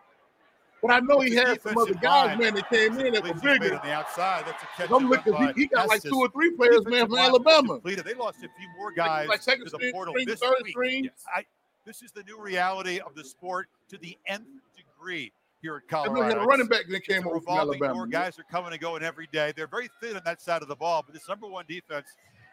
But 0.81 0.91
I 0.91 0.99
know 0.99 1.19
he 1.19 1.31
The 1.31 1.45
had 1.47 1.61
some 1.61 1.77
other 1.79 1.93
guys, 1.95 2.27
line 2.27 2.37
man, 2.37 2.53
that 2.53 2.69
came 2.69 2.99
in 2.99 3.13
that 3.13 3.23
were 3.23 3.29
Completions 3.29 3.59
bigger. 3.59 3.75
on 3.75 3.81
the 3.87 3.91
outside. 3.91 4.43
That's 4.45 4.61
a 4.61 4.67
catch. 4.77 4.91
I'm 4.91 5.09
looking. 5.09 5.33
He, 5.35 5.61
he 5.63 5.67
got 5.67 5.87
like 5.87 6.03
two 6.03 6.15
or 6.19 6.29
three 6.29 6.51
players, 6.51 6.85
man, 6.85 7.07
from 7.07 7.17
Alabama. 7.17 7.73
Completed. 7.73 8.05
They 8.05 8.13
lost 8.13 8.37
a 8.37 8.41
few 8.41 8.69
more 8.77 8.91
guys 8.91 9.27
like 9.27 9.41
second 9.41 9.65
to 9.65 9.71
the 9.71 9.77
string, 9.77 9.91
portal 9.93 10.13
this 10.27 10.39
third 10.39 10.53
week. 10.61 10.71
string. 10.71 11.09
I, 11.35 11.43
this 11.85 12.01
is 12.01 12.11
the 12.11 12.23
new 12.23 12.39
reality 12.39 12.99
of 12.99 13.15
the 13.15 13.23
sport 13.23 13.67
to 13.89 13.97
the 13.97 14.17
nth 14.27 14.47
degree 14.75 15.31
here 15.61 15.81
at 15.91 16.05
know 16.05 16.15
he 16.15 16.21
had 16.21 16.37
a 16.37 16.41
running 16.41 16.67
back 16.67 16.83
that 16.89 17.03
came 17.03 17.25
over 17.27 17.39
from 17.39 17.57
Alabama. 17.57 17.93
door. 17.93 18.07
Guys 18.07 18.37
are 18.37 18.45
coming 18.51 18.71
and 18.71 18.81
going 18.81 19.03
every 19.03 19.27
day. 19.31 19.53
They're 19.55 19.67
very 19.67 19.89
thin 20.01 20.15
on 20.15 20.21
that 20.25 20.41
side 20.41 20.61
of 20.61 20.67
the 20.67 20.75
ball, 20.75 21.03
but 21.05 21.13
this 21.13 21.27
number 21.27 21.47
one 21.47 21.65
defense 21.67 22.07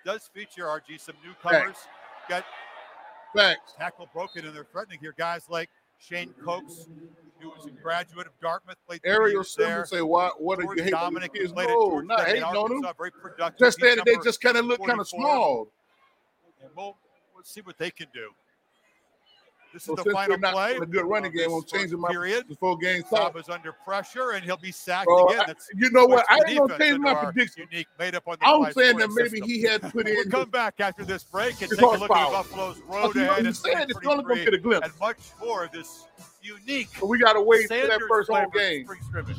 does 0.04 0.30
feature 0.32 0.64
RG 0.64 1.00
some 1.00 1.14
newcomers. 1.24 1.76
Got 2.28 2.44
Facts. 3.34 3.74
tackle 3.78 4.08
broken, 4.12 4.46
and 4.46 4.54
they're 4.54 4.66
threatening 4.70 4.98
here. 5.00 5.14
Guys 5.16 5.46
like 5.48 5.68
Shane 5.98 6.34
Cokes, 6.44 6.88
who 7.40 7.50
was 7.50 7.66
a 7.66 7.70
graduate 7.70 8.26
of 8.26 8.32
Dartmouth, 8.40 8.76
played 8.86 9.00
Ariel 9.04 9.44
there. 9.56 9.84
Say, 9.86 10.02
"Why? 10.02 10.30
What 10.38 10.58
are 10.58 10.62
you 10.62 10.82
hating 10.82 10.92
Domineck, 10.92 11.34
kids?" 11.34 11.52
played 11.52 11.70
at 11.70 11.74
No, 11.74 11.90
Georgia 11.90 12.06
not 12.06 12.26
hating 12.26 12.42
on. 12.42 12.94
Very 12.96 13.10
productive. 13.10 13.58
Just 13.58 13.78
that 13.80 14.02
they 14.04 14.16
just 14.22 14.40
kind 14.40 14.56
of 14.56 14.64
look 14.64 14.84
kind 14.84 15.00
of 15.00 15.08
small. 15.08 15.68
And 16.62 16.70
we'll, 16.76 16.96
we'll 17.34 17.44
see 17.44 17.60
what 17.60 17.78
they 17.78 17.90
can 17.90 18.06
do. 18.14 18.30
This 19.72 19.88
is 19.88 19.94
the 19.96 20.10
final 20.12 20.38
play. 20.38 20.76
a 20.76 20.86
good 20.86 21.06
running 21.06 21.32
game, 21.32 21.50
I'm 21.50 21.64
changing 21.64 21.98
my 21.98 22.10
period. 22.10 22.46
before 22.48 22.76
game 22.76 23.02
start. 23.02 23.32
Staub 23.32 23.36
is 23.36 23.48
under 23.48 23.72
pressure, 23.72 24.32
and 24.32 24.44
he'll 24.44 24.56
be 24.56 24.72
sacked 24.72 25.06
Bro, 25.06 25.28
again. 25.28 25.44
That's 25.46 25.68
you 25.74 25.90
know 25.90 26.06
what? 26.06 26.26
I 26.28 26.40
ain't 26.46 26.58
gonna 26.58 26.78
change 26.78 26.98
my 26.98 27.14
prediction. 27.14 27.66
Unique, 27.70 27.88
made 27.98 28.14
up 28.14 28.24
on 28.26 28.36
the 28.40 28.46
I'm 28.46 28.72
saying 28.72 28.98
that 28.98 29.10
maybe 29.10 29.30
system. 29.30 29.48
he 29.48 29.62
had 29.62 29.82
put 29.82 30.06
in. 30.08 30.14
We'll 30.14 30.24
come 30.26 30.50
back 30.50 30.74
after 30.80 31.04
this 31.04 31.24
break 31.24 31.60
and 31.62 31.70
It's 31.72 31.76
take 31.76 31.80
a 31.80 31.86
look 31.86 32.02
at 32.02 32.08
foul. 32.08 32.32
Buffalo's 32.32 32.80
But 32.88 32.94
road 32.94 33.16
know, 33.16 33.30
ahead 33.30 33.42
you 33.42 33.48
in 33.48 33.54
said 33.54 33.90
it's 33.90 34.06
only 34.06 34.24
gonna 34.24 34.44
get 34.44 34.54
a 34.54 34.58
glimpse. 34.58 34.88
and 34.88 34.98
much 35.00 35.18
more 35.40 35.64
of 35.64 35.72
this 35.72 36.06
unique. 36.42 36.88
But 37.00 37.06
we 37.06 37.18
gotta 37.18 37.40
wait 37.40 37.68
for 37.68 37.74
that 37.74 38.00
first 38.08 38.30
home 38.30 38.50
game. 38.54 38.84
Spring 38.84 39.00
scrimmage. 39.08 39.36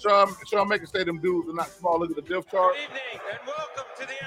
Sean, 0.00 0.34
Sean 0.46 0.68
Maker 0.68 0.86
say 0.86 1.04
them 1.04 1.18
dudes 1.18 1.48
are 1.48 1.54
not 1.54 1.68
small. 1.70 1.98
Look 2.00 2.10
at 2.10 2.16
the 2.16 2.22
depth 2.22 2.50
chart. 2.50 2.74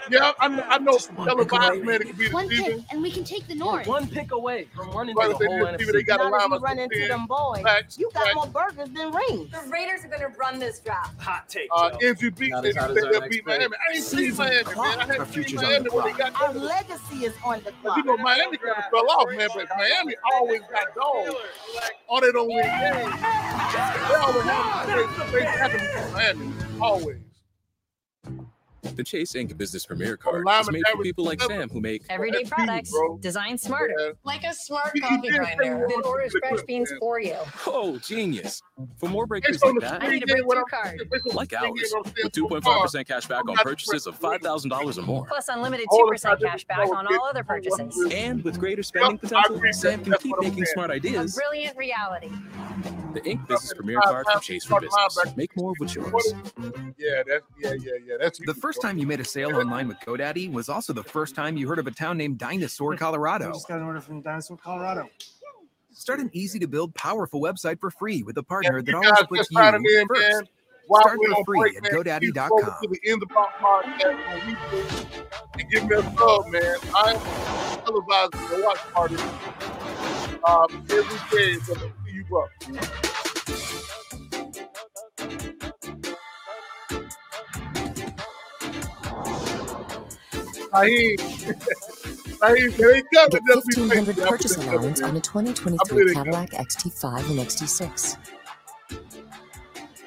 Yeah, 0.10 0.32
I, 0.40 0.48
know- 0.50 0.64
I 0.68 0.78
know 0.80 0.98
from 0.98 1.16
televised, 1.26 1.84
man, 1.84 2.02
it 2.02 2.08
could 2.08 2.18
be 2.18 2.28
the 2.28 2.34
One 2.34 2.50
pick, 2.50 2.58
season. 2.66 2.86
and 2.92 3.02
we 3.02 3.10
can 3.10 3.24
take 3.24 3.48
the 3.48 3.56
north. 3.56 3.88
One 3.88 4.08
pick 4.08 4.32
away 4.32 4.68
from 4.76 4.92
running 4.92 5.16
Like 5.16 5.28
I 5.28 5.30
the 5.30 5.36
whole 5.48 5.66
NFC. 5.66 5.92
They 5.94 6.04
got 6.04 6.20
a 6.22 6.26
if 6.26 6.32
line 6.32 6.52
you 6.52 6.58
run 6.60 6.80
into 6.80 7.00
10. 7.00 7.08
them 7.10 7.26
boys. 7.26 7.62
Facts, 7.64 7.98
You 7.98 8.10
got 8.14 8.24
facts. 8.24 8.36
more 8.36 8.48
burgers 8.48 8.90
than 8.90 9.12
rings. 9.12 9.50
The 9.52 9.64
Raiders 9.70 10.04
are 10.04 10.10
going 10.10 10.22
to 10.22 10.28
run 10.38 10.60
this 10.60 10.80
draft. 10.80 11.20
Hot 11.22 11.48
take. 11.50 11.70
Uh, 11.74 11.92
Joe. 11.92 11.98
MGB 12.02 12.50
Not 12.50 12.64
said 12.64 12.70
as 12.70 12.76
hot 12.76 12.94
they 12.94 13.00
as 13.00 13.04
our 13.06 13.12
they'll 13.12 13.22
next 13.22 13.36
beat. 13.36 13.46
Miami. 13.48 13.66
I 13.90 13.96
ain't 13.96 14.04
seen 14.04 14.36
Miami, 14.36 14.64
man. 14.76 15.00
I 15.00 15.06
haven't 15.06 15.34
seen 15.48 15.56
Miami 15.56 15.90
when 15.90 16.06
they 16.06 16.12
got 16.18 16.42
Our 16.42 16.54
legacy 16.54 17.26
is 17.26 17.34
on 17.46 17.62
the 17.64 17.72
clock. 17.72 17.98
you 17.98 18.04
know, 18.04 18.18
Miami 18.18 18.58
kind 18.58 18.78
of 18.78 18.84
fell 18.92 19.10
off, 19.10 19.30
man. 19.36 19.48
But 19.56 19.68
Miami 19.78 20.16
always 20.34 20.62
got 20.72 20.94
dogs. 20.96 21.32
Or 22.10 22.22
they 22.22 22.32
don't 22.32 22.48
win 22.48 22.64
games. 22.66 23.14
They 23.22 24.16
always 24.16 24.44
have 24.44 25.63
Miami. 26.14 26.54
Always. 26.82 27.33
The 28.84 29.04
Chase 29.04 29.34
Ink 29.36 29.58
Business 29.58 29.86
Premier 29.86 30.18
Card 30.18 30.44
lineman 30.46 30.76
is 30.76 30.84
made 30.86 30.96
for 30.98 31.02
people 31.04 31.24
like. 31.26 31.42
Sam 31.42 31.68
who 31.70 31.82
make 31.82 32.04
Everyday 32.10 32.40
That's 32.44 32.50
products 32.50 32.90
huge, 32.90 33.00
bro. 33.00 33.18
designed 33.18 33.60
smarter. 33.60 33.96
Yeah. 33.98 34.12
Like 34.24 34.44
a 34.44 34.54
smart 34.54 34.92
He- 34.94 35.00
he 35.02 35.08
coffee 35.08 35.30
grinder 35.30 35.86
that 35.90 36.06
orders 36.06 36.34
fresh 36.40 36.62
beans 36.68 36.90
man. 36.92 37.00
for 37.00 37.20
you. 37.20 37.36
Oh, 37.66 37.98
genius. 37.98 38.62
For 38.98 39.10
more 39.10 39.24
It's 39.32 39.32
breakthroughs 39.58 39.74
like 39.74 39.80
that, 39.82 40.04
I 40.04 40.08
need 40.10 40.24
a 40.24 40.28
breakthrough 40.28 40.64
card. 40.70 41.02
it's 41.12 41.26
on 41.26 41.32
the 41.32 41.36
like 41.36 41.52
screen, 41.54 41.72
ours, 41.72 41.82
you 41.82 41.90
know 41.94 42.00
what 42.00 42.08
I'm 42.08 42.14
saying? 42.16 42.52
with 42.52 42.64
2.5% 42.64 43.08
cash 43.08 43.26
back 43.28 43.50
on 43.50 43.56
purchases 43.58 44.08
of 44.08 44.20
$5,000 44.20 44.98
or 44.98 45.02
more. 45.02 45.26
Plus 45.26 45.48
unlimited 45.50 45.88
2% 45.92 46.42
cash 46.42 46.66
back 46.66 46.80
on 46.90 47.08
all 47.08 47.26
other 47.26 47.44
purchases. 47.44 47.98
And 48.12 48.44
with 48.44 48.60
greater 48.60 48.84
spending 48.84 49.18
potential. 49.18 49.62
Sam 49.72 50.04
can 50.04 50.14
keep 50.20 50.36
making 50.40 50.54
saying. 50.66 50.66
smart 50.74 50.92
A 50.92 50.94
ideas. 50.94 51.36
brilliant 51.36 51.78
reality. 51.78 52.30
The 53.14 53.24
Ink 53.26 53.48
Business 53.48 53.74
Premier 53.74 54.00
Card 54.02 54.26
from 54.32 54.42
Chase 54.42 54.66
for 54.66 54.80
Business. 54.82 55.18
Make 55.36 55.56
more 55.58 55.74
with 55.80 55.94
yours. 55.96 56.34
Yeah, 56.98 57.22
that's 57.28 57.44
yeah, 57.60 57.74
yeah, 57.80 57.92
yeah. 58.06 58.16
That's 58.20 58.40
The 58.40 58.54
first 58.54 58.73
time 58.82 58.98
you 58.98 59.08
made 59.08 59.20
a 59.20 59.26
sale 59.26 59.56
online 59.56 59.88
with 59.88 60.00
GoDaddy 60.00 60.52
was 60.52 60.70
also 60.70 60.94
the 60.94 61.04
first 61.04 61.36
time 61.36 61.58
you 61.58 61.68
heard 61.68 61.80
of 61.80 61.88
a 61.88 61.92
town 61.92 62.18
named 62.18 62.38
Dinosaur, 62.38 62.96
Colorado. 62.96 63.50
I 63.50 63.54
just 63.54 63.68
got 63.68 63.80
an 63.80 63.86
order 63.86 64.02
from 64.02 64.22
Dinosaur, 64.22 64.58
Colorado. 64.58 65.10
Start 65.92 66.20
an 66.20 66.30
easy 66.34 66.60
to 66.60 66.68
build, 66.68 66.94
powerful 66.96 67.40
website 67.42 67.80
for 67.80 67.92
free 67.92 68.24
with 68.24 68.38
a 68.38 68.44
partner 68.44 68.82
that 68.82 68.92
you 68.92 68.96
always 68.96 69.12
guys 69.12 69.26
puts 69.28 69.52
you 69.52 69.62
in, 69.62 70.08
first. 70.08 70.22
man. 70.22 70.48
Start 70.86 71.20
we're 71.20 71.36
for 71.36 71.46
free 71.46 71.60
break, 71.60 71.78
at 71.78 71.84
man, 71.84 71.92
GoDaddy.com. 71.92 72.76
To 72.82 72.88
the 72.90 73.00
end 73.10 73.24
of 73.24 73.38
our 73.38 73.48
podcast 73.60 74.18
on 74.28 74.40
and 75.60 75.70
give 75.72 75.88
me 75.88 75.96
a 75.96 76.04
sub, 76.18 76.48
man. 76.48 76.76
I'm 76.96 77.18
televising 77.86 78.50
the 78.50 78.64
watch 78.66 78.80
party 78.92 79.16
um, 80.48 80.86
every 80.90 81.38
day 81.38 81.56
for 81.60 81.76
the 81.76 81.92
see 82.06 82.14
you 82.14 82.26
up. 85.60 85.73
Naheem, 90.74 91.18
Naheem, 92.40 92.72
here 92.74 92.96
he 92.96 93.02
comes. 93.14 93.30
Get 93.34 93.42
Just 93.48 93.66
1500 93.78 94.16
patient. 94.16 94.30
purchase 94.30 94.58
allowance 94.58 95.00
gonna- 95.00 95.12
on 95.12 95.16
a 95.16 95.20
I'm 95.20 95.22
2023 95.22 96.14
Cadillac 96.14 96.50
XT5 96.54 97.30
and 97.30 97.40
XT6. 97.40 98.18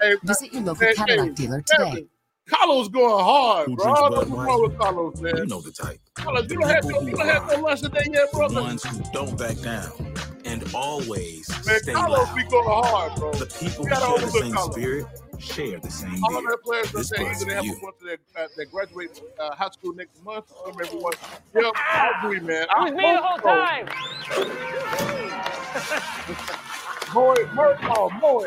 Hey, 0.03 0.15
Visit 0.25 0.53
your 0.53 0.63
local 0.63 0.87
hey, 0.87 0.95
Cadillac 0.95 1.29
hey, 1.29 1.35
dealer 1.35 1.63
today. 1.63 2.07
Carlos 2.49 2.89
going 2.89 3.25
hard, 3.25 3.67
Who 3.69 3.77
bro. 3.77 3.85
drinks 3.87 4.01
I 4.01 4.09
Bud 4.09 4.15
don't 4.15 4.29
know 4.31 4.37
what's 4.37 4.47
wrong 4.49 4.63
with 4.63 4.79
Carlos, 4.79 5.21
man. 5.21 5.37
You 5.37 5.47
know 5.47 5.61
the 5.61 5.73
type. 5.73 6.01
Carlos, 6.15 6.43
you 6.43 6.49
The 6.49 6.55
don't 6.55 6.69
have 6.71 6.85
no, 6.85 7.01
you 7.01 7.17
don't 7.17 7.27
have 7.29 7.49
no 7.49 7.61
lunch 7.61 7.81
today 7.81 8.05
yet, 8.13 8.31
the 8.31 8.37
brother. 8.37 8.61
ones 8.61 8.85
who 8.85 9.03
don't 9.13 9.37
back 9.39 9.57
down 9.63 10.15
and 10.45 10.63
always 10.75 11.49
Man, 11.67 11.81
stay 11.81 11.93
Carlos 11.93 12.19
loud. 12.29 12.37
be 12.37 12.45
going 12.45 12.65
hard, 12.69 13.15
bro. 13.19 13.33
The 13.33 13.47
people 13.47 13.85
who 13.85 13.91
gotta 13.91 14.21
share 14.21 14.31
the 14.31 14.39
same 14.41 14.53
Carlos. 14.53 14.75
spirit 14.75 15.07
share 15.41 15.79
the 15.81 15.91
same 15.91 16.23
All 16.25 16.37
of 16.37 16.43
beer. 16.43 16.49
their 16.51 16.57
players 16.59 16.93
This 16.93 17.11
that 17.11 17.17
say 17.19 17.25
Bud's 17.25 17.43
either 17.43 17.51
they 17.51 17.55
have 17.57 17.65
you. 17.65 17.73
a 17.73 17.81
bunch 17.81 17.97
of 18.01 18.07
their, 18.07 18.19
uh, 18.37 18.49
that 18.57 18.67
graduate 18.71 19.21
uh, 19.39 19.55
high 19.55 19.71
school 19.71 19.93
next 19.95 20.23
month, 20.25 20.47
some 20.65 20.75
everyone. 20.83 21.13
Yep, 21.55 21.73
I 21.77 22.13
agree, 22.25 22.41
man. 22.41 22.67
I 22.71 22.89
It 22.89 22.95
was 22.95 22.95
me 22.95 23.13
the 23.13 23.23
whole 23.23 23.39
time. 23.39 23.89
Moe, 27.15 27.35
Moe, 27.55 27.77
oh, 27.91 28.11
Moe. 28.21 28.45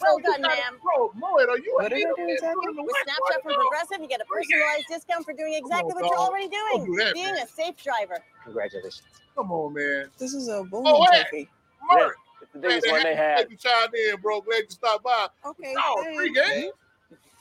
Well 0.00 0.18
Bro, 0.18 0.32
done, 0.32 0.42
ma'am. 0.42 0.78
Bro, 0.82 1.12
Moe, 1.16 1.36
are 1.36 1.58
you 1.58 1.76
a 1.78 1.82
What 1.82 1.92
are 1.92 1.96
you 1.98 2.06
hater, 2.06 2.14
doing, 2.16 2.28
man? 2.28 2.36
Jackie? 2.40 2.58
You 2.62 2.70
in 2.70 2.76
the 2.76 2.82
With 2.82 2.96
Snapshot 3.04 3.42
from 3.42 3.54
Progressive, 3.54 3.98
you 4.00 4.08
get 4.08 4.20
a 4.20 4.24
personalized 4.24 4.88
discount 4.88 5.24
for 5.26 5.32
doing 5.34 5.54
exactly 5.54 5.92
Come 5.92 6.02
what 6.02 6.10
you're 6.10 6.18
already 6.18 6.48
doing. 6.48 6.86
do 6.86 6.96
that, 6.96 7.14
being 7.14 7.34
man. 7.34 7.42
a 7.44 7.46
safe 7.46 7.76
driver. 7.76 8.18
Congratulations. 8.44 9.02
Come 9.36 9.52
on, 9.52 9.74
man. 9.74 10.10
This 10.18 10.32
is 10.34 10.48
a 10.48 10.64
boom 10.64 10.84
Oh, 10.86 11.04
hey, 11.12 11.22
trophy. 11.22 11.48
Murray 11.90 12.14
the 12.52 12.58
biggest 12.58 12.84
they 12.84 12.92
one 12.92 13.02
they 13.02 13.14
had. 13.14 13.36
Glad 13.36 13.50
you 13.50 13.56
chimed 13.56 13.94
in, 13.94 14.20
bro. 14.20 14.40
Glad 14.40 14.64
you 14.64 14.70
stopped 14.70 15.04
by. 15.04 15.28
Okay. 15.44 15.74
Oh, 15.78 16.04
three 16.14 16.32
games. 16.32 16.72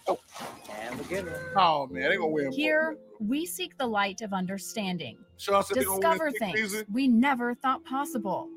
Oh. 0.07 0.19
And 0.71 0.97
beginning. 0.97 1.33
Oh 1.55 1.87
man, 1.87 2.09
they're 2.09 2.17
gonna 2.17 2.27
win. 2.29 2.51
Here 2.51 2.97
we 3.19 3.45
seek 3.45 3.77
the 3.77 3.85
light 3.85 4.21
of 4.21 4.33
understanding, 4.33 5.17
discover 5.37 6.31
things 6.31 6.83
we 6.91 7.07
never 7.07 7.53
thought 7.53 7.83
possible, 7.85 8.49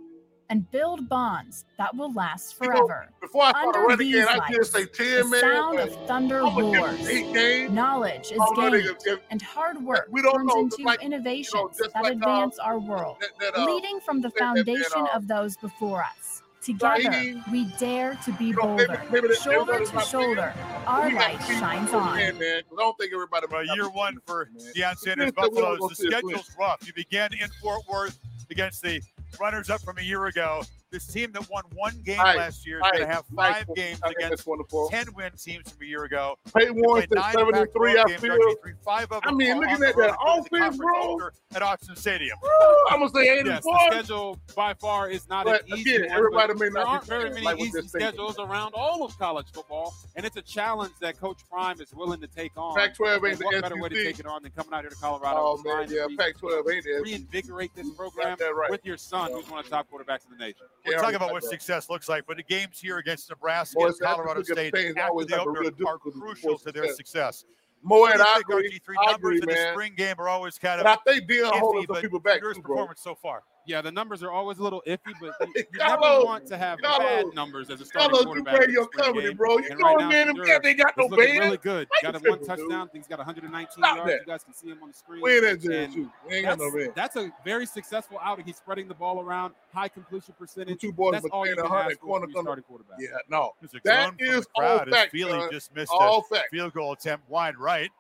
and 0.49 0.71
build 0.71 1.09
bonds 1.09 1.65
that 1.79 1.95
will 1.97 2.13
last 2.13 2.57
forever. 2.57 3.07
You 3.07 3.11
know, 3.11 3.27
before 3.27 3.43
I 3.45 3.51
start 3.51 3.77
Under 3.77 3.97
these 3.97 4.15
again, 4.15 4.27
lights, 4.27 4.43
I 4.49 4.53
just 4.55 4.73
say 4.73 4.85
10 4.85 5.31
the 5.31 5.41
sound 5.41 5.79
of 5.79 6.07
thunder 6.07 6.43
roars. 6.43 7.71
Knowledge 7.71 8.33
is 8.33 8.39
oh, 8.39 8.55
gained, 8.55 8.85
no, 8.85 8.95
if, 9.05 9.19
and 9.31 9.43
hard 9.43 9.83
work 9.83 10.09
we 10.11 10.23
turns 10.23 10.45
know, 10.45 10.61
into 10.61 10.83
like, 10.83 11.03
innovations 11.03 11.55
you 11.55 11.85
know, 11.87 11.91
that 11.93 12.03
like, 12.03 12.13
uh, 12.13 12.17
advance 12.17 12.59
uh, 12.59 12.65
our 12.65 12.79
world, 12.79 13.17
that, 13.21 13.31
that, 13.41 13.59
uh, 13.59 13.65
leading 13.65 13.99
from 14.01 14.21
the 14.21 14.31
foundation 14.31 15.05
that, 15.05 15.15
uh, 15.15 15.17
of 15.17 15.27
those 15.27 15.57
before 15.57 16.03
us. 16.03 16.22
Together, 16.63 17.43
we 17.51 17.65
dare 17.79 18.15
to 18.25 18.33
be 18.35 18.53
bolder. 18.53 19.03
shoulder 19.35 19.85
to 19.85 20.01
shoulder, 20.01 20.55
our 20.87 21.13
light 21.13 21.41
shines 21.43 21.93
on. 21.93 22.17
Man, 22.17 22.39
man, 22.39 22.63
I 22.73 22.77
don't 22.77 22.97
think 22.99 23.13
everybody. 23.13 23.47
about 23.47 23.67
year 23.75 23.91
one 23.91 24.19
for 24.27 24.49
Deion 24.77 24.97
Sanders 24.97 25.33
Buffaloes. 25.33 25.81
The 25.89 26.09
schedule's 26.09 26.49
rough. 26.59 26.87
You 26.87 26.93
began 26.93 27.33
in 27.33 27.49
Fort 27.61 27.83
Worth 27.89 28.19
against 28.51 28.81
the 28.83 29.03
runners 29.41 29.71
up 29.71 29.81
from 29.81 29.99
a 29.99 30.03
year 30.03 30.27
ago. 30.27 30.63
This 30.93 31.07
team 31.07 31.33
that 31.33 31.49
won 31.49 31.65
one 31.73 32.03
game 32.05 32.19
right. 32.19 32.37
last 32.37 32.67
year 32.67 32.77
is 32.77 32.83
going 32.83 32.99
to 32.99 33.07
have 33.07 33.25
five 33.35 33.65
right. 33.67 33.77
games 33.77 33.99
against 34.05 34.47
ten 34.91 35.07
win 35.15 35.33
teams 35.43 35.71
from 35.71 35.83
a 35.83 35.87
year 35.87 36.05
ago. 36.05 36.37
Peyton 36.55 36.75
one 36.77 37.07
seven 37.33 37.55
and 37.55 37.73
three. 37.73 37.99
I 37.99 38.17
feel. 38.19 38.37
Five 38.85 39.11
of 39.11 39.23
them 39.23 39.33
I 39.33 39.33
mean, 39.33 39.59
looking 39.59 39.83
at 39.85 39.97
that 39.97 40.17
offense, 40.23 40.77
bro, 40.77 41.31
at 41.55 41.63
Austin 41.63 41.97
Stadium. 41.97 42.37
Woo, 42.43 42.49
I'm 42.91 42.99
gonna 42.99 43.11
say 43.11 43.39
eight 43.39 43.47
yes, 43.47 43.55
and 43.57 43.63
four. 43.63 43.79
The 43.89 43.97
schedule 43.97 44.39
by 44.55 44.75
far 44.75 45.09
is 45.09 45.27
not 45.31 45.47
but 45.47 45.63
an 45.63 45.79
easy 45.79 45.97
again, 45.97 46.11
one, 46.11 46.19
Everybody 46.19 46.55
may 46.55 46.69
not 46.69 46.87
aren't 46.87 47.07
very 47.07 47.31
many 47.31 47.47
like 47.47 47.59
easy 47.59 47.81
schedules 47.83 48.39
around 48.39 48.73
all 48.75 49.03
of 49.03 49.19
college 49.19 49.47
football, 49.53 49.95
and 50.17 50.27
it's 50.27 50.37
a 50.37 50.43
challenge 50.43 50.93
that 51.01 51.19
Coach 51.19 51.39
Prime 51.51 51.81
is 51.81 51.95
willing 51.95 52.21
to 52.21 52.27
take 52.27 52.53
on. 52.57 52.77
Pac-12 52.77 53.31
ain't 53.31 53.45
what 53.45 53.55
the 53.55 53.63
better 53.63 53.75
SEC. 53.77 53.83
way 53.83 53.89
to 53.89 54.05
take 54.05 54.19
it 54.19 54.27
on 54.27 54.43
than 54.43 54.53
coming 54.53 54.75
out 54.75 54.83
here 54.83 54.91
to 54.91 54.97
Colorado? 54.97 55.39
Oh 55.39 55.63
man, 55.65 55.89
yeah, 55.89 56.07
Pac-12 56.19 56.75
ain't 56.75 56.87
it? 56.87 57.03
Reinvigorate 57.03 57.75
this 57.75 57.89
program 57.91 58.37
with 58.69 58.85
your 58.85 58.97
son, 58.99 59.33
who's 59.33 59.49
one 59.49 59.61
of 59.61 59.65
the 59.65 59.71
top 59.71 59.89
quarterbacks 59.91 60.27
in 60.31 60.37
the 60.37 60.45
nation. 60.45 60.67
We're 60.87 60.99
talking 60.99 61.17
about 61.17 61.33
what 61.33 61.43
that. 61.43 61.51
success 61.51 61.89
looks 61.89 62.09
like, 62.09 62.25
but 62.27 62.37
the 62.37 62.43
games 62.43 62.81
here 62.81 62.99
against 62.99 63.31
Nebraska 63.31 63.77
Boy, 63.77 63.87
and 63.87 64.01
Colorado 64.01 64.43
State 64.43 64.75
after 64.75 65.25
the 65.25 65.41
opener 65.41 65.71
are 65.87 65.99
crucial 65.99 66.59
to 66.59 66.73
their 66.73 66.93
success. 66.95 67.45
Moet, 67.83 68.21
I 68.21 68.41
agree. 68.41 68.71
RG3 68.71 68.95
numbers 68.95 69.09
I 69.09 69.15
agree, 69.15 69.39
in 69.41 69.47
the 69.47 69.71
spring 69.73 69.95
game 69.97 70.15
are 70.19 70.29
always 70.29 70.59
kind 70.59 70.81
of. 70.81 70.85
But 70.85 71.01
I 71.07 71.13
think 71.13 71.29
Deion 71.29 71.59
holding 71.59 71.87
some 71.87 71.97
people 71.97 72.21
back. 72.21 72.41
Your 72.41 72.55
performance 72.55 73.01
so 73.01 73.15
far 73.15 73.43
yeah, 73.67 73.81
the 73.81 73.93
numbers 73.93 74.23
are 74.23 74.31
always 74.31 74.59
a 74.59 74.63
little 74.63 74.83
iffy, 74.87 75.13
but 75.21 75.35
you, 75.55 75.65
you 75.73 75.79
never 75.79 76.01
want 76.01 76.47
to 76.47 76.59
have 76.59 76.79
bad 76.81 77.27
numbers 77.35 77.71
as 77.71 77.81
a 77.81 77.85
starting 77.85 78.11
Carlo, 78.11 78.25
quarterback. 78.25 78.69
You're 78.69 78.89
company, 78.89 79.27
it, 79.27 79.37
bro. 79.37 79.59
You 79.59 79.69
and 79.71 79.79
know, 79.79 79.95
right 79.95 80.09
man, 80.09 80.61
They 80.63 80.75
got 80.75 80.97
no 80.97 81.09
beta. 81.09 81.41
really 81.41 81.57
good. 81.59 81.89
Got 82.03 82.17
a 82.17 82.31
one 82.31 82.45
touchdown. 82.45 82.91
He's 82.93 83.07
got 83.07 83.19
119 83.19 83.71
Stop 83.71 83.97
yards. 83.97 84.11
That. 84.11 84.21
You 84.21 84.27
guys 84.27 84.45
can 84.45 84.55
see 84.55 84.69
him 84.69 84.79
on 84.83 84.89
the 84.89 84.95
screen. 84.95 85.21
Where 85.21 85.41
that 85.43 85.61
dude 85.61 86.11
that's, 86.29 86.59
no 86.59 86.93
that's 86.95 87.17
a 87.17 87.33
very 87.45 87.67
successful 87.67 88.19
outing. 88.23 88.45
He's 88.45 88.57
spreading 88.57 88.89
the 88.89 88.95
ball 88.95 89.21
around, 89.21 89.55
high 89.73 89.89
completion 89.89 90.35
percentage. 90.39 90.81
Two 90.81 90.93
boys 90.93 91.13
that's 91.13 91.27
all 91.27 91.47
you 91.47 91.57
can 91.57 91.67
ask 91.67 92.01
for 92.01 92.27
starting 92.41 92.65
quarterback. 92.65 92.99
Yeah, 92.99 93.09
no. 93.29 93.53
That 93.85 94.15
is 94.19 94.47
all 94.57 94.85
fact. 94.87 95.13
Feely 95.13 95.41
just 95.51 95.75
missed 95.75 95.93
a 95.93 96.21
field 96.51 96.73
goal 96.73 96.93
attempt 96.93 97.29
wide 97.29 97.57
right. 97.57 97.91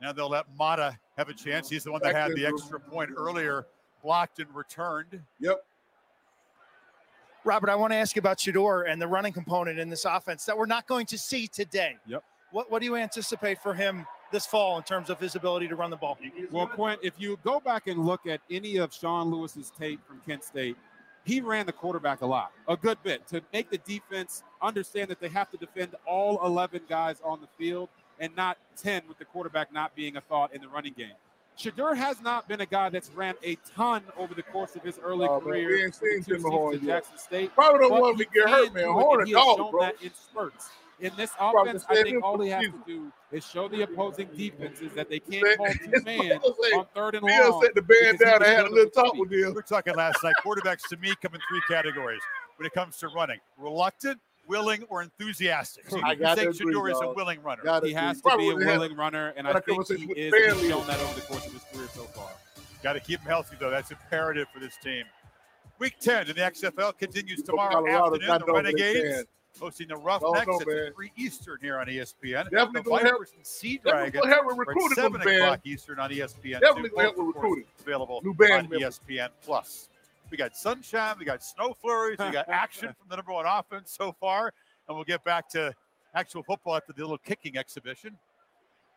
Now 0.00 0.12
they'll 0.12 0.30
let 0.30 0.46
Mata 0.58 0.98
have 1.16 1.28
a 1.28 1.34
chance. 1.34 1.68
He's 1.68 1.84
the 1.84 1.92
one 1.92 2.00
that 2.02 2.14
had 2.14 2.34
the 2.34 2.44
extra 2.44 2.80
point 2.80 3.10
earlier 3.16 3.66
blocked 4.02 4.38
and 4.38 4.52
returned. 4.54 5.22
Yep. 5.40 5.64
Robert, 7.44 7.70
I 7.70 7.74
want 7.74 7.92
to 7.92 7.96
ask 7.96 8.14
you 8.14 8.20
about 8.20 8.38
Shedeur 8.38 8.88
and 8.88 9.02
the 9.02 9.06
running 9.06 9.32
component 9.32 9.78
in 9.78 9.90
this 9.90 10.04
offense 10.04 10.44
that 10.44 10.56
we're 10.56 10.66
not 10.66 10.86
going 10.86 11.06
to 11.06 11.18
see 11.18 11.48
today. 11.48 11.96
Yep. 12.06 12.22
What, 12.52 12.70
what 12.70 12.80
do 12.80 12.86
you 12.86 12.96
anticipate 12.96 13.60
for 13.60 13.74
him 13.74 14.06
this 14.30 14.46
fall 14.46 14.76
in 14.76 14.84
terms 14.84 15.10
of 15.10 15.18
his 15.18 15.34
ability 15.34 15.68
to 15.68 15.74
run 15.74 15.90
the 15.90 15.96
ball? 15.96 16.18
Well, 16.50 16.66
Quint, 16.66 17.00
if 17.02 17.14
you 17.18 17.38
go 17.42 17.58
back 17.58 17.86
and 17.86 18.04
look 18.04 18.26
at 18.26 18.40
any 18.50 18.76
of 18.76 18.92
Sean 18.92 19.30
Lewis's 19.30 19.72
tape 19.76 20.00
from 20.06 20.20
Kent 20.26 20.44
State, 20.44 20.76
he 21.24 21.40
ran 21.40 21.66
the 21.66 21.72
quarterback 21.72 22.20
a 22.20 22.26
lot, 22.26 22.52
a 22.68 22.76
good 22.76 22.98
bit, 23.02 23.26
to 23.28 23.40
make 23.52 23.70
the 23.70 23.78
defense 23.78 24.42
understand 24.60 25.08
that 25.08 25.20
they 25.20 25.28
have 25.28 25.50
to 25.50 25.56
defend 25.56 25.94
all 26.06 26.44
11 26.44 26.82
guys 26.88 27.16
on 27.24 27.40
the 27.40 27.46
field 27.58 27.88
and 28.18 28.34
not 28.36 28.58
10 28.76 29.02
with 29.08 29.18
the 29.18 29.24
quarterback 29.24 29.72
not 29.72 29.94
being 29.94 30.16
a 30.16 30.20
thought 30.20 30.52
in 30.54 30.60
the 30.60 30.68
running 30.68 30.92
game. 30.92 31.12
Shedeur 31.58 31.96
has 31.96 32.20
not 32.22 32.48
been 32.48 32.60
a 32.60 32.66
guy 32.66 32.88
that's 32.88 33.10
ran 33.10 33.34
a 33.44 33.56
ton 33.76 34.02
over 34.16 34.34
the 34.34 34.42
course 34.42 34.74
of 34.74 34.82
his 34.82 34.98
early 34.98 35.26
oh, 35.28 35.40
career. 35.40 35.68
Man, 35.68 35.76
we 35.76 35.84
ain't 35.84 35.94
seen 35.94 36.22
Tim 36.22 36.42
Mahorn. 36.42 36.84
Jackson 36.84 37.18
State. 37.18 37.54
Probably 37.54 37.88
don't 37.88 38.00
want 38.00 38.18
to 38.18 38.24
get 38.24 38.48
hurt, 38.48 38.74
man. 38.74 38.88
Horn 38.88 39.28
a 39.28 39.30
dog, 39.30 39.70
bro. 39.70 39.80
That 39.80 40.02
in 40.02 40.10
spurts. 40.14 40.70
In 41.00 41.10
this 41.16 41.32
offense, 41.38 41.84
I 41.88 42.02
think 42.02 42.22
all 42.22 42.38
they 42.38 42.50
have 42.50 42.62
to 42.62 42.82
do 42.86 43.12
is 43.32 43.44
show 43.44 43.66
the 43.68 43.82
opposing 43.82 44.28
defenses 44.36 44.92
that 44.94 45.08
they 45.08 45.18
can't 45.18 45.58
hold 45.58 45.70
two 45.84 46.02
man 46.04 46.28
like, 46.28 46.76
on 46.76 46.86
third 46.94 47.16
and 47.16 47.24
long. 47.24 47.60
set 47.62 47.74
the 47.74 47.82
band 47.82 48.18
down 48.18 48.42
I 48.42 48.48
had 48.48 48.66
a 48.66 48.70
little 48.70 48.90
talk 48.90 49.14
with 49.14 49.32
him. 49.32 49.52
We're 49.52 49.62
talking 49.62 49.96
last 49.96 50.22
night. 50.22 50.34
Quarterbacks 50.44 50.88
to 50.90 50.96
me 50.98 51.12
come 51.20 51.34
in 51.34 51.40
three 51.48 51.62
categories 51.68 52.22
when 52.56 52.66
it 52.66 52.72
comes 52.72 52.98
to 52.98 53.08
running: 53.08 53.40
reluctant, 53.58 54.20
willing 54.46 54.84
or 54.88 55.02
enthusiastic. 55.02 55.88
So 55.88 56.00
I 56.04 56.14
got 56.14 56.38
Zach 56.38 56.48
Shedeur 56.48 56.90
is 56.90 56.98
a 57.00 57.12
willing 57.12 57.42
runner. 57.42 57.62
He 57.84 57.92
has 57.92 58.20
to 58.22 58.36
be 58.36 58.50
a 58.50 58.56
willing 58.56 58.96
runner, 58.96 59.32
and 59.36 59.46
I 59.46 59.60
think 59.60 59.86
he 59.88 59.94
is. 60.12 60.34
He's 60.34 60.70
shown 60.70 60.86
that 60.86 61.00
over 61.00 61.14
the 61.14 61.26
course 61.26 61.46
of 61.46 61.52
his 61.52 61.64
career 61.72 61.88
so 61.94 62.04
far. 62.04 62.30
Got 62.82 62.94
to 62.94 63.00
keep 63.00 63.20
him 63.20 63.28
healthy, 63.28 63.56
though. 63.60 63.70
That's 63.70 63.90
imperative 63.90 64.48
for 64.52 64.58
this 64.58 64.76
team. 64.82 65.04
Week 65.78 65.94
10 66.00 66.28
in 66.28 66.36
the 66.36 66.42
XFL 66.42 66.96
continues 66.98 67.42
tomorrow 67.42 67.88
afternoon. 67.88 68.42
The 68.46 68.52
Renegades 68.52 69.24
hosting 69.60 69.88
the 69.88 69.96
Roughnecks 69.96 70.60
at 70.60 70.94
3 70.94 71.12
Eastern 71.16 71.58
here 71.60 71.78
on 71.78 71.86
ESPN. 71.86 72.50
Definitely 72.50 72.82
the 72.82 72.90
Vipers 72.90 73.32
and 73.36 73.46
Sea 73.46 73.80
Dragons 73.84 74.24
recruiting 74.56 74.94
7 74.94 75.20
o'clock 75.20 75.60
Eastern 75.64 75.98
on 75.98 76.10
ESPN. 76.10 76.60
Definitely 76.60 76.90
going 76.90 77.14
to 77.14 77.22
recruiting. 77.22 77.64
Available 77.80 78.20
New 78.24 78.34
band 78.34 78.52
on 78.52 78.70
member. 78.70 78.86
ESPN 78.86 79.28
Plus. 79.44 79.88
We 80.32 80.38
got 80.38 80.56
sunshine. 80.56 81.16
We 81.18 81.26
got 81.26 81.44
snow 81.44 81.76
flurries. 81.78 82.18
We 82.18 82.30
got 82.30 82.48
action 82.48 82.88
from 82.98 83.06
the 83.10 83.16
number 83.16 83.32
one 83.32 83.44
offense 83.46 83.94
so 83.96 84.16
far. 84.18 84.54
And 84.88 84.96
we'll 84.96 85.04
get 85.04 85.22
back 85.24 85.46
to 85.50 85.74
actual 86.14 86.42
football 86.42 86.74
after 86.74 86.94
the 86.94 87.02
little 87.02 87.18
kicking 87.18 87.58
exhibition 87.58 88.16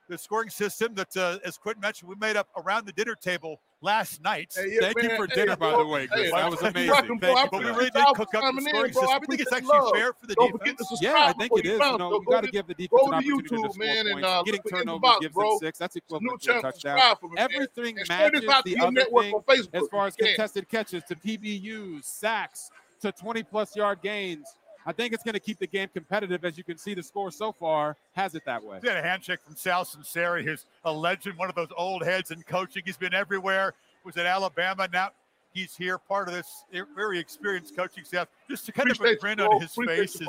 the 0.08 0.18
scoring 0.18 0.50
system 0.50 0.94
that, 0.96 1.16
uh, 1.18 1.40
as 1.44 1.58
Quint 1.58 1.80
mentioned, 1.80 2.10
we 2.10 2.16
made 2.16 2.36
up 2.36 2.50
around 2.58 2.86
the 2.86 2.92
dinner 2.92 3.16
table 3.16 3.60
last 3.82 4.22
night. 4.22 4.54
Hey, 4.56 4.74
yeah, 4.74 4.80
Thank 4.82 4.98
man, 4.98 5.10
you 5.10 5.18
for 5.18 5.28
hey, 5.28 5.36
dinner, 5.36 5.56
bro, 5.56 5.72
by 5.72 5.78
the 5.78 5.88
way, 5.88 6.08
Hey, 6.14 6.32
that 6.32 6.50
was 6.50 6.62
amazing. 6.62 6.94
Thank 6.94 7.22
bro, 7.22 7.30
you. 7.30 7.48
But 7.52 7.64
we 7.64 7.70
really 7.72 7.90
did 7.90 8.06
cook 8.16 8.34
up 8.36 8.56
the 8.56 8.62
scoring 8.62 8.88
in, 8.88 8.94
system. 8.94 9.10
I 9.10 9.20
think 9.20 9.42
it's 9.42 9.54
actually 9.54 9.78
love. 9.78 9.92
fair 9.94 10.14
for 10.14 10.28
the 10.28 10.36
don't 10.36 10.64
defense. 10.64 11.00
Yeah, 11.02 11.16
I 11.18 11.34
think 11.34 11.52
it 11.58 11.66
is. 11.66 11.80
You 11.80 11.98
know, 11.98 12.20
we 12.20 12.32
got 12.32 12.44
to 12.44 12.52
give 12.52 12.68
the 12.68 12.74
defense 12.74 13.02
an 13.06 13.14
opportunity 13.14 13.50
YouTube, 13.50 13.68
to 13.68 13.74
score 13.74 13.86
man, 13.86 14.06
points. 14.06 14.16
And, 14.16 14.26
uh, 14.26 14.44
Getting 14.44 14.62
turnovers 14.64 15.02
box, 15.02 15.20
gives 15.22 15.36
them 15.36 15.58
six. 15.60 15.80
That's 15.80 15.96
equivalent 15.96 16.42
to 16.42 16.58
a 16.58 16.62
touchdown. 16.62 17.00
Everything 17.38 17.98
matches 18.08 18.42
the 18.64 18.78
other 18.80 19.06
thing 19.06 19.68
as 19.74 19.88
far 19.90 20.08
as 20.08 20.16
contested 20.16 20.70
catches 20.70 21.04
to 21.06 21.16
PBUs, 21.16 22.04
sacks, 22.04 22.70
to 23.02 23.12
20-plus 23.12 23.76
yard 23.76 24.00
gains 24.02 24.56
I 24.86 24.92
think 24.92 25.14
it's 25.14 25.24
going 25.24 25.34
to 25.34 25.40
keep 25.40 25.60
the 25.60 25.68
game 25.68 25.90
competitive. 25.94 26.46
As 26.46 26.58
you 26.58 26.64
can 26.64 26.78
see, 26.78 26.94
the 26.94 27.04
score 27.04 27.32
so 27.32 27.52
far 27.52 27.98
has 28.14 28.36
it 28.36 28.44
that 28.46 28.64
way. 28.64 28.80
He 28.82 28.88
had 28.88 28.98
a 28.98 29.02
handshake 29.02 29.40
from 29.44 29.56
Sal 29.56 29.84
Sunseri, 29.84 30.44
who's 30.44 30.66
a 30.84 30.92
legend, 30.92 31.38
one 31.38 31.50
of 31.50 31.56
those 31.56 31.70
old 31.76 32.04
heads 32.04 32.32
in 32.32 32.42
coaching. 32.44 32.84
He's 32.86 32.98
been 32.98 33.14
everywhere. 33.14 33.74
Was 34.04 34.18
at 34.18 34.28
Alabama. 34.28 34.88
Now 34.94 35.10
he's 35.52 35.76
here, 35.76 35.98
part 35.98 36.28
of 36.28 36.36
this 36.36 36.64
very 36.96 37.18
experienced 37.18 37.76
coaching 37.76 38.04
staff. 38.04 38.28
Just 38.48 38.68
to 38.68 38.72
kind 38.72 38.92
appreciate 38.92 39.14
of 39.14 39.18
a 39.18 39.22
grin 39.22 39.40
on 39.40 39.60
his 39.60 39.74
face 39.74 40.22
as, 40.22 40.28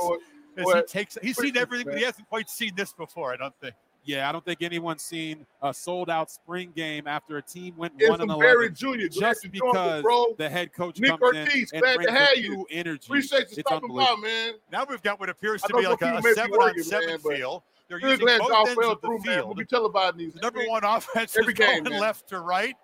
as 0.56 0.66
he 0.72 0.82
takes. 0.84 1.18
He's 1.20 1.36
seen 1.36 1.56
everything, 1.58 1.86
but 1.86 1.98
he 1.98 2.04
hasn't 2.04 2.26
quite 2.28 2.48
seen 2.48 2.72
this 2.74 2.94
before. 2.94 3.34
I 3.34 3.36
don't 3.36 3.54
think. 3.60 3.74
Yeah, 4.06 4.28
I 4.28 4.32
don't 4.32 4.44
think 4.44 4.62
anyone's 4.62 5.02
seen 5.02 5.44
a 5.60 5.74
sold 5.74 6.08
out 6.08 6.30
spring 6.30 6.72
game 6.76 7.08
after 7.08 7.38
a 7.38 7.42
team 7.42 7.74
went 7.76 7.94
it's 7.98 8.08
one 8.08 8.20
and 8.20 8.30
eleven. 8.30 8.72
Junior, 8.72 9.08
just 9.08 9.50
because 9.50 10.02
bro. 10.02 10.34
the 10.38 10.48
head 10.48 10.72
coach 10.72 11.00
Nick 11.00 11.10
comes 11.10 11.22
Ortiz, 11.22 11.72
in 11.72 11.84
and 11.84 11.96
glad 11.96 12.06
to 12.06 12.12
have 12.12 12.36
you. 12.36 12.64
energy. 12.70 13.04
Appreciate 13.04 13.50
you 13.50 13.56
it's 13.58 13.60
stopping 13.60 13.94
by, 13.94 14.14
man. 14.22 14.54
Now 14.70 14.86
we've 14.88 15.02
got 15.02 15.18
what 15.18 15.28
appears 15.28 15.60
to 15.62 15.76
be 15.76 15.86
like 15.86 16.00
a, 16.02 16.22
seven 16.34 16.54
on 16.54 16.82
seven 16.84 17.18
feel. 17.18 17.64
They're 17.88 17.98
really 17.98 18.12
using 18.12 18.26
both 18.38 18.68
ends 18.68 18.76
well 18.76 18.92
of 18.92 19.00
the 19.00 19.20
field. 19.24 19.46
We'll 19.46 19.54
be 19.54 19.64
televising 19.64 20.16
these. 20.16 20.34
The 20.34 20.40
number 20.40 20.64
one 20.66 20.84
offense 20.84 21.36
is 21.36 21.46
going 21.52 21.82
man. 21.82 22.00
left 22.00 22.28
to 22.28 22.40
right, 22.40 22.76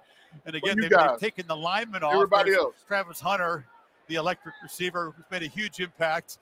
and 0.45 0.57
again 0.57 0.81
they've, 0.81 0.91
they've, 0.91 1.18
taken 1.20 1.47
the 1.47 1.57
lineman 1.57 2.03
off. 2.03 2.14
Everybody 2.14 2.55
else, 2.55 2.75
Travis 2.89 3.20
Hunter, 3.20 3.64
the 4.09 4.16
electric 4.16 4.57
receiver, 4.61 5.12
who's 5.16 5.25
made 5.31 5.45
a 5.45 5.47
huge 5.47 5.79
impact 5.79 6.39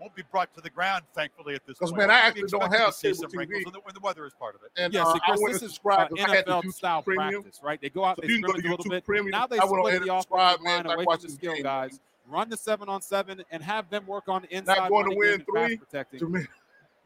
won't 0.00 0.14
be 0.14 0.22
brought 0.30 0.52
to 0.54 0.60
the 0.60 0.70
ground, 0.70 1.04
thankfully, 1.14 1.54
at 1.54 1.66
this 1.66 1.78
point. 1.78 1.92
Because, 1.92 2.08
man, 2.08 2.10
I 2.10 2.20
actually 2.20 2.48
don't 2.48 2.72
have 2.72 2.96
to 2.96 3.12
cable 3.12 3.24
TV. 3.24 3.64
When 3.64 3.72
the, 3.72 3.80
when 3.82 3.94
the, 3.94 4.00
weather 4.00 4.26
is 4.26 4.32
part 4.32 4.54
of 4.54 4.62
it. 4.62 4.70
And 4.76 4.92
yes, 4.92 5.06
uh, 5.06 5.18
I 5.26 5.36
went 5.38 5.60
and. 5.62 5.70
Uh, 5.84 6.08
NFL 6.10 6.72
style 6.72 7.02
practice, 7.02 7.60
right? 7.62 7.80
They 7.80 7.90
go 7.90 8.04
out, 8.04 8.16
so 8.16 8.22
they 8.26 8.38
scrimmage 8.38 8.64
a 8.64 8.70
little 8.70 8.90
bit. 8.90 9.04
Premium. 9.04 9.30
Now 9.30 9.46
they 9.46 9.58
I 9.58 9.66
split 9.66 10.02
the 10.02 10.14
offensive 10.14 10.64
line 10.64 10.86
away 10.86 11.04
from 11.04 11.20
the 11.20 11.28
skill 11.28 11.54
game, 11.54 11.62
guys. 11.62 12.00
Run 12.28 12.48
the 12.48 12.56
seven 12.56 12.88
on 12.88 13.02
seven 13.02 13.42
and 13.50 13.62
have 13.62 13.90
them 13.90 14.06
work 14.06 14.28
on 14.28 14.42
the 14.42 14.56
inside. 14.56 14.78
Not 14.78 14.88
going 14.88 15.10
to 15.10 15.16
win 15.16 15.44
three. 15.44 15.76
Protecting. 15.76 16.46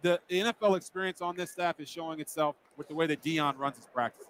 The 0.03 0.21
NFL 0.31 0.77
experience 0.77 1.23
on 1.23 1.35
this 1.35 1.51
staff 1.51 1.81
is 1.81 1.89
showing 1.89 2.21
itself 2.21 2.57
with 2.77 2.89
the 2.89 2.95
way 2.95 3.07
that 3.07 3.23
Deion 3.23 3.57
runs 3.59 3.77
his 3.77 3.87
practices. 3.87 4.29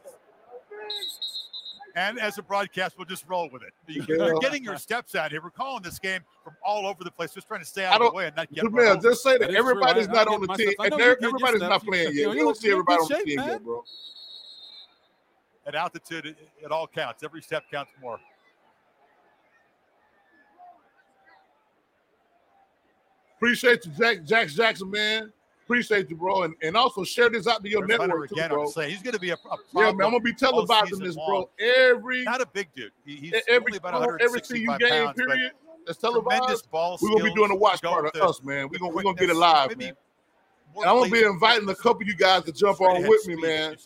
And 1.96 2.18
as 2.18 2.38
a 2.38 2.42
broadcast, 2.42 2.98
we'll 2.98 3.06
just 3.06 3.24
roll 3.28 3.48
with 3.52 3.62
it. 3.62 3.72
You're 3.86 4.38
getting 4.40 4.64
your 4.64 4.76
steps 4.76 5.14
out 5.14 5.30
here. 5.30 5.40
We're 5.40 5.50
calling 5.50 5.82
this 5.82 6.00
game 6.00 6.22
from 6.42 6.54
all 6.64 6.86
over 6.86 7.04
the 7.04 7.10
place, 7.10 7.32
just 7.32 7.46
trying 7.46 7.60
to 7.60 7.66
stay 7.66 7.84
out 7.84 8.00
of 8.02 8.10
the 8.10 8.16
way 8.16 8.26
and 8.26 8.36
not 8.36 8.52
get. 8.52 8.70
Man, 8.72 9.00
just 9.00 9.22
say 9.22 9.38
that, 9.38 9.50
that 9.50 9.56
everybody's 9.56 10.08
not 10.08 10.26
on 10.26 10.40
the 10.40 10.48
team, 10.54 10.72
and 10.80 11.00
everybody's 11.00 11.60
not 11.60 11.84
playing 11.84 12.14
yet. 12.14 12.34
You 12.34 12.40
don't 12.40 12.56
see 12.56 12.70
everybody 12.72 12.98
on 13.00 13.08
the 13.08 13.14
team 13.24 13.38
yet, 13.38 13.62
bro. 13.62 13.84
At 15.66 15.74
altitude, 15.76 16.26
it, 16.26 16.36
it 16.62 16.70
all 16.72 16.86
counts. 16.86 17.22
Every 17.22 17.40
step 17.40 17.62
counts 17.70 17.92
more. 18.02 18.18
Appreciate 23.36 23.86
you, 23.86 23.92
Jack. 23.96 24.24
Jack 24.24 24.48
Jackson, 24.48 24.90
man. 24.90 25.32
Appreciate 25.64 26.10
you, 26.10 26.16
bro, 26.16 26.42
and, 26.42 26.54
and 26.62 26.76
also 26.76 27.04
share 27.04 27.30
this 27.30 27.46
out 27.46 27.62
to 27.62 27.70
your 27.70 27.86
There's 27.86 27.98
network 27.98 28.28
too, 28.28 28.34
again, 28.34 28.50
bro. 28.50 28.64
I'm 28.64 28.70
saying 28.70 28.90
he's 28.90 29.02
gonna 29.02 29.18
be 29.18 29.30
a, 29.30 29.34
a 29.34 29.56
yeah, 29.72 29.80
man. 29.80 29.88
I'm 29.88 29.96
gonna 29.96 30.20
be 30.20 30.34
televising 30.34 31.00
this, 31.00 31.14
bro. 31.14 31.48
Every 31.58 32.22
not 32.24 32.42
a 32.42 32.46
big 32.46 32.68
dude. 32.74 32.92
He, 33.06 33.16
he's 33.16 33.34
every 33.48 33.76
about 33.78 34.20
every 34.20 34.42
CU 34.42 34.66
game 34.78 34.78
pounds, 34.78 35.16
period. 35.16 35.52
That's 35.86 35.98
televised. 35.98 36.70
Ball 36.70 36.98
we're 37.00 37.10
gonna 37.10 37.24
be 37.24 37.34
doing 37.34 37.50
a 37.50 37.56
watch 37.56 37.80
part 37.80 38.14
of 38.14 38.20
us, 38.20 38.42
man. 38.42 38.68
We're 38.68 39.02
gonna 39.02 39.14
get 39.14 39.30
it 39.30 39.36
live, 39.36 39.76
man. 39.78 39.94
I'm 40.78 40.98
gonna 40.98 41.10
be 41.10 41.24
inviting 41.24 41.68
a 41.68 41.74
couple 41.74 42.02
of 42.02 42.08
you 42.08 42.16
guys 42.16 42.44
to 42.44 42.52
jump 42.52 42.80
on 42.80 43.02
with 43.06 43.26
me, 43.26 43.36
man. 43.36 43.76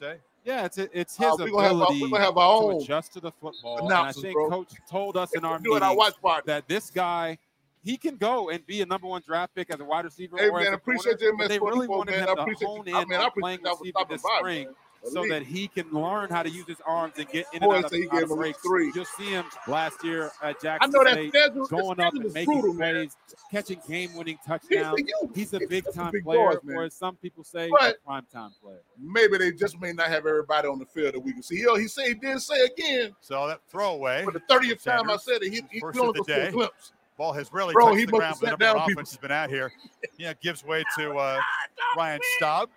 Yeah, 0.45 0.65
it's 0.65 0.79
it's 0.79 1.21
uh, 1.21 1.31
his 1.31 1.41
uh, 1.41 1.45
ability 1.45 1.63
have 1.63 1.81
our, 1.81 1.93
we're 1.93 2.09
gonna 2.09 2.25
have 2.25 2.39
our 2.39 2.63
own 2.63 2.79
to 2.79 2.85
adjust 2.85 3.13
to 3.13 3.21
the 3.21 3.31
football. 3.31 3.85
And 3.85 3.93
I 3.93 4.13
think 4.13 4.33
bro. 4.33 4.49
coach 4.49 4.73
told 4.91 5.17
us 5.17 5.35
in 5.35 5.45
our 5.45 5.59
meeting 5.61 5.83
our 5.83 5.95
watch 5.95 6.15
party. 6.23 6.45
that 6.47 6.67
this 6.67 6.91
guy 6.91 7.39
he 7.83 7.97
can 7.97 8.17
go 8.17 8.51
and 8.51 8.65
be 8.67 8.83
a 8.83 8.87
number 8.87 9.07
one 9.07 9.23
draft 9.25 9.55
pick 9.55 9.73
as 9.73 9.81
a 9.81 9.85
wide 9.85 10.05
receiver. 10.05 10.37
Hey, 10.37 10.51
man, 10.51 10.75
appreciate 10.75 11.21
you, 11.21 11.37
man. 11.37 11.49
They 11.49 11.59
really 11.59 11.89
wanted 11.89 12.13
man. 12.13 12.29
him 12.29 12.37
to 12.37 12.67
hone 12.67 12.87
you. 12.87 12.99
in 12.99 13.13
on 13.13 13.31
playing 13.39 13.61
receiver 13.63 14.05
this 14.09 14.23
by, 14.23 14.39
spring 14.39 14.69
so 15.05 15.27
that 15.29 15.43
he 15.43 15.69
can 15.69 15.91
learn 15.91 16.29
how 16.31 16.43
to 16.43 16.51
use 16.51 16.67
his 16.67 16.81
arms 16.85 17.15
and 17.19 17.29
get 17.29 17.47
in 17.53 17.61
Boy, 17.61 17.77
and 17.77 17.85
out, 17.85 17.91
so 17.91 18.23
of 18.23 18.63
breaks. 18.63 18.95
You'll 18.95 19.05
see 19.05 19.31
him 19.31 19.45
last 19.67 20.03
year 20.05 20.31
at 20.43 20.61
Jackson 20.61 20.91
I 20.95 20.99
know 20.99 21.05
that 21.05 21.15
State 21.15 21.29
schedule, 21.31 21.67
going 21.67 22.01
up 22.01 22.15
and 22.15 22.33
making 22.33 22.61
brutal, 22.61 22.75
plays, 22.75 22.79
man. 22.79 23.09
catching 23.51 23.81
game-winning 23.89 24.39
touchdowns. 24.47 25.01
He's 25.35 25.55
a, 25.55 25.61
big-time 25.69 26.13
big 26.13 26.25
player, 26.25 26.59
where 26.63 26.77
or 26.79 26.85
as 26.85 26.95
some 26.95 27.17
people 27.17 27.45
say, 27.45 27.69
but 27.71 27.97
a 27.97 28.07
prime-time 28.07 28.51
player. 28.63 28.81
Maybe 28.99 29.39
they 29.39 29.53
just 29.53 29.81
may 29.81 29.93
not 29.93 30.09
have 30.09 30.27
everybody 30.27 30.69
on 30.69 30.79
the 30.79 30.87
field 30.87 31.15
that 31.15 31.21
we 31.21 31.33
can 31.33 31.43
see. 31.43 31.57
He, 31.57 31.81
he 31.81 31.89
said 31.89 32.07
he 32.07 32.15
did 32.15 32.41
say 32.41 32.65
again. 32.65 33.15
So 33.21 33.47
that 33.49 33.61
throwaway. 33.69 34.25
For 34.25 34.33
the 34.33 34.41
30th 34.41 34.83
time 34.83 35.11
I 35.11 35.17
said 35.17 35.43
it, 35.43 35.53
he, 35.53 35.63
he 35.71 35.81
the 35.81 35.93
full 35.93 36.13
glimpse. 36.51 36.93
Ball 37.19 37.33
has 37.33 37.53
really 37.53 37.75
Bro, 37.75 37.95
touched 37.95 38.07
the 38.07 38.13
ground, 38.13 38.37
but 38.41 38.47
the 38.47 38.51
number 38.53 38.65
down, 38.65 38.93
offense 38.93 39.11
has 39.11 39.19
been 39.19 39.33
out 39.33 39.51
here. 39.51 39.73
Yeah, 40.19 40.35
gives 40.41 40.65
way 40.65 40.85
to 40.97 41.15
uh, 41.15 41.41
Ryan 41.97 42.21
Staub. 42.37 42.71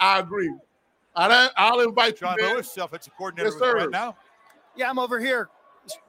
I 0.00 0.18
agree. 0.18 0.52
I, 1.14 1.50
I'll 1.56 1.80
invite 1.80 2.18
John 2.18 2.36
you, 2.38 2.54
Lewis, 2.54 2.74
offensive 2.76 3.12
coordinator 3.16 3.50
yes, 3.50 3.74
right 3.74 3.90
now. 3.90 4.16
Yeah, 4.76 4.88
I'm 4.88 4.98
over 4.98 5.20
here. 5.20 5.50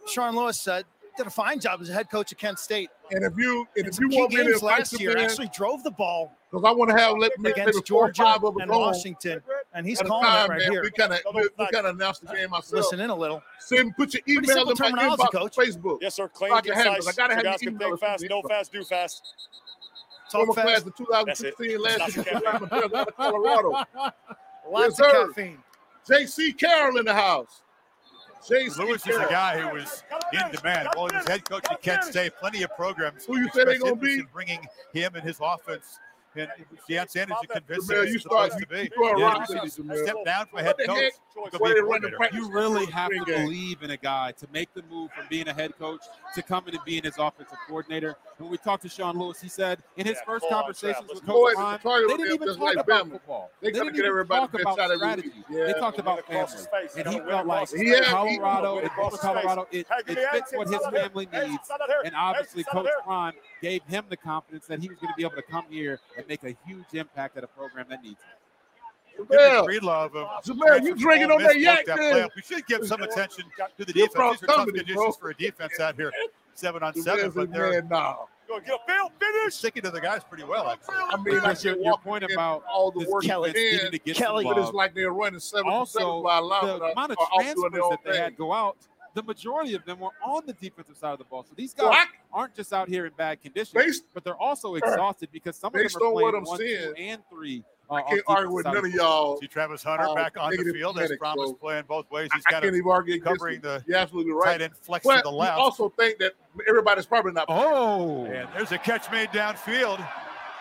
Sean 0.07 0.35
Lewis 0.35 0.65
uh, 0.67 0.81
did 1.17 1.27
a 1.27 1.29
fine 1.29 1.59
job 1.59 1.81
as 1.81 1.89
a 1.89 1.93
head 1.93 2.09
coach 2.09 2.31
at 2.31 2.37
Kent 2.37 2.57
State. 2.57 2.89
And 3.11 3.23
if 3.23 3.37
you 3.37 3.67
and, 3.75 3.87
if 3.87 3.99
you 3.99 4.09
want 4.09 4.33
me 4.33 4.43
to 4.43 4.65
last 4.65 4.99
year, 4.99 5.13
man, 5.13 5.25
actually 5.25 5.49
drove 5.53 5.83
the 5.83 5.91
ball 5.91 6.33
because 6.49 6.65
I 6.65 6.71
want 6.71 6.89
to 6.91 6.97
have 6.97 7.17
let 7.17 7.37
me 7.37 7.51
against 7.51 7.85
Georgia 7.85 8.39
and 8.43 8.69
Washington 8.69 9.41
and 9.77 9.85
he's 9.85 10.01
calling 10.01 10.25
time, 10.25 10.45
it 10.45 10.49
right 10.49 10.59
man, 10.61 10.71
here. 10.71 10.81
We 10.81 10.91
kind 10.91 11.13
of 11.13 11.19
we, 11.33 11.47
kind 11.71 11.85
of 11.85 11.95
announced 11.95 12.25
the 12.25 12.33
game 12.33 12.49
myself. 12.49 12.73
Listen 12.73 12.99
in 12.99 13.11
a 13.11 13.15
little. 13.15 13.43
Send 13.59 13.95
put 13.95 14.11
your 14.13 14.23
email 14.27 14.69
in 14.69 14.77
my 14.79 15.07
inbox, 15.07 15.31
coach. 15.31 15.55
Facebook. 15.55 15.99
Yes, 16.01 16.15
sir. 16.15 16.27
Claim 16.27 16.59
your 16.65 16.75
size. 16.75 17.07
I 17.07 17.11
gotta 17.11 17.35
have 17.35 17.43
guys 17.43 17.59
can 17.59 17.77
think 17.77 17.99
fast, 17.99 18.25
no 18.27 18.41
fast, 18.41 18.71
do 18.71 18.83
fast. 18.83 19.35
Talk 20.31 20.55
fast. 20.55 20.67
class 20.67 20.85
of 20.85 20.95
2016 20.95 21.79
last 21.79 22.15
year 22.17 22.41
out 22.47 23.07
of 23.07 23.15
Colorado. 23.15 23.69
Lots 24.69 24.99
yes, 24.99 24.99
of 24.99 25.35
caffeine. 25.35 25.59
JC 26.09 26.57
Carroll 26.57 26.97
in 26.97 27.05
the 27.05 27.13
house. 27.13 27.61
J.C. 28.47 28.81
Lewis 28.81 29.03
Carroll. 29.03 29.21
is 29.21 29.27
a 29.27 29.31
guy 29.31 29.59
who 29.59 29.75
was 29.75 30.03
in 30.33 30.51
demand. 30.51 30.89
Well, 30.95 31.07
he 31.09 31.15
head 31.29 31.47
coach 31.49 31.65
at 31.69 31.81
Kent 31.81 32.03
State. 32.05 32.33
Plenty 32.39 32.63
of 32.63 32.75
programs. 32.75 33.25
Who 33.25 33.37
you 33.37 33.49
say 33.53 33.65
they 33.65 33.77
gonna 33.77 33.95
be? 33.95 34.23
Bringing 34.33 34.65
him 34.93 35.15
and 35.15 35.23
his 35.23 35.37
offense 35.41 35.99
and 36.39 36.49
Deion 36.89 37.09
Sanders 37.09 37.37
is 37.43 37.49
convincing 37.51 37.95
Jamel, 37.95 38.49
you 38.53 38.59
to 38.59 38.67
be. 38.67 38.91
You 38.95 39.19
yeah, 39.19 40.03
step 40.03 40.15
down 40.25 40.45
for 40.47 40.61
head 40.61 40.75
coach. 40.85 41.13
You 42.33 42.49
really 42.51 42.85
have 42.87 43.09
to 43.11 43.25
believe 43.25 43.83
in 43.83 43.91
a 43.91 43.97
guy 43.97 44.31
to 44.33 44.47
make 44.51 44.73
the 44.73 44.83
move 44.89 45.11
from 45.11 45.25
being 45.29 45.47
a 45.47 45.53
head 45.53 45.77
coach 45.77 46.01
to 46.35 46.41
coming 46.41 46.75
and 46.75 46.83
being 46.85 47.03
his 47.03 47.17
offensive 47.17 47.57
coordinator 47.67 48.15
when 48.37 48.49
we 48.51 48.57
talked 48.57 48.83
to 48.83 48.89
Sean 48.89 49.17
Lewis, 49.17 49.41
he 49.41 49.49
said 49.49 49.79
in 49.95 50.05
his 50.05 50.15
yeah, 50.15 50.25
first 50.25 50.45
conversations 50.49 51.07
with 51.09 51.25
Coach 51.25 51.55
Prime, 51.55 51.79
they 52.07 52.17
didn't 52.17 52.33
even 52.33 52.47
talk 52.49 52.59
like 52.59 52.75
about 52.75 52.87
family. 52.87 53.11
football. 53.13 53.51
They, 53.61 53.71
they 53.71 53.79
didn't 53.79 53.95
even 53.95 54.27
talk 54.27 54.53
about 54.53 54.73
strategy. 54.73 55.31
Yeah. 55.49 55.65
They 55.65 55.73
talked 55.73 55.99
about 55.99 56.25
family. 56.27 56.47
Space. 56.47 56.95
And 56.97 57.07
he 57.07 57.19
felt 57.19 57.47
like 57.47 57.69
he 57.69 57.89
had, 57.89 58.03
Colorado, 58.05 58.79
in 58.79 58.89
Colorado, 58.89 59.67
it, 59.71 59.87
hey, 59.89 60.13
it 60.13 60.31
fits 60.31 60.53
what 60.53 60.67
his 60.67 60.85
family 60.91 61.27
needs. 61.33 61.69
And 62.05 62.15
obviously, 62.15 62.63
Coach 62.63 62.89
Prime 63.03 63.33
gave 63.61 63.83
him 63.83 64.05
the 64.09 64.17
confidence 64.17 64.67
that 64.67 64.79
he 64.79 64.89
was 64.89 64.97
going 64.99 65.13
to 65.13 65.17
be 65.17 65.23
able 65.23 65.35
to 65.35 65.41
come 65.41 65.65
here 65.69 65.99
and 66.17 66.27
make 66.27 66.43
a 66.43 66.55
huge 66.65 66.93
impact 66.93 67.37
at 67.37 67.43
a 67.43 67.47
program 67.47 67.87
that 67.89 68.03
needs 68.03 68.19
it. 68.21 68.37
Jabril, 69.25 69.81
love 69.81 70.15
him. 70.15 70.25
Jabril, 70.45 70.83
you 70.83 70.95
drinking 70.95 71.31
on 71.31 71.41
that 71.41 71.59
yak, 71.59 71.87
man. 71.87 72.29
We 72.35 72.41
should 72.41 72.65
give 72.67 72.85
some 72.85 73.01
attention 73.07 73.45
to 73.77 73.85
the 73.85 73.93
defense. 73.93 74.39
These 74.41 74.49
are 74.49 74.55
tough 74.55 74.67
conditions 74.67 75.15
for 75.17 75.29
a 75.29 75.33
defense 75.35 75.79
out 75.79 75.95
here 75.95 76.11
seven 76.57 76.83
on 76.83 76.93
seven, 76.95 77.31
but 77.31 77.51
they're 77.51 77.81
man, 77.81 77.89
no. 77.89 78.29
Go 78.47 78.59
get 78.59 78.69
a 78.69 78.91
field 78.91 79.11
finish. 79.19 79.55
Sticking 79.55 79.83
to 79.83 79.91
the 79.91 79.99
guys 79.99 80.21
pretty 80.23 80.45
well. 80.45 80.69
Actually. 80.69 80.95
I 80.95 81.17
mean, 81.21 81.39
I 81.39 81.55
your, 81.61 81.77
your 81.77 81.97
point 81.97 82.23
about 82.23 82.63
all 82.71 82.91
the 82.91 83.05
work 83.09 83.23
Kelly, 83.23 83.51
to 83.51 83.99
get 84.03 84.15
Kelly, 84.15 84.45
but 84.45 84.57
it's 84.57 84.71
like 84.71 84.95
they're 84.95 85.11
running 85.11 85.39
seven. 85.39 85.69
Also, 85.69 85.99
seven 85.99 86.23
by 86.23 86.39
the 86.39 86.85
uh, 86.85 86.91
amount 86.91 87.11
of 87.11 87.17
uh, 87.19 87.41
transfers 87.41 87.83
that 87.89 87.99
they 88.05 88.17
had 88.17 88.37
go 88.37 88.53
out 88.53 88.77
the 89.17 89.23
majority 89.23 89.73
of 89.73 89.83
them 89.83 89.99
were 89.99 90.11
on 90.23 90.43
the 90.45 90.53
defensive 90.53 90.95
side 90.95 91.11
of 91.11 91.17
the 91.17 91.23
ball. 91.23 91.43
So 91.43 91.55
these 91.55 91.73
guys 91.73 92.05
aren't 92.31 92.53
just 92.53 92.71
out 92.71 92.87
here 92.87 93.07
in 93.07 93.13
bad 93.17 93.41
condition, 93.41 93.71
based, 93.73 94.03
but 94.13 94.23
they're 94.23 94.37
also 94.37 94.75
exhausted 94.75 95.29
because 95.31 95.55
some 95.55 95.73
of 95.73 95.73
them 95.73 95.87
are 95.87 96.11
playing 96.11 96.43
one, 96.43 96.57
seeing, 96.59 96.77
two, 96.77 96.93
and 96.95 97.21
three. 97.27 97.63
Uh, 97.89 97.95
I 97.95 98.01
can't 98.03 98.21
argue 98.27 98.53
with 98.53 98.65
none 98.65 98.77
of 98.77 98.93
y'all. 98.93 99.37
See 99.37 99.47
Travis 99.47 99.81
Hunter 99.81 100.05
uh, 100.07 100.13
back 100.13 100.37
on 100.39 100.51
the 100.51 100.71
field 100.71 100.99
as 100.99 101.11
promised, 101.17 101.59
playing 101.59 101.85
both 101.87 102.11
ways. 102.11 102.29
He's 102.31 102.43
got 102.43 102.63
even 102.63 102.83
argue 102.87 103.19
covering 103.19 103.59
the 103.61 103.83
You're 103.87 103.97
absolutely 103.97 104.33
right. 104.33 104.59
tight 104.59 104.61
end 104.61 104.77
flex 104.77 105.03
but 105.03 105.17
to 105.17 105.21
the 105.23 105.31
left. 105.31 105.57
I 105.57 105.61
also 105.61 105.89
think 105.89 106.19
that 106.19 106.33
everybody's 106.69 107.07
probably 107.07 107.31
not. 107.31 107.45
Oh, 107.49 108.25
and 108.25 108.47
there's 108.55 108.71
a 108.71 108.77
catch 108.77 109.11
made 109.11 109.29
downfield. 109.29 110.05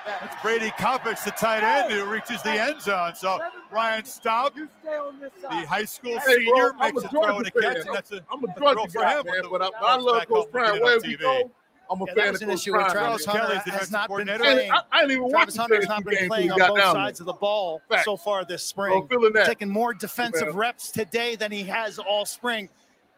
That's 0.06 0.42
Brady 0.42 0.70
Kopetz, 0.70 1.24
the 1.24 1.32
tight 1.32 1.62
end, 1.62 1.92
who 1.92 2.04
reaches 2.04 2.42
the 2.42 2.52
end 2.52 2.80
zone. 2.80 3.14
So 3.14 3.40
Ryan 3.72 4.04
Staub, 4.04 4.54
the 4.54 5.66
high 5.66 5.84
school 5.84 6.18
hey, 6.20 6.36
senior, 6.36 6.72
bro, 6.72 6.78
makes 6.78 7.04
a, 7.04 7.08
throw 7.08 7.38
and 7.38 7.46
a 7.46 7.50
catch. 7.50 7.86
I'm, 7.86 7.94
that's 7.94 8.12
a, 8.12 8.20
I'm 8.30 8.44
a 8.44 8.54
Georgia 8.58 8.98
guy, 8.98 9.14
man, 9.16 9.42
but 9.50 9.62
I, 9.62 9.70
I 9.82 9.96
love 9.96 10.26
Coach 10.28 10.50
Prime. 10.52 10.80
Where 10.80 11.00
we 11.00 11.16
go, 11.16 11.50
I'm 11.90 12.00
a 12.00 12.04
yeah, 12.06 12.14
fan 12.14 12.34
of 12.34 12.42
an 12.42 12.48
Coach 12.48 12.54
issue 12.54 12.70
Travis 12.72 13.24
Hunter 13.24 13.70
has 13.70 13.90
not 13.90 14.08
been 14.08 14.26
playing. 14.26 14.70
I, 14.70 14.80
I 14.92 15.00
didn't 15.00 15.16
even 15.18 15.30
Travis 15.30 15.56
watch 15.56 15.68
Hunter's 15.68 15.88
not 15.88 16.04
been 16.04 16.28
playing 16.28 16.52
on 16.52 16.58
both 16.58 16.78
sides 16.78 17.20
of 17.20 17.26
the 17.26 17.32
ball 17.32 17.82
Fact. 17.88 18.04
so 18.04 18.16
far 18.16 18.44
this 18.44 18.62
spring. 18.62 19.08
So 19.10 19.30
Taking 19.44 19.68
more 19.68 19.92
defensive 19.92 20.48
man. 20.48 20.56
reps 20.56 20.90
today 20.90 21.36
than 21.36 21.50
he 21.50 21.64
has 21.64 21.98
all 21.98 22.24
spring. 22.26 22.68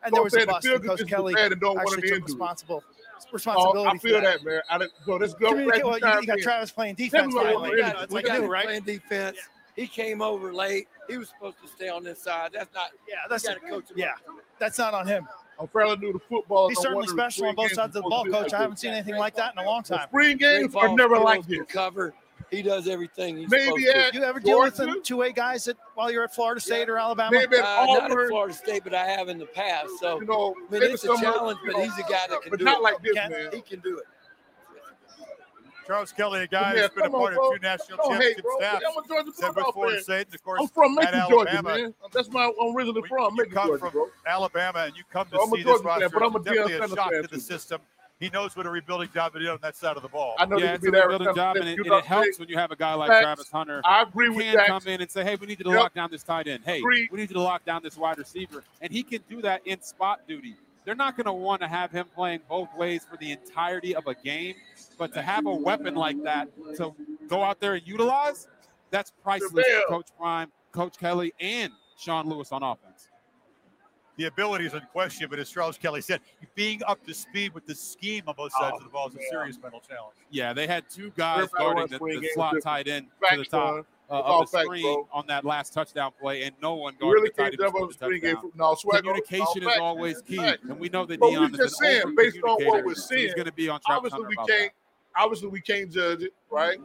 And 0.04 0.14
there 0.14 0.22
was 0.22 0.34
a 0.34 0.46
bust. 0.46 0.66
Coach 0.66 1.06
Kelly 1.06 1.34
actually 1.36 2.08
took 2.08 2.24
responsible 2.24 2.82
responsibility. 3.32 3.90
Oh, 3.90 3.94
I 3.94 3.98
feel 3.98 4.20
that. 4.20 4.38
that, 4.38 4.44
man. 4.44 4.60
I 4.70 4.78
didn't, 4.78 4.92
bro, 5.04 5.18
this 5.18 5.34
go 5.34 5.52
right 5.52 5.84
well, 5.84 5.98
you, 5.98 6.20
you 6.20 6.26
got 6.26 6.38
Travis 6.38 6.70
playing 6.70 6.94
defense. 6.96 7.34
Right? 7.34 7.60
We 7.60 7.76
got, 7.80 8.10
we 8.10 8.22
got 8.22 8.48
right? 8.48 8.64
playing 8.64 8.82
defense. 8.82 9.36
Yeah. 9.36 9.82
He 9.82 9.86
came 9.86 10.20
over 10.22 10.52
late. 10.52 10.88
He 11.08 11.18
was 11.18 11.28
supposed 11.28 11.56
to 11.62 11.68
stay 11.68 11.88
on 11.88 12.02
this 12.02 12.20
side. 12.20 12.50
That's 12.52 12.74
not. 12.74 12.90
Yeah, 13.08 13.16
that's 13.30 13.46
got 13.46 13.62
coach. 13.62 13.84
Yeah, 13.94 14.14
that's 14.58 14.78
not 14.78 14.92
on 14.92 15.06
him. 15.06 15.28
I'm 15.60 15.68
fairly 15.68 15.96
new 15.96 16.12
to 16.12 16.18
football. 16.18 16.68
He's 16.68 16.80
certainly 16.80 17.06
special 17.06 17.46
on 17.46 17.54
both 17.54 17.72
sides 17.72 17.96
of 17.96 18.02
the 18.02 18.08
ball, 18.08 18.24
coach. 18.24 18.52
I 18.52 18.58
haven't 18.58 18.78
seen 18.78 18.92
anything 18.92 19.16
like 19.16 19.34
that 19.36 19.52
in 19.52 19.64
a 19.64 19.66
long 19.66 19.82
time. 19.82 20.08
Spring 20.08 20.36
games 20.36 20.74
are 20.74 20.94
never 20.94 21.18
like 21.18 21.46
this. 21.46 21.60
Cover 21.68 22.14
he 22.50 22.62
does 22.62 22.88
everything. 22.88 23.36
He's 23.36 23.50
maybe 23.50 23.82
supposed 23.82 24.12
to. 24.12 24.18
you 24.18 24.24
ever 24.24 24.40
deal 24.40 24.60
with 24.60 24.74
some 24.74 25.02
two 25.02 25.18
way 25.18 25.32
guys 25.32 25.64
that 25.66 25.76
while 25.94 26.10
you're 26.10 26.24
at 26.24 26.34
Florida 26.34 26.60
State 26.60 26.88
yeah. 26.88 26.94
or 26.94 26.98
Alabama? 26.98 27.30
Maybe 27.30 27.56
at 27.56 27.64
uh, 27.64 27.84
not 27.86 28.10
at 28.10 28.28
Florida 28.28 28.54
State, 28.54 28.84
but 28.84 28.94
I 28.94 29.04
have 29.04 29.28
in 29.28 29.38
the 29.38 29.46
past. 29.46 29.90
So 30.00 30.20
you 30.20 30.26
know, 30.26 30.54
I 30.68 30.72
mean, 30.72 30.82
it's 30.84 31.04
a 31.04 31.08
challenge, 31.18 31.58
but 31.64 31.76
know, 31.76 31.82
he's 31.82 31.98
a 31.98 32.08
guy 32.08 32.26
that 32.30 32.40
can 32.40 32.50
but 32.50 32.58
do 32.58 32.64
not 32.64 32.78
it. 32.78 32.82
Like 32.82 33.02
this, 33.02 33.12
can, 33.12 33.30
man. 33.30 33.50
He 33.52 33.60
can 33.60 33.80
do 33.80 33.98
it. 33.98 34.04
Charles 35.88 36.12
Kelly, 36.12 36.40
a 36.40 36.46
guy 36.46 36.74
yeah, 36.74 36.82
who's 36.82 36.90
been 36.90 37.06
a 37.06 37.10
part 37.10 37.34
on, 37.34 37.54
of 37.54 37.60
two 37.60 37.66
national 37.66 37.98
championship 38.06 38.44
staffs. 38.58 38.84
I'm 38.86 39.32
said 39.32 39.52
Florida 39.72 40.02
State, 40.02 40.34
of 40.34 40.42
course, 40.42 40.60
I'm 40.60 40.68
from 40.68 40.94
Macon, 40.94 41.22
Georgia, 41.30 41.62
man. 41.62 41.94
That's 42.12 42.28
my 42.28 42.44
I'm 42.60 42.76
originally 42.76 43.08
from. 43.08 43.34
You 43.36 43.46
come 43.46 43.68
Georgia, 43.68 43.80
from 43.80 43.92
bro. 43.92 44.08
Alabama, 44.26 44.80
and 44.80 44.96
you 44.96 45.02
come 45.10 45.26
to 45.28 45.36
so 45.36 45.50
see 45.54 45.62
this 45.62 45.82
roster. 45.82 46.10
But 46.10 46.22
I'm 46.22 46.36
a 46.36 46.42
definitely 46.42 46.74
a 46.74 46.88
shock 46.88 47.10
to 47.10 47.28
the 47.30 47.40
system. 47.40 47.80
Too, 47.80 47.97
he 48.20 48.28
knows 48.30 48.56
what 48.56 48.66
a 48.66 48.70
rebuilding 48.70 49.10
job 49.14 49.32
to 49.34 49.38
do 49.38 49.48
on 49.50 49.58
that 49.62 49.76
side 49.76 49.96
of 49.96 50.02
the 50.02 50.08
ball. 50.08 50.34
I 50.38 50.44
know 50.44 50.58
yeah, 50.58 50.74
it's 50.74 50.84
can 50.84 50.92
a 50.94 50.98
rebuilding 51.06 51.34
job, 51.36 51.56
and 51.56 51.68
it, 51.68 51.78
and 51.78 51.86
it 51.86 52.04
helps 52.04 52.36
they- 52.36 52.42
when 52.42 52.48
you 52.48 52.56
have 52.58 52.72
a 52.72 52.76
guy 52.76 52.94
like 52.94 53.08
Facts. 53.10 53.22
Travis 53.22 53.50
Hunter. 53.50 53.80
I 53.84 54.02
agree 54.02 54.26
who 54.26 54.34
with 54.34 54.44
can 54.46 54.56
that. 54.56 54.66
come 54.66 54.82
in 54.86 55.00
and 55.00 55.08
say, 55.10 55.22
"Hey, 55.22 55.36
we 55.36 55.46
need 55.46 55.58
you 55.60 55.64
to 55.64 55.70
Yep. 55.70 55.78
lock 55.80 55.94
down 55.94 56.10
this 56.10 56.24
tight 56.24 56.48
end. 56.48 56.64
Hey, 56.64 56.78
Agreed. 56.78 57.10
we 57.12 57.18
need 57.20 57.30
you 57.30 57.34
to 57.34 57.40
lock 57.42 57.64
down 57.64 57.80
this 57.82 57.96
wide 57.96 58.18
receiver," 58.18 58.64
and 58.80 58.92
he 58.92 59.04
can 59.04 59.22
do 59.28 59.40
that 59.42 59.62
in 59.66 59.80
spot 59.82 60.26
duty. 60.26 60.56
They're 60.84 60.94
not 60.96 61.16
going 61.16 61.26
to 61.26 61.32
want 61.32 61.60
to 61.62 61.68
have 61.68 61.92
him 61.92 62.06
playing 62.14 62.40
both 62.48 62.74
ways 62.74 63.04
for 63.08 63.16
the 63.18 63.30
entirety 63.32 63.94
of 63.94 64.06
a 64.06 64.14
game, 64.14 64.56
but 64.96 65.12
to 65.12 65.22
have 65.22 65.46
a 65.46 65.54
weapon 65.54 65.94
like 65.94 66.20
that 66.24 66.48
to 66.78 66.94
go 67.28 67.42
out 67.44 67.60
there 67.60 67.74
and 67.74 67.86
utilize, 67.86 68.48
that's 68.90 69.12
priceless 69.22 69.66
for 69.66 69.82
Coach 69.88 70.06
Prime, 70.18 70.50
Coach 70.72 70.96
Kelly, 70.98 71.34
and 71.40 71.72
Sean 71.98 72.28
Lewis 72.28 72.52
on 72.52 72.62
offense 72.62 73.07
the 74.18 74.24
ability 74.24 74.66
is 74.66 74.74
in 74.74 74.80
question, 74.92 75.28
but 75.30 75.38
as 75.38 75.48
Charles 75.48 75.78
Kelly 75.78 76.00
said, 76.00 76.20
being 76.56 76.82
up 76.86 77.04
to 77.06 77.14
speed 77.14 77.54
with 77.54 77.64
the 77.66 77.74
scheme 77.74 78.24
on 78.26 78.34
both 78.34 78.52
sides 78.52 78.72
oh, 78.74 78.78
of 78.78 78.82
the 78.82 78.90
ball 78.90 79.08
is 79.08 79.14
a 79.14 79.18
oh, 79.18 79.30
serious 79.30 79.58
mental 79.62 79.80
challenge. 79.80 80.16
Yeah, 80.30 80.52
they 80.52 80.66
had 80.66 80.90
two 80.90 81.12
guys 81.16 81.48
guarding 81.56 81.86
the, 81.86 81.98
the 81.98 82.28
slot 82.34 82.56
tight 82.62 82.88
end 82.88 83.06
to 83.30 83.38
the 83.38 83.44
top. 83.44 83.86
Uh, 84.10 84.22
of 84.24 84.50
the 84.50 84.62
screen 84.62 85.04
on 85.12 85.26
that 85.26 85.44
last 85.44 85.74
touchdown 85.74 86.10
play, 86.18 86.44
and 86.44 86.54
no 86.62 86.74
one 86.74 86.94
guarded 86.98 87.20
really 87.20 87.28
the 87.28 87.42
tight 87.42 88.00
end. 88.00 88.14
The 88.14 88.18
game 88.18 88.36
from, 88.38 88.52
no, 88.56 88.74
swag 88.74 89.02
Communication 89.02 89.62
is 89.62 89.78
always 89.78 90.22
key, 90.22 90.38
and 90.38 90.80
we 90.80 90.88
know 90.88 91.04
that 91.04 91.20
but 91.20 91.30
Deion 91.30 91.52
is 91.52 91.58
just 91.58 91.78
saying, 91.78 92.14
based 92.16 92.38
on 92.42 92.64
what 92.64 92.86
we're 92.86 92.94
seeing, 92.94 93.24
he's 93.24 93.34
going 93.34 93.44
to 93.44 93.52
be 93.52 93.68
on 93.68 93.80
track. 93.80 93.98
Obviously, 93.98 94.24
we 94.26 94.36
can't. 94.36 94.48
That. 94.48 94.70
Obviously, 95.14 95.48
we 95.48 95.60
can't 95.60 95.92
judge 95.92 96.22
it, 96.22 96.32
right? 96.50 96.78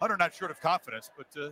Hunter 0.00 0.16
not 0.16 0.34
short 0.34 0.50
of 0.50 0.60
confidence, 0.60 1.10
but 1.16 1.28
uh, 1.40 1.50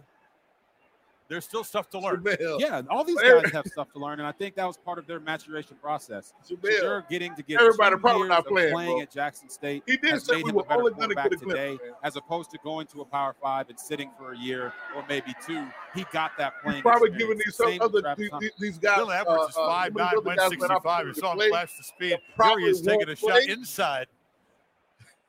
there's 1.33 1.47
still 1.47 1.65
stuff 1.65 1.89
to 1.89 1.99
learn. 1.99 2.23
Jamel. 2.23 2.61
Yeah, 2.61 2.83
all 2.91 3.05
these 3.05 3.19
guys 3.19 3.51
have 3.53 3.67
stuff 3.67 3.91
to 3.95 3.99
learn, 3.99 4.21
and 4.21 4.27
I 4.27 4.33
think 4.33 4.55
that 4.57 4.67
was 4.67 4.77
part 4.77 4.99
of 4.99 5.07
their 5.07 5.19
maturation 5.19 5.79
process. 5.81 6.35
Jamel. 6.47 6.61
They're 6.61 7.07
getting 7.09 7.35
to 7.37 7.43
get 7.43 7.59
everybody 7.59 7.97
probably 7.97 8.29
not 8.29 8.47
playing, 8.47 8.75
playing 8.75 9.01
at 9.01 9.11
Jackson 9.11 9.49
State. 9.49 9.83
He 9.87 9.97
did 9.97 10.21
say 10.21 10.43
we 10.43 10.53
were 10.53 10.71
only 10.71 10.93
going 10.93 11.09
to 11.09 11.15
get 11.15 11.33
a 11.33 11.37
today, 11.37 11.79
clip, 11.79 11.97
as 12.03 12.17
opposed 12.17 12.51
to 12.51 12.59
going 12.63 12.87
to 12.89 13.01
a 13.01 13.07
Power 13.07 13.35
Five 13.43 13.71
and 13.71 13.81
sitting 13.81 14.11
for 14.19 14.33
a 14.33 14.39
year 14.39 14.75
or 14.95 15.07
maybe 15.09 15.35
two. 15.47 15.67
He 15.95 16.05
got 16.13 16.33
that 16.37 16.53
playing. 16.63 16.77
He's 16.77 16.83
probably 16.83 17.13
giving 17.13 17.39
these 17.39 17.57
some 17.57 17.79
other 17.81 18.15
these, 18.19 18.51
these, 18.59 18.77
guys. 18.77 18.99
Bill 18.99 19.11
Edwards 19.11 19.43
uh, 19.43 19.49
is 19.49 19.55
five 19.55 21.07
He 21.07 21.15
saw 21.15 21.33
him 21.33 21.49
flash 21.49 21.73
the 21.79 21.83
speed. 21.83 22.19
Here 22.43 22.59
he 22.59 22.67
is 22.67 22.83
taking 22.83 23.09
a 23.09 23.17
shot 23.17 23.43
inside. 23.45 24.07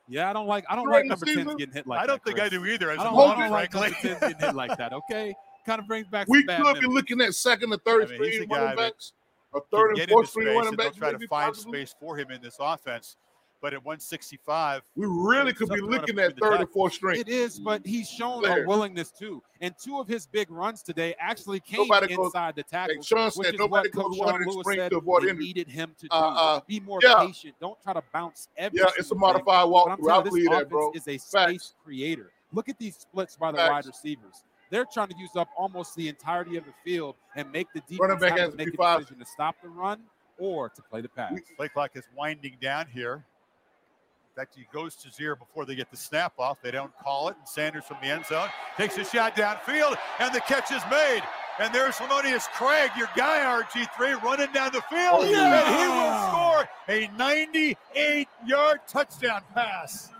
Yeah, 0.06 0.28
I 0.28 0.34
don't 0.34 0.46
like 0.46 0.66
I 0.68 0.76
don't 0.76 0.90
like 0.90 1.06
number 1.06 1.24
10 1.24 1.56
getting 1.56 1.72
hit 1.72 1.86
like 1.86 2.00
I 2.00 2.02
that. 2.02 2.04
I 2.04 2.12
don't 2.12 2.24
think 2.24 2.36
Chris. 2.36 2.52
I 2.52 2.56
do 2.56 2.66
either. 2.66 2.90
I 2.90 2.96
don't, 2.96 3.06
I 3.06 3.38
don't 3.38 3.50
like 3.50 3.72
number 3.72 3.88
10 3.88 4.20
getting 4.20 4.38
hit 4.38 4.54
like 4.54 4.76
that. 4.76 4.92
Okay, 4.92 5.34
kind 5.64 5.80
of 5.80 5.86
brings 5.86 6.06
back. 6.06 6.28
We 6.28 6.44
could 6.44 6.58
memories. 6.58 6.80
be 6.80 6.86
looking 6.86 7.20
at 7.20 7.34
second 7.34 7.72
or 7.72 7.78
third 7.78 8.06
I 8.06 8.18
mean, 8.18 8.32
string 8.32 8.48
running 8.48 8.76
backs, 8.76 9.12
a 9.54 9.60
third 9.72 9.98
and 9.98 10.10
fourth 10.10 10.28
string 10.30 10.56
running 10.56 10.74
backs. 10.76 10.96
Try 10.96 11.12
to 11.12 11.18
find 11.28 11.54
possibly. 11.54 11.80
space 11.80 11.94
for 11.98 12.16
him 12.16 12.30
in 12.30 12.40
this 12.42 12.56
offense. 12.60 13.16
But 13.64 13.72
at 13.72 13.82
165, 13.82 14.82
we 14.94 15.06
really 15.06 15.54
could 15.54 15.70
be 15.70 15.80
looking 15.80 16.18
at 16.18 16.38
third 16.38 16.60
or 16.60 16.66
fourth 16.66 16.92
string. 16.92 17.18
It 17.18 17.30
is, 17.30 17.58
but 17.58 17.80
he's 17.86 18.10
shown 18.10 18.44
a 18.44 18.62
willingness 18.66 19.10
too. 19.10 19.42
And 19.62 19.74
two 19.82 19.98
of 19.98 20.06
his 20.06 20.26
big 20.26 20.50
runs 20.50 20.82
today 20.82 21.14
actually 21.18 21.60
came 21.60 21.88
nobody 21.88 22.12
inside 22.12 22.56
goes, 22.56 22.62
the 22.62 22.70
tackle. 22.70 22.96
Like 22.96 23.06
Sean 23.06 23.24
which 23.36 23.46
said, 23.46 23.54
is 23.54 23.58
nobody 23.60 23.88
goes 23.88 24.18
Coach 24.18 24.40
Lewis 24.46 24.66
said 24.76 24.90
to 24.90 24.98
avoid 24.98 25.22
injury. 25.22 25.44
needed 25.46 25.68
him 25.68 25.94
to 25.98 26.02
do. 26.02 26.14
Uh, 26.14 26.34
uh, 26.36 26.60
Be 26.66 26.80
more 26.80 26.98
yeah. 27.02 27.24
patient. 27.24 27.54
Don't 27.58 27.80
try 27.82 27.94
to 27.94 28.02
bounce 28.12 28.48
every. 28.58 28.80
Yeah, 28.80 28.84
it's 28.98 29.10
a 29.12 29.14
modified 29.14 29.66
walk. 29.70 29.98
But 29.98 30.12
I'm 30.12 30.24
telling 30.24 30.42
you, 30.42 30.50
this 30.50 30.60
offense 30.60 30.96
is 30.96 31.08
a 31.08 31.16
space 31.16 31.30
Facts. 31.32 31.74
creator. 31.82 32.32
Look 32.52 32.68
at 32.68 32.78
these 32.78 32.96
splits 32.96 33.34
by 33.36 33.50
the 33.50 33.56
Facts. 33.56 33.70
wide 33.70 33.86
receivers. 33.86 34.44
They're 34.70 34.86
trying 34.92 35.08
to 35.08 35.16
use 35.18 35.30
up 35.36 35.48
almost 35.56 35.94
the 35.94 36.08
entirety 36.08 36.56
of 36.56 36.64
the 36.64 36.72
field 36.84 37.16
and 37.36 37.50
make 37.52 37.68
the 37.74 37.80
defense 37.80 38.00
Running 38.00 38.18
back 38.18 38.38
has 38.38 38.50
to 38.50 38.56
make 38.56 38.74
a 38.74 38.76
five. 38.76 39.00
decision 39.00 39.18
to 39.20 39.26
stop 39.26 39.56
the 39.62 39.68
run 39.68 40.00
or 40.38 40.68
to 40.70 40.82
play 40.82 41.00
the 41.00 41.08
pass. 41.08 41.32
Play 41.56 41.68
clock 41.68 41.90
is 41.94 42.04
winding 42.16 42.56
down 42.60 42.86
here. 42.92 43.24
In 44.36 44.40
fact, 44.40 44.56
he 44.56 44.66
goes 44.72 44.96
to 44.96 45.10
zero 45.12 45.36
before 45.36 45.64
they 45.64 45.76
get 45.76 45.90
the 45.92 45.96
snap 45.96 46.32
off. 46.38 46.58
They 46.60 46.72
don't 46.72 46.90
call 46.98 47.28
it. 47.28 47.36
And 47.38 47.48
Sanders 47.48 47.84
from 47.84 47.98
the 48.02 48.08
end 48.08 48.26
zone 48.26 48.48
takes 48.76 48.98
a 48.98 49.04
shot 49.04 49.36
downfield, 49.36 49.96
and 50.18 50.34
the 50.34 50.40
catch 50.40 50.72
is 50.72 50.82
made. 50.90 51.22
And 51.60 51.72
there's 51.72 51.94
Lemonious 51.96 52.48
Craig, 52.48 52.90
your 52.98 53.06
guy, 53.14 53.38
RG3, 53.62 54.20
running 54.22 54.50
down 54.52 54.72
the 54.72 54.80
field. 54.90 55.20
Oh, 55.20 55.24
yeah. 55.24 55.62
And 55.68 55.76
he 55.78 55.86
will 55.86 56.28
score 56.28 56.68
a 56.88 57.16
98 57.16 58.28
yard 58.44 58.80
touchdown 58.88 59.42
pass. 59.54 60.10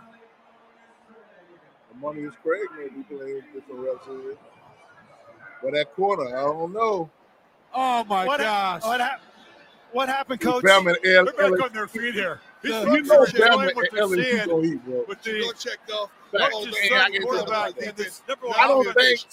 Money 2.01 2.21
is 2.21 2.33
Craig 2.43 2.67
may 2.77 2.89
be 2.89 3.03
playing 3.03 3.43
with 3.53 3.63
some 3.67 3.85
reps 3.85 4.07
in 4.07 4.35
But 5.63 5.73
that 5.73 5.93
corner, 5.95 6.37
I 6.37 6.43
don't 6.43 6.73
know. 6.73 7.09
Oh 7.73 8.03
my 8.05 8.25
what 8.25 8.39
gosh. 8.39 8.81
Ha- 8.83 8.89
what, 8.89 9.01
ha- 9.01 9.19
what 9.91 10.09
happened, 10.09 10.41
coach? 10.41 10.63
They're 10.63 11.25
back 11.25 11.63
on 11.63 11.73
their 11.73 11.87
feet 11.87 12.13
here. 12.13 12.39
These 12.61 12.73
yeah, 12.73 12.81
you 12.83 13.03
know 13.03 13.25
Bama 13.25 13.69
and 13.69 13.77
LSU 13.91 14.45
going 14.45 14.63
to 14.63 14.73
eat, 14.73 14.85
bro. 14.85 15.05
With 15.07 15.21
the, 15.21 15.53
check 15.57 15.77
though. 15.87 16.09
I 16.37 16.49
don't 16.49 16.73
think, 16.73 16.91
I 16.91 17.19
quarterback 17.21 17.69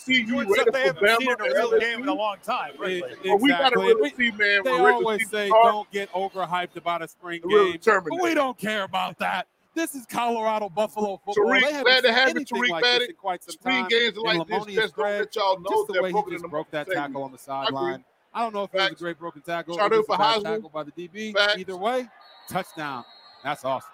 CU 0.04 0.38
ready 0.38 0.92
for 0.92 1.00
Bama 1.00 1.18
seen 1.18 1.30
in 1.30 1.40
a 1.40 1.54
real 1.54 1.80
game 1.80 2.02
in 2.02 2.08
a 2.08 2.14
long 2.14 2.36
time. 2.44 2.72
Right? 2.78 3.02
We 3.40 3.48
got 3.48 3.70
to 3.70 3.78
really 3.78 4.10
see, 4.10 4.30
man. 4.32 4.60
They 4.64 4.70
always 4.70 5.28
say 5.30 5.48
don't 5.48 5.90
get 5.90 6.12
overhyped 6.12 6.76
about 6.76 7.02
a 7.02 7.08
spring 7.08 7.40
game. 7.48 7.78
But 7.84 8.22
we 8.22 8.34
don't 8.34 8.58
care 8.58 8.82
about 8.84 9.18
that. 9.18 9.46
This 9.74 9.94
is 9.94 10.04
Colorado 10.04 10.68
Buffalo 10.68 11.20
football. 11.24 11.46
Tariq, 11.46 11.62
have 11.62 12.02
to 12.02 12.12
have 12.12 12.28
anything 12.28 12.62
Tariq 12.62 12.70
like 12.70 12.84
in 13.08 13.14
Quite 13.16 13.42
some 13.42 13.56
time. 13.56 13.88
games 13.88 14.16
like 14.18 14.38
Lemonious 14.40 14.66
this 14.66 14.74
just 14.74 14.94
Greg, 14.94 15.12
don't 15.12 15.20
let 15.20 15.36
y'all 15.36 15.60
know 15.60 15.70
just 15.70 15.92
the 15.92 16.02
way 16.02 16.12
he 16.12 16.30
just 16.30 16.50
broke 16.50 16.70
that 16.72 16.90
tackle 16.90 17.22
on 17.22 17.32
the 17.32 17.38
sideline. 17.38 18.04
I, 18.34 18.40
I 18.40 18.44
don't 18.44 18.54
know 18.54 18.64
if 18.64 18.70
Facts. 18.70 18.84
it 18.84 18.90
was 18.92 19.00
a 19.00 19.04
great 19.04 19.18
broken 19.18 19.42
tackle. 19.42 19.76
Shout 19.76 19.92
out 19.92 19.98
a 19.98 20.02
Heisman. 20.02 20.42
Tackle 20.42 20.68
by 20.68 20.82
the 20.82 20.92
DB. 20.92 21.32
Facts. 21.32 21.56
Either 21.58 21.76
way, 21.76 22.06
touchdown. 22.48 23.04
That's 23.42 23.64
awesome. 23.64 23.90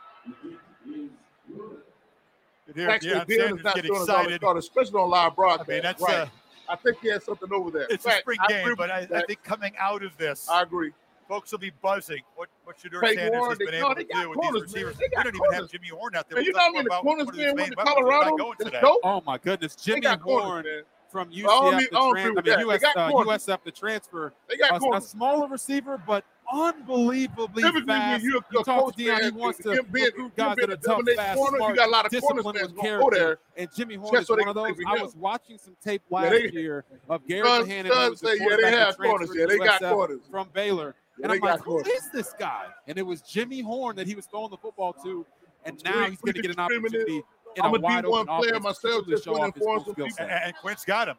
Here, 2.74 2.90
Actually, 2.90 3.10
yeah, 3.10 3.22
is 3.54 3.64
not 3.64 3.76
doing 3.76 4.02
excited. 4.02 4.42
a 4.42 4.54
especially 4.56 5.00
on 5.00 5.10
live 5.10 5.36
broadcast. 5.36 5.70
I 5.70 5.72
mean, 5.72 5.82
that's 5.82 6.02
right. 6.02 6.28
A, 6.28 6.30
I 6.68 6.76
think 6.76 6.98
he 7.00 7.08
has 7.08 7.24
something 7.24 7.50
over 7.52 7.70
there. 7.70 7.86
It's 7.88 8.04
a 8.04 8.10
spring 8.18 8.38
game, 8.48 8.74
but 8.76 8.90
I, 8.90 9.08
I, 9.14 9.22
think 9.22 9.42
coming 9.42 9.72
out 9.78 10.02
of 10.02 10.14
this, 10.18 10.46
I 10.50 10.62
agree 10.62 10.92
folks 11.28 11.52
will 11.52 11.58
be 11.58 11.70
buzzing. 11.82 12.22
What 12.34 12.48
what 12.64 12.80
should 12.80 12.94
Earl 12.94 13.02
Sanders 13.06 13.30
Ward, 13.32 13.50
has 13.50 13.58
been 13.58 13.74
able 13.74 13.94
to 13.94 14.04
do 14.04 14.28
with 14.30 14.38
corners, 14.38 14.72
these 14.72 14.84
receivers? 14.84 14.96
We 14.98 15.08
don't 15.08 15.26
even 15.26 15.52
have 15.52 15.70
Jimmy 15.70 15.88
Horn 15.88 16.16
out 16.16 16.28
there. 16.28 16.36
Man, 16.36 16.44
you 16.44 16.52
know 16.52 16.80
about 16.80 16.84
the 16.84 16.90
corners 17.02 17.28
being 17.30 17.54
with 17.54 17.70
to 17.70 17.76
Colorado? 17.76 18.98
Oh 19.04 19.22
my 19.26 19.38
goodness, 19.38 19.76
Jimmy 19.76 20.00
corners, 20.00 20.22
Horn. 20.22 20.64
Man. 20.64 20.82
From 21.10 21.30
UCF, 21.30 21.46
only, 21.48 21.84
the 21.84 22.10
trans- 22.12 22.36
I 22.36 22.56
mean, 22.58 22.68
US, 22.68 22.84
uh, 22.84 23.10
USF, 23.10 23.64
the 23.64 23.70
transfer. 23.70 24.34
They 24.46 24.58
got 24.58 24.82
a, 24.82 24.96
a 24.96 25.00
smaller 25.00 25.48
receiver, 25.48 25.96
but 26.06 26.22
unbelievably 26.52 27.62
fast. 27.62 28.22
When 28.22 28.30
you 28.30 28.42
you 28.52 28.62
talk 28.62 28.94
to 28.94 29.02
Deion, 29.02 29.22
he 29.22 29.30
wants 29.30 29.58
to 29.60 29.82
being, 29.90 30.10
guys 30.36 30.56
that 30.56 30.70
are 30.70 30.76
tough, 30.76 31.02
fast, 31.16 31.36
corner, 31.38 31.56
smart, 31.56 31.70
you 31.70 31.76
got 31.76 31.88
a 31.88 31.90
lot 31.90 32.04
of 32.04 32.10
disciplined 32.10 32.58
with 32.60 32.78
character. 32.78 33.10
There. 33.10 33.38
And 33.56 33.68
Jimmy 33.74 33.94
Horn 33.94 34.12
Just 34.12 34.24
is 34.24 34.36
one 34.36 34.48
of 34.48 34.54
those. 34.54 34.76
I 34.86 35.02
was 35.02 35.16
watching 35.16 35.56
some 35.56 35.76
tape 35.82 36.02
last 36.10 36.52
year 36.52 36.84
of 37.08 37.26
Garrett 37.26 37.46
Sons, 37.46 37.68
Hannon, 37.68 37.92
who 37.92 38.10
was 38.10 38.20
the 38.20 38.38
yeah, 38.38 38.56
they 38.60 38.76
have 38.76 38.98
corners. 38.98 39.30
Yeah, 39.34 39.46
they 39.46 39.58
got 39.58 39.80
corners. 39.80 40.20
from 40.30 40.48
Baylor. 40.52 40.94
And 41.22 41.32
I'm 41.32 41.40
like, 41.40 41.60
who 41.60 41.80
is 41.80 42.10
this 42.12 42.34
guy? 42.38 42.66
And 42.86 42.98
it 42.98 43.02
was 43.02 43.22
Jimmy 43.22 43.60
Horn 43.60 43.96
that 43.96 44.06
he 44.06 44.14
was 44.14 44.26
throwing 44.26 44.50
the 44.50 44.56
football 44.56 44.92
to, 45.04 45.26
and 45.64 45.82
now 45.84 46.08
he's 46.08 46.20
going 46.20 46.34
to 46.34 46.42
get 46.42 46.50
an 46.52 46.60
opportunity. 46.60 47.22
In 47.56 47.64
I'm 47.64 47.74
a, 47.74 47.78
wide 47.78 48.06
one 48.06 48.28
open 48.28 48.44
player 48.44 48.60
myself, 48.60 49.06
show 49.22 49.32
off 49.34 49.96
his. 49.96 50.16
And, 50.18 50.54
Quince 50.56 50.84
got 50.84 51.08
him. 51.08 51.16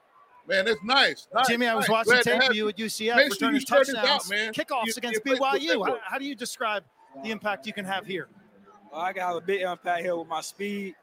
Man, 0.47 0.67
it's 0.67 0.81
nice. 0.83 1.27
nice. 1.33 1.47
Jimmy, 1.47 1.67
I 1.67 1.75
was 1.75 1.89
watching 1.89 2.13
Glad 2.13 2.23
tape 2.23 2.49
of 2.49 2.55
you 2.55 2.69
at 2.69 2.77
UCF, 2.77 3.15
Make 3.15 3.31
returning 3.31 3.59
sure 3.59 3.83
touchdowns, 3.83 4.07
out, 4.07 4.29
man. 4.29 4.53
kickoffs 4.53 4.87
you, 4.87 4.93
against 4.97 5.21
you 5.25 5.35
BYU. 5.35 5.87
How, 5.87 5.99
how 6.03 6.17
do 6.17 6.25
you 6.25 6.35
describe 6.35 6.83
the 7.23 7.31
impact 7.31 7.67
you 7.67 7.73
can 7.73 7.85
have 7.85 8.05
here? 8.05 8.29
Well, 8.91 9.01
I 9.01 9.13
can 9.13 9.21
have 9.21 9.35
a 9.35 9.41
big 9.41 9.61
impact 9.61 10.01
here 10.01 10.15
with 10.15 10.27
my 10.27 10.41
speed 10.41 10.95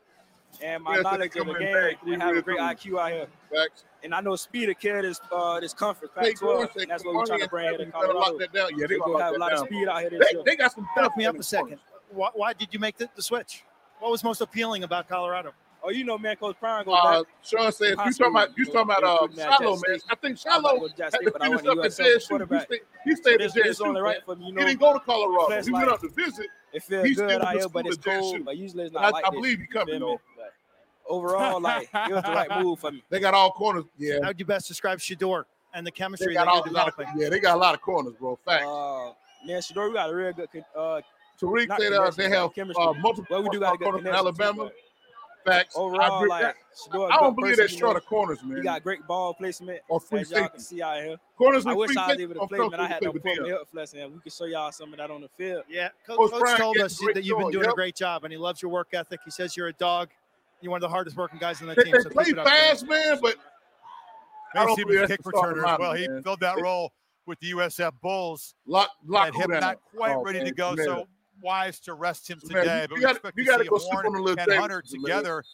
and 0.62 0.82
my 0.82 0.96
yes, 0.96 1.04
knowledge 1.04 1.36
of 1.36 1.46
the 1.46 1.54
game 1.54 1.72
back. 1.72 1.94
and 2.06 2.22
have 2.22 2.36
a 2.36 2.42
great 2.42 2.58
IQ 2.58 2.98
out 2.98 3.12
here. 3.12 3.26
Facts. 3.52 3.84
And 4.02 4.14
I 4.14 4.20
know 4.20 4.36
speed 4.36 4.68
of 4.68 4.78
carry 4.78 5.08
is 5.08 5.20
uh, 5.32 5.60
this 5.60 5.74
comfort 5.74 6.14
Pac 6.14 6.36
12, 6.36 6.76
and 6.76 6.90
that's 6.90 7.04
what 7.04 7.14
we're 7.14 7.26
trying 7.26 7.40
to 7.40 7.48
bring 7.48 7.68
here 7.68 7.78
to 7.78 7.86
Colorado. 7.86 8.38
Yeah, 8.54 8.86
they're 8.88 8.98
going 8.98 9.20
have 9.20 9.34
a 9.34 9.38
lot 9.38 9.50
down. 9.50 9.62
of 9.62 9.66
speed 9.66 9.88
out 9.88 10.00
here 10.00 10.10
this 10.10 10.20
they, 10.20 10.36
year. 10.36 10.42
They 10.44 10.56
got 10.56 10.72
some 10.72 10.86
tough 10.96 11.16
me 11.16 11.26
up 11.26 11.38
a 11.38 11.42
second. 11.42 11.78
Why, 12.10 12.30
why, 12.34 12.52
did 12.52 12.72
you 12.72 12.78
make 12.78 12.96
the, 12.96 13.08
the, 13.16 13.22
switch? 13.22 13.64
What 13.98 14.10
was 14.10 14.22
most 14.22 14.40
appealing 14.40 14.84
about 14.84 15.08
Colorado? 15.08 15.52
Oh, 15.82 15.90
you 15.90 16.04
know, 16.04 16.18
man, 16.18 16.36
Coach 16.36 16.56
Prime 16.58 16.84
goes 16.84 16.98
uh, 17.00 17.22
back. 17.22 17.32
Sean 17.42 17.72
says, 17.72 17.90
you 17.90 17.96
talking 17.96 18.26
about 18.26 18.58
you 18.58 18.64
talking 18.66 18.80
about 18.82 19.04
uh, 19.04 19.28
Shallow, 19.34 19.78
man. 19.86 19.98
I 20.08 20.14
think 20.16 20.38
Shallow 20.38 20.88
had 20.88 20.96
to 20.96 21.32
finish 21.38 21.60
up 21.64 21.78
at 21.78 21.90
JSU. 21.92 22.66
He 23.04 23.14
stayed 23.16 23.40
at 23.40 23.52
JSU. 23.52 24.44
He 24.44 24.52
didn't 24.52 24.80
go 24.80 24.92
to 24.94 25.00
Colorado. 25.00 25.62
He 25.62 25.72
went 25.72 25.88
out 25.88 26.00
to 26.00 26.08
visit. 26.08 26.46
It 26.72 26.82
feels 26.82 27.16
good 27.16 27.40
out 27.40 27.54
here, 27.54 27.68
but 27.68 27.86
it's 27.86 27.96
cold. 27.96 28.44
But 28.44 28.56
usually 28.56 28.84
it's 28.84 28.92
not 28.92 29.12
like 29.12 29.24
I 29.26 29.30
believe 29.30 29.60
he 29.60 29.66
coming, 29.66 30.00
though 30.00 30.20
overall, 31.08 31.60
like 31.60 31.88
it 31.92 32.12
was 32.12 32.22
the 32.24 32.30
right 32.30 32.48
move 32.62 32.80
for 32.80 32.90
me. 32.90 33.02
They 33.10 33.20
got 33.20 33.34
all 33.34 33.50
corners. 33.50 33.84
Yeah. 33.98 34.18
How 34.22 34.28
would 34.28 34.38
you 34.38 34.46
best 34.46 34.68
describe 34.68 34.98
Shedeur 34.98 35.44
and 35.74 35.86
the 35.86 35.90
chemistry 35.90 36.28
they 36.28 36.34
got 36.34 36.48
all, 36.48 36.64
lot 36.70 36.88
Of, 36.88 37.06
yeah, 37.16 37.28
they 37.28 37.38
got 37.38 37.56
a 37.56 37.60
lot 37.60 37.74
of 37.74 37.80
corners, 37.80 38.14
bro. 38.18 38.38
Facts. 38.44 38.64
Uh, 38.64 39.12
man, 39.46 39.60
Shedeur, 39.60 39.88
we 39.88 39.94
got 39.94 40.10
a 40.10 40.14
real 40.14 40.32
good. 40.32 40.48
Uh, 40.74 41.00
Tariq 41.40 41.78
said 41.78 41.92
uh, 41.92 42.10
they 42.10 42.30
have 42.30 42.54
chemistry. 42.54 42.82
uh, 42.82 42.94
multiple 42.94 43.26
well, 43.30 43.42
we 43.42 43.50
do 43.50 43.60
got 43.60 43.78
corners 43.78 44.00
in 44.00 44.08
Alabama. 44.08 44.68
Too, 44.68 44.74
Facts. 45.46 45.76
Overall, 45.76 46.24
I, 46.24 46.26
like, 46.26 46.56
Shedeur, 46.74 47.10
I 47.10 47.20
don't 47.20 47.36
believe 47.36 47.56
they're 47.56 47.68
short 47.68 47.96
of 47.96 48.04
corners, 48.04 48.42
man. 48.42 48.56
He 48.56 48.62
got 48.64 48.82
great 48.82 49.06
ball 49.06 49.32
placement. 49.32 49.80
Or 49.88 50.00
free 50.00 50.20
as 50.20 50.30
y'all 50.32 50.48
can 50.48 50.58
see 50.58 50.82
out 50.82 51.02
here. 51.04 51.16
Corners 51.38 51.66
I 51.66 51.72
wish 51.74 51.96
I 51.96 52.08
was 52.08 52.18
able 52.18 52.34
to 52.34 52.46
play, 52.48 52.58
man. 52.58 52.80
I 52.80 52.88
had 52.88 53.02
no 53.02 53.12
problem 53.12 53.48
help 53.48 53.68
flexing. 53.70 54.12
We 54.12 54.18
could 54.18 54.32
show 54.32 54.46
y'all 54.46 54.72
some 54.72 54.92
of 54.92 54.98
that 54.98 55.10
on 55.10 55.20
the 55.20 55.28
field. 55.36 55.62
Yeah, 55.68 55.90
Coach, 56.04 56.32
Coach, 56.32 56.42
Coach 56.42 56.58
told 56.58 56.78
us 56.78 56.98
that 57.14 57.22
you've 57.22 57.38
been 57.38 57.50
doing 57.50 57.66
a 57.68 57.74
great 57.74 57.94
job, 57.94 58.24
and 58.24 58.32
he 58.32 58.38
loves 58.38 58.60
your 58.60 58.72
work 58.72 58.88
ethic. 58.92 59.20
He 59.24 59.30
says 59.30 59.56
you're 59.56 59.68
a 59.68 59.72
dog. 59.72 60.08
You're 60.60 60.70
one 60.70 60.78
of 60.78 60.82
the 60.82 60.88
hardest 60.88 61.16
working 61.16 61.38
guys 61.38 61.60
on 61.60 61.68
the 61.68 61.74
They, 61.74 61.84
team. 61.84 61.92
they 61.92 62.00
so 62.00 62.10
play 62.10 62.24
keep 62.24 62.38
up, 62.38 62.46
man. 62.46 62.54
fast, 62.54 62.86
man, 62.88 63.18
but 63.20 63.36
I 64.54 64.64
Mace 64.64 64.66
don't 64.76 64.88
Stevens, 64.88 65.08
kick 65.08 65.22
returner 65.22 65.66
as 65.72 65.78
well. 65.78 65.92
He 65.94 66.08
man. 66.08 66.22
filled 66.22 66.40
that 66.40 66.60
role 66.60 66.92
with 67.26 67.38
the 67.40 67.50
USF 67.52 67.92
Bulls. 68.00 68.54
Lock, 68.66 68.88
lock 69.06 69.26
Had 69.26 69.34
him 69.34 69.40
him 69.42 69.50
down. 69.50 69.60
not 69.60 69.78
quite 69.94 70.16
Oh, 70.16 70.22
ready 70.22 70.38
man, 70.38 70.46
to 70.48 70.54
go, 70.54 70.74
man. 70.74 70.86
so 70.86 71.08
wise 71.42 71.78
to 71.80 71.94
rest 71.94 72.30
him 72.30 72.40
So, 72.40 72.48
man, 72.54 72.62
today. 72.62 72.82
you- 72.82 72.88
but 72.88 72.94
we 72.96 73.00
gotta- 73.02 73.16
expect 73.16 73.36
you 73.38 73.44
to 73.44 73.50
gotta 73.50 73.64
see 73.64 73.68
go 73.70 73.78
sleep 73.78 73.92
Horn 73.92 74.06
on 74.06 74.12
the 74.12 74.18
little 74.20 74.38
and 74.40 74.48
James 74.50 74.60
Hunter 74.60 74.82
together. 74.82 75.44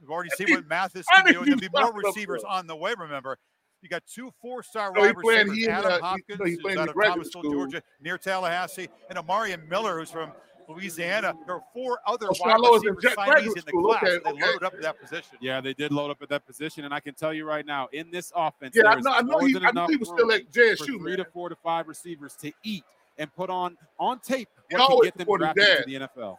We've 0.00 0.10
already 0.10 0.30
seen 0.36 0.50
what 0.54 0.66
Mathis 0.66 1.06
can 1.06 1.24
do, 1.24 1.38
and 1.40 1.46
there'll 1.46 1.58
be 1.60 1.68
more 1.72 1.82
locked 1.82 1.98
up, 1.98 2.04
receivers 2.04 2.44
on 2.44 2.66
the 2.66 2.76
way. 2.76 2.94
Remember, 2.96 3.38
you 3.82 3.88
got 3.88 4.04
two 4.06 4.30
four-star 4.40 4.92
No, 4.92 5.00
wide 5.00 5.16
receivers: 5.16 5.56
he 5.56 5.64
in, 5.64 5.70
Adam 5.70 5.92
uh, 5.92 5.98
Hopkins, 6.00 6.38
no, 6.38 6.44
he 6.44 6.58
who's 6.62 6.76
out 6.76 6.88
of 6.88 6.94
graduate 6.94 7.32
Thomasville. 7.32 7.50
Georgia, 7.52 7.82
near 8.00 8.16
Tallahassee, 8.18 8.88
and 9.10 9.18
Omarion 9.18 9.66
Miller, 9.68 9.98
who's 9.98 10.10
from 10.10 10.32
Louisiana. 10.68 11.34
There 11.46 11.56
are 11.56 11.62
four 11.72 12.00
other 12.06 12.26
Oh, 12.28 12.34
wide 12.40 12.50
Shiloh 12.52 12.76
in 12.76 12.94
receiver 12.94 13.14
signees 13.16 13.46
in 13.46 13.52
the 13.54 13.60
school. 13.62 13.88
class. 13.92 14.02
Okay, 14.04 14.18
They 14.24 14.30
okay. 14.30 14.44
loaded 14.46 14.62
up 14.64 14.74
at 14.74 14.82
that 14.82 15.00
position. 15.00 15.38
Yeah, 15.40 15.60
they 15.60 15.74
did 15.74 15.92
load 15.92 16.10
up 16.10 16.22
at 16.22 16.28
that 16.30 16.46
position, 16.46 16.84
and 16.84 16.92
I 16.94 17.00
can 17.00 17.14
tell 17.14 17.32
you 17.34 17.44
right 17.44 17.64
now, 17.66 17.88
in 17.92 18.10
this 18.10 18.32
offense, 18.34 18.74
Yeah, 18.76 18.82
I 18.86 18.90
there 18.90 18.98
is 18.98 19.04
know- 19.04 19.12
I 19.12 19.20
know 19.22 19.32
more 19.38 19.46
he- 19.46 19.52
than 19.52 19.64
I 19.64 19.70
knew 19.70 19.80
enough 19.80 19.90
he 19.90 19.96
was 19.96 20.08
still 20.08 20.32
at 20.32 20.50
JSU, 20.52 20.98
for 20.98 21.04
three 21.04 21.16
to 21.16 21.24
four 21.24 21.48
to 21.48 21.56
five 21.56 21.88
receivers 21.88 22.34
to 22.36 22.52
eat 22.62 22.84
and 23.18 23.32
put 23.34 23.50
on 23.50 23.76
on 23.98 24.18
tape 24.20 24.48
He 24.68 24.76
what 24.76 24.80
can 24.86 24.92
always 24.92 25.06
get 25.08 25.14
them 25.14 25.20
supported 25.24 25.44
drafted 25.54 25.64
dad. 25.64 25.76
into 25.78 25.98
the 25.98 26.20
NFL. 26.20 26.38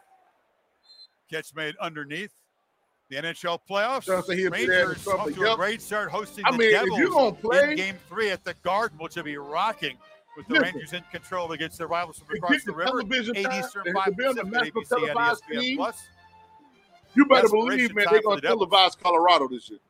Catch 1.30 1.54
made 1.54 1.76
underneath. 1.78 2.32
The 3.10 3.16
NHL 3.16 3.58
playoffs. 3.68 4.04
Johnson, 4.04 4.36
he'll 4.36 4.50
be 4.50 4.66
there 4.66 4.80
in 4.82 4.88
Rangers 4.88 5.02
trouble. 5.04 5.20
off 5.20 5.34
to 5.34 5.52
a 5.52 5.56
great 5.56 5.80
start 5.80 6.10
hosting 6.10 6.44
I 6.44 6.50
the 6.52 6.58
mean, 6.58 6.68
if 6.74 6.80
Devils 6.82 6.98
you 6.98 7.10
gonna 7.10 7.32
play- 7.36 7.70
in 7.70 7.76
Game 7.76 7.98
Three 8.08 8.30
at 8.30 8.44
the 8.44 8.52
Garden, 8.62 8.98
which 8.98 9.16
will 9.16 9.22
be 9.22 9.38
rocking 9.38 9.96
with 10.38 10.46
the 10.46 10.54
Listen. 10.54 10.74
Rangers 10.76 10.92
in 10.92 11.02
control 11.10 11.50
against 11.52 11.76
their 11.78 11.88
rivals 11.88 12.18
from 12.20 12.36
across 12.36 12.62
the 12.64 12.70
the 12.70 12.76
river. 12.76 12.90
television 12.90 13.36
8 13.36 13.42
time 13.44 13.60
Eastern, 13.64 13.82
and 13.86 13.94
5 13.96 14.04
to 14.06 14.12
be 14.12 14.24
on 14.24 14.34
the 14.36 14.42
Pacific, 14.44 14.70
ABC 14.70 15.10
and 15.10 15.18
ESPN 15.18 15.60
team, 15.60 15.76
Plus. 15.76 16.08
You 17.14 17.26
better 17.26 17.48
believe, 17.48 17.94
man, 17.94 18.06
they're 18.10 18.22
going 18.22 18.36
the 18.36 18.40
to 18.42 18.48
Devils. 18.48 18.68
televise 18.70 18.98
Colorado 18.98 19.48
this 19.48 19.68
year. 19.68 19.80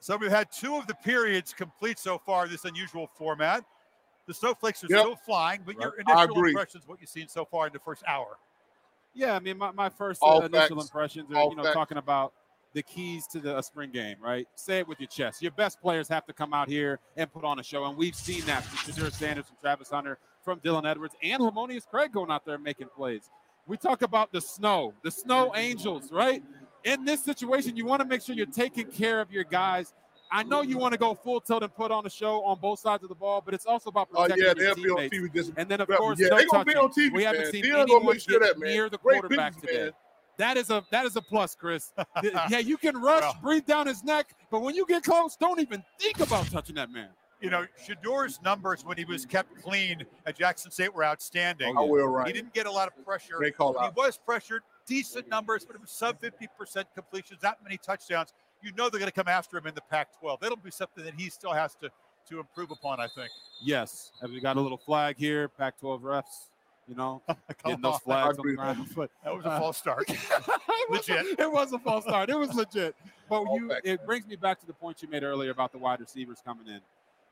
So 0.00 0.16
we've 0.16 0.30
had 0.30 0.52
two 0.52 0.76
of 0.76 0.86
the 0.86 0.94
periods 0.94 1.54
complete 1.54 1.98
so 1.98 2.18
far 2.18 2.46
this 2.48 2.64
unusual 2.66 3.06
format. 3.16 3.64
The 4.26 4.34
Snowflakes 4.34 4.84
are 4.84 4.88
Yep. 4.90 5.00
still 5.00 5.16
flying, 5.16 5.62
but 5.64 5.76
your 5.76 5.94
Right. 5.96 6.06
I 6.06 6.24
initial 6.24 6.44
impressions, 6.44 6.86
what 6.86 7.00
you've 7.00 7.08
seen 7.08 7.28
so 7.28 7.44
far 7.46 7.66
in 7.68 7.72
the 7.72 7.78
first 7.78 8.02
hour. 8.06 8.38
Yeah, 9.14 9.34
I 9.34 9.40
mean, 9.40 9.58
my, 9.58 9.70
my 9.70 9.88
first 9.88 10.20
All 10.22 10.42
uh, 10.42 10.46
initial 10.46 10.76
facts. 10.76 10.88
impressions 10.90 11.30
are, 11.30 11.36
All 11.36 11.50
you 11.50 11.56
know, 11.56 11.62
facts. 11.62 11.74
talking 11.74 11.98
about 11.98 12.32
the 12.74 12.82
keys 12.82 13.26
to 13.28 13.38
the 13.40 13.58
a 13.58 13.62
spring 13.62 13.90
game, 13.90 14.16
right? 14.20 14.46
Say 14.54 14.78
it 14.78 14.88
with 14.88 14.98
your 15.00 15.08
chest. 15.08 15.42
Your 15.42 15.52
best 15.52 15.80
players 15.80 16.08
have 16.08 16.24
to 16.26 16.32
come 16.32 16.54
out 16.54 16.68
here 16.68 16.98
and 17.16 17.30
put 17.32 17.44
on 17.44 17.58
a 17.58 17.62
show, 17.62 17.84
and 17.84 17.96
we've 17.96 18.14
seen 18.14 18.44
that 18.46 18.64
from 18.64 18.92
Shedeur 18.92 19.12
Sanders, 19.12 19.46
from 19.46 19.56
Travis 19.60 19.90
Hunter, 19.90 20.18
from 20.44 20.58
Dylan 20.60 20.86
Edwards, 20.90 21.14
and 21.22 21.40
Lemonious 21.42 21.86
Craig 21.86 22.12
going 22.12 22.30
out 22.30 22.44
there 22.46 22.58
making 22.58 22.88
plays. 22.96 23.30
We 23.66 23.76
talk 23.76 24.02
about 24.02 24.32
the 24.32 24.40
snow, 24.40 24.94
the 25.02 25.10
snow 25.10 25.52
angels, 25.54 26.10
right? 26.10 26.42
In 26.84 27.04
this 27.04 27.22
situation, 27.22 27.76
you 27.76 27.84
want 27.86 28.00
to 28.02 28.08
make 28.08 28.22
sure 28.22 28.34
you're 28.34 28.46
taking 28.46 28.86
care 28.86 29.20
of 29.20 29.30
your 29.30 29.44
guys. 29.44 29.94
I 30.34 30.42
know 30.42 30.62
you 30.62 30.78
want 30.78 30.92
to 30.92 30.98
go 30.98 31.14
full 31.14 31.42
tilt 31.42 31.62
and 31.62 31.72
put 31.72 31.90
on 31.92 32.06
a 32.06 32.10
show 32.10 32.42
on 32.42 32.58
both 32.58 32.80
sides 32.80 33.02
of 33.02 33.10
the 33.10 33.14
ball, 33.14 33.42
but 33.44 33.52
it's 33.52 33.66
also 33.66 33.90
about 33.90 34.08
Oh, 34.14 34.22
protecting 34.22 34.38
yeah, 34.46 34.52
your 34.56 34.74
they'll 34.74 34.74
be 34.82 34.90
on 34.90 34.96
teammates. 35.10 35.14
TV 35.16 35.26
against- 35.26 35.52
and 35.58 35.68
then, 35.68 35.80
of 35.82 35.88
course, 35.88 36.18
yeah, 36.18 36.28
no 36.28 36.36
they 36.38 36.46
gonna 36.46 36.64
be 36.64 36.72
touching. 36.72 36.88
on 36.88 36.92
TV, 37.10 37.12
we 37.14 37.22
haven't 37.22 37.50
seen 37.52 37.66
anyone 37.66 38.18
sure 38.18 38.40
get 38.40 38.46
that, 38.48 38.58
man. 38.58 38.70
near 38.70 38.88
the 38.88 38.96
Great 38.98 39.20
quarterback 39.20 39.52
business, 39.56 39.70
today. 39.70 39.82
man. 39.84 39.92
That 40.38 40.56
is 40.56 40.70
a 40.70 40.84
that 40.90 41.04
is 41.06 41.16
a 41.16 41.22
plus, 41.22 41.54
Chris. 41.54 41.92
Yeah, 42.48 42.58
you 42.58 42.76
can 42.76 42.96
rush, 43.00 43.22
Well. 43.22 43.38
breathe 43.42 43.66
down 43.66 43.86
his 43.86 44.02
neck, 44.02 44.34
but 44.50 44.62
when 44.62 44.74
you 44.74 44.86
get 44.86 45.02
close, 45.04 45.36
don't 45.36 45.60
even 45.60 45.82
think 45.98 46.20
about 46.20 46.46
touching 46.46 46.74
that 46.76 46.90
man. 46.90 47.08
You 47.40 47.50
know, 47.50 47.66
Shedeur's 47.84 48.40
numbers 48.42 48.84
when 48.84 48.96
he 48.96 49.04
was 49.04 49.26
kept 49.26 49.60
clean 49.62 50.04
at 50.26 50.38
Jackson 50.38 50.70
State 50.70 50.94
were 50.94 51.04
outstanding. 51.04 51.74
Oh, 51.76 51.84
yeah. 51.86 51.90
Will, 51.90 52.06
right. 52.06 52.26
He 52.28 52.32
didn't 52.32 52.54
get 52.54 52.66
a 52.66 52.70
lot 52.70 52.86
of 52.86 53.04
pressure. 53.04 53.34
Great 53.36 53.56
call 53.56 53.72
When 53.74 53.82
out. 53.84 53.92
He 53.94 54.00
was 54.00 54.16
pressured, 54.16 54.62
decent 54.86 55.28
numbers, 55.28 55.64
but 55.64 55.74
it 55.74 55.80
was 55.82 55.90
sub 55.90 56.20
50% 56.20 56.84
completions, 56.94 57.40
that 57.40 57.58
many 57.64 57.76
touchdowns. 57.78 58.32
You 58.62 58.70
know 58.76 58.88
they're 58.88 59.00
going 59.00 59.10
to 59.10 59.14
come 59.14 59.26
after 59.26 59.58
him 59.58 59.66
in 59.66 59.74
the 59.74 59.80
Pac 59.80 60.16
12. 60.20 60.38
That'll 60.40 60.56
be 60.56 60.70
something 60.70 61.04
that 61.04 61.14
he 61.16 61.30
still 61.30 61.52
has 61.52 61.74
to, 61.82 61.90
to 62.28 62.38
improve 62.38 62.70
upon, 62.70 63.00
I 63.00 63.08
think. 63.08 63.28
Yes, 63.60 64.12
and 64.20 64.32
we 64.32 64.40
got 64.40 64.56
a 64.56 64.60
little 64.60 64.78
flag 64.78 65.16
here, 65.18 65.48
Pac-12 65.48 66.00
refs. 66.00 66.50
You 66.88 66.96
know, 66.96 67.22
getting 67.64 67.80
those 67.80 67.98
flags 67.98 68.38
on 68.38 68.46
the 68.46 68.54
ground. 68.54 68.88
But 68.94 69.10
That 69.24 69.34
was 69.34 69.44
a 69.44 69.50
uh, 69.50 69.58
false 69.58 69.76
start. 69.78 70.04
it 70.08 70.18
was 70.90 71.08
a- 71.08 71.12
Legit. 71.14 71.38
it 71.38 71.50
was 71.50 71.72
a 71.72 71.78
false 71.78 72.04
start. 72.04 72.28
It 72.28 72.38
was 72.38 72.52
legit. 72.54 72.94
But 73.28 73.44
you, 73.54 73.72
it 73.84 74.04
brings 74.04 74.26
me 74.26 74.36
back 74.36 74.60
to 74.60 74.66
the 74.66 74.72
point 74.72 75.00
you 75.02 75.08
made 75.08 75.22
earlier 75.22 75.50
about 75.50 75.72
the 75.72 75.78
wide 75.78 76.00
receivers 76.00 76.42
coming 76.44 76.66
in. 76.66 76.80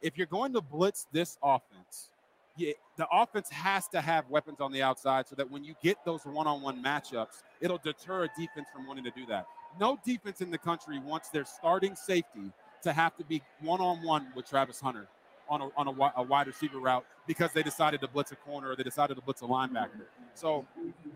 If 0.00 0.16
you're 0.16 0.28
going 0.28 0.52
to 0.54 0.60
blitz 0.62 1.06
this 1.12 1.36
offense, 1.42 2.08
yeah, 2.56 2.72
the 2.96 3.06
offense 3.12 3.50
has 3.50 3.88
to 3.88 4.00
have 4.00 4.28
weapons 4.30 4.60
on 4.60 4.72
the 4.72 4.82
outside 4.82 5.28
so 5.28 5.34
that 5.36 5.50
when 5.50 5.62
you 5.64 5.74
get 5.82 5.98
those 6.04 6.24
one-on-one 6.24 6.82
matchups, 6.82 7.42
it'll 7.60 7.78
deter 7.78 8.24
a 8.24 8.28
defense 8.38 8.68
from 8.72 8.86
wanting 8.86 9.04
to 9.04 9.10
do 9.10 9.26
that. 9.26 9.46
No 9.78 9.98
defense 10.04 10.40
in 10.40 10.50
the 10.50 10.58
country 10.58 10.98
wants 10.98 11.28
their 11.28 11.44
starting 11.44 11.94
safety 11.94 12.50
to 12.82 12.92
have 12.92 13.16
to 13.16 13.24
be 13.24 13.42
one-on-one 13.60 14.28
with 14.34 14.48
Travis 14.48 14.80
Hunter 14.80 15.06
on 15.50 15.60
a, 15.62 15.68
on 15.76 15.88
a, 15.88 16.12
a 16.20 16.22
wide 16.22 16.46
receiver 16.46 16.78
route 16.78 17.04
because 17.26 17.52
they 17.52 17.62
decided 17.62 18.00
to 18.00 18.08
blitz 18.08 18.30
a 18.32 18.36
corner 18.36 18.70
or 18.70 18.76
they 18.76 18.84
decided 18.84 19.16
to 19.16 19.20
blitz 19.20 19.42
a 19.42 19.44
linebacker. 19.44 20.06
So 20.34 20.64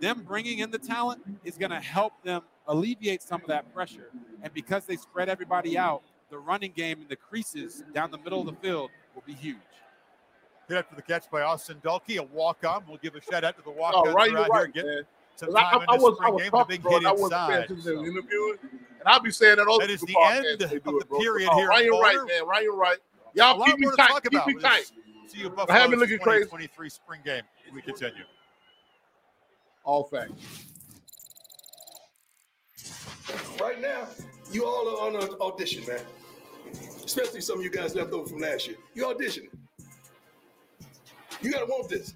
them 0.00 0.22
bringing 0.26 0.58
in 0.58 0.70
the 0.70 0.78
talent 0.78 1.22
is 1.44 1.56
going 1.56 1.70
to 1.70 1.80
help 1.80 2.12
them 2.24 2.42
alleviate 2.66 3.22
some 3.22 3.40
of 3.40 3.46
that 3.48 3.72
pressure. 3.72 4.10
And 4.42 4.52
because 4.52 4.84
they 4.84 4.96
spread 4.96 5.28
everybody 5.28 5.78
out, 5.78 6.02
the 6.30 6.38
running 6.38 6.72
game 6.72 6.98
and 7.00 7.08
the 7.08 7.16
creases 7.16 7.84
down 7.94 8.10
the 8.10 8.18
middle 8.18 8.40
of 8.40 8.46
the 8.46 8.54
field 8.54 8.90
will 9.14 9.22
be 9.24 9.34
huge. 9.34 9.56
Hit 10.68 10.78
after 10.78 10.96
the 10.96 11.02
catch 11.02 11.30
by 11.30 11.42
Austin 11.42 11.76
Dulkey, 11.84 12.16
a 12.18 12.22
walk 12.22 12.64
on. 12.66 12.82
We'll 12.88 12.98
give 12.98 13.14
a 13.14 13.20
shout 13.20 13.44
out 13.44 13.56
to 13.56 13.62
the 13.62 13.70
walk 13.70 13.94
ons 13.94 14.08
Oh, 14.08 14.12
right, 14.14 14.32
right, 14.32 14.70
here. 14.74 14.84
man. 14.84 14.96
Get 14.96 15.06
some 15.36 15.48
'Cause 15.48 15.54
I, 15.56 15.60
time 15.60 15.80
I, 15.80 15.82
in 15.84 15.90
I 15.90 15.92
this 15.94 16.02
was, 16.02 16.12
I 16.12 16.16
spring 16.16 16.32
was 16.34 16.42
game, 16.42 16.50
the 16.50 16.56
talking, 16.58 16.74
big 16.74 16.82
bro, 16.82 16.92
hit 16.98 17.06
I 17.06 17.12
wasn't 17.12 17.24
inside. 17.32 17.68
to 17.68 17.74
the 17.74 17.90
interview. 18.00 18.56
And 18.62 19.06
I'll 19.12 19.20
be 19.20 19.30
saying 19.30 19.56
that 19.56 19.66
all 19.68 19.78
That 19.78 19.88
the 19.88 19.92
is 19.94 20.00
the 20.00 20.16
end 20.18 20.62
of 20.62 20.70
the 20.70 21.04
period 21.20 21.50
Oh, 21.52 21.56
here 21.58 21.68
Ryan 21.68 21.90
Wright, 22.00 22.16
man. 22.26 22.46
Ryan 22.46 22.70
Wright. 22.74 22.98
A 23.34 23.38
Y'all 23.38 23.58
lot 23.58 23.66
keep 23.66 23.78
me 23.78 23.86
to 23.90 23.96
tight. 23.96 24.08
talk 24.08 24.22
Keep 24.22 24.32
about 24.32 24.46
me 24.48 24.54
with 24.54 24.62
tight. 24.62 24.78
this 24.78 24.92
CU 25.32 25.38
I 25.40 25.42
haven't 25.42 25.56
Buffalo's 25.56 25.98
looking 26.00 26.18
crazy. 26.18 26.44
2023 26.44 26.88
spring 26.90 27.20
game. 27.24 27.42
We 27.74 27.82
continue. 27.82 28.24
All 29.84 30.04
facts. 30.04 30.32
Right 33.60 33.80
now, 33.80 34.06
you 34.52 34.64
all 34.64 34.88
are 34.88 35.08
on 35.08 35.16
an 35.22 35.28
audition, 35.40 35.84
man. 35.86 36.00
Especially 37.04 37.40
some 37.40 37.58
of 37.58 37.64
you 37.64 37.70
guys 37.70 37.94
left 37.94 38.12
over 38.12 38.28
from 38.28 38.38
last 38.38 38.66
year. 38.66 38.76
You 38.94 39.04
auditioning. 39.06 39.48
You 41.42 41.50
gotta 41.52 41.66
want 41.66 41.88
this. 41.88 42.14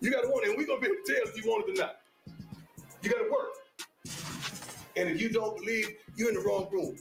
You 0.00 0.10
gotta 0.10 0.28
want 0.28 0.44
it, 0.46 0.50
and 0.50 0.58
we're 0.58 0.66
gonna 0.66 0.80
be 0.80 0.86
able 0.86 0.96
to 1.04 1.12
tell 1.14 1.22
if 1.28 1.42
you 1.44 1.50
want 1.50 1.68
it 1.68 1.78
or 1.78 1.82
not. 1.82 1.96
You 3.02 3.10
gotta 3.10 3.30
work. 3.30 3.50
And 4.96 5.08
if 5.08 5.20
you 5.20 5.30
don't 5.30 5.56
believe, 5.56 5.88
you're 6.16 6.28
in 6.28 6.34
the 6.34 6.40
wrong 6.42 6.68
room. 6.70 6.96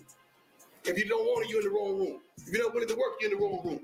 If 0.85 0.97
you 0.97 1.05
don't 1.07 1.25
want 1.25 1.45
it, 1.45 1.51
you're 1.51 1.61
in 1.61 1.67
the 1.67 1.73
wrong 1.73 1.99
room. 1.99 2.21
If 2.39 2.53
you're 2.53 2.63
not 2.63 2.73
willing 2.73 2.89
to 2.89 2.95
work, 2.95 3.13
you're 3.21 3.31
in 3.31 3.37
the 3.37 3.43
wrong 3.43 3.61
room. 3.63 3.81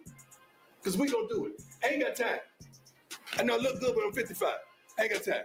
Because 0.80 0.98
we 0.98 1.10
gonna 1.10 1.28
do 1.30 1.48
it. 1.48 1.61
I 1.84 1.90
ain't 1.90 2.03
got 2.03 2.15
time. 2.15 2.40
I 3.40 3.44
know 3.44 3.56
I 3.56 3.57
look 3.57 3.80
good, 3.80 3.95
but 3.95 4.03
I'm 4.06 4.14
55. 4.14 4.53
I 4.99 5.03
ain't 5.03 5.14
got 5.14 5.24
time. 5.24 5.44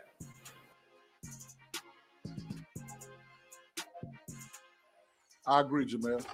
I 5.47 5.61
agree, 5.61 5.87
Jamel. 5.87 6.24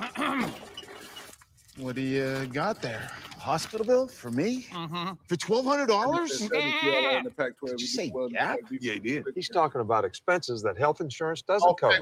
What 1.76 1.94
do 1.96 2.02
you 2.02 2.46
got 2.52 2.82
there? 2.82 3.10
Hospital 3.38 3.86
bill 3.86 4.06
for 4.06 4.30
me? 4.30 4.66
Mm-hmm. 4.70 5.12
For 5.26 5.36
twelve 5.36 5.64
hundred 5.64 5.86
dollars? 5.86 6.48
Yeah. 6.52 7.22
Did 7.22 7.80
you 7.80 7.86
say 7.86 8.12
yeah? 8.30 8.56
Yeah, 8.70 8.92
he 8.94 8.98
did. 8.98 9.24
He's 9.34 9.48
talking 9.48 9.80
about 9.80 10.04
expenses 10.04 10.62
that 10.62 10.76
health 10.76 11.00
insurance 11.00 11.40
doesn't 11.42 11.78
cover. 11.78 11.94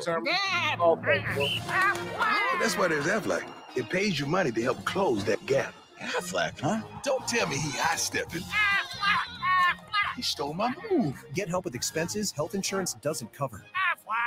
That's 2.60 2.76
why 2.76 2.88
there's 2.88 3.06
Aflac. 3.06 3.44
It 3.76 3.88
pays 3.88 4.18
you 4.18 4.26
money 4.26 4.50
to 4.50 4.62
help 4.62 4.84
close 4.84 5.24
that 5.26 5.44
gap. 5.46 5.72
Aflac, 6.00 6.58
huh? 6.60 6.82
Don't 7.04 7.26
tell 7.28 7.46
me 7.46 7.56
he 7.56 7.70
high 7.70 7.96
stepping. 7.96 8.42
He 10.16 10.22
stole 10.22 10.54
my 10.54 10.72
move. 10.90 11.22
Get 11.34 11.48
help 11.48 11.64
with 11.64 11.76
expenses 11.76 12.32
health 12.32 12.56
insurance 12.56 12.94
doesn't 12.94 13.32
cover. 13.32 13.64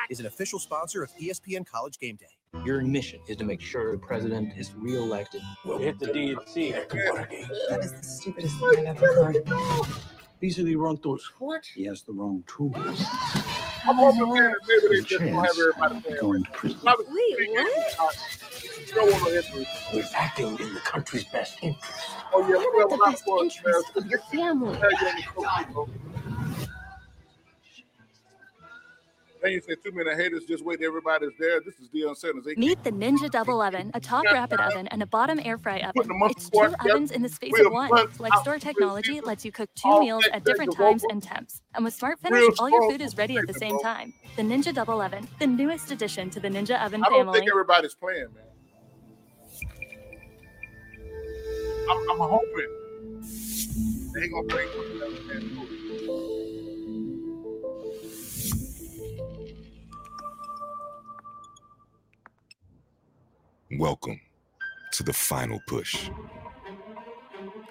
Is 0.10 0.22
an 0.22 0.26
official 0.28 0.60
sponsor 0.60 1.04
of 1.04 1.12
ESPN 1.18 1.66
College 1.66 2.00
Game 2.00 2.16
Day. 2.16 2.28
Your 2.66 2.82
mission 2.82 3.22
is 3.28 3.38
to 3.38 3.44
make 3.44 3.60
sure 3.60 3.92
the 3.94 3.98
president 3.98 4.54
is 4.56 4.76
reelected. 4.76 5.42
We'll 5.66 5.80
hit 5.80 5.98
the 5.98 6.08
DNC 6.08 6.74
after 6.74 7.02
Watergate. 7.10 7.48
That 7.70 7.80
is 7.80 7.92
the 7.94 8.04
stupidest 8.04 8.60
thing 8.60 8.88
I've 8.88 9.02
ever 9.02 9.26
heard. 9.26 9.38
These 10.40 10.60
are 10.60 10.64
the 10.64 10.76
wrong 10.76 10.98
tools. 10.98 11.32
What? 11.40 11.66
He 11.66 11.86
has 11.86 12.04
the 12.04 12.12
wrong 12.14 12.44
tools. 12.46 12.76
I'm 13.84 13.96
hoping 13.96 14.32
man, 14.32 14.54
maybe 14.68 14.96
they 14.96 15.02
just 15.02 15.24
don't 15.24 15.30
have 15.30 15.50
everybody 15.58 16.02
playing. 16.02 16.20
Going 16.22 16.44
to 16.44 16.52
prison. 16.52 16.80
Wait, 16.84 17.50
what? 17.50 18.18
You 18.88 18.94
don't 18.94 19.12
want 19.12 19.24
no 19.24 19.30
injury. 19.32 19.68
We're 19.94 20.04
acting 20.14 20.60
in 20.60 20.74
the 20.76 20.82
country's 20.82 21.24
best 21.24 21.58
interest. 21.64 22.02
Oh 22.34 22.48
yeah, 22.48 22.58
look 22.58 22.76
at 22.76 22.90
The 22.90 22.96
what 22.98 23.08
I 23.08 23.12
best 23.12 23.24
was, 23.26 23.56
interest 23.58 23.92
of 23.96 24.06
your 24.06 24.20
family. 24.32 24.78
Then 29.42 29.54
you 29.54 29.62
say 29.62 29.74
too 29.84 29.92
many 29.92 30.12
haters, 30.16 30.46
just 30.46 30.64
wait, 30.64 30.82
everybody's 30.84 31.32
there. 31.40 31.62
This 31.62 31.80
is 31.80 31.90
Deion 31.90 32.16
Sanders. 32.16 32.46
They 32.46 32.54
Meet 32.56 32.84
the 32.84 32.92
Ninja 32.92 33.30
Double 33.30 33.60
Oven, 33.60 33.90
a 33.96 34.00
top 34.00 34.24
rapid 34.26 34.60
oven 34.60 34.88
and 34.90 35.02
a 35.02 35.08
bottom 35.08 35.40
air 35.44 35.58
fry 35.58 35.80
oven. 35.80 36.12
It's 36.30 36.50
two 36.50 36.60
ovens 36.60 37.10
in 37.10 37.24
the 37.24 37.30
space 37.30 37.54
of 37.60 37.72
one. 37.72 37.90
FlexDoor 37.90 38.60
technology 38.62 39.20
lets 39.20 39.44
you 39.44 39.52
cook 39.52 39.70
two 39.74 40.00
meals 40.00 40.28
at 40.32 40.44
different 40.44 40.76
times 40.76 41.04
and 41.10 41.24
temps. 41.24 41.62
And 41.74 41.84
with 41.84 41.96
Smart 41.96 42.20
Finish, 42.20 42.60
all 42.60 42.70
your 42.70 42.92
food 42.92 43.02
is 43.02 43.18
ready 43.18 43.38
at 43.38 43.48
the 43.48 43.54
same 43.54 43.80
time. 43.80 44.14
The 44.36 44.44
Ninja 44.44 44.74
Double 44.74 45.02
Oven, 45.02 45.28
the 45.40 45.48
newest 45.48 45.92
addition 45.92 46.30
to 46.30 46.40
the 46.40 46.50
Ninja 46.50 46.80
Oven 46.84 47.04
family. 47.04 47.20
I 47.20 47.24
don't 47.24 47.34
think 47.34 47.50
everybody's 47.50 47.96
playing, 47.96 48.28
man. 48.36 48.44
I'm, 51.90 52.12
I'm 52.12 52.30
hoping 52.30 53.22
they 54.14 54.22
ain't 54.22 54.32
gonna 54.32 54.48
bring 54.48 55.81
Welcome 63.78 64.20
to 64.92 65.04
the 65.04 65.14
final 65.14 65.62
push, 65.66 66.10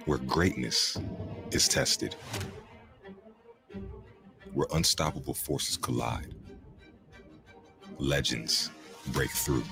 where 0.06 0.18
greatness 0.18 0.97
is 1.51 1.68
tested, 1.68 2.14
where 4.55 4.66
unstoppable 4.72 5.35
forces 5.35 5.77
collide, 5.77 6.35
legends 7.98 8.70
break 9.09 9.31
through, 9.31 9.62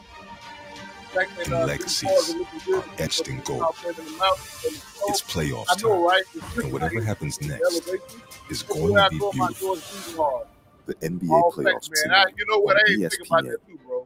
in 1.46 1.52
uh, 1.52 1.64
Legacies 1.66 2.34
are 2.74 2.84
etched 2.98 3.28
in 3.28 3.40
gold. 3.40 3.64
It's 5.08 5.22
playoffs 5.22 5.66
time, 5.80 6.62
and 6.62 6.72
whatever 6.72 7.00
happens 7.00 7.40
next 7.40 7.88
is 8.50 8.62
going 8.62 8.94
to 8.94 9.08
be 9.10 9.18
beautiful. 9.18 9.68
doors 9.68 9.82
shooting 9.82 10.16
hard. 10.18 10.46
The 10.86 10.94
NBA 10.96 11.52
playoffs. 11.54 11.90
Tonight 12.02 12.34
you 12.36 12.44
know 12.46 12.58
what? 12.60 12.76
I 12.76 12.80
ain't 12.90 13.10
thinking 13.10 13.26
about 13.26 13.44
that 13.44 13.66
too, 13.66 13.78
bro. 13.86 13.97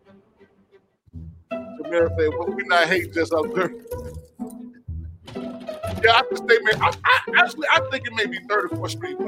Jameer 1.81 2.09
said, 2.19 2.31
well, 2.39 2.49
we 2.49 2.65
not 2.65 2.89
hating 2.89 3.13
just 3.13 3.33
up 3.33 3.47
there. 3.55 3.73
Yeah, 6.05 6.15
I 6.15 6.23
just 6.31 6.45
think, 6.47 6.65
man, 6.65 6.83
I, 6.83 6.93
I, 7.05 7.21
actually, 7.37 7.69
I 7.73 7.81
think 7.91 8.07
it 8.07 8.13
may 8.15 8.27
be 8.27 8.39
34th 8.41 8.91
Street 8.91 9.19
to 9.19 9.25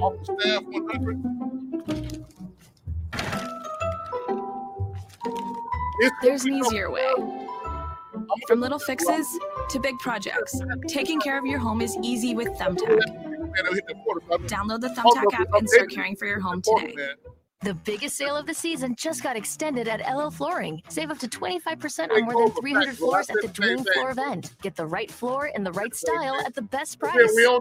off 0.00 0.14
the 0.18 0.24
staff 0.40 0.62
100. 0.64 1.22
There's 6.22 6.44
an 6.44 6.54
easier 6.54 6.90
way. 6.90 7.12
From 8.46 8.60
little 8.60 8.78
fixes 8.78 9.26
to 9.70 9.80
big 9.80 9.98
projects, 9.98 10.60
taking 10.88 11.20
care 11.20 11.38
of 11.38 11.46
your 11.46 11.58
home 11.58 11.80
is 11.80 11.96
easy 12.02 12.34
with 12.34 12.48
Thumbtack. 12.48 13.00
Download 14.46 14.80
the 14.80 14.88
Thumbtack 14.88 15.32
app 15.34 15.48
and 15.54 15.68
start 15.68 15.90
caring 15.90 16.16
for 16.16 16.26
your 16.26 16.40
home 16.40 16.62
today. 16.62 16.94
The 17.62 17.72
biggest 17.72 18.16
sale 18.16 18.36
of 18.36 18.46
the 18.46 18.52
season 18.54 18.94
just 18.96 19.22
got 19.22 19.34
extended 19.34 19.88
at 19.88 20.00
LL 20.14 20.28
Flooring. 20.28 20.82
Save 20.88 21.10
up 21.10 21.18
to 21.18 21.26
25% 21.26 22.10
on 22.12 22.24
more 22.24 22.44
than 22.46 22.54
300 22.54 22.96
floors 22.96 23.30
at 23.30 23.36
the 23.40 23.48
Dream 23.48 23.82
Floor 23.94 24.10
event. 24.10 24.54
Get 24.62 24.76
the 24.76 24.86
right 24.86 25.10
floor 25.10 25.46
in 25.46 25.64
the 25.64 25.72
right 25.72 25.92
style 25.94 26.36
at 26.44 26.54
the 26.54 26.62
best 26.62 27.00
price. 27.00 27.14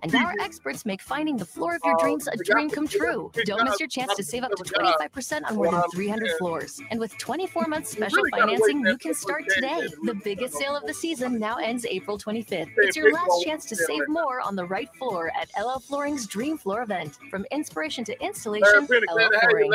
And 0.04 0.14
our 0.14 0.34
experts 0.42 0.86
make 0.86 1.02
finding 1.02 1.38
the 1.38 1.46
floor 1.46 1.76
of 1.76 1.82
your 1.86 1.96
dreams 1.98 2.28
a 2.28 2.36
dream 2.36 2.70
come 2.70 2.88
true. 2.88 3.32
Don't 3.46 3.64
miss 3.64 3.80
your 3.80 3.88
chance 3.88 4.14
to 4.16 4.24
save 4.24 4.44
up 4.44 4.52
to 4.52 4.64
25% 4.64 5.42
on 5.50 5.56
more 5.56 5.72
than 5.72 5.82
300 5.92 6.30
floors. 6.38 6.80
And 6.92 7.00
with 7.00 7.18
24 7.18 7.66
months 7.68 7.90
special 7.90 8.22
financing, 8.32 8.86
you 8.86 8.98
can 8.98 9.14
start 9.16 9.46
today. 9.50 9.88
The 10.04 10.14
biggest 10.14 10.56
sale 10.56 10.76
of 10.76 10.86
the 10.86 10.94
season 10.94 11.40
now 11.40 11.56
ends 11.56 11.86
April 11.86 12.18
25th. 12.20 12.70
It's 12.78 12.98
your 12.98 13.12
last 13.14 13.44
chance 13.46 13.66
to 13.66 13.76
save 13.78 14.08
more 14.10 14.42
on 14.42 14.56
the 14.58 14.66
right 14.66 14.94
floor 14.98 15.32
at 15.36 15.50
LL 15.60 15.80
Flooring's 15.80 16.28
Dream 16.28 16.58
Floor 16.58 16.84
event. 16.84 17.18
From 17.32 17.46
inspiration 17.50 18.04
to 18.04 18.24
installation, 18.24 18.86
LL 19.10 19.30
Flooring. 19.40 19.72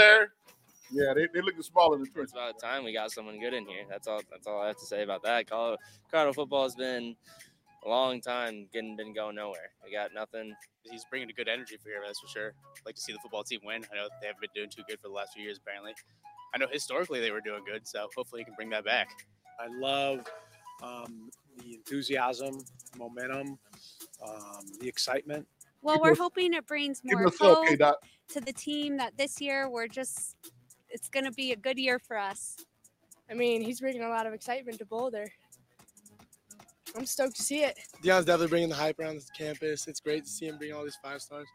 Larry? 0.92 1.06
Yeah, 1.06 1.14
they, 1.14 1.28
they 1.32 1.44
looking 1.44 1.62
smaller 1.62 1.96
than 1.96 2.06
Prince. 2.06 2.30
It's 2.30 2.32
about 2.32 2.58
time 2.60 2.84
we 2.84 2.92
got 2.92 3.10
someone 3.10 3.38
good 3.40 3.54
in 3.54 3.66
here. 3.66 3.84
That's 3.88 4.06
all. 4.06 4.20
That's 4.30 4.46
all 4.46 4.60
I 4.60 4.68
have 4.68 4.78
to 4.78 4.86
say 4.86 5.02
about 5.02 5.22
that. 5.24 5.48
Colorado, 5.48 5.78
Colorado 6.10 6.32
football 6.32 6.64
has 6.64 6.74
been 6.74 7.16
a 7.84 7.88
long 7.88 8.20
time 8.20 8.68
getting 8.72 8.96
been 8.96 9.14
going 9.14 9.36
nowhere. 9.36 9.70
We 9.84 9.92
got 9.92 10.12
nothing. 10.14 10.54
He's 10.82 11.04
bringing 11.10 11.30
a 11.30 11.32
good 11.32 11.48
energy 11.48 11.76
for 11.76 11.88
here, 11.88 12.00
that's 12.04 12.20
for 12.20 12.28
sure. 12.28 12.52
like 12.84 12.94
to 12.94 13.00
see 13.00 13.12
the 13.12 13.18
football 13.18 13.44
team 13.44 13.60
win. 13.64 13.84
I 13.92 13.96
know 13.96 14.08
they 14.20 14.26
haven't 14.26 14.40
been 14.40 14.50
doing 14.54 14.70
too 14.70 14.82
good 14.88 15.00
for 15.00 15.08
the 15.08 15.14
last 15.14 15.34
few 15.34 15.42
years, 15.42 15.58
apparently. 15.58 15.92
I 16.54 16.58
know 16.58 16.66
historically 16.70 17.20
they 17.20 17.30
were 17.30 17.40
doing 17.40 17.62
good, 17.64 17.86
so 17.86 18.08
hopefully 18.16 18.40
he 18.40 18.44
can 18.44 18.54
bring 18.54 18.70
that 18.70 18.84
back. 18.84 19.08
I 19.58 19.68
love 19.78 20.26
um, 20.82 21.30
the 21.58 21.74
enthusiasm, 21.74 22.58
momentum, 22.98 23.58
um, 24.26 24.66
the 24.80 24.88
excitement. 24.88 25.46
Well, 25.82 26.00
we're 26.00 26.16
hoping 26.16 26.52
it 26.54 26.66
brings 26.66 27.00
more 27.04 27.26
us 27.26 27.34
up, 27.40 27.58
hope 27.58 27.68
K-Dot. 27.68 27.96
to 28.30 28.40
the 28.40 28.52
team 28.52 28.96
that 28.98 29.16
this 29.16 29.40
year 29.40 29.68
we're 29.68 29.88
just, 29.88 30.36
it's 30.90 31.08
going 31.08 31.24
to 31.24 31.32
be 31.32 31.52
a 31.52 31.56
good 31.56 31.78
year 31.78 31.98
for 31.98 32.18
us. 32.18 32.56
I 33.30 33.34
mean, 33.34 33.62
he's 33.62 33.80
bringing 33.80 34.02
a 34.02 34.08
lot 34.08 34.26
of 34.26 34.34
excitement 34.34 34.78
to 34.78 34.84
Boulder. 34.84 35.30
I'm 36.96 37.06
stoked 37.06 37.36
to 37.36 37.42
see 37.42 37.62
it. 37.62 37.78
Deion's 38.02 38.24
definitely 38.24 38.48
bringing 38.48 38.68
the 38.68 38.74
hype 38.74 38.98
around 38.98 39.16
the 39.16 39.24
campus. 39.36 39.86
It's 39.86 40.00
great 40.00 40.24
to 40.24 40.30
see 40.30 40.46
him 40.46 40.58
bring 40.58 40.72
all 40.72 40.82
these 40.82 40.98
five 41.02 41.22
stars 41.22 41.46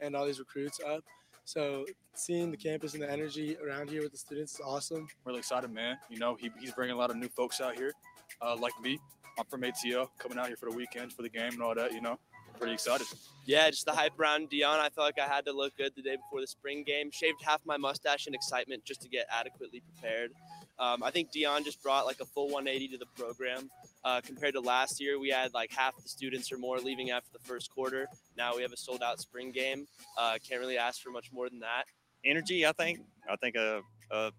and 0.00 0.14
all 0.14 0.26
these 0.26 0.38
recruits 0.38 0.78
up. 0.86 1.02
So 1.44 1.84
seeing 2.14 2.50
the 2.50 2.56
campus 2.56 2.94
and 2.94 3.02
the 3.02 3.10
energy 3.10 3.56
around 3.64 3.90
here 3.90 4.02
with 4.02 4.12
the 4.12 4.18
students 4.18 4.54
is 4.54 4.60
awesome. 4.64 5.08
really 5.24 5.40
excited, 5.40 5.70
man. 5.70 5.98
You 6.08 6.18
know, 6.18 6.36
he, 6.36 6.50
he's 6.60 6.72
bringing 6.72 6.94
a 6.94 6.98
lot 6.98 7.10
of 7.10 7.16
new 7.16 7.28
folks 7.28 7.60
out 7.60 7.76
here, 7.76 7.92
uh, 8.40 8.56
like 8.56 8.72
me. 8.80 8.98
I'm 9.38 9.44
from 9.46 9.62
ATL, 9.62 10.08
coming 10.18 10.38
out 10.38 10.46
here 10.46 10.56
for 10.56 10.70
the 10.70 10.76
weekend 10.76 11.12
for 11.12 11.22
the 11.22 11.28
game 11.28 11.52
and 11.52 11.62
all 11.62 11.74
that. 11.74 11.92
You 11.92 12.00
know, 12.00 12.18
pretty 12.58 12.74
excited. 12.74 13.06
Yeah, 13.46 13.68
just 13.68 13.84
the 13.84 13.92
hype 13.92 14.18
around 14.18 14.50
Deion. 14.50 14.78
I 14.78 14.88
felt 14.88 15.06
like 15.06 15.18
I 15.18 15.26
had 15.32 15.44
to 15.46 15.52
look 15.52 15.76
good 15.76 15.92
the 15.94 16.02
day 16.02 16.16
before 16.16 16.40
the 16.40 16.46
spring 16.46 16.82
game. 16.82 17.10
Shaved 17.10 17.42
half 17.42 17.60
my 17.66 17.76
mustache 17.76 18.26
in 18.26 18.34
excitement 18.34 18.84
just 18.84 19.02
to 19.02 19.08
get 19.08 19.26
adequately 19.30 19.80
prepared. 19.80 20.30
Um, 20.78 21.02
I 21.02 21.10
think 21.10 21.30
Deion 21.30 21.64
just 21.64 21.82
brought 21.82 22.06
like 22.06 22.20
a 22.20 22.24
full 22.24 22.46
180 22.46 22.88
to 22.88 22.98
the 22.98 23.06
program. 23.16 23.70
Uh, 24.02 24.20
compared 24.24 24.54
to 24.54 24.60
last 24.60 25.00
year, 25.00 25.18
we 25.18 25.28
had 25.28 25.52
like 25.54 25.72
half 25.72 25.94
the 26.02 26.08
students 26.08 26.50
or 26.50 26.58
more 26.58 26.78
leaving 26.78 27.10
after 27.10 27.28
the 27.32 27.38
first 27.38 27.70
quarter. 27.70 28.06
Now 28.36 28.56
we 28.56 28.62
have 28.62 28.72
a 28.72 28.76
sold 28.76 29.02
out 29.02 29.20
spring 29.20 29.52
game. 29.52 29.86
Uh, 30.18 30.38
can't 30.46 30.60
really 30.60 30.78
ask 30.78 31.02
for 31.02 31.10
much 31.10 31.30
more 31.32 31.48
than 31.48 31.60
that. 31.60 31.84
energy. 32.24 32.66
I 32.66 32.72
think. 32.72 33.00
I 33.30 33.36
think 33.36 33.56
a, 33.56 33.82
a 34.10 34.32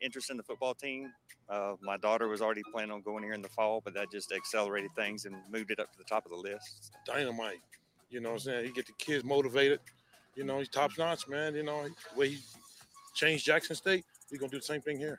interest 0.00 0.30
in 0.30 0.36
the 0.36 0.42
football 0.42 0.74
team. 0.74 1.12
Uh, 1.48 1.74
my 1.82 1.96
daughter 1.96 2.28
was 2.28 2.42
already 2.42 2.62
planning 2.72 2.90
on 2.92 3.02
going 3.02 3.22
here 3.24 3.32
in 3.32 3.42
the 3.42 3.48
fall, 3.48 3.80
but 3.84 3.94
that 3.94 4.10
just 4.10 4.32
accelerated 4.32 4.90
things 4.96 5.24
and 5.24 5.36
moved 5.50 5.70
it 5.70 5.80
up 5.80 5.90
to 5.92 5.98
the 5.98 6.04
top 6.04 6.24
of 6.26 6.30
the 6.30 6.36
list. 6.36 6.92
dynamite. 7.06 7.60
You 8.10 8.20
know 8.20 8.30
what 8.30 8.34
I'm 8.36 8.40
saying? 8.40 8.64
He 8.66 8.72
get 8.72 8.86
the 8.86 8.92
kids 8.98 9.24
motivated. 9.24 9.80
You 10.34 10.44
know, 10.44 10.58
he's 10.58 10.68
top 10.68 10.92
notch, 10.98 11.28
man. 11.28 11.54
You 11.54 11.62
know, 11.62 11.84
the 11.84 12.18
way 12.18 12.30
he 12.30 12.38
changed 13.14 13.44
Jackson 13.44 13.76
State, 13.76 14.04
he's 14.30 14.38
gonna 14.38 14.50
do 14.50 14.58
the 14.58 14.64
same 14.64 14.80
thing 14.80 14.98
here. 14.98 15.18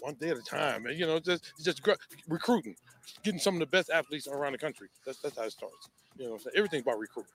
One 0.00 0.14
day 0.14 0.30
at 0.30 0.38
a 0.38 0.42
time, 0.42 0.86
and 0.86 0.98
You 0.98 1.06
know, 1.06 1.18
just 1.20 1.52
just 1.62 1.80
recruiting, 2.28 2.76
getting 3.22 3.40
some 3.40 3.54
of 3.54 3.60
the 3.60 3.66
best 3.66 3.90
athletes 3.90 4.28
around 4.28 4.52
the 4.52 4.58
country. 4.58 4.88
That's 5.06 5.18
that's 5.20 5.36
how 5.36 5.44
it 5.44 5.52
starts. 5.52 5.88
You 6.18 6.24
know, 6.24 6.30
what 6.32 6.36
I'm 6.38 6.42
saying? 6.44 6.54
everything's 6.56 6.82
about 6.82 6.98
recruiting. 6.98 7.32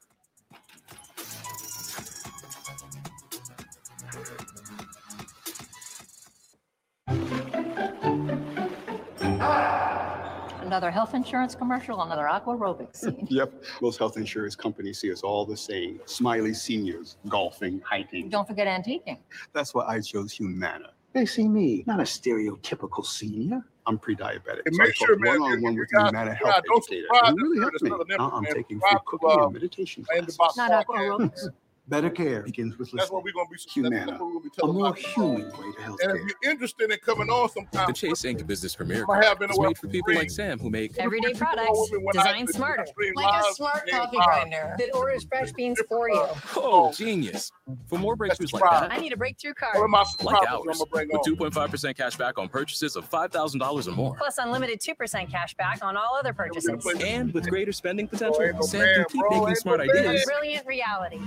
Another 10.61 10.89
health 10.89 11.13
insurance 11.13 11.53
commercial, 11.55 12.01
another 12.01 12.27
aqua 12.27 12.55
aerobics 12.55 12.97
scene. 12.97 13.27
Yep, 13.29 13.63
most 13.81 13.99
health 13.99 14.17
insurance 14.17 14.55
companies 14.55 14.99
see 14.99 15.11
us 15.11 15.21
all 15.21 15.45
the 15.45 15.57
same. 15.57 15.99
Smiley 16.05 16.53
seniors, 16.53 17.17
golfing, 17.27 17.81
hiking. 17.85 18.29
Don't 18.29 18.47
forget 18.47 18.65
antiquing. 18.65 19.19
That's 19.51 19.73
why 19.75 19.85
I 19.85 19.99
chose 19.99 20.31
Humana. 20.31 20.91
They 21.11 21.25
see 21.27 21.47
me, 21.47 21.83
not 21.85 21.99
a 21.99 22.03
stereotypical 22.03 23.05
senior. 23.05 23.61
I'm 23.85 23.99
pre-diabetic. 23.99 24.61
And 24.65 24.75
so 24.75 24.81
I 24.81 24.85
make 24.87 24.95
sure, 24.95 25.07
talked 25.09 25.21
man, 25.21 25.41
one-on-one 25.41 25.75
with 25.75 25.89
Humana 25.91 26.31
you 26.31 26.37
health 26.37 26.53
guys 26.53 26.61
don't 26.65 26.77
educator. 26.77 27.07
subscribe 27.11 27.33
It 27.37 27.41
really 27.41 27.55
the 27.57 27.61
helped 27.61 27.81
me. 27.83 27.89
Southern 27.89 28.07
Now 28.17 28.31
I'm 28.33 28.45
taking 28.45 28.79
free 28.79 28.97
cooking 29.05 29.29
uh, 29.29 29.43
and 29.43 29.53
meditation 29.53 30.05
classes. 30.05 30.39
Not 30.57 30.71
aqua 30.71 30.95
aerobics. 30.95 31.47
Better 31.89 32.09
care 32.09 32.43
begins 32.43 32.77
with 32.77 32.87
That's 32.91 33.11
listening. 33.11 33.13
what 33.13 33.23
we're 33.25 33.33
gonna 33.33 33.49
be. 33.49 33.57
Humana, 33.73 34.05
That's 34.05 34.19
what 34.21 34.27
we're 34.27 34.33
gonna 34.33 34.49
be 34.49 34.49
a 34.61 34.67
more 34.67 34.95
human 34.95 35.41
way 35.41 35.51
to 35.51 35.63
And 35.65 35.75
healthcare. 35.75 36.15
if 36.15 36.33
you're 36.41 36.51
interested 36.51 36.91
in 36.91 36.97
coming 36.99 37.29
on 37.29 37.49
sometime, 37.49 37.87
The 37.87 37.93
Chase 37.93 38.23
Ink 38.23 38.47
Business 38.47 38.73
Premier 38.73 39.05
I 39.09 39.25
have 39.25 39.37
been 39.37 39.51
is 39.51 39.59
made 39.59 39.77
for 39.77 39.87
for 39.87 39.87
people 39.89 40.15
like 40.15 40.31
Sam 40.31 40.59
who 40.59 40.69
make 40.69 40.97
Everyday 40.97 41.33
products 41.33 41.91
designed 42.13 42.49
smarter. 42.51 42.85
Like 43.15 43.43
a 43.43 43.53
smart 43.53 43.89
coffee 43.89 44.17
grinder 44.17 44.75
that 44.79 44.95
orders 44.95 45.25
fresh 45.25 45.51
beans 45.51 45.81
for 45.89 46.09
you. 46.09 46.15
Oh, 46.15 46.41
oh, 46.55 46.93
genius. 46.93 47.51
For 47.87 47.99
more 47.99 48.15
breakthroughs 48.15 48.53
like 48.53 48.63
that, 48.63 48.91
I 48.91 48.97
need 48.97 49.11
a 49.11 49.17
breakthrough 49.17 49.53
card. 49.53 49.75
like 50.21 50.49
ours, 50.49 50.81
with 50.89 51.09
2.5% 51.25 51.97
cash 51.97 52.15
back 52.15 52.37
on 52.39 52.47
purchases 52.47 52.95
of 52.95 53.09
$5,000 53.09 53.87
or 53.87 53.91
more. 53.91 54.15
Plus 54.15 54.37
unlimited 54.37 54.79
2% 54.79 55.29
cash 55.29 55.53
back 55.55 55.83
on 55.83 55.97
all 55.97 56.15
other 56.15 56.31
purchases. 56.33 56.85
And 57.03 57.33
with 57.33 57.49
greater 57.49 57.73
spending 57.73 58.07
potential, 58.07 58.61
Sam 58.63 58.81
man, 58.81 58.95
can 58.95 59.05
keep 59.09 59.21
making 59.29 59.55
smart 59.55 59.81
ideas. 59.81 60.23
Brilliant 60.25 60.65
reality. 60.65 61.19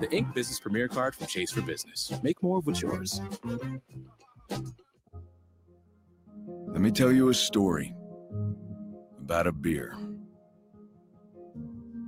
The 0.00 0.08
Ink 0.10 0.34
Business 0.34 0.58
Premier 0.58 0.88
Card 0.88 1.14
from 1.14 1.26
Chase 1.26 1.50
for 1.50 1.62
Business. 1.62 2.12
Make 2.22 2.42
more 2.42 2.58
of 2.58 2.66
what's 2.66 2.82
yours. 2.82 3.20
Let 6.68 6.80
me 6.80 6.90
tell 6.90 7.12
you 7.12 7.28
a 7.28 7.34
story 7.34 7.94
about 9.20 9.46
a 9.46 9.52
beer 9.52 9.96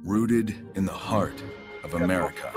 rooted 0.04 0.66
in 0.74 0.84
the 0.84 0.92
heart 0.92 1.40
of 1.84 1.94
America, 1.94 2.52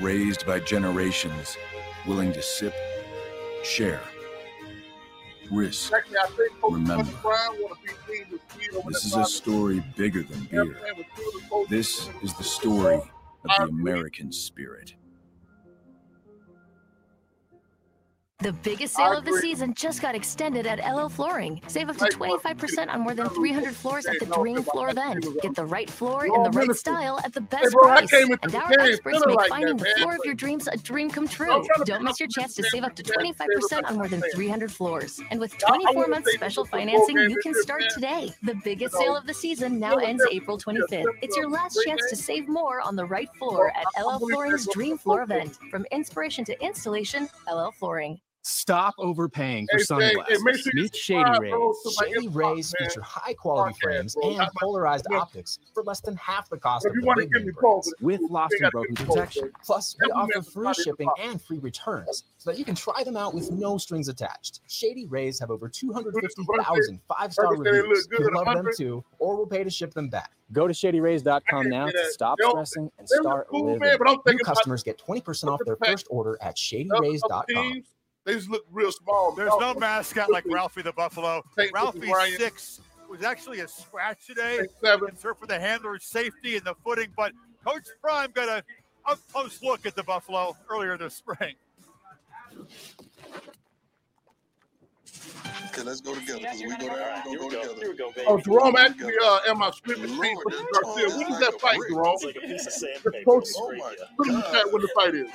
raised 0.00 0.46
by 0.46 0.60
generations 0.60 1.56
willing 2.06 2.32
to 2.32 2.42
sip, 2.42 2.74
share, 3.64 4.00
risk. 5.50 5.92
Actually, 5.92 6.18
I 6.18 6.26
think 6.28 6.60
Coach 6.60 6.72
Remember. 6.72 7.04
Buster 7.04 7.18
Brown 7.22 7.56
wanna 7.60 7.74
be 7.82 7.90
seen 8.06 8.26
with 8.30 8.40
speed 8.52 8.74
over 8.76 8.90
This 8.90 9.04
is 9.04 9.16
a 9.16 9.24
story 9.24 9.84
bigger 9.96 10.22
than 10.22 10.44
beer. 10.44 10.78
This 11.68 12.08
is 12.22 12.34
the 12.34 12.44
story 12.44 12.96
of 12.96 13.10
the 13.44 13.62
American 13.64 14.32
spirit. 14.32 14.94
The 18.44 18.52
biggest 18.52 18.94
sale 18.94 19.16
of 19.16 19.24
the 19.24 19.38
season 19.38 19.72
just 19.72 20.02
got 20.02 20.14
extended 20.14 20.66
at 20.66 20.78
LL 20.86 21.08
Flooring. 21.08 21.62
Save 21.66 21.88
up 21.88 21.96
to 21.96 22.04
25% 22.04 22.90
on 22.92 23.00
more 23.00 23.14
than 23.14 23.30
300 23.30 23.74
floors 23.74 24.04
at 24.04 24.20
the 24.20 24.26
Dream 24.26 24.62
Floor 24.62 24.90
event. 24.90 25.14
think 25.14 25.24
it 25.24 25.28
was 25.28 25.42
Get 25.42 25.54
the 25.54 25.64
right 25.64 25.88
floor 25.88 26.26
in 26.26 26.42
the 26.42 26.50
right 26.50 26.76
style 26.76 27.18
at 27.24 27.32
the 27.32 27.40
best 27.40 27.72
price. 27.72 28.12
And 28.12 28.54
our 28.54 28.70
experts 28.80 29.22
make 29.26 29.40
finding 29.48 29.78
the 29.78 29.86
floor 29.96 30.16
of 30.16 30.20
your 30.26 30.34
dreams 30.34 30.68
a 30.68 30.76
dream 30.76 31.08
come 31.10 31.26
true. 31.26 31.50
I'm 31.50 31.64
trying 31.64 31.86
to 31.86 31.92
Don't 31.92 32.04
miss 32.04 32.20
your 32.20 32.28
chance 32.28 32.54
to 32.56 32.62
save 32.64 32.84
up 32.84 32.94
to 32.96 33.02
25% 33.02 33.84
on 33.88 33.94
more 33.96 34.08
than 34.08 34.22
300 34.34 34.70
floors. 34.70 35.22
And 35.30 35.40
with 35.40 35.54
I- 35.66 35.72
I 35.72 35.76
24 35.76 35.94
wanna 35.94 36.08
months 36.08 36.34
special 36.34 36.66
financing, 36.66 37.16
you 37.16 37.38
can 37.42 37.54
start 37.54 37.82
today. 37.94 38.30
The 38.42 38.56
biggest 38.62 38.94
sale 38.94 39.16
of 39.16 39.26
the 39.26 39.32
season 39.32 39.80
now 39.80 39.96
ends 39.96 40.22
April 40.30 40.58
25th. 40.58 41.06
It's 41.22 41.34
your 41.34 41.48
last 41.48 41.80
chance 41.86 42.02
to 42.10 42.16
save 42.16 42.46
more 42.46 42.82
on 42.82 42.94
the 42.94 43.06
right 43.06 43.34
floor 43.38 43.72
at 43.74 43.86
LL 43.98 44.18
Flooring's 44.18 44.68
Dream 44.70 44.98
Floor 44.98 45.22
event. 45.22 45.56
From 45.70 45.86
inspiration 45.90 46.44
to 46.44 46.62
installation, 46.62 47.30
LL 47.48 47.70
Flooring. 47.72 48.20
Stop 48.46 48.94
overpaying 48.98 49.66
for 49.72 49.78
Hey, 49.78 49.84
Jay, 49.84 50.06
hey, 50.06 50.14
sunglasses. 50.36 50.60
sure 50.60 50.72
Meet 50.74 50.96
Shady 50.96 51.38
Rays. 51.40 51.50
bro, 51.50 51.74
Shady 51.98 52.28
Rays 52.28 52.74
man. 52.78 52.88
feature 52.88 53.00
high 53.00 53.32
quality 53.32 53.72
Podcast, 53.74 53.82
frames 53.82 54.14
bro. 54.14 54.28
and 54.28 54.36
Not 54.38 54.54
polarized 54.60 55.06
Yeah. 55.10 55.18
optics 55.20 55.58
for 55.72 55.82
less 55.82 56.00
than 56.00 56.14
half 56.16 56.50
the 56.50 56.58
cost 56.58 56.84
If 56.84 56.90
of 56.90 56.96
you 56.96 57.00
the 57.00 57.06
wanna 57.06 57.20
big 57.22 57.32
give 57.32 57.40
name 57.40 57.46
me 57.48 57.52
calls, 57.54 57.86
brands, 58.00 58.20
with 58.20 58.30
lost 58.30 58.54
and 58.60 58.70
broken 58.70 58.94
protection. 58.96 59.44
Jay. 59.44 59.50
Plus, 59.64 59.96
we 60.04 60.10
offer 60.10 60.42
free 60.42 60.74
shipping 60.74 61.08
and 61.20 61.40
free 61.40 61.58
returns 61.58 62.24
so 62.36 62.50
that 62.50 62.58
you 62.58 62.66
can 62.66 62.74
try 62.74 63.02
them 63.02 63.16
out 63.16 63.32
with 63.32 63.50
no 63.50 63.78
strings 63.78 64.08
attached. 64.08 64.60
Shady 64.68 65.06
Rays 65.06 65.38
have 65.40 65.50
over 65.50 65.66
250,000 65.68 67.00
five-star 67.08 67.46
Brother 67.48 67.64
say 67.64 67.70
they 67.70 67.76
look 67.78 67.88
reviews. 67.88 68.08
You'll 68.10 68.34
love 68.34 68.54
them 68.54 68.68
too, 68.76 69.04
or 69.20 69.36
we'll 69.36 69.46
pay 69.46 69.64
to 69.64 69.70
ship 69.70 69.94
them 69.94 70.10
back. 70.10 70.32
Go 70.52 70.68
to 70.68 70.74
shadyrays.com 70.74 71.68
now 71.70 71.86
to 71.86 72.10
stop 72.10 72.36
They 72.36 72.42
don't- 72.42 72.52
stressing 72.52 72.90
and 72.98 73.08
start 73.08 73.48
cool, 73.48 73.64
living. 73.64 73.78
man, 73.80 73.96
but 73.98 74.08
I'm 74.10 74.18
New 74.26 74.38
customers 74.44 74.82
get 74.82 74.98
20% 74.98 75.50
off 75.50 75.60
their 75.64 75.76
first 75.76 76.06
order 76.10 76.36
at 76.42 76.56
shadyrays.com. 76.56 77.82
teams. 78.24 78.34
They 78.34 78.34
just 78.34 78.50
look 78.50 78.64
real 78.70 78.92
small. 78.92 79.32
There's 79.32 79.52
no 79.60 79.74
mascot 79.74 80.30
like 80.30 80.44
Ralphie 80.46 80.82
the 80.82 80.92
Buffalo. 80.92 81.42
Ralphie 81.72 82.12
six 82.36 82.80
was 83.08 83.22
actually 83.22 83.60
a 83.60 83.68
scratch 83.68 84.26
today. 84.26 84.58
St. 84.58 84.70
Seven. 84.82 85.08
Concern 85.08 85.34
for 85.38 85.46
the 85.46 85.58
handler's 85.58 86.04
safety 86.04 86.56
and 86.56 86.64
the 86.64 86.74
footing, 86.84 87.08
but 87.16 87.32
Coach 87.64 87.86
Prime 88.02 88.30
got 88.32 88.48
a 88.48 88.64
up 89.06 89.18
close 89.32 89.62
look 89.62 89.86
at 89.86 89.94
the 89.94 90.02
Buffalo 90.02 90.56
earlier 90.70 90.96
this 90.96 91.14
spring. 91.14 91.54
Okay, 95.66 95.82
let's 95.82 96.00
go 96.00 96.14
together. 96.14 96.40
Because 96.40 96.60
we 96.60 96.68
go 96.68 96.76
there, 96.78 97.22
we 97.28 97.36
gonna 97.36 97.66
go 97.66 97.74
together. 97.74 98.12
Oh, 98.26 98.38
Jerome 98.38 98.76
actually 98.76 99.14
uh, 99.22 99.40
in 99.50 99.58
my 99.58 99.70
scrimmage 99.70 100.10
team 100.10 100.36
for 100.42 100.50
the 100.50 100.66
Garcia. 100.72 101.18
When 101.18 101.32
is 101.32 101.38
that 101.40 101.60
fight, 101.60 101.78
Jerome? 101.88 102.16
The 102.22 103.22
coach, 103.26 103.48
put 104.16 104.28
in 104.28 104.34
the 104.34 104.42
chat 104.42 104.72
when 104.72 104.82
the 104.82 104.88
fight 104.94 105.14
is. 105.14 105.28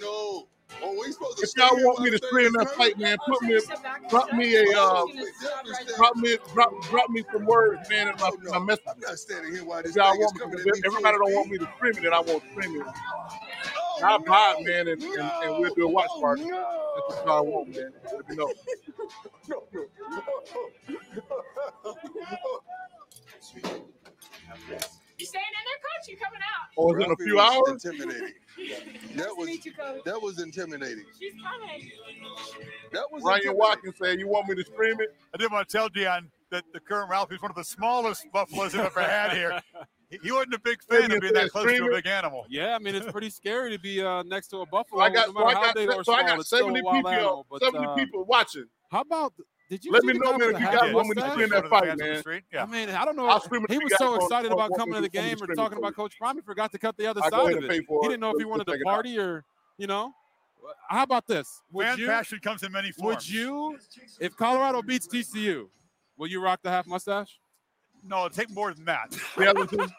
No! 0.00 0.48
Oh, 0.82 0.98
we 1.00 1.12
supposed 1.12 1.38
to. 1.38 1.44
If 1.44 1.56
y'all 1.56 1.70
want 1.84 2.00
me 2.00 2.10
to 2.10 2.18
stream 2.18 2.52
that 2.54 2.68
fight, 2.76 2.98
man, 2.98 3.16
put 3.26 3.42
me, 3.42 3.58
drop 4.10 4.32
me 4.34 4.54
a, 4.56 4.62
uh, 4.78 5.04
drop 5.96 6.16
me, 6.16 6.36
drop, 6.52 6.72
drop 6.82 7.10
me 7.10 7.24
some 7.32 7.46
words, 7.46 7.88
man, 7.88 8.08
in 8.08 8.14
my, 8.20 8.30
my 8.50 8.58
message. 8.58 8.84
I'm 8.88 9.00
not 9.00 9.18
standing 9.18 9.52
here 9.52 9.64
while 9.64 9.78
If 9.80 9.86
this 9.86 9.96
y'all 9.96 10.18
want 10.18 10.34
me, 10.34 10.40
coming 10.40 10.58
me. 10.64 10.72
everybody 10.84 11.18
don't 11.18 11.32
want 11.34 11.50
me 11.50 11.58
to 11.58 11.68
stream 11.76 11.94
it, 11.96 12.02
then 12.02 12.12
I 12.14 12.20
won't 12.20 12.42
stream 12.52 12.80
it. 12.80 12.86
I'll 14.02 14.18
buy 14.18 14.56
it, 14.58 14.66
man, 14.66 14.88
and, 14.88 15.02
and, 15.02 15.30
and 15.44 15.58
we'll 15.60 15.74
do 15.74 15.86
a 15.86 15.90
watch 15.90 16.10
party. 16.20 16.42
That's 16.44 17.16
what 17.16 17.26
y'all 17.26 17.46
want, 17.46 17.68
man. 17.74 17.92
Let 18.14 18.28
me 18.28 18.36
know. 18.36 18.52
You 25.18 25.26
staying 25.26 25.44
in 25.46 25.64
there, 25.64 25.80
coach? 25.80 26.08
You 26.08 26.16
coming 26.18 26.40
out? 26.42 26.68
Oh, 26.78 26.90
it's 26.92 27.04
in 27.04 27.04
a 27.04 27.08
Ralphie 27.08 27.24
few 27.24 27.36
was 27.36 27.52
hours? 27.68 27.84
Intimidating. 27.84 28.34
That 29.16 29.36
was 29.36 29.48
that 30.04 30.20
was 30.20 30.40
intimidating. 30.40 31.04
She's 31.18 31.32
coming. 31.42 31.90
That 32.92 33.10
was 33.10 33.22
Ryan. 33.22 33.56
Watkins 33.56 33.96
said, 34.02 34.18
"You 34.18 34.28
want 34.28 34.48
me 34.48 34.54
to 34.56 34.64
stream 34.64 35.00
it?" 35.00 35.14
I 35.34 35.36
didn't 35.36 35.52
want 35.52 35.68
to 35.68 35.76
tell 35.76 35.88
Deion 35.88 36.28
that 36.50 36.64
the 36.72 36.80
current 36.80 37.10
Ralphie 37.10 37.34
is 37.34 37.42
one 37.42 37.50
of 37.50 37.56
the 37.56 37.64
smallest 37.64 38.26
buffaloes 38.32 38.74
I've 38.74 38.86
ever 38.86 39.02
had 39.02 39.32
here. 39.32 39.60
He 40.08 40.18
he 40.22 40.30
wasn't 40.30 40.54
a 40.54 40.60
big 40.60 40.80
fan 40.84 41.10
of 41.10 41.20
being 41.20 41.32
that 41.32 41.50
close 41.50 41.66
to 41.66 41.84
a 41.84 41.90
big 41.90 42.06
animal. 42.06 42.46
Yeah, 42.48 42.76
I 42.76 42.78
mean 42.78 42.94
it's 42.94 43.10
pretty 43.10 43.28
scary 43.28 43.72
to 43.72 43.78
be 43.80 44.00
uh, 44.00 44.22
next 44.22 44.46
to 44.48 44.58
a 44.58 44.66
buffalo. 44.66 45.02
I 45.02 45.10
got, 45.10 45.34
no 45.34 45.40
so 45.40 45.46
I 45.46 45.54
got, 45.54 45.74
big 45.74 45.88
or 45.90 46.04
so 46.04 46.12
I 46.14 46.22
got 46.22 46.38
it's 46.38 46.46
still 46.46 46.70
a 46.70 46.74
70 46.74 46.80
people, 46.80 47.08
animal. 47.08 47.46
But 47.50 47.62
70 47.62 47.84
uh, 47.84 47.94
people 47.96 48.24
watching. 48.24 48.66
how 48.92 49.00
about? 49.00 49.32
Did 49.68 49.84
you 49.84 49.90
Let 49.90 50.04
me 50.04 50.12
know, 50.12 50.38
man, 50.38 50.54
if 50.54 50.60
you 50.60 50.66
got 50.66 50.80
guys 50.80 50.94
want 50.94 51.08
me 51.08 51.14
to 51.14 51.20
mustache? 51.20 51.32
stream 51.32 51.48
that 51.48 51.68
fight, 51.68 51.98
man. 51.98 52.22
I 52.56 52.66
mean, 52.66 52.88
I 52.90 53.04
don't 53.04 53.16
know. 53.16 53.26
I'll 53.26 53.40
stream 53.40 53.66
he 53.68 53.78
was 53.78 53.92
so 53.98 54.14
excited 54.14 54.52
about 54.52 54.70
coming 54.76 54.94
to 54.94 55.00
the 55.00 55.08
to- 55.08 55.18
want 55.18 55.26
me 55.26 55.30
to 55.30 55.36
game 55.38 55.50
or 55.50 55.54
talking 55.54 55.78
about. 55.78 55.94
Coach 55.96 56.16
Prime. 56.18 56.36
He 56.36 56.42
forgot 56.42 56.70
to 56.72 56.78
cut 56.78 56.96
the 56.96 57.06
other 57.06 57.20
side 57.22 57.32
of 57.56 57.64
it. 57.64 57.72
He 57.72 58.08
didn't 58.08 58.20
know 58.20 58.30
if 58.30 58.38
he 58.38 58.44
wanted 58.44 58.66
to 58.66 58.72
check 58.72 58.80
it 58.80 58.86
out. 58.86 58.92
party 58.92 59.18
or, 59.18 59.44
you 59.78 59.86
know. 59.86 60.12
How 60.88 61.02
about 61.02 61.26
this? 61.26 61.62
Would 61.72 61.86
Fan 61.86 61.98
you? 61.98 62.06
passion 62.06 62.38
comes 62.40 62.62
in 62.62 62.72
many 62.72 62.92
forms. 62.92 63.16
Would 63.16 63.28
you, 63.28 63.78
if 64.20 64.36
Colorado 64.36 64.82
beats 64.82 65.06
TCU, 65.06 65.68
will 66.16 66.26
you 66.26 66.40
rock 66.42 66.60
the 66.62 66.70
half 66.70 66.86
mustache? 66.86 67.38
No, 68.04 68.26
it'll 68.26 68.30
take 68.30 68.50
more 68.50 68.72
than 68.72 68.84
that. 68.84 69.16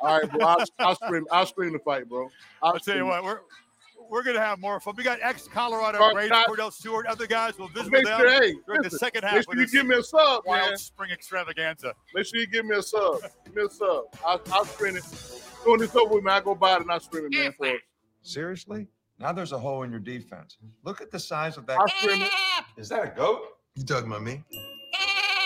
All 0.00 0.18
right, 0.18 0.30
bro. 0.30 0.46
I'll, 0.46 0.64
I'll 0.78 0.94
stream. 0.96 1.26
I'll 1.30 1.46
stream 1.46 1.72
the 1.72 1.78
fight, 1.78 2.08
bro. 2.08 2.30
I'll, 2.62 2.74
I'll 2.74 2.78
tell 2.80 2.96
you 2.96 3.04
stream 3.04 3.24
what, 3.24 3.36
it. 3.36 3.42
We're 4.10 4.18
we're 4.18 4.22
gonna 4.22 4.40
have 4.40 4.58
more 4.58 4.80
fun. 4.80 4.94
We 4.96 5.04
got 5.04 5.18
ex 5.22 5.48
Colorado 5.48 5.98
Carl 5.98 6.14
greats, 6.14 6.30
Kordell 6.48 6.72
Stewart, 6.72 7.06
other 7.06 7.26
guys. 7.26 7.58
We'll 7.58 7.68
visit 7.68 7.90
Make 7.90 8.04
with 8.04 8.06
them 8.06 8.20
sure, 8.20 8.30
hey, 8.30 8.54
during 8.66 8.82
the 8.82 8.84
listen, 8.84 8.98
second 8.98 9.24
make 9.24 9.30
half 9.32 9.44
sure 9.44 9.56
you 9.60 9.66
give 9.66 9.86
me 9.86 9.96
a 9.96 10.02
sub, 10.02 10.42
wild 10.46 10.70
man. 10.70 10.76
spring 10.76 11.10
extravaganza. 11.10 11.94
Make 12.14 12.26
sure 12.26 12.40
you 12.40 12.46
give 12.46 12.64
me 12.64 12.76
a 12.76 12.82
sub. 12.82 13.20
Give 13.44 13.54
me 13.54 13.62
a 13.62 13.70
sub. 13.70 14.04
I'll, 14.26 14.40
I'll 14.52 14.64
stream 14.64 14.96
it. 14.96 15.04
Doing 15.64 15.80
this 15.80 15.96
over 15.96 16.14
with, 16.14 16.24
man. 16.24 16.34
I 16.34 16.40
go 16.40 16.54
buy 16.54 16.76
it 16.76 16.82
and 16.82 16.90
I 16.90 16.98
stream 16.98 17.26
it, 17.26 17.32
man. 17.32 17.52
For 17.52 17.66
it. 17.66 17.80
Seriously? 18.22 18.86
Now 19.18 19.32
there's 19.32 19.52
a 19.52 19.58
hole 19.58 19.82
in 19.82 19.90
your 19.90 20.00
defense. 20.00 20.58
Look 20.82 21.00
at 21.00 21.10
the 21.10 21.20
size 21.20 21.56
of 21.56 21.66
that. 21.66 21.78
I'll 21.78 21.88
stream 21.88 22.22
it. 22.22 22.30
Is 22.76 22.88
that 22.88 23.04
a 23.04 23.16
goat? 23.16 23.42
You 23.76 23.84
talking 23.84 24.08
about 24.08 24.22
me? 24.22 24.42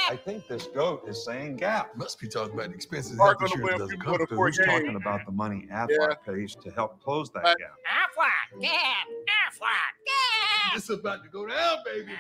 I 0.09 0.17
think 0.17 0.47
this 0.49 0.67
goat 0.69 1.03
is 1.07 1.23
saying 1.23 1.57
gap. 1.57 1.95
Must 1.95 2.19
be 2.19 2.29
talking 2.29 2.55
about 2.55 2.71
the 2.71 2.75
expenses. 2.75 3.17
Mark 3.19 3.39
health 3.41 3.51
gonna 3.53 3.63
insurance 3.63 3.81
doesn't 3.93 4.07
more 4.07 4.19
than 4.19 4.27
who's 4.39 4.57
talking 4.59 4.97
about 4.97 5.27
the 5.27 5.33
money 5.33 5.69
Aflac 5.71 5.89
Yeah. 5.91 6.15
pays 6.25 6.55
to 6.57 6.71
help 6.71 7.03
close 7.03 7.31
that 7.33 7.45
Right. 7.45 7.57
gap? 7.59 7.75
Aflac, 7.87 8.63
yeah, 8.63 8.71
Aflac, 8.71 9.93
yeah. 10.07 10.77
It's 10.77 10.89
about 10.89 11.23
to 11.25 11.29
go 11.29 11.47
down, 11.47 11.79
baby. 11.85 12.13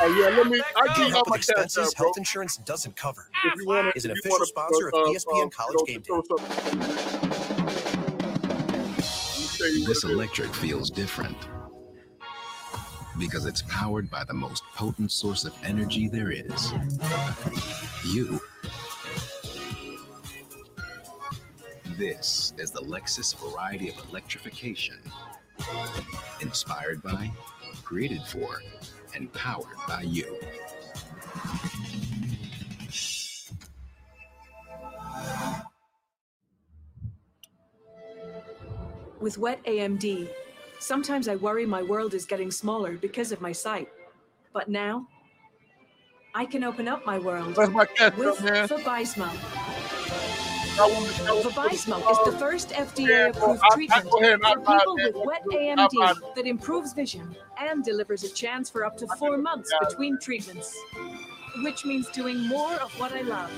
Oh 0.00 0.06
yeah, 0.06 0.36
let 0.36 0.46
me. 0.48 0.60
I 0.76 0.86
Keeping 0.88 1.04
give 1.04 1.08
you 1.08 1.16
all 1.16 1.22
my 1.26 1.36
with 1.36 1.46
cash 1.46 1.56
out, 1.56 1.64
expenses 1.64 1.94
bro. 1.94 2.06
health 2.06 2.18
insurance 2.18 2.56
doesn't 2.58 2.94
cover. 2.96 3.28
If 3.44 3.54
you 3.60 3.66
want 3.66 3.96
Is 3.96 4.04
an 4.04 4.12
official 4.12 4.44
sponsor 4.46 4.88
of 4.88 5.08
E 5.08 5.14
ESPN 5.16 5.42
uh, 5.42 5.46
uh, 5.46 5.48
College 5.50 5.78
Game 5.86 6.02
Day. 6.02 6.20
This 9.86 10.04
electric 10.04 10.52
feels 10.54 10.90
different 10.90 11.36
because 13.18 13.46
it's 13.46 13.62
powered 13.62 14.10
by 14.10 14.24
the 14.24 14.34
most 14.34 14.64
potent 14.74 15.12
source 15.12 15.44
of 15.44 15.54
energy 15.64 16.08
there 16.08 16.30
is 16.30 16.72
you. 18.04 18.40
This 21.96 22.52
is 22.58 22.72
the 22.72 22.80
Lexus 22.80 23.36
variety 23.36 23.88
of 23.88 23.94
electrification. 24.10 24.98
Inspired 26.40 27.02
by, 27.02 27.30
created 27.84 28.22
for, 28.22 28.60
and 29.14 29.32
powered 29.32 29.78
by 29.86 30.02
you. 30.02 30.36
With 39.20 39.38
wet 39.38 39.64
AMD, 39.64 40.28
sometimes 40.84 41.28
I 41.28 41.36
worry 41.36 41.66
my 41.66 41.82
world 41.82 42.14
is 42.14 42.24
getting 42.26 42.50
smaller 42.50 42.92
because 42.96 43.32
of 43.32 43.40
my 43.40 43.52
sight. 43.52 43.88
But 44.52 44.68
now, 44.68 45.08
I 46.34 46.44
can 46.44 46.62
open 46.64 46.88
up 46.88 47.06
my 47.06 47.18
world 47.18 47.54
That's 47.56 47.70
my 47.72 47.86
catch 47.86 48.16
with 48.16 48.42
man. 48.42 48.68
Vabysmo. 48.68 49.28
I 50.76 50.90
want 50.92 51.06
to- 51.06 51.24
I 51.24 51.32
want 51.32 51.42
to- 51.42 51.48
Vabysmo 51.50 52.10
is 52.10 52.32
the 52.32 52.38
first 52.38 52.70
FDA-approved 52.70 53.40
bro, 53.40 53.52
I- 53.62 53.66
I 53.70 53.74
treatment 53.74 54.10
go 54.10 54.18
ahead 54.18 54.32
and 54.34 54.44
I 54.46 54.54
for 54.54 54.60
people 54.78 54.96
with 54.96 55.14
wet 55.26 55.42
AMD 55.52 56.34
that 56.34 56.46
improves 56.46 56.92
vision 56.92 57.34
and 57.58 57.84
delivers 57.84 58.24
a 58.24 58.28
chance 58.28 58.68
for 58.68 58.84
up 58.84 58.96
to 58.98 59.06
four 59.18 59.38
months 59.38 59.72
between 59.80 60.18
treatments, 60.18 60.76
which 61.62 61.84
means 61.84 62.08
doing 62.10 62.46
more 62.48 62.74
of 62.74 62.90
what 62.98 63.12
I 63.12 63.22
love. 63.22 63.50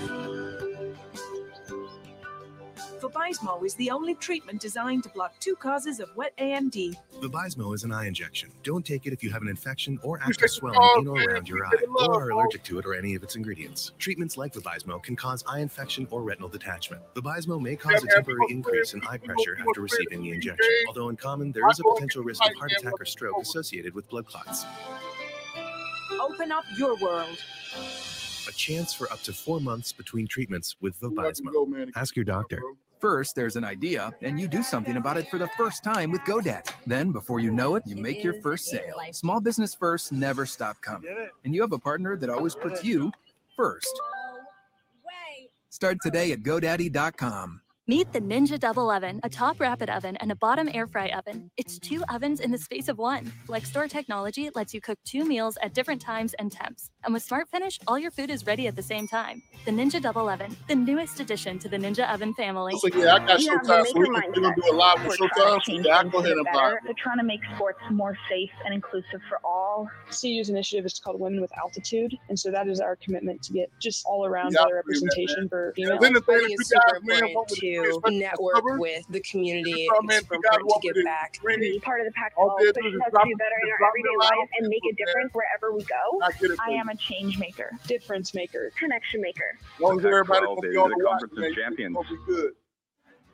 Vabysmo 3.00 3.64
is 3.64 3.74
the 3.74 3.90
only 3.90 4.14
treatment 4.14 4.60
designed 4.60 5.02
to 5.02 5.08
block 5.10 5.34
two 5.38 5.54
causes 5.56 6.00
of 6.00 6.08
wet 6.16 6.32
AMD. 6.38 6.94
Vabysmo 7.20 7.74
is 7.74 7.84
an 7.84 7.92
eye 7.92 8.06
injection. 8.06 8.50
Don't 8.62 8.84
take 8.84 9.06
it 9.06 9.12
if 9.12 9.22
you 9.22 9.30
have 9.30 9.42
an 9.42 9.48
infection 9.48 9.98
or 10.02 10.16
Appreciate 10.16 10.44
active 10.44 10.50
swelling 10.50 10.78
call, 10.78 11.00
in 11.00 11.08
or 11.08 11.22
around 11.22 11.48
your 11.48 11.64
eye, 11.64 11.68
Appreciate 11.68 11.86
the 11.86 11.92
love, 11.92 12.10
or 12.10 12.22
are 12.22 12.30
allergic 12.30 12.62
to 12.64 12.78
it 12.78 12.86
or 12.86 12.94
any 12.94 13.14
of 13.14 13.22
its 13.22 13.36
ingredients. 13.36 13.92
Treatments 13.98 14.36
like 14.36 14.54
Vabysmo 14.54 15.02
can 15.02 15.14
cause 15.16 15.44
eye 15.46 15.60
infection 15.60 16.06
or 16.10 16.22
retinal 16.22 16.48
detachment. 16.48 17.02
Vabysmo 17.14 17.60
may 17.60 17.76
cause 17.76 18.02
a 18.02 18.06
temporary 18.06 18.46
increase 18.48 18.94
in 18.94 19.02
eye 19.06 19.18
pressure 19.18 19.58
after 19.60 19.80
receiving 19.82 20.22
the 20.22 20.30
injection, 20.30 20.70
although 20.88 21.08
in 21.08 21.16
common 21.16 21.52
there 21.52 21.68
is 21.68 21.80
a 21.80 21.82
potential 21.94 22.22
risk 22.22 22.44
of 22.44 22.54
heart 22.56 22.72
attack 22.72 22.94
or 22.98 23.04
stroke 23.04 23.36
associated 23.40 23.94
with 23.94 24.08
blood 24.08 24.26
clots. 24.26 24.64
Open 26.20 26.50
up 26.50 26.64
your 26.78 26.96
world. 26.96 27.38
A 28.48 28.52
chance 28.52 28.94
for 28.94 29.10
up 29.12 29.20
to 29.22 29.32
four 29.32 29.60
months 29.60 29.92
between 29.92 30.26
treatments 30.26 30.76
with 30.80 30.98
go, 31.00 31.10
Vabysmo. 31.10 31.90
Ask 31.96 32.14
your 32.14 32.24
doctor. 32.24 32.62
First, 33.06 33.36
there's 33.36 33.54
an 33.54 33.62
idea, 33.62 34.12
and 34.20 34.40
you 34.40 34.48
do 34.48 34.64
something 34.64 34.96
about 34.96 35.16
it 35.16 35.30
for 35.30 35.38
the 35.38 35.46
first 35.56 35.84
time 35.84 36.10
with 36.10 36.22
GoDaddy. 36.22 36.72
Then, 36.88 37.12
before 37.12 37.38
you 37.38 37.52
know 37.52 37.76
it, 37.76 37.84
you 37.86 37.94
make 37.94 38.24
your 38.24 38.34
first 38.42 38.64
sale. 38.64 38.96
Small 39.12 39.40
business 39.40 39.76
first 39.76 40.10
never 40.10 40.44
stop 40.44 40.80
coming. 40.80 41.08
And 41.44 41.54
you 41.54 41.60
have 41.60 41.72
a 41.72 41.78
partner 41.78 42.16
that 42.16 42.28
always 42.28 42.56
puts 42.56 42.82
you 42.82 43.12
first. 43.54 43.96
Start 45.70 45.98
today 46.02 46.32
at 46.32 46.40
GoDaddy.com. 46.42 47.60
Meet 47.88 48.12
the 48.12 48.20
Ninja 48.20 48.58
Double 48.58 48.90
Oven, 48.90 49.20
a 49.22 49.28
top 49.28 49.60
rapid 49.60 49.88
oven 49.90 50.16
and 50.16 50.32
a 50.32 50.34
bottom 50.34 50.68
air 50.74 50.88
fry 50.88 51.06
oven. 51.10 51.52
It's 51.56 51.78
two 51.78 52.02
ovens 52.12 52.40
in 52.40 52.50
the 52.50 52.58
space 52.58 52.88
of 52.88 52.98
one. 52.98 53.32
FlexDoor 53.46 53.88
technology 53.88 54.50
lets 54.56 54.74
you 54.74 54.80
cook 54.80 54.98
two 55.04 55.24
meals 55.24 55.56
at 55.62 55.72
different 55.72 56.02
times 56.02 56.34
and 56.40 56.50
temps. 56.50 56.90
And 57.04 57.14
with 57.14 57.22
Smart 57.22 57.48
Finish, 57.48 57.78
all 57.86 57.96
your 57.96 58.10
food 58.10 58.28
is 58.28 58.44
ready 58.44 58.66
at 58.66 58.74
the 58.74 58.82
same 58.82 59.06
time. 59.06 59.40
The 59.66 59.70
Ninja 59.70 60.02
Double 60.02 60.28
Oven, 60.28 60.56
the 60.66 60.74
newest 60.74 61.20
addition 61.20 61.60
to 61.60 61.68
the 61.68 61.76
Ninja 61.76 62.12
Oven 62.12 62.34
family. 62.34 62.76
So 62.76 62.88
yeah, 62.88 63.14
I 63.14 63.18
got 63.20 63.38
Showtime, 63.38 63.86
so 63.86 64.00
we 64.00 64.20
can 64.20 64.32
do 64.32 64.72
a 64.72 64.74
lot 64.74 65.06
with 65.06 65.20
Showtime. 65.20 65.62
So, 65.64 65.72
yeah, 65.74 66.02
go 66.02 66.18
ahead 66.18 66.32
and 66.32 66.46
buy 66.52 66.74
They're 66.82 66.92
trying 66.98 67.18
to 67.18 67.24
make 67.24 67.40
sports 67.54 67.78
more 67.92 68.18
safe 68.28 68.50
and 68.64 68.74
inclusive 68.74 69.20
for 69.28 69.38
all. 69.44 69.88
CU's 70.10 70.48
initiative 70.48 70.86
is 70.86 70.98
called 70.98 71.20
Women 71.20 71.40
with 71.40 71.56
Altitude, 71.56 72.18
and 72.30 72.36
so 72.36 72.50
that 72.50 72.66
is 72.66 72.80
our 72.80 72.96
commitment 72.96 73.44
to 73.44 73.52
get 73.52 73.70
just 73.80 74.04
all 74.06 74.26
around 74.26 74.54
yeah, 74.54 74.64
better 74.64 74.74
representation 74.74 75.42
that, 75.42 75.50
for 75.50 75.72
females. 75.76 76.00
Yeah, 76.02 76.10
the 76.10 76.24
thing 76.34 77.75
network 78.10 78.62
with 78.78 79.04
the 79.08 79.20
community 79.20 79.88
and 79.90 80.08
to 80.08 80.78
give 80.82 81.04
back. 81.04 81.38
Be 81.44 81.80
part 81.80 82.00
of 82.00 82.06
the 82.06 82.12
pack 82.12 82.32
all 82.36 82.56
but 82.58 82.64
it 82.66 82.76
has 82.76 83.12
to 83.12 83.20
do 83.24 83.36
better 83.36 83.56
in 83.62 83.70
our 83.70 83.88
everyday 83.88 84.16
life 84.18 84.48
and 84.58 84.68
make 84.68 84.82
a 84.90 84.94
difference 84.94 85.32
wherever 85.32 85.74
we 85.74 85.84
go. 85.84 86.20
I 86.60 86.70
am 86.70 86.88
a 86.88 86.96
change 86.96 87.38
maker, 87.38 87.70
difference 87.86 88.34
maker, 88.34 88.70
connection 88.78 89.20
maker. 89.20 89.58
Long 89.80 89.98
as 89.98 90.06
everybody 90.06 90.46
will 90.46 90.56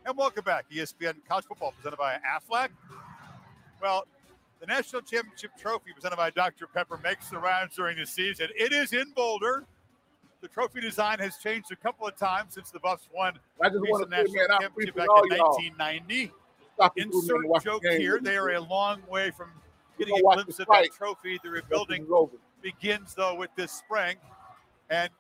And 0.05 0.17
welcome 0.17 0.45
back, 0.45 0.67
ESPN 0.71 1.15
College 1.29 1.45
Football, 1.45 1.73
presented 1.73 1.97
by 1.97 2.15
Aflac. 2.15 2.71
Well, 3.81 4.05
the 4.61 4.67
National 4.67 5.03
Championship 5.03 5.51
Trophy, 5.59 5.93
presented 5.93 6.17
by 6.17 6.31
Dr. 6.31 6.67
Pepper, 6.67 6.99
makes 7.03 7.31
the 7.31 7.39
rounds 7.39 7.75
during 7.75 7.97
the 7.97 8.07
season. 8.07 8.49
It 8.57 8.73
is 8.73 8.93
in 8.93 9.13
Boulder. 9.15 9.65
The 10.43 10.49
trophy 10.49 10.81
design 10.81 11.21
has 11.21 11.37
changed 11.39 11.71
a 11.71 11.77
couple 11.77 12.07
of 12.07 12.17
times 12.17 12.55
since 12.55 12.73
the 12.73 12.81
Buffs 12.81 13.09
won 13.15 13.39
the 13.61 13.71
national 13.71 14.09
man, 14.09 14.27
championship 14.61 14.97
back 14.97 15.07
in 15.09 15.39
1990. 15.39 16.33
Insert 16.97 17.63
joke 17.63 17.85
here. 17.85 18.19
They 18.21 18.37
are 18.37 18.51
a 18.51 18.61
long 18.61 19.01
way 19.09 19.31
from 19.31 19.51
getting 19.99 20.19
a 20.19 20.21
glimpse 20.21 20.59
of 20.59 20.67
that 20.67 20.89
trophy. 20.93 21.39
The 21.45 21.51
rebuilding 21.51 22.09
begins, 22.61 23.15
though, 23.15 23.37
with 23.37 23.51
this 23.55 23.71
spring. 23.71 24.17
And 24.91 25.11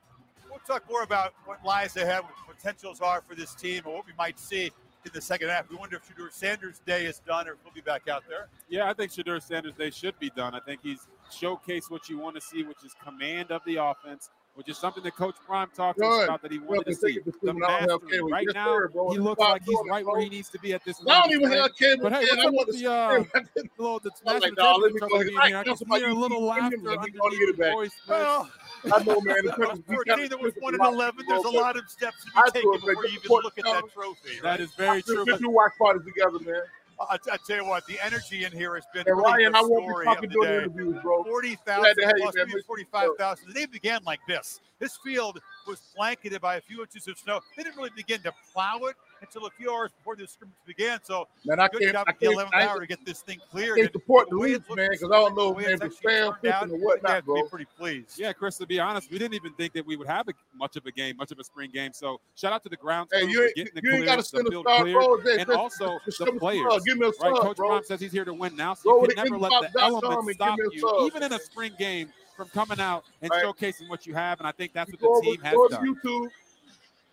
we'll 0.50 0.58
talk 0.66 0.82
more 0.90 1.04
about 1.04 1.34
what 1.44 1.64
lies 1.64 1.96
ahead, 1.96 2.24
what 2.24 2.56
potentials 2.56 3.00
are 3.00 3.22
for 3.22 3.36
this 3.36 3.54
team, 3.54 3.84
and 3.84 3.94
what 3.94 4.04
we 4.04 4.12
might 4.18 4.40
see 4.40 4.72
in 5.04 5.10
the 5.14 5.20
second 5.20 5.50
half. 5.50 5.70
We 5.70 5.76
wonder 5.76 5.96
if 5.96 6.08
Shedeur 6.08 6.32
Sanders' 6.32 6.80
day 6.84 7.06
is 7.06 7.20
done 7.20 7.46
or 7.48 7.52
if 7.52 7.58
he'll 7.62 7.72
be 7.72 7.80
back 7.80 8.08
out 8.08 8.24
there. 8.28 8.48
Yeah, 8.68 8.90
I 8.90 8.92
think 8.92 9.12
Shedeur 9.12 9.40
Sanders' 9.40 9.74
day 9.74 9.90
should 9.90 10.18
be 10.18 10.30
done. 10.30 10.54
I 10.56 10.60
think 10.60 10.80
he's 10.82 11.06
showcased 11.30 11.90
what 11.90 12.08
you 12.08 12.18
want 12.18 12.34
to 12.34 12.40
see, 12.40 12.64
which 12.64 12.84
is 12.84 12.92
command 13.04 13.52
of 13.52 13.62
the 13.66 13.76
offense, 13.76 14.30
which 14.54 14.68
is 14.68 14.76
something 14.76 15.02
that 15.02 15.16
Coach 15.16 15.36
Prime 15.46 15.68
talked 15.74 15.98
to 15.98 16.06
us 16.06 16.24
about 16.24 16.42
that 16.42 16.52
he 16.52 16.58
wanted 16.58 16.86
to 16.86 16.94
see. 16.94 17.18
The 17.42 17.54
mastery. 17.54 18.22
Right 18.22 18.44
yes, 18.46 18.54
now, 18.54 18.66
sir, 18.66 18.90
he 19.10 19.18
looks 19.18 19.40
like 19.40 19.62
he's 19.64 19.78
right 19.88 20.04
where 20.04 20.20
he 20.20 20.28
needs 20.28 20.50
to 20.50 20.58
be 20.58 20.74
at 20.74 20.84
this 20.84 21.02
moment. 21.02 21.16
I 21.16 21.28
don't 21.28 21.32
even 21.32 21.52
have 21.52 21.76
cable. 21.76 22.02
But 22.02 22.12
hey, 22.12 22.26
what's 22.30 22.44
up 22.44 22.66
with 22.66 22.78
the, 22.78 22.90
uh, 22.90 23.24
the 23.56 23.68
little 23.78 24.00
the 24.00 24.10
national 24.24 24.40
like, 24.40 24.56
nah, 24.58 24.76
let 24.76 24.92
me 24.92 25.00
go. 25.00 25.06
I, 25.40 25.64
I 25.90 25.98
hear 25.98 26.10
a 26.10 26.14
little 26.14 26.44
laughter 26.44 26.76
underneath 26.76 27.56
the 27.56 27.70
voice. 27.72 27.92
Well, 28.06 28.50
I 28.92 29.02
know, 29.04 29.20
man. 29.20 29.36
Neither 30.06 30.38
was 30.38 30.52
one 30.58 30.74
and 30.74 30.84
eleven. 30.84 31.24
There's 31.26 31.44
a 31.44 31.50
lot 31.50 31.76
of 31.76 31.88
steps 31.88 32.24
to 32.24 32.30
be 32.30 32.50
taken 32.50 32.72
before 32.72 33.06
you 33.06 33.18
even 33.24 33.30
look 33.30 33.58
at 33.58 33.64
that 33.64 33.84
trophy. 33.92 34.40
That 34.42 34.60
is 34.60 34.72
very 34.74 35.02
true. 35.02 35.24
We 35.24 35.46
watch 35.46 35.72
parties 35.78 36.02
together, 36.04 36.38
man. 36.40 36.62
I, 37.00 37.18
tell 37.46 37.56
you 37.56 37.66
what, 37.66 37.86
the 37.86 37.98
energy 38.04 38.44
in 38.44 38.52
here 38.52 38.74
has 38.74 38.84
been. 38.92 39.04
Hey, 39.06 39.12
Ryan, 39.12 39.54
I 39.54 39.62
won't 39.62 39.86
be 39.86 40.04
fucking 40.04 40.30
doing 40.30 40.48
interviews, 40.48 40.96
bro. 41.02 41.24
Forty 41.24 41.56
thousand 41.66 41.94
plus, 42.18 42.34
maybe 42.36 42.52
forty-five 42.66 43.10
thousand. 43.18 43.48
The 43.48 43.54
day 43.54 43.66
began 43.66 44.00
like 44.04 44.20
this. 44.28 44.60
This 44.78 44.98
field 45.04 45.38
was 45.66 45.80
blanketed 45.96 46.40
by 46.40 46.56
a 46.56 46.60
few 46.60 46.80
inches 46.82 47.06
of 47.08 47.18
snow. 47.18 47.40
They 47.56 47.62
didn't 47.62 47.76
really 47.76 47.90
begin 47.94 48.20
to 48.22 48.32
plow 48.52 48.78
it 48.82 48.96
until 49.22 49.46
a 49.46 49.50
few 49.50 49.72
hours 49.72 49.90
before 49.96 50.16
the 50.16 50.26
scrimmage 50.26 50.54
began. 50.66 50.98
So 51.02 51.28
man, 51.44 51.60
I 51.60 51.68
good 51.68 51.80
can't, 51.80 51.92
job 51.92 52.04
I 52.06 52.10
at 52.10 52.20
the 52.20 52.26
11th 52.26 52.54
hour 52.54 52.80
to 52.80 52.86
get 52.86 53.04
this 53.06 53.20
thing 53.20 53.38
cleared. 53.50 53.78
I 53.78 53.82
can't 53.82 53.92
support 53.92 54.28
the, 54.28 54.36
the 54.36 54.42
Leafs, 54.42 54.68
man, 54.74 54.88
because 54.90 55.10
I 55.10 55.16
don't 55.16 55.36
know, 55.36 55.58
if 55.58 55.80
the 55.80 55.88
spam 55.88 56.28
or 56.28 56.38
and 56.44 56.82
whatnot, 56.82 57.24
bro. 57.24 57.42
Be 57.42 57.48
pretty 57.48 57.66
pleased. 57.78 58.18
Yeah, 58.18 58.32
Chris. 58.32 58.58
To 58.58 58.66
be 58.66 58.78
honest, 58.80 59.10
we 59.10 59.18
didn't 59.18 59.34
even 59.34 59.54
think 59.54 59.72
that 59.72 59.86
we 59.86 59.96
would 59.96 60.08
have 60.08 60.28
a, 60.28 60.32
much 60.54 60.76
of 60.76 60.84
a 60.86 60.92
game, 60.92 61.16
much 61.16 61.32
of 61.32 61.38
a 61.38 61.44
spring 61.44 61.70
game. 61.72 61.92
So 61.92 62.20
shout 62.34 62.52
out 62.52 62.62
to 62.64 62.68
the 62.68 62.76
ground 62.76 63.10
crew 63.10 63.26
hey, 63.26 63.34
for 63.34 63.52
getting 63.56 63.72
the 63.74 63.80
the 63.80 64.50
field 64.50 64.66
star 64.66 64.82
clear, 64.82 64.94
bro, 64.94 65.14
and 65.14 65.46
Chris, 65.46 65.56
also 65.56 65.98
the 66.06 66.36
players. 66.38 66.66
Star, 66.66 66.80
give 66.84 66.98
me 66.98 67.08
a 67.08 67.12
star, 67.12 67.32
right? 67.32 67.40
Coach 67.40 67.56
bro. 67.56 67.82
Says 67.82 68.00
he's 68.00 68.12
here 68.12 68.24
to 68.24 68.34
win 68.34 68.56
now, 68.56 68.74
so 68.74 69.02
you 69.02 69.08
can 69.08 69.24
never 69.24 69.38
let 69.38 69.72
the 69.72 69.80
elements 69.80 70.34
stop 70.34 70.58
you, 70.58 71.06
even 71.06 71.22
in 71.22 71.32
a 71.32 71.38
spring 71.38 71.72
game, 71.78 72.08
from 72.36 72.48
coming 72.48 72.80
out 72.80 73.04
and 73.20 73.30
showcasing 73.30 73.88
what 73.88 74.06
you 74.06 74.14
have. 74.14 74.40
And 74.40 74.46
I 74.46 74.52
think 74.52 74.72
that's 74.72 74.90
what 74.90 75.00
the 75.00 75.30
team 75.30 75.40
has 75.42 75.54
done. 75.70 75.86
YouTube 75.86 76.28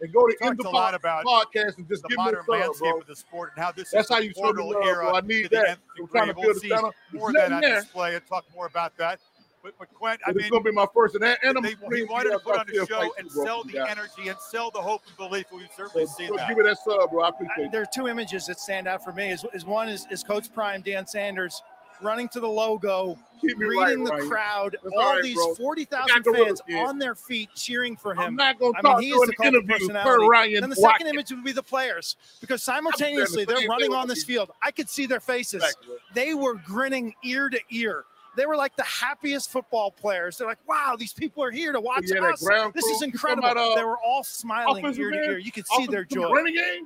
and 0.02 0.14
go 0.14 0.28
to 0.28 0.36
talk 0.42 0.58
the 0.58 0.64
pod- 0.64 0.94
about 0.94 1.26
podcast 1.26 1.78
and 1.78 1.88
just 1.88 2.04
the 2.04 2.10
give 2.10 2.18
modern 2.18 2.44
me 2.48 2.58
a 2.58 2.60
landscape 2.62 2.92
bro. 2.92 3.00
of 3.00 3.08
the 3.08 3.16
sport 3.16 3.52
and 3.56 3.64
how 3.64 3.72
this 3.72 3.92
That's 3.92 4.10
is 4.10 4.16
how 4.16 4.22
you 4.22 4.34
portal 4.34 4.72
love, 4.72 4.84
era. 4.86 5.06
Bro. 5.06 5.16
I 5.16 5.22
need 5.22 5.50
that. 5.52 5.80
We're 6.00 6.08
trying 6.08 6.28
to 6.28 6.34
build 6.34 6.58
see 6.58 6.72
more 7.14 7.30
of 7.30 7.36
that 7.36 7.52
on 7.52 7.62
display 7.62 8.16
and 8.16 8.26
talk 8.26 8.46
more 8.56 8.68
about 8.68 8.98
that. 8.98 9.20
But, 9.62 9.74
but 9.78 9.94
Quint, 9.94 10.22
I 10.26 10.32
mean, 10.32 10.40
it's 10.40 10.50
going 10.50 10.64
to 10.64 10.70
be 10.70 10.74
my 10.74 10.86
first, 10.94 11.16
and, 11.16 11.24
and 11.24 11.66
they, 11.66 11.76
they 11.90 12.04
wanted 12.04 12.32
to 12.32 12.40
put 12.40 12.58
on 12.58 12.66
a 12.70 12.86
show 12.86 13.14
and 13.18 13.30
sell 13.30 13.64
the 13.66 13.86
energy 13.90 14.30
and 14.30 14.38
sell 14.40 14.72
the 14.72 14.82
hope 14.82 15.02
and 15.06 15.18
belief. 15.18 15.48
We've 15.52 15.68
certainly 15.76 16.08
so, 16.08 16.14
seen 16.18 16.28
so 16.30 16.38
that. 16.38 16.48
Give 16.48 16.58
me 16.58 16.64
that 16.64 16.78
sub, 16.78 17.12
bro. 17.12 17.24
I 17.24 17.30
appreciate 17.30 17.68
I, 17.68 17.70
There 17.70 17.82
are 17.82 17.88
two 17.94 18.08
images 18.08 18.46
that 18.46 18.58
stand 18.58 18.88
out 18.88 19.04
for 19.04 19.12
me. 19.12 19.32
Is, 19.32 19.46
is 19.54 19.66
one 19.66 19.90
is, 19.90 20.08
is 20.10 20.24
Coach 20.24 20.54
Prime 20.54 20.82
Dan 20.82 21.06
Sanders 21.06 21.62
running 22.02 22.30
to 22.30 22.40
the 22.40 22.48
logo, 22.48 23.18
reading 23.42 24.04
right, 24.04 24.22
the 24.22 24.28
crowd, 24.28 24.78
That's 24.84 24.96
all 24.96 25.14
right, 25.14 25.24
these 25.24 25.40
40,000 25.58 26.24
fans 26.24 26.62
on 26.76 27.00
their 27.00 27.16
feet 27.16 27.50
cheering 27.56 27.96
for 27.96 28.14
him. 28.14 28.20
I'm 28.20 28.36
not 28.36 28.60
going 28.60 28.74
to 28.74 28.82
talk 28.82 29.00
the 29.00 29.58
an 29.60 29.68
personality. 29.68 30.28
Ryan 30.28 30.64
and 30.64 30.72
the 30.72 30.76
second 30.76 31.08
image 31.08 31.32
would 31.32 31.44
be 31.44 31.52
the 31.52 31.64
players 31.64 32.16
because 32.42 32.64
simultaneously 32.64 33.46
they're 33.46 33.68
running 33.68 33.94
on 33.94 34.08
this 34.08 34.24
field. 34.24 34.52
I 34.62 34.72
could 34.72 34.90
see 34.90 35.06
their 35.06 35.20
faces. 35.20 35.64
Exactly. 35.64 35.96
They 36.14 36.34
were 36.34 36.56
grinning 36.56 37.14
ear 37.24 37.50
to 37.50 37.60
ear. 37.72 38.06
They 38.36 38.46
were 38.46 38.56
like 38.56 38.76
the 38.76 38.84
happiest 38.84 39.52
football 39.52 39.92
players. 39.92 40.38
They're 40.38 40.48
like, 40.48 40.66
wow, 40.68 40.96
these 40.98 41.14
people 41.14 41.44
are 41.44 41.52
here 41.52 41.74
to 41.74 41.82
watch 41.82 42.10
us. 42.12 42.48
This 42.74 42.86
is 42.86 43.02
incredible. 43.02 43.50
About, 43.50 43.72
uh, 43.72 43.76
they 43.76 43.84
were 43.84 43.98
all 43.98 44.24
smiling 44.24 44.86
ear 44.86 45.12
to 45.12 45.18
ear. 45.18 45.38
You 45.38 45.52
could 45.52 45.68
see 45.68 45.88
their 45.88 46.06
joy. 46.06 46.32
Renegade? 46.34 46.84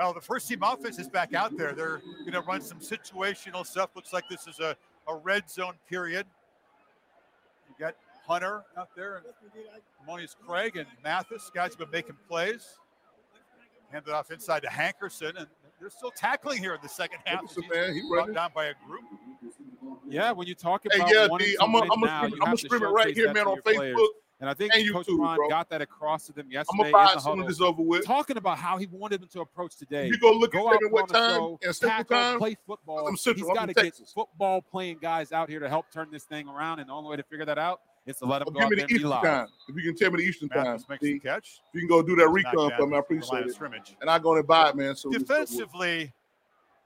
Well, 0.00 0.14
the 0.14 0.20
first 0.22 0.48
team 0.48 0.62
offense 0.62 0.98
is 0.98 1.10
back 1.10 1.34
out 1.34 1.58
there. 1.58 1.74
They're 1.74 2.00
going 2.20 2.32
to 2.32 2.40
run 2.40 2.62
some 2.62 2.78
situational 2.78 3.66
stuff. 3.66 3.90
Looks 3.94 4.14
like 4.14 4.26
this 4.30 4.46
is 4.46 4.58
a, 4.58 4.74
a 5.06 5.14
red 5.14 5.50
zone 5.50 5.74
period. 5.90 6.24
You 7.68 7.74
got 7.78 7.96
Hunter 8.26 8.62
out 8.78 8.88
there, 8.96 9.16
and 9.18 9.26
Monius 10.08 10.34
Craig 10.46 10.76
and 10.76 10.86
Mathis. 11.04 11.50
Guys 11.52 11.72
have 11.72 11.78
been 11.80 11.90
making 11.90 12.16
plays. 12.26 12.78
Handed 13.92 14.14
off 14.14 14.30
inside 14.30 14.62
to 14.62 14.68
Hankerson, 14.68 15.36
and 15.36 15.46
they're 15.78 15.90
still 15.90 16.12
tackling 16.12 16.60
here 16.60 16.72
in 16.72 16.80
the 16.82 16.88
second 16.88 17.18
half. 17.26 17.42
Man, 17.70 17.92
he 17.92 18.00
brought 18.08 18.32
down 18.32 18.52
by 18.54 18.66
a 18.66 18.74
group. 18.86 19.04
Yeah, 20.08 20.32
when 20.32 20.46
you 20.46 20.54
talk 20.54 20.86
Hey, 20.90 20.98
about 20.98 21.12
yeah, 21.12 21.26
wanting 21.26 21.48
D, 21.48 21.56
I'm 21.60 21.72
gonna 21.72 22.56
stream 22.56 22.82
it 22.84 22.86
right 22.86 23.14
here, 23.14 23.34
man, 23.34 23.46
on 23.46 23.58
Facebook. 23.58 23.74
players. 23.74 23.98
And 24.40 24.48
I 24.48 24.54
think 24.54 24.72
and 24.74 24.90
Coach 24.90 25.06
too, 25.06 25.18
Ron 25.18 25.36
bro. 25.36 25.48
got 25.48 25.68
that 25.68 25.82
across 25.82 26.24
to 26.26 26.32
them 26.32 26.50
yesterday. 26.50 26.90
I'm 26.90 26.92
gonna 26.92 27.32
in 27.32 27.40
the 27.40 27.46
this 27.46 27.60
over 27.60 27.82
with. 27.82 28.06
Talking 28.06 28.38
about 28.38 28.58
how 28.58 28.78
he 28.78 28.86
wanted 28.86 29.20
them 29.20 29.28
to 29.34 29.42
approach 29.42 29.76
today. 29.76 30.06
You 30.06 30.18
go 30.18 30.32
look 30.32 30.52
go 30.52 30.72
at 30.72 30.80
what 30.90 31.08
time 31.10 31.56
and 31.62 32.08
time. 32.08 32.38
Play 32.38 32.56
football. 32.66 33.06
I'm 33.06 33.16
He's 33.16 33.44
got 33.54 33.66
to 33.66 33.74
get 33.74 33.94
football 34.14 34.62
playing 34.62 34.98
guys 35.02 35.32
out 35.32 35.50
here 35.50 35.60
to 35.60 35.68
help 35.68 35.92
turn 35.92 36.08
this 36.10 36.24
thing 36.24 36.48
around, 36.48 36.80
and 36.80 36.88
the 36.88 36.92
only 36.94 37.10
way 37.10 37.16
to 37.16 37.22
figure 37.22 37.44
that 37.44 37.58
out 37.58 37.80
is 38.06 38.16
to 38.16 38.24
let 38.24 38.42
them 38.42 38.54
go 38.54 38.60
give 38.60 38.70
me 38.70 38.76
the 38.76 38.84
Eastern 38.84 39.10
time. 39.10 39.22
Live. 39.22 39.48
If 39.68 39.76
you 39.76 39.82
can 39.82 39.96
tell 39.96 40.10
me 40.10 40.22
the 40.22 40.28
Eastern 40.28 40.48
Mathis 40.48 40.84
time, 40.84 40.86
makes 40.88 41.02
see, 41.02 41.12
the 41.14 41.18
catch. 41.18 41.60
If 41.68 41.74
you 41.74 41.80
can 41.80 41.88
go 41.88 42.02
do 42.02 42.16
that 42.16 42.28
recon 42.28 42.72
for 42.78 42.86
me, 42.86 42.96
I 42.96 43.00
appreciate 43.00 43.46
it. 43.46 43.54
Scrimmage. 43.54 43.96
And 44.00 44.08
I'm 44.08 44.22
going 44.22 44.40
to 44.40 44.46
buy 44.46 44.70
it, 44.70 44.76
man. 44.76 44.96
So 44.96 45.10
defensively, 45.10 46.12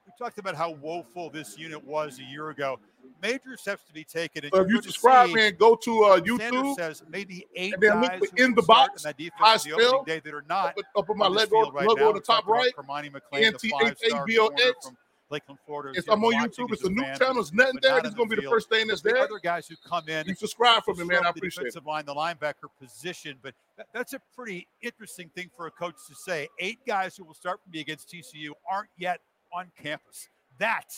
we 0.06 0.12
talked 0.18 0.38
about 0.38 0.56
how 0.56 0.72
woeful 0.72 1.30
this 1.30 1.56
unit 1.56 1.82
was 1.84 2.18
a 2.18 2.24
year 2.24 2.50
ago 2.50 2.80
major 3.24 3.56
steps 3.56 3.84
to 3.84 3.92
be 3.92 4.04
taken. 4.04 4.48
so 4.52 4.60
if 4.60 4.68
you 4.68 4.82
subscribe, 4.82 5.28
see, 5.28 5.34
man, 5.34 5.54
go 5.58 5.74
to 5.76 6.04
uh, 6.04 6.20
YouTube. 6.20 6.74
Sanders 6.76 6.76
says 6.76 7.02
maybe 7.08 7.46
eight 7.54 7.74
and 7.74 7.82
then 7.82 8.00
look 8.00 8.12
for 8.12 8.36
in 8.36 8.54
the 8.54 8.62
box. 8.62 9.02
That 9.02 9.16
defense 9.16 9.40
I 9.40 9.56
spell 9.56 10.04
day 10.04 10.20
that 10.20 10.34
are 10.34 10.44
not 10.48 10.78
up, 10.78 10.84
up 10.96 11.10
on 11.10 11.18
my 11.18 11.28
left 11.28 11.52
logo 11.52 11.72
right 11.72 11.86
logo 11.86 12.08
on 12.08 12.14
the 12.14 12.20
top 12.20 12.46
right. 12.46 12.72
Hermione 12.76 13.10
McLean, 13.10 13.44
N 13.44 13.54
T 13.58 13.72
H 13.84 13.98
A 14.12 14.24
B 14.24 14.38
O 14.38 14.48
X. 14.48 14.90
Lakeland, 15.30 15.58
Florida. 15.64 15.98
If 15.98 16.08
I'm 16.08 16.22
on 16.22 16.34
YouTube, 16.34 16.70
it's 16.70 16.84
a 16.84 16.90
new 16.90 17.02
channel. 17.18 17.40
It's 17.40 17.52
nothing 17.52 17.78
there. 17.80 17.98
It's 17.98 18.14
going 18.14 18.28
to 18.28 18.36
be 18.36 18.42
the 18.42 18.48
first 18.48 18.68
thing 18.68 18.86
that's 18.86 19.00
there. 19.00 19.16
Other 19.16 19.40
guys 19.42 19.66
who 19.66 19.74
come 19.84 20.06
in, 20.08 20.26
you 20.26 20.34
subscribe 20.34 20.84
for 20.84 20.94
me, 20.94 21.04
man. 21.04 21.24
I 21.24 21.30
appreciate 21.30 21.74
it. 21.74 21.86
line, 21.86 22.04
the 22.04 22.14
linebacker 22.14 22.68
position, 22.78 23.38
but 23.42 23.54
that's 23.94 24.12
a 24.12 24.20
pretty 24.36 24.68
interesting 24.82 25.30
thing 25.34 25.50
for 25.56 25.66
a 25.66 25.70
coach 25.70 25.96
to 26.08 26.14
say. 26.14 26.48
Eight 26.60 26.78
guys 26.86 27.16
who 27.16 27.24
will 27.24 27.34
start 27.34 27.60
for 27.64 27.70
me 27.70 27.80
against 27.80 28.12
TCU 28.12 28.50
aren't 28.70 28.90
yet 28.98 29.20
on 29.52 29.72
campus. 29.82 30.28
That 30.58 30.92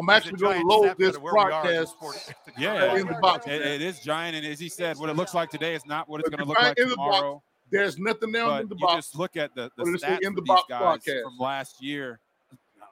I'm 0.00 0.10
actually 0.10 0.32
going 0.38 0.52
to 0.52 0.54
giant 0.56 0.66
load 0.68 0.94
this 0.98 1.16
of 1.16 1.22
where 1.22 1.34
we 1.34 1.40
are 1.40 1.70
in 1.70 1.76
the 1.84 1.86
broadcast. 2.00 2.34
Yeah, 2.58 2.96
in 2.96 3.06
the 3.06 3.14
box. 3.20 3.46
It- 3.46 3.62
it 3.62 3.82
is 3.82 4.00
giant, 4.00 4.36
and 4.36 4.44
as 4.46 4.58
he 4.58 4.68
said, 4.68 4.96
what 4.96 5.08
it 5.10 5.16
looks 5.16 5.34
like 5.34 5.50
today 5.50 5.74
is 5.74 5.86
not 5.86 6.08
what 6.08 6.20
it's 6.20 6.28
going 6.28 6.38
to 6.40 6.44
look 6.44 6.56
like 6.58 6.76
giant 6.76 6.78
in 6.78 6.88
the 6.90 6.96
box. 6.96 7.16
tomorrow. 7.16 7.42
There's 7.70 7.98
nothing 7.98 8.32
now 8.32 8.48
But 8.48 8.62
in 8.62 8.68
the 8.68 8.74
you 8.76 8.80
box. 8.86 8.96
just 9.06 9.16
look 9.16 9.36
at 9.36 9.54
the, 9.54 9.70
the 9.76 9.82
What 9.82 9.86
did 9.86 9.94
it 9.94 10.00
say? 10.00 10.06
stats 10.08 10.18
In 10.26 10.34
the 10.34 10.42
box 10.42 10.62
guys 10.68 10.80
broadcast. 10.80 11.22
from 11.22 11.38
last 11.38 11.82
year. 11.82 12.18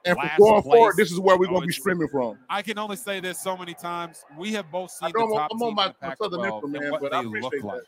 And 0.05 0.15
from 0.15 0.25
last 0.25 0.37
going 0.39 0.63
forward, 0.63 0.95
this 0.95 1.11
is 1.11 1.19
where 1.19 1.37
we're 1.37 1.49
Oh, 1.49 1.55
gonna 1.55 1.65
be 1.65 1.73
streaming 1.73 2.07
from. 2.07 2.37
I 2.49 2.61
can 2.61 2.77
only 2.77 2.95
say 2.95 3.19
this 3.19 3.41
so 3.41 3.57
many 3.57 3.73
times. 3.73 4.23
We 4.37 4.53
have 4.53 4.71
both 4.71 4.91
seen 4.91 5.11
the 5.13 5.19
top 5.19 5.49
I'm 5.51 5.61
on 5.61 5.75
my- 5.75 5.87
the 5.89 5.95
my 6.01 6.15
Southern 6.15 6.41
Pac-12 6.41 6.69
man, 6.71 6.83
and 6.83 6.91
what 6.93 7.01
but 7.01 7.13
I 7.13 7.21
they 7.23 7.27
look 7.27 7.37
appreciate 7.47 7.61
that. 7.63 7.67
like. 7.67 7.83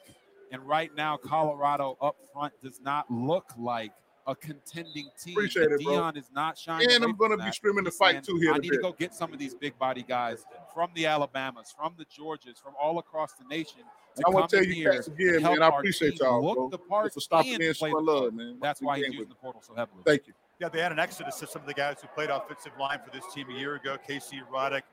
And 0.51 0.67
right 0.67 0.91
now, 0.97 1.15
Colorado 1.15 1.97
up 2.01 2.17
front 2.33 2.51
does 2.61 2.81
not 2.81 3.09
look 3.09 3.45
like 3.57 3.93
a 4.27 4.35
contending 4.35 5.09
team. 5.19 5.33
Appreciate 5.33 5.71
And 5.71 5.81
it, 5.81 5.83
bro. 5.83 5.93
Deion 5.93 6.17
is 6.17 6.29
not 6.33 6.57
shining. 6.57 6.91
And 6.91 7.03
I'm 7.03 7.15
gonna 7.15 7.37
be 7.37 7.43
that. 7.43 7.55
streaming 7.55 7.83
the 7.83 7.91
fight 7.91 8.11
saying, 8.11 8.23
too 8.23 8.37
here 8.37 8.51
I 8.51 8.55
in 8.55 8.59
a 8.59 8.61
need 8.61 8.71
to 8.71 8.77
go 8.77 8.93
get 8.93 9.13
some 9.13 9.33
of 9.33 9.39
these 9.39 9.55
big 9.55 9.77
body 9.79 10.03
guys 10.03 10.45
from 10.73 10.89
the 10.95 11.05
Alabamas, 11.05 11.73
from 11.75 11.95
the 11.97 12.05
Georgias, 12.05 12.61
from 12.61 12.73
all 12.81 12.99
across 12.99 13.33
the 13.33 13.45
nation. 13.45 13.81
To 14.17 14.23
I 14.27 14.29
want 14.29 14.49
to 14.49 14.57
tell 14.57 14.65
you 14.65 14.89
guys 14.89 15.07
again, 15.07 15.41
man. 15.41 15.61
I 15.61 15.69
appreciate 15.69 16.19
y'all, 16.19 16.43
look 16.43 16.55
bro. 16.55 16.69
the 16.69 16.77
part 16.77 17.13
for 17.13 17.21
stopping 17.21 17.53
and 17.53 17.63
in, 17.63 17.73
play 17.73 17.91
showing 17.91 18.05
the 18.05 18.11
love, 18.11 18.33
man. 18.33 18.57
That's 18.61 18.81
why 18.81 18.97
he's 18.97 19.05
Game 19.05 19.13
using 19.13 19.29
the 19.29 19.35
portal 19.35 19.61
so 19.65 19.73
heavily. 19.73 20.03
Thank 20.05 20.27
you. 20.27 20.33
Yeah, 20.59 20.69
they 20.69 20.79
had 20.79 20.91
an 20.91 20.99
exodus 20.99 21.41
of 21.41 21.49
some 21.49 21.63
of 21.63 21.67
the 21.67 21.73
guys 21.73 22.01
who 22.01 22.07
played 22.09 22.29
offensive 22.29 22.73
line 22.79 22.99
for 23.03 23.09
this 23.11 23.23
team 23.33 23.49
a 23.49 23.53
year 23.53 23.75
ago. 23.75 23.97
Casey 24.05 24.41
Roddick 24.53 24.83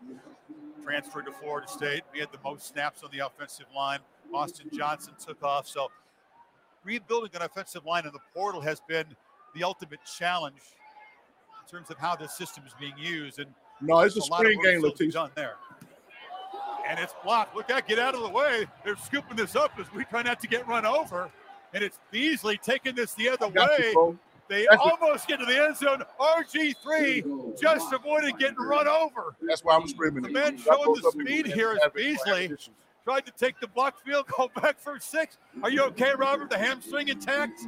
transferred 0.82 1.26
to 1.26 1.32
Florida 1.32 1.68
State. 1.68 2.04
We 2.12 2.20
had 2.20 2.32
the 2.32 2.38
most 2.42 2.66
snaps 2.68 3.02
on 3.02 3.10
the 3.10 3.26
offensive 3.26 3.66
line. 3.76 3.98
Austin 4.32 4.70
Johnson 4.72 5.12
took 5.22 5.42
off. 5.42 5.66
So 5.66 5.90
rebuilding 6.92 7.30
an 7.34 7.42
offensive 7.42 7.84
line 7.84 8.06
in 8.06 8.12
the 8.12 8.18
portal 8.34 8.62
has 8.62 8.80
been 8.88 9.04
the 9.54 9.62
ultimate 9.62 10.00
challenge 10.18 10.56
in 11.62 11.70
terms 11.70 11.90
of 11.90 11.98
how 11.98 12.16
this 12.16 12.34
system 12.34 12.64
is 12.66 12.72
being 12.80 12.96
used. 12.96 13.38
And 13.38 13.52
No, 13.82 14.00
it's 14.00 14.16
a 14.16 14.20
of 14.20 14.24
spring 14.24 14.58
game, 14.62 14.82
be 14.98 15.10
Done 15.10 15.30
there. 15.34 15.56
And 16.88 16.98
it's 16.98 17.12
blocked. 17.22 17.54
Look 17.54 17.70
out, 17.70 17.86
get 17.86 17.98
out 17.98 18.14
of 18.14 18.22
the 18.22 18.28
way. 18.30 18.64
They're 18.84 18.96
scooping 18.96 19.36
this 19.36 19.54
up 19.54 19.72
as 19.78 19.92
we 19.92 20.04
try 20.06 20.22
not 20.22 20.40
to 20.40 20.46
get 20.48 20.66
run 20.66 20.86
over. 20.86 21.30
And 21.74 21.84
it's 21.84 21.98
Beasley 22.10 22.56
taking 22.56 22.94
this 22.94 23.12
the 23.12 23.28
other 23.28 23.50
got 23.50 23.78
you, 23.78 24.00
way. 24.08 24.16
They 24.48 24.66
That's 24.70 24.82
a- 24.82 24.90
almost 24.90 25.28
get 25.28 25.40
to 25.40 25.44
the 25.44 25.62
end 25.62 25.76
zone. 25.76 26.02
RG3 26.18 27.60
just 27.60 27.92
avoided 27.92 28.38
getting 28.38 28.56
run 28.56 28.88
over. 28.88 29.36
That's 29.42 29.62
why 29.62 29.76
I'm 29.76 29.86
screaming. 29.86 30.22
The 30.22 30.30
man 30.30 30.56
showing 30.56 30.94
the 30.94 31.10
speed 31.12 31.44
here 31.48 31.72
is 31.72 31.80
Beasley. 31.94 32.56
Tried 33.08 33.24
to 33.24 33.32
take 33.32 33.58
the 33.58 33.66
block 33.66 34.04
field 34.04 34.26
goal 34.36 34.50
back 34.60 34.78
for 34.78 35.00
six. 35.00 35.38
Are 35.62 35.70
you 35.70 35.82
okay, 35.84 36.12
Robert? 36.14 36.50
The 36.50 36.58
hamstring 36.58 37.08
intact? 37.08 37.58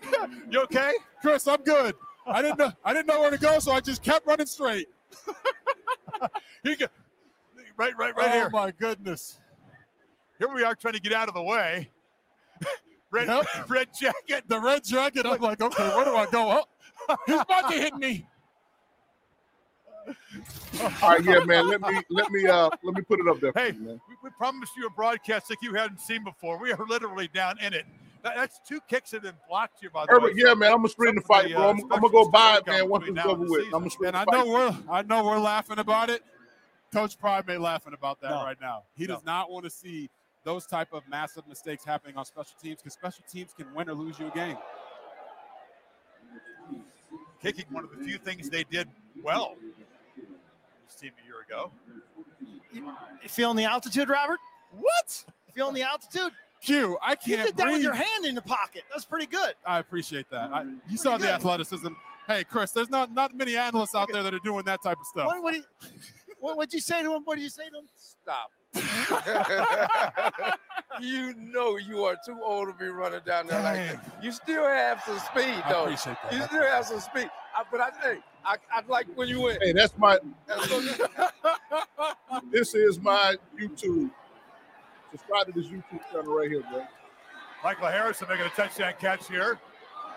you 0.52 0.60
okay? 0.60 0.92
Chris, 1.20 1.48
I'm 1.48 1.64
good. 1.64 1.96
I 2.24 2.40
didn't 2.42 2.60
know 2.60 2.70
I 2.84 2.94
didn't 2.94 3.08
know 3.08 3.18
where 3.18 3.32
to 3.32 3.36
go, 3.36 3.58
so 3.58 3.72
I 3.72 3.80
just 3.80 4.04
kept 4.04 4.24
running 4.24 4.46
straight. 4.46 4.86
He 6.62 6.76
go- 6.76 6.86
right, 7.76 7.92
right, 7.98 8.16
right 8.16 8.28
oh 8.28 8.32
here. 8.32 8.50
my 8.50 8.70
goodness. 8.70 9.40
Here 10.38 10.48
we 10.54 10.62
are 10.62 10.76
trying 10.76 10.94
to 10.94 11.00
get 11.00 11.12
out 11.12 11.26
of 11.26 11.34
the 11.34 11.42
way. 11.42 11.90
red, 13.10 13.26
Yep. 13.26 13.68
red 13.68 13.88
jacket. 14.00 14.44
The 14.46 14.60
red 14.60 14.84
jacket. 14.84 15.26
I'm 15.26 15.40
like, 15.40 15.60
okay, 15.60 15.88
where 15.88 16.04
do 16.04 16.14
I 16.14 16.26
go? 16.26 16.62
Oh, 17.08 17.16
he's 17.26 17.40
about 17.40 17.68
to 17.68 17.76
hit 17.76 17.96
me. 17.96 18.28
All 21.02 21.10
right, 21.10 21.24
yeah, 21.24 21.40
man. 21.44 21.68
Let 21.68 21.80
me 21.80 22.00
let 22.10 22.30
me 22.30 22.46
uh 22.46 22.68
let 22.82 22.94
me 22.94 23.02
put 23.02 23.20
it 23.20 23.28
up 23.28 23.40
there. 23.40 23.52
Hey, 23.54 23.72
for 23.72 23.78
you, 23.78 23.86
man. 23.86 24.00
we, 24.08 24.14
we 24.24 24.30
promised 24.30 24.72
you 24.76 24.86
a 24.86 24.90
broadcast 24.90 25.48
like 25.50 25.60
you 25.62 25.74
hadn't 25.74 26.00
seen 26.00 26.24
before. 26.24 26.58
We 26.58 26.72
are 26.72 26.86
literally 26.88 27.28
down 27.28 27.58
in 27.60 27.72
it. 27.72 27.86
That- 28.22 28.36
that's 28.36 28.58
two 28.66 28.80
kicks 28.88 29.10
that 29.10 29.18
have 29.18 29.34
been 29.34 29.40
blocked 29.48 29.80
here, 29.80 29.90
by 29.90 30.06
the 30.06 30.12
Herbert, 30.12 30.34
way. 30.34 30.42
yeah, 30.44 30.54
man. 30.54 30.70
I'm 30.72 30.78
gonna 30.78 30.88
screen 30.88 31.14
the 31.14 31.20
fight, 31.20 31.48
the, 31.48 31.54
bro. 31.54 31.68
I'm, 31.70 31.80
I'm 31.84 31.88
gonna 32.00 32.08
go 32.10 32.28
buy 32.28 32.56
it, 32.58 32.66
man. 32.66 32.88
Once 32.88 33.02
between 33.04 33.18
it's 33.18 33.26
over 33.26 33.44
with. 33.44 33.64
I'm 33.66 33.70
gonna 33.70 33.90
screen 33.90 34.14
And 34.14 34.16
the 34.28 34.32
I 34.32 34.42
know 34.44 34.46
we're 34.48 34.76
I 34.90 35.02
know 35.02 35.24
we're 35.24 35.38
laughing 35.38 35.78
about 35.78 36.08
it. 36.10 36.22
Coach 36.92 37.18
Prime 37.18 37.44
may 37.46 37.56
laughing 37.58 37.92
about 37.92 38.20
that 38.22 38.30
No. 38.30 38.36
right 38.44 38.60
now. 38.60 38.84
He 38.96 39.06
No. 39.06 39.14
does 39.16 39.24
not 39.24 39.50
want 39.50 39.64
to 39.64 39.70
see 39.70 40.08
those 40.44 40.64
type 40.66 40.88
of 40.92 41.02
massive 41.08 41.46
mistakes 41.48 41.84
happening 41.84 42.16
on 42.16 42.24
special 42.24 42.54
teams 42.62 42.78
because 42.78 42.92
special 42.92 43.24
teams 43.30 43.52
can 43.56 43.66
win 43.74 43.88
or 43.90 43.94
lose 43.94 44.18
you 44.18 44.28
a 44.28 44.30
game. 44.30 44.56
Kicking 47.42 47.64
one 47.70 47.84
of 47.84 47.90
the 47.90 48.02
few 48.04 48.16
things 48.18 48.48
they 48.48 48.64
did 48.64 48.88
well. 49.22 49.54
This 50.94 51.00
team 51.00 51.12
a 51.22 51.26
year 51.26 51.40
ago. 51.40 51.72
You 52.72 53.28
feeling 53.28 53.56
the 53.56 53.64
altitude, 53.64 54.08
Robert? 54.08 54.38
What? 54.78 55.24
Feeling 55.54 55.74
the 55.74 55.82
altitude? 55.82 56.30
Q, 56.60 56.96
I 57.02 57.16
can't 57.16 57.46
did 57.46 57.56
that 57.56 57.72
with 57.72 57.82
your 57.82 57.94
hand 57.94 58.24
in 58.24 58.34
the 58.34 58.42
pocket. 58.42 58.82
That's 58.90 59.04
pretty 59.04 59.26
good. 59.26 59.54
I 59.66 59.80
appreciate 59.80 60.30
that. 60.30 60.52
I, 60.52 60.64
you 60.88 60.96
saw 60.96 61.18
the 61.18 61.32
athleticism. 61.32 61.88
Hey, 62.28 62.44
Chris, 62.44 62.70
there's 62.70 62.90
not 62.90 63.12
not 63.12 63.34
many 63.34 63.56
analysts 63.56 63.94
out 63.94 64.08
there 64.12 64.22
that 64.22 64.32
are 64.32 64.40
doing 64.44 64.64
that 64.64 64.82
type 64.82 64.98
of 65.00 65.06
stuff. 65.06 65.26
What, 65.26 65.42
what, 65.42 65.54
did, 65.54 65.64
what 66.38 66.56
would 66.56 66.72
you 66.72 66.80
say 66.80 67.02
to 67.02 67.14
him? 67.14 67.22
What 67.24 67.36
did 67.36 67.42
you 67.42 67.50
say 67.50 67.68
to 67.70 67.78
him? 67.78 67.88
Stop. 67.96 68.50
you 71.00 71.34
know 71.34 71.76
you 71.76 72.04
are 72.04 72.16
too 72.24 72.38
old 72.42 72.68
to 72.68 72.74
be 72.74 72.86
running 72.86 73.20
down 73.26 73.46
there 73.46 73.62
like 73.62 73.76
that. 73.76 74.22
You 74.22 74.32
still 74.32 74.64
have 74.64 75.02
some 75.04 75.18
speed, 75.18 75.60
I 75.64 75.72
though. 75.72 75.84
appreciate 75.84 76.16
that. 76.22 76.32
You 76.32 76.42
still 76.42 76.62
have 76.62 76.86
some 76.86 77.00
speed. 77.00 77.30
I, 77.56 77.62
but 77.70 77.80
I 77.80 77.90
think 77.90 78.22
I, 78.44 78.56
I 78.72 78.82
like 78.88 79.06
when 79.14 79.28
you 79.28 79.40
went. 79.42 79.62
Hey, 79.62 79.72
that's 79.72 79.96
my. 79.98 80.18
That's 80.46 80.68
so- 80.68 80.82
This 82.50 82.74
is 82.74 82.98
my 83.00 83.36
YouTube. 83.60 84.10
Subscribe 85.12 85.46
to 85.46 85.52
this 85.52 85.66
YouTube 85.66 86.00
channel 86.10 86.34
right 86.34 86.50
here, 86.50 86.62
bro. 86.70 86.84
Michael 87.62 87.86
Harrison 87.88 88.26
making 88.28 88.46
a 88.46 88.50
touchdown 88.50 88.92
catch 89.00 89.28
here 89.28 89.58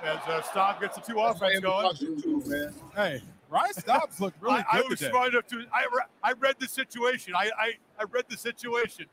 as 0.03 0.17
uh, 0.27 0.41
Staub 0.41 0.81
gets 0.81 0.95
the 0.95 1.01
two 1.01 1.13
That's 1.15 1.39
my 1.39 1.47
offense 1.47 1.59
going. 1.63 1.85
inbox 1.85 2.03
YouTube, 2.03 2.47
man. 2.47 2.73
Hey, 2.95 3.21
Ryan 3.49 3.73
Staub 3.73 4.09
looked 4.19 4.41
really 4.41 4.55
I, 4.57 4.65
I 4.73 4.81
good 4.81 4.89
was 4.89 4.99
today. 4.99 5.11
smart 5.11 5.29
enough 5.33 5.47
to. 5.47 5.63
I, 5.71 5.83
re- 5.91 6.01
I 6.23 6.33
read 6.33 6.55
the 6.59 6.67
situation. 6.67 7.33
I, 7.35 7.51
I, 7.57 7.71
I 7.99 8.03
read 8.11 8.25
the 8.29 8.37
situation. 8.37 9.05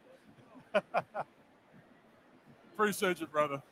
Appreciate 2.75 3.21
you, 3.21 3.27
brother. 3.27 3.63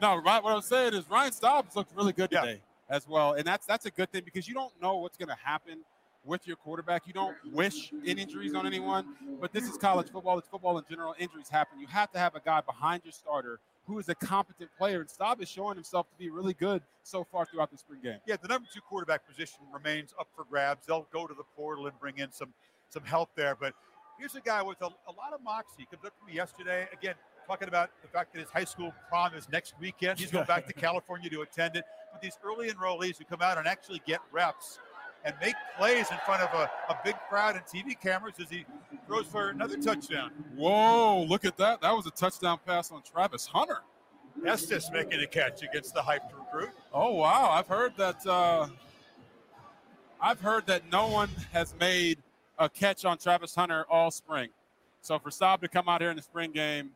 No, 0.00 0.16
right. 0.16 0.42
What 0.42 0.54
I'm 0.54 0.62
saying 0.62 0.94
is 0.94 1.08
Ryan 1.08 1.32
Staub 1.32 1.66
looked 1.74 1.96
really 1.96 2.12
good 2.12 2.28
Yeah. 2.32 2.40
today 2.42 2.60
as 2.92 3.08
well, 3.08 3.32
and 3.32 3.44
that's 3.44 3.66
that's 3.66 3.86
a 3.86 3.90
good 3.90 4.12
thing 4.12 4.22
because 4.24 4.46
you 4.46 4.54
don't 4.54 4.72
know 4.80 4.98
what's 4.98 5.16
going 5.16 5.30
to 5.30 5.42
happen 5.42 5.78
with 6.24 6.46
your 6.46 6.56
quarterback. 6.56 7.06
You 7.06 7.14
don't 7.14 7.34
wish 7.50 7.90
any 8.06 8.22
injuries 8.22 8.54
on 8.54 8.66
anyone, 8.66 9.06
but 9.40 9.52
this 9.52 9.64
is 9.64 9.76
college 9.76 10.10
football. 10.10 10.38
It's 10.38 10.46
football 10.46 10.78
in 10.78 10.84
general. 10.88 11.14
Injuries 11.18 11.48
happen. 11.48 11.80
You 11.80 11.88
have 11.88 12.12
to 12.12 12.18
have 12.18 12.36
a 12.36 12.40
guy 12.40 12.60
behind 12.60 13.02
your 13.04 13.12
starter 13.12 13.58
who 13.86 13.98
is 13.98 14.08
a 14.08 14.14
competent 14.14 14.70
player, 14.78 15.00
and 15.00 15.10
Staub 15.10 15.40
is 15.40 15.48
showing 15.48 15.74
himself 15.74 16.08
to 16.10 16.16
be 16.16 16.30
really 16.30 16.54
good 16.54 16.82
so 17.02 17.24
far 17.24 17.44
throughout 17.46 17.72
the 17.72 17.78
spring 17.78 17.98
game. 18.02 18.18
Yeah, 18.26 18.36
the 18.40 18.46
number 18.46 18.68
two 18.72 18.80
quarterback 18.80 19.26
position 19.26 19.60
remains 19.72 20.14
up 20.20 20.28
for 20.36 20.44
grabs. 20.44 20.86
They'll 20.86 21.08
go 21.12 21.26
to 21.26 21.34
the 21.34 21.42
portal 21.56 21.86
and 21.86 21.98
bring 21.98 22.18
in 22.18 22.30
some 22.30 22.52
some 22.90 23.02
help 23.04 23.30
there. 23.34 23.56
But 23.58 23.72
here's 24.18 24.34
a 24.34 24.40
guy 24.40 24.62
with 24.62 24.80
a, 24.82 24.86
a 24.86 25.14
lot 25.16 25.32
of 25.32 25.42
moxie. 25.42 25.76
He 25.78 25.86
comes 25.86 26.04
up 26.04 26.12
to 26.20 26.26
me 26.26 26.34
yesterday 26.34 26.86
again, 26.92 27.14
talking 27.46 27.68
about 27.68 27.90
the 28.02 28.08
fact 28.08 28.34
that 28.34 28.40
his 28.40 28.50
high 28.50 28.64
school 28.64 28.92
prom 29.08 29.34
is 29.34 29.48
next 29.48 29.74
weekend. 29.80 30.18
He's 30.18 30.30
going 30.30 30.46
back 30.46 30.66
to 30.66 30.72
California 30.86 31.30
to 31.30 31.40
attend 31.40 31.76
it. 31.76 31.84
But 32.12 32.20
these 32.20 32.38
early 32.44 32.70
enrollees 32.70 33.18
who 33.18 33.24
come 33.24 33.42
out 33.42 33.58
and 33.58 33.66
actually 33.66 34.02
get 34.06 34.20
reps 34.30 34.78
and 35.24 35.34
make 35.40 35.54
plays 35.78 36.10
in 36.10 36.18
front 36.24 36.42
of 36.42 36.52
a, 36.52 36.70
a 36.90 36.98
big 37.04 37.14
crowd 37.28 37.56
and 37.56 37.64
TV 37.64 37.98
cameras 37.98 38.34
as 38.40 38.50
he 38.50 38.64
throws 39.06 39.26
for 39.26 39.50
another 39.50 39.76
touchdown. 39.76 40.30
Whoa! 40.56 41.22
Look 41.22 41.44
at 41.44 41.56
that. 41.58 41.80
That 41.80 41.92
was 41.92 42.06
a 42.06 42.10
touchdown 42.10 42.58
pass 42.66 42.90
on 42.90 43.02
Travis 43.02 43.46
Hunter. 43.46 43.78
Estes 44.46 44.90
making 44.90 45.20
a 45.20 45.26
catch 45.26 45.62
against 45.62 45.94
the 45.94 46.00
hyped 46.00 46.32
recruit. 46.36 46.70
Oh 46.92 47.12
wow! 47.12 47.50
I've 47.50 47.66
heard 47.66 47.92
that. 47.96 48.26
Uh, 48.26 48.68
I've 50.20 50.40
heard 50.40 50.66
that 50.66 50.90
no 50.90 51.08
one 51.08 51.30
has 51.52 51.74
made 51.78 52.18
a 52.58 52.68
catch 52.68 53.04
on 53.04 53.18
Travis 53.18 53.54
Hunter 53.54 53.84
all 53.90 54.10
spring. 54.10 54.50
So 55.00 55.18
for 55.18 55.30
Staub 55.30 55.60
to 55.62 55.68
come 55.68 55.88
out 55.88 56.00
here 56.00 56.10
in 56.10 56.16
the 56.16 56.22
spring 56.22 56.52
game 56.52 56.90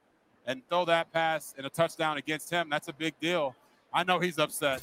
and 0.47 0.63
throw 0.69 0.85
that 0.85 1.13
pass 1.13 1.53
and 1.57 1.67
a 1.67 1.71
touchdown 1.71 2.19
against 2.19 2.51
him, 2.51 2.69
that's 2.71 2.87
a 2.87 2.93
big 2.93 3.19
deal. 3.21 3.57
I 3.93 4.05
know 4.05 4.21
he's 4.21 4.39
upset. 4.39 4.81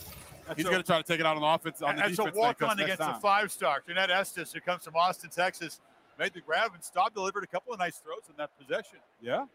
He's 0.56 0.66
going 0.66 0.78
to 0.78 0.84
try 0.84 0.98
to 0.98 1.04
take 1.04 1.20
it 1.20 1.26
out 1.26 1.36
on 1.36 1.42
the 1.42 1.48
offense 1.48 1.82
on 1.82 1.96
the 1.96 2.06
As 2.06 2.20
a 2.20 2.26
walk 2.26 2.62
on 2.62 2.80
against 2.80 3.02
a 3.02 3.18
five 3.22 3.52
star, 3.52 3.82
Jeanette 3.88 4.12
Estes, 4.12 4.54
who 4.54 4.60
comes 4.60 4.84
from 4.84 4.96
Austin, 4.96 5.30
Texas, 5.30 5.80
made 6.20 6.34
the 6.34 6.42
grab 6.42 6.72
and 6.74 6.84
Staub 6.84 7.14
delivered 7.14 7.44
a 7.44 7.48
couple 7.48 7.74
of 7.74 7.80
nice 7.80 7.98
throws 7.98 8.24
in 8.30 8.36
that 8.38 8.50
possession. 8.60 9.00
Yeah. 9.22 9.46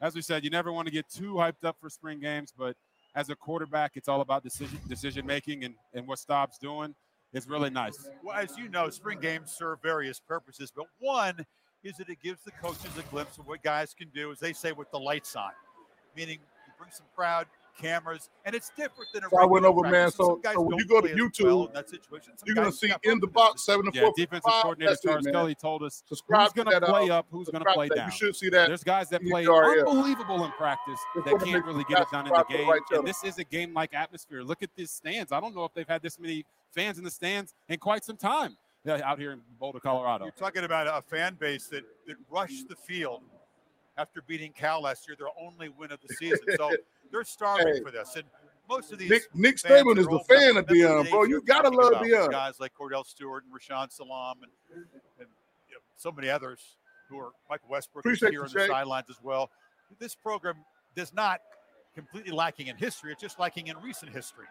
As 0.00 0.14
we 0.14 0.22
said, 0.22 0.44
you 0.44 0.50
never 0.50 0.72
want 0.72 0.86
to 0.86 0.92
get 0.92 1.08
too 1.08 1.34
hyped 1.34 1.64
up 1.64 1.76
for 1.80 1.90
spring 1.90 2.20
games, 2.20 2.52
but 2.56 2.76
as 3.14 3.30
a 3.30 3.36
quarterback, 3.36 3.92
it's 3.96 4.08
all 4.08 4.20
about 4.20 4.42
decision 4.42 4.78
decision 4.88 5.26
making 5.26 5.64
and, 5.64 5.74
and 5.94 6.06
what 6.06 6.18
Staub's 6.18 6.58
doing 6.58 6.94
is 7.32 7.48
really 7.48 7.70
nice. 7.70 8.08
Well, 8.22 8.36
as 8.36 8.56
you 8.56 8.68
know, 8.68 8.90
spring 8.90 9.18
games 9.20 9.52
serve 9.52 9.82
various 9.82 10.20
purposes, 10.20 10.72
but 10.74 10.86
one 10.98 11.44
is 11.84 11.96
that 11.96 12.08
it 12.08 12.18
gives 12.22 12.42
the 12.42 12.50
coaches 12.52 12.90
a 12.98 13.02
glimpse 13.10 13.38
of 13.38 13.46
what 13.46 13.62
guys 13.62 13.94
can 13.94 14.08
do, 14.14 14.32
as 14.32 14.38
they 14.38 14.52
say, 14.52 14.72
with 14.72 14.90
the 14.90 14.98
lights 14.98 15.36
on, 15.36 15.50
meaning 16.16 16.38
you 16.66 16.72
bring 16.78 16.90
some 16.92 17.06
crowd, 17.14 17.46
cameras, 17.78 18.28
and 18.44 18.54
it's 18.54 18.70
different 18.76 19.08
than 19.14 19.24
a 19.24 19.28
So 19.30 19.38
I 19.38 19.44
went 19.44 19.64
regular 19.64 19.68
over, 19.68 19.82
man. 19.82 19.92
practice. 19.92 20.16
So, 20.16 20.24
Some 20.24 20.40
guys 20.40 20.54
so 20.54 20.60
when 20.62 20.70
don't 20.70 20.80
you 20.80 20.86
go 20.86 21.00
to 21.00 21.08
play 21.08 21.14
well 21.16 21.28
YouTube, 21.30 21.68
in 21.68 21.74
that 21.74 21.88
situation. 21.88 22.32
Some 22.36 22.46
you're 22.46 22.54
gonna 22.56 22.72
see 22.72 22.92
in 23.04 23.20
the 23.20 23.26
box 23.26 23.64
seven 23.64 23.86
to 23.86 23.90
Yeah, 23.94 24.02
four. 24.02 24.12
defensive 24.16 24.42
five. 24.50 24.62
coordinator 24.62 24.90
That's 24.92 25.04
it, 25.04 25.08
Charles 25.08 25.24
man. 25.24 25.32
Scully 25.34 25.54
told 25.54 25.82
us 25.82 26.02
Subscribe 26.06 26.42
who's 26.48 26.52
going 26.52 26.66
to 26.66 26.70
that, 26.80 26.82
uh, 26.82 26.86
play 26.98 27.10
up, 27.10 27.26
who's 27.30 27.48
going 27.48 27.64
to 27.64 27.72
play 27.72 27.88
that. 27.88 27.94
down. 27.96 28.06
You 28.06 28.12
should 28.12 28.36
see 28.36 28.48
that 28.50 28.68
There's 28.68 28.84
guys 28.84 29.08
that 29.10 29.22
play 29.22 29.42
your 29.44 29.64
URL. 29.64 29.88
unbelievable 29.88 30.44
in 30.44 30.50
practice 30.52 30.98
Just 31.14 31.26
that 31.26 31.44
can't 31.44 31.64
really 31.64 31.84
get 31.88 32.00
it 32.02 32.08
done 32.10 32.26
in 32.26 32.32
the 32.32 32.38
subscribe 32.38 32.46
to 32.48 32.52
the 32.52 32.58
game. 32.58 32.68
right. 32.68 32.80
And 32.98 33.06
this 33.06 33.24
is 33.24 33.38
a 33.38 33.44
game 33.44 33.72
like 33.74 33.94
atmosphere. 33.94 34.42
Look 34.42 34.62
at 34.62 34.70
these 34.76 34.90
stands. 34.90 35.32
I 35.32 35.40
don't 35.40 35.54
know 35.54 35.64
if 35.64 35.72
they've 35.74 35.88
had 35.88 36.02
this 36.02 36.18
many 36.18 36.44
fans 36.74 36.98
in 36.98 37.04
the 37.04 37.10
stands 37.10 37.54
in 37.68 37.78
quite 37.78 38.04
some 38.04 38.16
time 38.16 38.56
yeah, 38.84 39.00
out 39.04 39.18
here 39.18 39.32
in 39.32 39.40
Boulder, 39.58 39.80
Colorado. 39.80 40.24
You're 40.24 40.32
talking 40.32 40.64
about 40.64 40.86
a 40.86 41.02
fan 41.02 41.34
base 41.34 41.66
that, 41.68 41.84
that 42.06 42.16
rushed 42.30 42.68
the 42.68 42.76
field 42.76 43.22
after 43.96 44.22
beating 44.22 44.52
Cal 44.52 44.82
last 44.82 45.08
year, 45.08 45.16
their 45.18 45.28
only 45.40 45.68
win 45.68 45.90
of 45.92 45.98
the 46.06 46.14
season. 46.14 46.38
So 46.56 46.70
they're 47.12 47.24
starving 47.24 47.74
Hey. 47.74 47.80
for 47.82 47.90
this. 47.90 48.16
And 48.16 48.24
most 48.68 48.92
of 48.92 48.98
these 48.98 49.10
Nick- 49.10 49.34
Nick 49.34 49.56
Saban 49.56 49.98
is 49.98 50.06
the 50.06 50.12
old 50.12 50.26
fan 50.26 50.56
of 50.56 50.66
Deion, 50.66 51.08
bro. 51.10 51.24
You 51.24 51.40
gotta 51.42 51.70
love 51.70 51.94
Deion. 51.94 52.30
Guys 52.30 52.60
like 52.60 52.72
Kordell 52.74 53.06
Stewart 53.06 53.44
and 53.44 53.52
Rashaan 53.52 53.90
Salaam 53.90 54.38
and, 54.42 54.52
and 55.18 55.28
you 55.68 55.74
know, 55.74 55.80
so 55.96 56.12
many 56.12 56.28
others 56.28 56.76
who 57.08 57.18
are 57.18 57.30
Michael 57.48 57.68
Westbrook 57.70 58.04
is 58.04 58.10
Appreciate 58.10 58.32
here 58.32 58.42
on 58.44 58.50
the 58.52 58.66
sidelines 58.66 59.06
as 59.08 59.16
well. 59.22 59.50
This 59.98 60.14
program 60.14 60.56
does 60.94 61.14
not 61.14 61.40
completely 61.94 62.32
lacking 62.32 62.66
in 62.66 62.76
history. 62.76 63.10
It's 63.12 63.22
just 63.22 63.38
lacking 63.38 63.68
in 63.68 63.78
recent 63.80 64.12
history. 64.12 64.46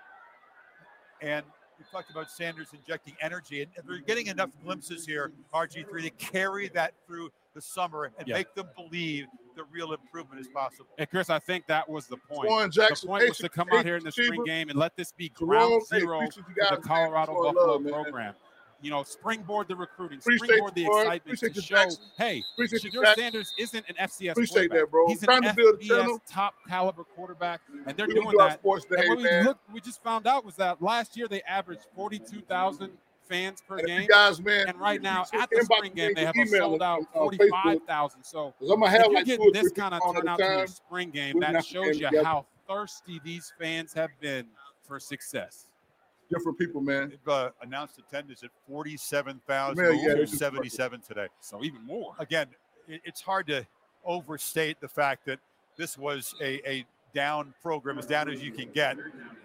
And 1.22 1.46
we 1.78 1.86
talked 1.92 2.10
about 2.10 2.30
Sanders 2.32 2.70
injecting 2.74 3.16
energy, 3.22 3.62
and 3.62 3.72
they're 3.88 4.00
getting 4.00 4.28
enough 4.28 4.50
glimpses 4.64 5.06
here, 5.06 5.32
RG3, 5.54 6.02
to 6.04 6.10
carry 6.12 6.70
that 6.70 6.94
through 7.06 7.32
the 7.58 7.62
summer 7.62 8.12
and 8.18 8.28
Yeah. 8.28 8.36
make 8.36 8.54
them 8.54 8.70
believe 8.76 9.26
the 9.56 9.64
real 9.64 9.92
improvement 9.94 10.40
is 10.40 10.48
possible. 10.50 10.86
And 11.00 11.10
Chris, 11.10 11.32
I 11.32 11.40
think 11.40 11.66
that 11.66 11.90
was 11.90 12.06
the 12.06 12.18
point. 12.18 12.48
Juwan 12.52 12.72
Jackson, 12.72 13.08
the 13.08 13.12
point 13.14 13.28
was 13.30 13.38
to 13.40 13.50
come 13.50 13.68
out 13.74 13.84
here 13.84 13.96
in 13.98 14.04
the 14.04 14.12
spring 14.12 14.44
game 14.46 14.70
and 14.70 14.78
let 14.78 14.96
this 14.96 15.12
be 15.12 15.30
ground 15.30 15.82
hey, 15.92 16.00
zero 16.02 16.18
appreciate 16.18 16.46
you 16.48 16.66
for 16.70 16.76
the. 16.76 16.82
Colorado 16.84 17.34
Much 17.34 17.44
Buffalo 17.56 17.74
love, 17.74 17.82
man. 17.82 17.94
program. 17.94 18.36
You 18.80 18.92
know, 18.92 19.02
springboard 19.02 19.68
the 19.68 19.76
recruiting, 19.76 20.20
Appreciate 20.20 20.46
springboard 20.50 20.76
the 20.76 20.82
you, 20.82 21.00
excitement 21.00 21.40
Appreciate 21.40 21.56
to 21.56 21.62
show, 21.64 21.76
Jackson. 21.78 22.04
hey, 22.16 22.44
Appreciate 22.54 22.94
Shedeur 22.94 23.16
Sanders 23.16 23.52
isn't 23.58 23.86
an 23.90 23.96
FCS 23.96 24.32
Appreciate 24.34 24.70
quarterback. 24.70 24.80
that, 24.82 24.92
bro. 24.92 25.08
He's 25.08 25.24
an 25.24 25.26
Trying 25.30 25.42
to 25.42 25.54
build 25.56 25.76
a 25.76 25.84
FBS 25.84 26.20
top 26.30 26.54
caliber 26.68 27.04
quarterback, 27.04 27.62
and 27.88 27.98
they're 27.98 28.06
We 28.06 28.14
doing 28.14 28.30
do 28.30 28.38
that. 28.38 28.60
sports 28.60 28.86
and 28.96 29.10
what 29.10 29.18
we 29.18 29.24
man. 29.24 29.46
look, 29.46 29.58
we 29.74 29.82
just 29.82 30.04
found 30.04 30.28
out 30.28 30.46
was 30.46 30.56
that 30.58 30.80
last 30.80 31.18
year 31.18 31.28
they 31.28 31.42
averaged 31.42 31.88
forty-two 31.96 32.42
thousand 32.42 32.92
fans 33.28 33.62
per 33.68 33.78
And 33.80 33.88
game. 33.88 34.08
guys, 34.08 34.42
man, 34.42 34.68
and 34.70 34.80
right 34.80 35.02
now 35.02 35.26
at 35.34 35.50
the 35.50 35.62
spring 35.64 35.94
game 35.94 36.14
they 36.16 36.26
have 36.26 36.36
a 36.36 36.46
sold 36.48 36.82
out 36.82 37.00
on- 37.00 37.06
on 37.14 37.38
forty-five 37.38 37.80
thousand. 37.88 38.24
So 38.24 38.54
'Cause 38.60 38.70
I'ma 38.72 38.86
if 38.88 38.92
have 38.94 39.02
you're 39.06 39.14
like 39.14 39.26
getting 39.26 39.52
this 39.52 39.72
kind 39.72 39.94
of 39.94 40.00
people 40.02 40.10
on 40.10 40.16
at 40.18 40.20
a 40.20 40.22
turnout 40.22 40.38
to 40.40 40.44
your 40.46 40.56
time. 40.58 40.68
spring 40.68 41.10
game, 41.12 41.40
that 41.40 41.66
shows 41.66 41.88
you 41.88 41.94
together. 42.06 42.24
how 42.24 42.46
thirsty 42.68 43.20
these 43.24 43.54
fans 43.60 43.94
have 43.94 44.10
been 44.20 44.48
for 44.84 45.00
success. 45.00 45.68
Different 46.30 46.58
people, 46.58 46.82
man. 46.82 47.10
They've 47.10 47.28
uh, 47.34 47.52
announced 47.62 47.98
attendance 48.00 48.44
at 48.44 48.50
47,000, 48.68 49.78
Yeah, 49.78 49.92
yeah, 49.92 50.12
over 50.14 50.22
it's 50.24 50.38
77 50.38 51.00
today. 51.02 51.28
So 51.40 51.64
even 51.64 51.82
more. 51.86 52.16
Again, 52.20 52.48
it, 52.88 53.00
it's 53.06 53.22
hard 53.22 53.48
to 53.48 53.66
overstate 54.04 54.80
the 54.82 54.88
fact 54.90 55.26
that 55.26 55.40
this 55.78 55.98
was 55.98 56.34
a, 56.42 56.70
a 56.70 56.86
down 57.14 57.54
program, 57.62 57.98
as 57.98 58.06
down 58.06 58.30
as 58.30 58.42
you 58.42 58.52
can 58.52 58.70
get, 58.72 58.98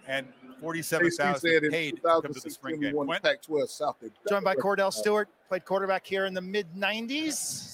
and 0.06 0.26
AC 0.26 0.36
47,000 0.60 1.70
paid 1.70 1.96
to 1.96 2.02
come 2.02 2.22
to 2.22 2.40
the 2.40 2.50
spring 2.50 2.80
game. 2.80 2.94
won 2.94 3.06
the 3.06 3.18
Quinn? 3.18 3.20
Pac-12 3.22 3.68
South. 3.68 3.96
Joined 4.28 4.44
by 4.44 4.54
Kordell 4.54 4.92
Stewart, 4.92 5.28
played 5.48 5.64
quarterback 5.64 6.06
here 6.06 6.26
in 6.26 6.34
the 6.34 6.40
mid 6.40 6.72
90s. 6.74 7.32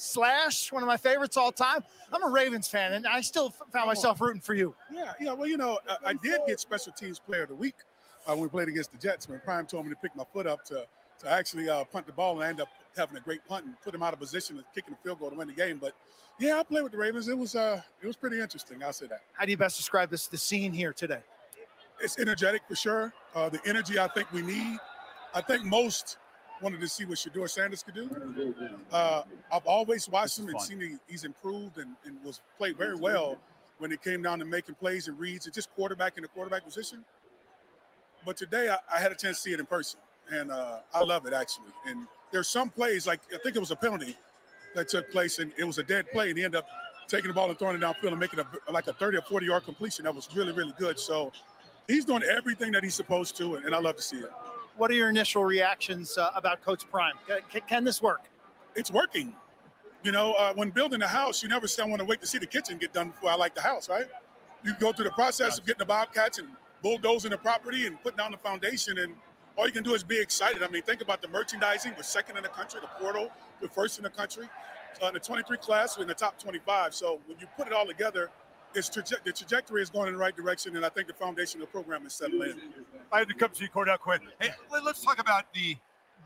Slash, 0.09 0.73
one 0.73 0.83
of 0.83 0.87
my 0.87 0.97
favorites 0.97 1.37
all 1.37 1.53
time. 1.53 1.85
I'm 2.13 2.25
a 2.25 2.31
Ravens 2.31 2.67
fan, 2.67 2.95
and 2.95 3.07
I 3.07 3.21
still 3.21 3.51
found 3.73 3.87
myself 3.87 4.21
rooting 4.23 4.41
for 4.41 4.55
you. 4.55 4.75
Yeah, 4.91 5.13
yeah. 5.21 5.35
Well, 5.35 5.47
you 5.47 5.59
know, 5.59 5.79
I, 5.89 6.11
I 6.11 6.13
did 6.15 6.41
get 6.47 6.61
special 6.61 6.93
teams 6.93 7.19
player 7.19 7.43
of 7.43 7.51
the 7.51 7.55
week 7.55 7.75
uh, 8.27 8.33
when 8.33 8.41
we 8.41 8.49
played 8.49 8.69
against 8.69 8.91
the 8.91 8.99
Jets. 8.99 9.29
When 9.29 9.39
Prime 9.41 9.67
told 9.67 9.85
me 9.85 9.91
to 9.91 9.97
pick 9.97 10.17
my 10.17 10.25
foot 10.33 10.47
up 10.47 10.65
to 10.67 10.87
to 11.21 11.31
actually 11.31 11.69
uh, 11.69 11.85
punt 11.85 12.07
the 12.07 12.13
ball, 12.13 12.35
and 12.35 12.45
I 12.45 12.49
ended 12.49 12.63
up 12.63 12.69
having 12.97 13.17
a 13.17 13.21
great 13.21 13.45
punt 13.47 13.65
and 13.65 13.81
put 13.83 13.95
him 13.95 14.03
out 14.03 14.13
of 14.13 14.21
position 14.21 14.57
and 14.57 14.65
kicking 14.75 14.95
the 14.95 14.99
field 15.03 15.21
goal 15.21 15.31
to 15.31 15.37
win 15.37 15.49
the 15.49 15.55
game. 15.55 15.79
But 15.79 15.95
yeah, 16.39 16.59
I 16.59 16.63
played 16.63 16.83
with 16.83 16.93
the 16.93 16.99
Ravens. 16.99 17.29
It 17.29 17.37
was 17.37 17.55
uh, 17.55 17.81
it 18.03 18.07
was 18.07 18.17
pretty 18.17 18.41
interesting. 18.41 18.83
I'll 18.83 18.93
say 18.93 19.07
that. 19.07 19.21
How 19.33 19.45
do 19.45 19.51
you 19.51 19.57
best 19.57 19.77
describe 19.77 20.11
this 20.11 20.27
the 20.27 20.39
scene 20.39 20.73
here 20.73 20.93
today? 20.93 21.21
It's 22.01 22.19
energetic 22.19 22.63
for 22.69 22.77
sure. 22.77 23.13
Uh, 23.35 23.49
the 23.49 23.61
energy 23.67 23.99
I 23.99 24.09
think 24.09 24.33
we 24.33 24.43
need. 24.43 24.79
I 25.35 25.41
think 25.41 25.65
most 25.65 26.17
wanted 26.63 26.81
to 26.81 26.89
see 26.89 27.05
what 27.05 27.19
Shedeur 27.19 27.49
Sanders 27.49 27.83
could 27.83 27.95
do. 27.95 28.11
Uh, 28.91 29.23
I've 29.53 29.67
always 29.67 30.09
watched 30.09 30.39
him 30.39 30.49
and 30.49 30.61
seen 30.61 30.81
he, 30.81 30.97
he's 31.07 31.25
improved 31.25 31.79
and, 31.79 31.95
and 32.05 32.23
was 32.25 32.41
played 32.57 32.77
very 32.77 32.97
well 32.97 33.39
when 33.79 33.93
it 33.93 34.03
came 34.03 34.23
down 34.23 34.39
to 34.41 34.45
making 34.45 34.75
plays 34.75 35.09
and 35.09 35.19
reads 35.19 35.47
and 35.47 35.55
just 35.55 35.73
quarterback 35.75 36.17
in 36.17 36.23
the 36.23 36.29
quarterback 36.29 36.65
position. 36.65 37.05
But 38.25 38.37
today 38.37 38.69
I, 38.69 38.79
I 38.93 39.01
had 39.01 39.13
a 39.13 39.15
chance 39.15 39.37
to 39.39 39.43
see 39.43 39.53
it 39.53 39.61
in 39.61 39.67
person, 39.67 40.01
and 40.31 40.51
uh, 40.51 40.79
I 40.95 41.03
love 41.03 41.27
it 41.27 41.33
actually. 41.33 41.73
And 41.87 42.07
there's 42.33 42.49
some 42.49 42.71
plays 42.71 43.07
like 43.07 43.21
I 43.35 43.39
think 43.43 43.57
it 43.57 43.61
was 43.61 43.71
a 43.71 43.77
penalty 43.77 44.17
that 44.75 44.89
took 44.89 45.11
place, 45.11 45.39
and 45.39 45.53
it 45.59 45.65
was 45.65 45.79
a 45.79 45.83
dead 45.83 46.11
play, 46.13 46.29
and 46.29 46.39
he 46.39 46.45
ended 46.45 46.59
up 46.59 46.69
taking 47.07 47.29
the 47.29 47.35
ball 47.35 47.49
and 47.49 47.59
throwing 47.59 47.77
it 47.77 47.81
downfield 47.81 48.09
and 48.09 48.19
making 48.19 48.39
a 48.41 48.73
like 48.73 48.87
a 48.87 48.93
30 48.93 49.19
or 49.19 49.23
40 49.23 49.47
yard 49.47 49.65
completion. 49.65 50.05
That 50.05 50.15
was 50.15 50.29
really 50.35 50.53
really 50.53 50.75
good. 50.79 50.99
So 50.99 51.33
he's 51.87 52.05
doing 52.05 52.23
everything 52.23 52.73
that 52.73 52.85
he's 52.85 52.95
supposed 52.95 53.37
to, 53.39 53.57
and 53.57 53.75
I 53.75 53.79
love 53.79 53.97
to 53.97 54.03
see 54.03 54.19
it. 54.19 54.31
What 54.77 54.91
are 54.91 54.95
your 54.95 55.09
initial 55.09 55.45
reactions 55.45 56.17
uh, 56.17 56.31
about 56.37 56.63
Coach 56.63 56.89
Prime? 56.89 57.15
Can, 57.27 57.63
can 57.67 57.85
this 57.85 58.01
work? 58.01 58.27
It's 58.77 58.93
working. 58.93 59.35
You 60.05 60.13
know, 60.13 60.35
uh, 60.35 60.55
when 60.55 60.71
building 60.71 61.03
a 61.03 61.09
house, 61.09 61.43
you 61.43 61.49
never 61.49 61.67
say 61.67 61.83
I 61.83 61.87
want 61.87 61.99
to 61.99 62.05
wait 62.05 62.21
to 62.21 62.27
see 62.27 62.39
the 62.39 62.47
kitchen 62.47 62.79
get 62.79 62.93
done 62.93 63.09
before 63.09 63.31
I 63.31 63.35
like 63.35 63.57
the 63.57 63.61
house, 63.61 63.89
right? 63.89 64.07
You 64.63 64.75
go 64.79 64.93
through 64.93 65.07
the 65.07 65.11
process 65.11 65.59
of 65.59 65.67
getting 65.67 65.81
the 65.81 65.87
bobcats 65.87 66.39
and 66.39 66.47
bulldozing 66.83 67.33
the 67.33 67.39
property 67.39 67.87
and 67.87 68.01
putting 68.03 68.19
down 68.19 68.31
the 68.31 68.39
foundation, 68.39 68.99
and 68.99 69.15
all 69.59 69.67
you 69.67 69.73
can 69.73 69.83
do 69.83 69.93
is 69.95 70.05
be 70.05 70.19
excited. 70.21 70.63
I 70.63 70.69
mean, 70.69 70.83
think 70.83 71.03
about 71.03 71.21
the 71.21 71.29
merchandising. 71.29 71.93
We're 71.97 72.03
second 72.05 72.37
in 72.37 72.45
the 72.45 72.49
country. 72.49 72.81
The 72.81 72.87
portal, 73.03 73.29
we're 73.61 73.69
first 73.69 73.99
in 73.99 74.05
the 74.05 74.11
country. 74.11 74.49
Uh, 75.03 75.09
in 75.09 75.15
the 75.15 75.21
23 75.21 75.57
class, 75.59 75.97
we're 75.99 76.03
in 76.03 76.09
the 76.09 76.15
top 76.15 76.39
25. 76.39 76.95
So 76.95 77.19
when 77.27 77.39
you 77.41 77.47
put 77.57 77.67
it 77.67 77.73
all 77.73 77.87
together, 77.87 78.31
it's 78.75 78.89
traje- 78.89 79.23
the 79.25 79.33
trajectory 79.33 79.83
is 79.83 79.91
going 79.91 80.07
in 80.09 80.15
the 80.15 80.19
right 80.19 80.37
direction, 80.37 80.77
and 80.77 80.87
I 80.87 80.89
think 80.91 81.09
the 81.09 81.15
foundation 81.15 81.61
of 81.61 81.67
the 81.67 81.73
program 81.73 82.07
is 82.07 82.13
settled 82.13 82.43
in. 82.45 82.55
I 83.11 83.19
had 83.19 83.29
to 83.29 83.35
come 83.35 83.51
see 83.53 83.67
Kordell 83.67 83.99
Quint. 83.99 84.23
Hey, 84.41 84.51
let- 84.71 84.85
let's 84.85 85.03
talk 85.03 85.19
about 85.19 85.53
the 85.55 85.77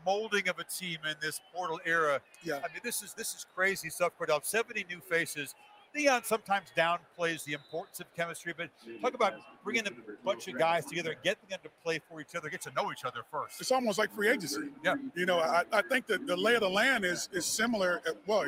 molding 0.05 0.47
of 0.49 0.59
a 0.59 0.63
team 0.65 0.99
in 1.09 1.15
this 1.21 1.39
portal 1.53 1.79
era. 1.85 2.21
Yeah. 2.43 2.57
I 2.57 2.67
mean, 2.71 2.81
this 2.83 3.01
is 3.01 3.13
this 3.13 3.33
is 3.33 3.45
crazy 3.55 3.89
stuff, 3.89 4.11
Kordell. 4.19 4.43
70 4.45 4.85
new 4.89 4.99
faces. 4.99 5.55
Deion 5.95 6.25
sometimes 6.25 6.67
downplays 6.75 7.43
the 7.43 7.53
importance 7.53 7.99
of 7.99 8.13
chemistry, 8.15 8.53
but 8.57 8.69
talk 9.01 9.13
about 9.13 9.33
bringing 9.63 9.85
a 9.85 9.91
bunch 10.25 10.47
of 10.47 10.57
guys 10.57 10.85
together, 10.85 11.11
and 11.11 11.21
getting 11.23 11.47
them 11.49 11.59
to 11.63 11.69
play 11.83 11.99
for 12.09 12.19
each 12.19 12.35
other, 12.35 12.49
get 12.49 12.61
to 12.61 12.71
know 12.71 12.91
each 12.91 13.05
other 13.05 13.21
first. 13.31 13.61
It's 13.61 13.71
almost 13.71 13.99
like 13.99 14.13
free 14.13 14.29
agency. 14.29 14.69
Yeah. 14.83 14.95
You 15.15 15.25
know, 15.25 15.39
I, 15.39 15.63
I 15.71 15.81
think 15.83 16.07
that 16.07 16.25
the 16.25 16.35
lay 16.35 16.55
of 16.55 16.61
the 16.61 16.69
land 16.69 17.05
is 17.05 17.29
is 17.31 17.45
similar. 17.45 18.01
At, 18.07 18.15
well, 18.25 18.45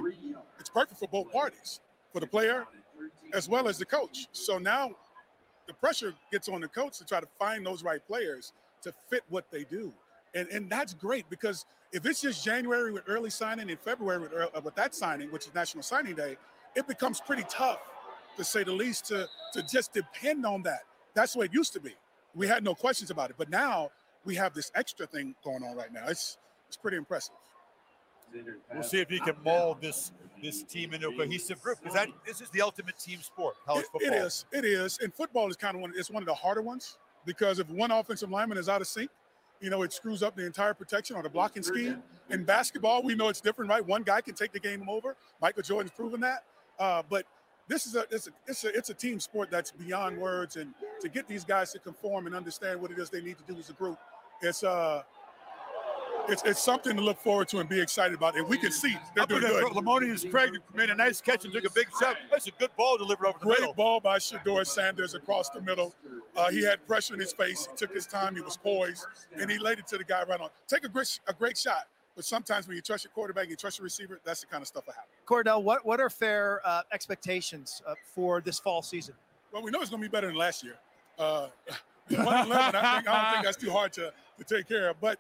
it's 0.60 0.70
perfect 0.70 1.00
for 1.00 1.08
both 1.08 1.32
parties, 1.32 1.82
for 2.12 2.20
the 2.20 2.28
player 2.28 2.66
as 3.34 3.50
well 3.50 3.68
as 3.68 3.78
the 3.78 3.86
coach. 3.86 4.28
So 4.32 4.58
now 4.58 4.92
the 5.68 5.74
pressure 5.74 6.14
gets 6.32 6.48
on 6.50 6.62
the 6.62 6.68
coach 6.68 6.98
to 7.00 7.06
try 7.06 7.20
to 7.20 7.28
find 7.40 7.66
those 7.66 7.84
right 7.84 8.06
players 8.08 8.54
to 8.84 8.94
fit 9.10 9.24
what 9.30 9.50
they 9.52 9.64
do. 9.64 9.94
And, 10.34 10.48
and 10.50 10.70
that's 10.70 10.94
great 10.94 11.30
because 11.30 11.66
if 11.92 12.06
it's 12.06 12.22
just 12.22 12.44
January 12.44 12.92
with 12.92 13.04
early 13.08 13.30
signing 13.30 13.70
and 13.70 13.80
February 13.80 14.20
with, 14.20 14.34
uh, 14.34 14.62
with 14.64 14.76
that 14.76 14.94
signing, 14.94 15.32
which 15.32 15.48
is 15.48 15.54
National 15.54 15.84
Signing 15.84 16.16
Day, 16.16 16.38
it 16.76 16.88
becomes 16.88 17.22
pretty 17.22 17.46
tough, 17.50 17.80
to 18.38 18.44
say 18.44 18.64
the 18.64 18.72
least, 18.72 19.06
to, 19.08 19.28
to 19.54 19.64
just 19.64 19.94
depend 19.94 20.46
on 20.46 20.62
that. 20.64 20.82
That's 21.14 21.34
the 21.34 21.40
way 21.40 21.46
it 21.46 21.54
used 21.54 21.74
to 21.74 21.80
be. 21.80 21.94
We 22.36 22.48
had 22.48 22.64
no 22.64 22.76
questions 22.76 23.12
about 23.12 23.30
it. 23.30 23.36
But 23.38 23.50
now 23.50 23.92
we 24.26 24.36
have 24.36 24.54
this 24.54 24.72
extra 24.76 25.08
thing 25.08 25.36
going 25.44 25.64
on 25.64 25.76
right 25.76 25.92
now. 25.94 26.06
It's, 26.08 26.38
it's 26.68 26.78
pretty 26.78 26.98
impressive. 26.98 27.36
We'll 28.74 28.84
see 28.84 29.00
if 29.00 29.10
he 29.10 29.20
can 29.20 29.36
mold 29.46 29.78
this 29.82 30.12
this 30.44 30.64
team 30.64 30.94
into 30.94 31.08
a 31.08 31.16
cohesive 31.16 31.62
group 31.62 31.78
because 31.80 31.96
that 31.96 32.10
this 32.26 32.42
is 32.42 32.50
the 32.50 32.62
ultimate 32.62 33.00
team 33.00 33.22
sport, 33.22 33.56
college 33.66 33.86
It- 33.86 33.92
football. 33.92 34.14
It 34.14 34.26
is. 34.26 34.46
It 34.52 34.66
is. 34.66 35.00
And 35.02 35.14
football 35.14 35.50
is 35.50 35.56
kind 35.56 35.76
of 35.76 35.82
one. 35.82 35.94
It's 35.96 36.10
one 36.10 36.22
of 36.22 36.28
the 36.28 36.34
harder 36.34 36.62
ones 36.62 36.98
because 37.26 37.60
if 37.60 37.70
one 37.70 37.92
offensive 37.92 38.30
lineman 38.30 38.58
is 38.58 38.68
out 38.68 38.82
of 38.82 38.88
sync, 38.88 39.10
you 39.62 39.70
know, 39.70 39.84
it 39.84 39.94
screws 39.94 40.22
up 40.22 40.36
the 40.36 40.46
entire 40.46 40.74
protection 40.74 41.16
or 41.16 41.24
the 41.24 41.30
blocking 41.30 41.64
scheme. 41.64 42.04
In 42.30 42.44
basketball, 42.44 43.04
we 43.04 43.16
know 43.16 43.30
it's 43.30 43.40
different, 43.40 43.70
right? 43.72 43.86
One 43.86 44.04
guy 44.04 44.20
can 44.20 44.36
take 44.36 44.52
the 44.52 44.60
game 44.60 44.88
over. 44.90 45.16
Michael 45.42 45.64
Jordan's 45.64 45.92
proven 45.96 46.20
that. 46.22 46.44
Uh, 46.80 47.04
but 47.10 47.26
this 47.68 47.86
is 47.86 47.96
a 47.96 48.06
it's 48.12 48.28
a 48.28 48.32
it's 48.48 48.64
a 48.64 48.78
it's 48.78 48.90
a 48.90 48.94
team 48.94 49.20
sport 49.20 49.50
that's 49.50 49.72
beyond 49.72 50.18
words, 50.18 50.56
and 50.56 50.74
to 51.02 51.10
get 51.10 51.28
these 51.28 51.44
guys 51.44 51.72
to 51.74 51.80
conform 51.80 52.28
and 52.28 52.36
understand 52.36 52.82
what 52.82 52.92
it 52.92 53.00
is 53.00 53.10
they 53.10 53.22
need 53.22 53.38
to 53.38 53.54
do 53.54 53.60
as 53.60 53.70
a 53.70 53.74
group, 53.74 53.98
it's 54.42 54.64
uh. 54.64 55.04
It's, 56.28 56.42
it's 56.44 56.60
something 56.60 56.96
to 56.96 57.04
look 57.04 57.20
forward 57.20 57.48
to 57.50 57.60
and 57.60 57.70
be 57.70 57.80
excited 57.80 58.16
about. 58.16 58.36
And 58.36 58.48
we 58.48 58.58
can 58.58 58.72
see 58.72 58.98
they're 59.16 59.28
doing 59.28 59.42
good. 59.42 59.64
Lemonious 59.74 60.28
Craig 60.32 60.58
made 60.74 60.90
a 60.90 60.96
nice 60.96 61.22
catch 61.22 61.46
and 61.46 61.54
took 61.54 61.66
a 61.66 61.70
big 61.70 61.86
shot. 62.02 62.18
That's 62.32 62.48
a 62.48 62.52
good 62.58 62.76
ball 62.76 62.98
delivered 62.98 63.28
over 63.28 63.38
the 63.38 63.46
Great 63.46 63.60
middle. 63.60 63.76
ball 63.76 64.00
by 64.00 64.18
Shedeur 64.18 64.66
Sanders 64.66 65.14
across 65.14 65.52
the 65.52 65.62
middle. 65.62 65.94
Uh, 66.36 66.50
he 66.50 66.64
had 66.64 66.84
pressure 66.88 67.14
in 67.14 67.20
his 67.20 67.32
face. 67.32 67.68
He 67.70 67.78
took 67.78 67.94
his 67.94 68.08
time. 68.08 68.34
He 68.34 68.42
was 68.42 68.58
poised, 68.58 69.06
and 69.40 69.52
he 69.52 69.60
laid 69.60 69.78
it 69.78 69.86
to 69.90 70.00
the 70.00 70.04
guy 70.04 70.24
right 70.24 70.42
on. 70.42 70.50
Take 70.68 70.84
a 70.84 70.90
great, 70.90 71.20
a 71.28 71.34
great 71.34 71.60
shot. 71.60 71.86
But 72.16 72.24
sometimes 72.24 72.68
when 72.68 72.76
you 72.76 72.82
trust 72.82 73.04
your 73.04 73.12
quarterback, 73.12 73.44
and 73.44 73.52
you 73.52 73.58
trust 73.58 73.78
your 73.78 73.84
receiver, 73.84 74.20
that's 74.24 74.40
the 74.42 74.48
kind 74.48 74.62
of 74.62 74.68
stuff 74.68 74.86
that 74.86 74.96
happens. 74.96 75.16
Kordell, 75.26 75.62
what, 75.62 75.86
what 75.86 76.00
are 76.00 76.10
fair 76.10 76.62
uh, 76.64 76.84
expectations 76.94 77.82
uh, 77.86 77.96
for 78.14 78.42
this 78.42 78.58
fall 78.58 78.82
season? 78.82 79.16
Well, 79.52 79.62
we 79.62 79.72
know 79.72 79.82
it's 79.82 79.90
going 79.90 80.02
to 80.02 80.08
be 80.08 80.12
better 80.12 80.28
than 80.28 80.38
last 80.38 80.64
year. 80.64 80.76
Uh, 81.20 81.48
111, 82.08 82.76
I, 82.76 82.96
think, 82.96 83.10
I 83.10 83.24
don't 83.24 83.34
think 83.34 83.46
that's 83.46 83.58
too 83.58 83.72
hard 83.72 83.92
to, 83.94 84.14
to 84.38 84.44
take 84.44 84.68
care 84.68 84.90
of. 84.90 85.02
But, 85.02 85.20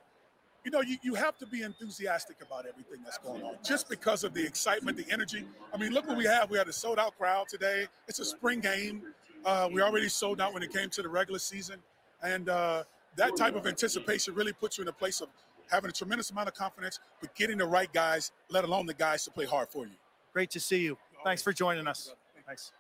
you 0.64 0.72
know, 0.72 0.82
you, 0.82 0.98
you 1.04 1.16
have 1.16 1.38
to 1.40 1.48
be 1.48 1.64
enthusiastic 1.64 2.38
about 2.42 2.66
everything 2.66 3.04
that's 3.04 3.18
going 3.18 3.44
on 3.44 3.56
just 3.64 3.90
because 3.90 4.24
of 4.24 4.34
the 4.34 4.46
excitement, 4.46 4.98
the 4.98 5.12
energy. 5.12 5.46
I 5.74 5.78
mean, 5.78 5.92
look 5.92 6.08
what 6.08 6.18
we 6.18 6.26
have. 6.26 6.50
We 6.50 6.58
had 6.58 6.68
a 6.68 6.74
sold 6.74 7.00
out 7.00 7.18
crowd 7.18 7.48
today. 7.50 7.88
It's 8.08 8.20
a 8.20 8.26
spring 8.26 8.60
game. 8.60 9.02
Uh, 9.44 9.68
we 9.72 9.82
already 9.82 10.10
sold 10.10 10.40
out 10.40 10.54
when 10.54 10.64
it 10.64 10.72
came 10.72 10.90
to 10.92 11.02
the 11.02 11.10
regular 11.10 11.40
season. 11.40 11.80
And 12.22 12.50
uh, 12.50 12.84
that 13.16 13.36
type 13.36 13.56
of 13.56 13.68
anticipation 13.68 14.34
really 14.34 14.54
puts 14.54 14.78
you 14.78 14.84
in 14.84 14.88
a 14.88 14.94
place 14.94 15.22
of 15.22 15.30
having 15.70 15.90
a 15.90 15.94
tremendous 15.94 16.32
amount 16.32 16.48
of 16.48 16.54
confidence, 16.54 17.00
but 17.22 17.34
getting 17.36 17.58
the 17.58 17.66
right 17.66 17.92
guys, 17.94 18.32
let 18.50 18.64
alone 18.64 18.86
the 18.86 18.94
guys 18.94 19.24
to 19.26 19.32
play 19.32 19.46
hard 19.46 19.70
for 19.70 19.86
you. 19.86 19.94
Great 20.34 20.50
to 20.52 20.60
see 20.60 20.80
you. 20.82 20.98
Thanks 21.24 21.42
for 21.42 21.54
joining 21.54 21.88
us. 21.88 22.14
Thanks. 22.46 22.72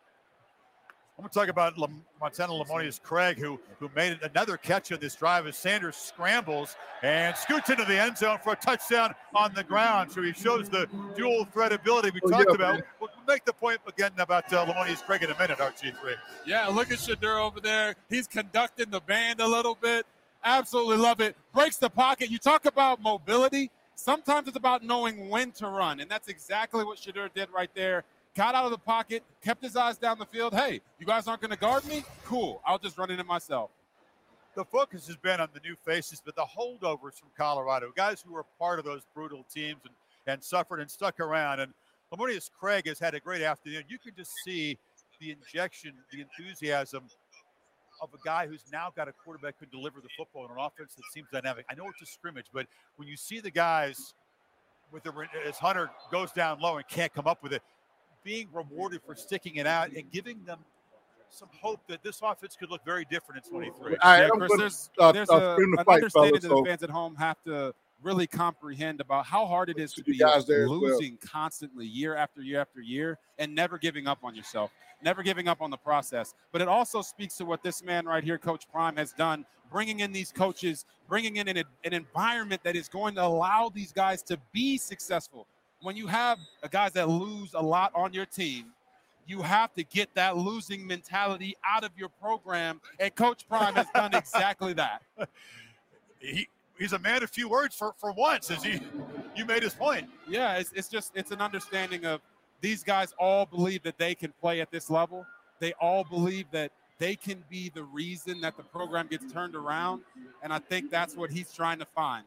I'm 1.17 1.21
going 1.23 1.29
to 1.29 1.39
talk 1.39 1.47
about 1.47 1.77
Lam- 1.77 2.03
Montana 2.19 2.51
Lemonious 2.51 3.01
Craig, 3.01 3.37
who 3.39 3.57
who 3.79 3.89
made 3.95 4.19
another 4.21 4.57
catch 4.57 4.91
on 4.91 4.99
this 4.99 5.15
drive 5.15 5.47
as 5.47 5.55
Sanders 5.55 5.95
scrambles 5.95 6.75
and 7.03 7.33
scoots 7.37 7.69
into 7.69 7.85
the 7.85 7.97
end 7.97 8.17
zone 8.17 8.37
for 8.43 8.51
a 8.51 8.55
touchdown 8.57 9.15
on 9.33 9.53
the 9.53 9.63
ground. 9.63 10.11
So 10.11 10.21
he 10.21 10.33
shows 10.33 10.67
the 10.67 10.89
dual 11.15 11.45
threat 11.45 11.71
ability 11.71 12.11
we 12.13 12.19
Oh, 12.25 12.29
talked 12.31 12.49
yeah, 12.49 12.55
about. 12.55 12.73
man. 12.75 12.83
We'll 12.99 13.09
make 13.25 13.45
the 13.45 13.53
point 13.53 13.79
again 13.87 14.11
about 14.17 14.51
uh, 14.51 14.65
Lemonious 14.65 15.01
Craig 15.03 15.23
in 15.23 15.31
a 15.31 15.39
minute, 15.39 15.57
RG3. 15.57 16.15
Yeah, 16.45 16.67
look 16.67 16.91
at 16.91 16.97
Shedeur 16.97 17.39
over 17.41 17.61
there. 17.61 17.95
He's 18.09 18.27
conducting 18.27 18.89
the 18.89 18.99
band 18.99 19.39
a 19.39 19.47
little 19.47 19.75
bit. 19.81 20.05
Absolutely 20.45 20.97
love 20.97 21.21
it. 21.21 21.35
Breaks 21.53 21.77
the 21.77 21.89
pocket. 21.89 22.29
You 22.29 22.37
talk 22.37 22.65
about 22.65 23.01
mobility. 23.01 23.71
Sometimes 23.95 24.47
it's 24.47 24.57
about 24.57 24.83
knowing 24.83 25.29
when 25.29 25.51
to 25.53 25.67
run, 25.67 25.99
and 25.99 26.09
that's 26.09 26.27
exactly 26.27 26.83
what 26.83 26.99
Shedeur 26.99 27.33
did 27.33 27.49
right 27.49 27.69
there. 27.73 28.03
Got 28.35 28.53
out 28.53 28.65
of 28.65 28.71
the 28.71 28.77
pocket, 28.77 29.23
kept 29.41 29.63
his 29.63 29.75
eyes 29.75 29.97
down 29.97 30.19
the 30.19 30.25
field. 30.25 30.53
Hey, 30.53 30.81
you 30.99 31.05
guys 31.05 31.27
aren't 31.27 31.41
going 31.41 31.51
to 31.51 31.57
guard 31.57 31.85
me? 31.85 32.03
Cool. 32.25 32.61
I'll 32.65 32.77
just 32.77 32.97
run 32.97 33.09
it 33.09 33.19
in 33.19 33.25
myself. 33.25 33.71
the 34.55 34.65
focus 34.65 35.07
has 35.07 35.15
been 35.15 35.39
on 35.39 35.49
the 35.53 35.61
new 35.61 35.75
faces, 35.75 36.21
but 36.23 36.35
the 36.35 36.45
holdovers 36.45 37.19
from 37.19 37.29
Colorado, 37.37 37.91
guys 37.95 38.23
who 38.25 38.33
were 38.33 38.45
part 38.59 38.77
of 38.77 38.85
those 38.85 39.01
brutal 39.15 39.45
teams 39.53 39.79
and, 39.83 39.93
and 40.27 40.43
suffered 40.43 40.79
and 40.79 40.91
stuck 40.91 41.19
around. 41.19 41.59
And 41.61 41.73
Lemonious 42.13 42.49
Craig 42.51 42.87
has 42.87 42.99
had 42.99 43.15
a 43.15 43.19
great 43.19 43.41
afternoon. 43.41 43.83
You 43.87 43.97
can 43.97 44.13
just 44.15 44.33
see 44.43 44.77
the 45.19 45.31
injection, 45.31 45.93
the 46.11 46.21
enthusiasm 46.21 47.03
of 48.01 48.09
a 48.13 48.17
guy 48.23 48.47
who's 48.47 48.63
now 48.71 48.91
got 48.95 49.07
a 49.07 49.13
quarterback 49.13 49.55
who 49.59 49.65
can 49.65 49.77
deliver 49.77 50.01
the 50.01 50.09
football 50.17 50.45
in 50.45 50.51
an 50.51 50.57
offense 50.59 50.95
that 50.95 51.03
seems 51.13 51.27
dynamic. 51.31 51.65
I 51.69 51.75
know 51.75 51.87
it's 51.89 52.01
a 52.01 52.05
scrimmage, 52.05 52.47
but 52.53 52.67
when 52.97 53.07
you 53.07 53.17
see 53.17 53.39
the 53.39 53.51
guys 53.51 54.13
with 54.91 55.03
the 55.03 55.13
as 55.45 55.57
Hunter 55.57 55.89
goes 56.11 56.31
down 56.31 56.59
low 56.59 56.77
and 56.77 56.87
can't 56.87 57.13
come 57.13 57.27
up 57.27 57.41
with 57.43 57.53
it, 57.53 57.61
being 58.23 58.47
rewarded 58.53 59.01
for 59.05 59.15
sticking 59.15 59.55
it 59.55 59.67
out 59.67 59.91
and 59.91 60.11
giving 60.11 60.43
them 60.43 60.59
some 61.29 61.49
hope 61.61 61.81
that 61.87 62.01
this 62.03 62.21
offense 62.23 62.55
could 62.55 62.69
look 62.71 62.83
very 62.85 63.05
different 63.09 63.43
in 63.45 63.51
23. 63.51 63.71
All 63.77 63.83
right, 63.83 64.19
yeah, 64.19 64.29
I'm 64.33 64.39
Chris, 64.39 64.51
there's, 64.57 64.89
uh, 64.99 65.11
there's 65.11 65.29
uh, 65.29 65.35
a, 65.35 65.55
spin 65.55 65.71
the 65.71 65.79
an 65.79 65.85
fight, 65.85 65.95
understanding 65.95 66.31
fellas, 66.31 66.43
that 66.43 66.49
so- 66.49 66.61
the 66.61 66.69
fans 66.69 66.83
at 66.83 66.89
home 66.89 67.15
have 67.15 67.37
to 67.45 67.73
really 68.05 68.27
comprehend 68.27 69.01
about 69.01 69.25
how 69.25 69.45
hard 69.45 69.69
it 69.69 69.79
is 69.79 69.91
to 69.93 70.03
be 70.03 70.23
as 70.23 70.47
well. 70.47 70.67
losing 70.69 71.17
constantly 71.17 71.87
year 71.87 72.15
after 72.15 72.41
year 72.41 72.61
after 72.61 72.79
year 72.79 73.17
and 73.39 73.53
never 73.53 73.79
giving 73.79 74.07
up 74.07 74.19
on 74.23 74.35
yourself, 74.35 74.71
never 75.03 75.23
giving 75.23 75.47
up 75.47 75.61
on 75.61 75.71
the 75.71 75.77
process. 75.77 76.35
But 76.51 76.61
it 76.61 76.67
also 76.67 77.01
speaks 77.01 77.35
to 77.37 77.45
what 77.45 77.63
this 77.63 77.83
man 77.83 78.05
right 78.05 78.23
here, 78.23 78.37
Coach 78.37 78.67
Prime, 78.71 78.95
has 78.97 79.11
done, 79.11 79.43
bringing 79.71 80.01
in 80.01 80.13
these 80.13 80.31
coaches, 80.31 80.85
bringing 81.09 81.37
in 81.37 81.47
an, 81.47 81.57
an 81.57 81.93
environment 81.93 82.61
that 82.63 82.75
is 82.75 82.87
going 82.87 83.15
to 83.15 83.23
allow 83.23 83.71
these 83.73 83.91
guys 83.91 84.21
to 84.23 84.37
be 84.53 84.77
successful. 84.77 85.47
When 85.81 85.97
you 85.97 86.05
have 86.07 86.37
guys 86.69 86.93
that 86.93 87.09
lose 87.09 87.55
a 87.55 87.61
lot 87.61 87.91
on 87.95 88.13
your 88.13 88.25
team, 88.25 88.67
you 89.27 89.41
have 89.41 89.73
to 89.73 89.83
get 89.83 90.13
that 90.13 90.37
losing 90.37 90.85
mentality 90.85 91.57
out 91.65 91.83
of 91.83 91.89
your 91.97 92.09
program. 92.09 92.79
And 92.99 93.13
Coach 93.15 93.47
Prime 93.49 93.73
has 93.73 93.87
done 93.95 94.13
exactly 94.13 94.73
that. 94.73 95.01
He, 96.19 96.47
he's 96.77 96.93
a 96.93 96.99
man 96.99 97.23
of 97.23 97.29
few 97.29 97.49
words 97.49 97.75
for, 97.75 97.93
for 97.97 98.11
once, 98.11 98.51
as 98.51 98.63
he 98.63 98.81
you 99.35 99.45
made 99.45 99.63
his 99.63 99.73
point. 99.73 100.09
Yeah, 100.27 100.57
it's, 100.57 100.71
it's 100.73 100.87
just 100.87 101.11
it's 101.15 101.31
an 101.31 101.41
understanding 101.41 102.05
of 102.05 102.21
these 102.61 102.83
guys 102.83 103.13
all 103.19 103.45
believe 103.45 103.83
that 103.83 103.97
they 103.97 104.15
can 104.15 104.33
play 104.41 104.61
at 104.61 104.71
this 104.71 104.89
level. 104.89 105.25
They 105.59 105.73
all 105.73 106.03
believe 106.03 106.45
that 106.51 106.71
they 106.97 107.15
can 107.15 107.43
be 107.49 107.69
the 107.73 107.83
reason 107.83 108.41
that 108.41 108.57
the 108.57 108.63
program 108.63 109.07
gets 109.07 109.31
turned 109.31 109.55
around, 109.55 110.01
and 110.43 110.53
I 110.53 110.59
think 110.59 110.89
that's 110.89 111.15
what 111.15 111.29
he's 111.29 111.51
trying 111.51 111.79
to 111.79 111.85
find. 111.85 112.25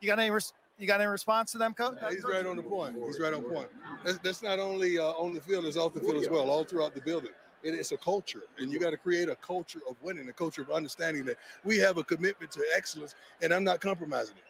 You 0.00 0.08
got 0.08 0.18
any? 0.18 0.30
Res- 0.30 0.52
you 0.78 0.86
got 0.86 1.00
any 1.00 1.08
response 1.08 1.52
to 1.52 1.58
them, 1.58 1.72
coach? 1.72 1.96
He's 2.10 2.22
right 2.22 2.44
on 2.44 2.56
the 2.56 2.62
point. 2.62 2.96
He's 3.06 3.18
right 3.18 3.32
on 3.32 3.42
point. 3.42 3.68
That's, 4.04 4.18
that's 4.18 4.42
not 4.42 4.58
only 4.58 4.98
uh, 4.98 5.04
on 5.04 5.32
the 5.32 5.40
field, 5.40 5.64
it's 5.64 5.78
off 5.78 5.94
the 5.94 6.00
field 6.00 6.16
as 6.16 6.28
well, 6.28 6.50
all 6.50 6.64
throughout 6.64 6.94
the 6.94 7.00
building. 7.00 7.30
It 7.66 7.74
is 7.74 7.90
a 7.90 7.96
culture, 7.96 8.44
and 8.58 8.70
you 8.70 8.78
got 8.78 8.90
to 8.90 8.96
create 8.96 9.28
a 9.28 9.34
culture 9.34 9.80
of 9.90 9.96
winning, 10.00 10.28
a 10.28 10.32
culture 10.32 10.62
of 10.62 10.70
understanding 10.70 11.24
that 11.24 11.36
we 11.64 11.78
have 11.78 11.98
a 11.98 12.04
commitment 12.04 12.52
to 12.52 12.62
excellence, 12.76 13.16
and 13.42 13.52
I'm 13.52 13.64
not 13.64 13.80
compromising 13.80 14.36
it. 14.36 14.44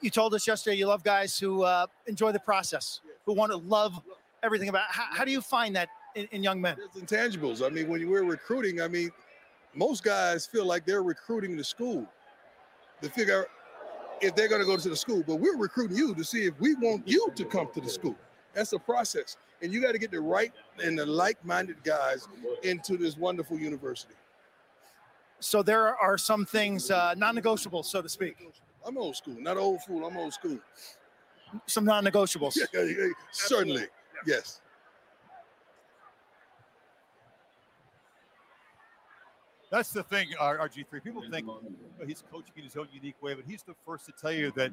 You 0.00 0.10
told 0.10 0.34
us 0.34 0.46
yesterday 0.46 0.76
you 0.76 0.86
love 0.86 1.02
guys 1.02 1.36
who 1.36 1.64
uh, 1.64 1.86
enjoy 2.06 2.30
the 2.30 2.38
process, 2.38 3.00
who 3.26 3.32
want 3.32 3.50
to 3.50 3.58
love 3.58 4.00
everything 4.44 4.68
about. 4.68 4.84
How, 4.88 5.06
how 5.10 5.24
do 5.24 5.32
you 5.32 5.40
find 5.40 5.74
that 5.74 5.88
in, 6.14 6.28
in 6.30 6.44
young 6.44 6.60
men? 6.60 6.76
It's 6.78 6.96
intangibles. 6.96 7.66
I 7.66 7.70
mean, 7.70 7.88
when 7.88 8.08
we're 8.08 8.22
recruiting, 8.22 8.80
I 8.80 8.86
mean, 8.86 9.10
most 9.74 10.04
guys 10.04 10.46
feel 10.46 10.64
like 10.64 10.86
they're 10.86 11.02
recruiting 11.02 11.56
the 11.56 11.64
school 11.64 12.06
to 13.02 13.10
figure 13.10 13.40
out 13.40 13.46
if 14.20 14.36
they're 14.36 14.48
going 14.48 14.60
to 14.60 14.66
go 14.66 14.76
to 14.76 14.88
the 14.88 14.96
school, 14.96 15.24
but 15.26 15.36
we're 15.40 15.56
recruiting 15.56 15.96
you 15.96 16.14
to 16.14 16.22
see 16.22 16.46
if 16.46 16.54
we 16.60 16.76
want 16.76 17.08
you 17.08 17.32
to 17.34 17.44
come 17.46 17.66
to 17.74 17.80
the 17.80 17.90
school. 17.90 18.14
That's 18.52 18.72
a 18.74 18.78
process. 18.78 19.38
And 19.64 19.72
you 19.72 19.80
got 19.80 19.92
to 19.92 19.98
get 19.98 20.10
the 20.10 20.20
right 20.20 20.52
and 20.84 20.98
the 20.98 21.06
like-minded 21.06 21.82
guys 21.84 22.28
into 22.64 22.98
this 22.98 23.16
wonderful 23.16 23.58
university. 23.58 24.12
So 25.40 25.62
there 25.62 25.96
are 25.96 26.18
some 26.18 26.44
things 26.44 26.90
uh, 26.90 27.14
non-negotiable, 27.16 27.82
so 27.82 28.02
to 28.02 28.08
speak. 28.08 28.36
I'm 28.86 28.98
old 28.98 29.16
school, 29.16 29.36
not 29.40 29.56
old 29.56 29.80
fool. 29.80 30.04
I'm 30.06 30.18
old 30.18 30.34
school. 30.34 30.58
Some 31.66 31.86
non-negotiables. 31.86 32.58
Yeah, 32.74 32.82
yeah, 32.82 32.90
yeah, 32.90 33.08
certainly, 33.32 33.86
yes. 34.26 34.60
That's 39.74 39.90
the 39.90 40.04
thing, 40.04 40.28
RG3. 40.40 41.02
People 41.02 41.24
think 41.28 41.48
he's 42.06 42.22
coaching 42.30 42.52
in 42.56 42.62
his 42.62 42.76
own 42.76 42.86
unique 42.92 43.20
way, 43.20 43.34
but 43.34 43.44
he's 43.44 43.64
the 43.64 43.74
first 43.84 44.06
to 44.06 44.12
tell 44.12 44.30
you 44.30 44.52
that 44.52 44.70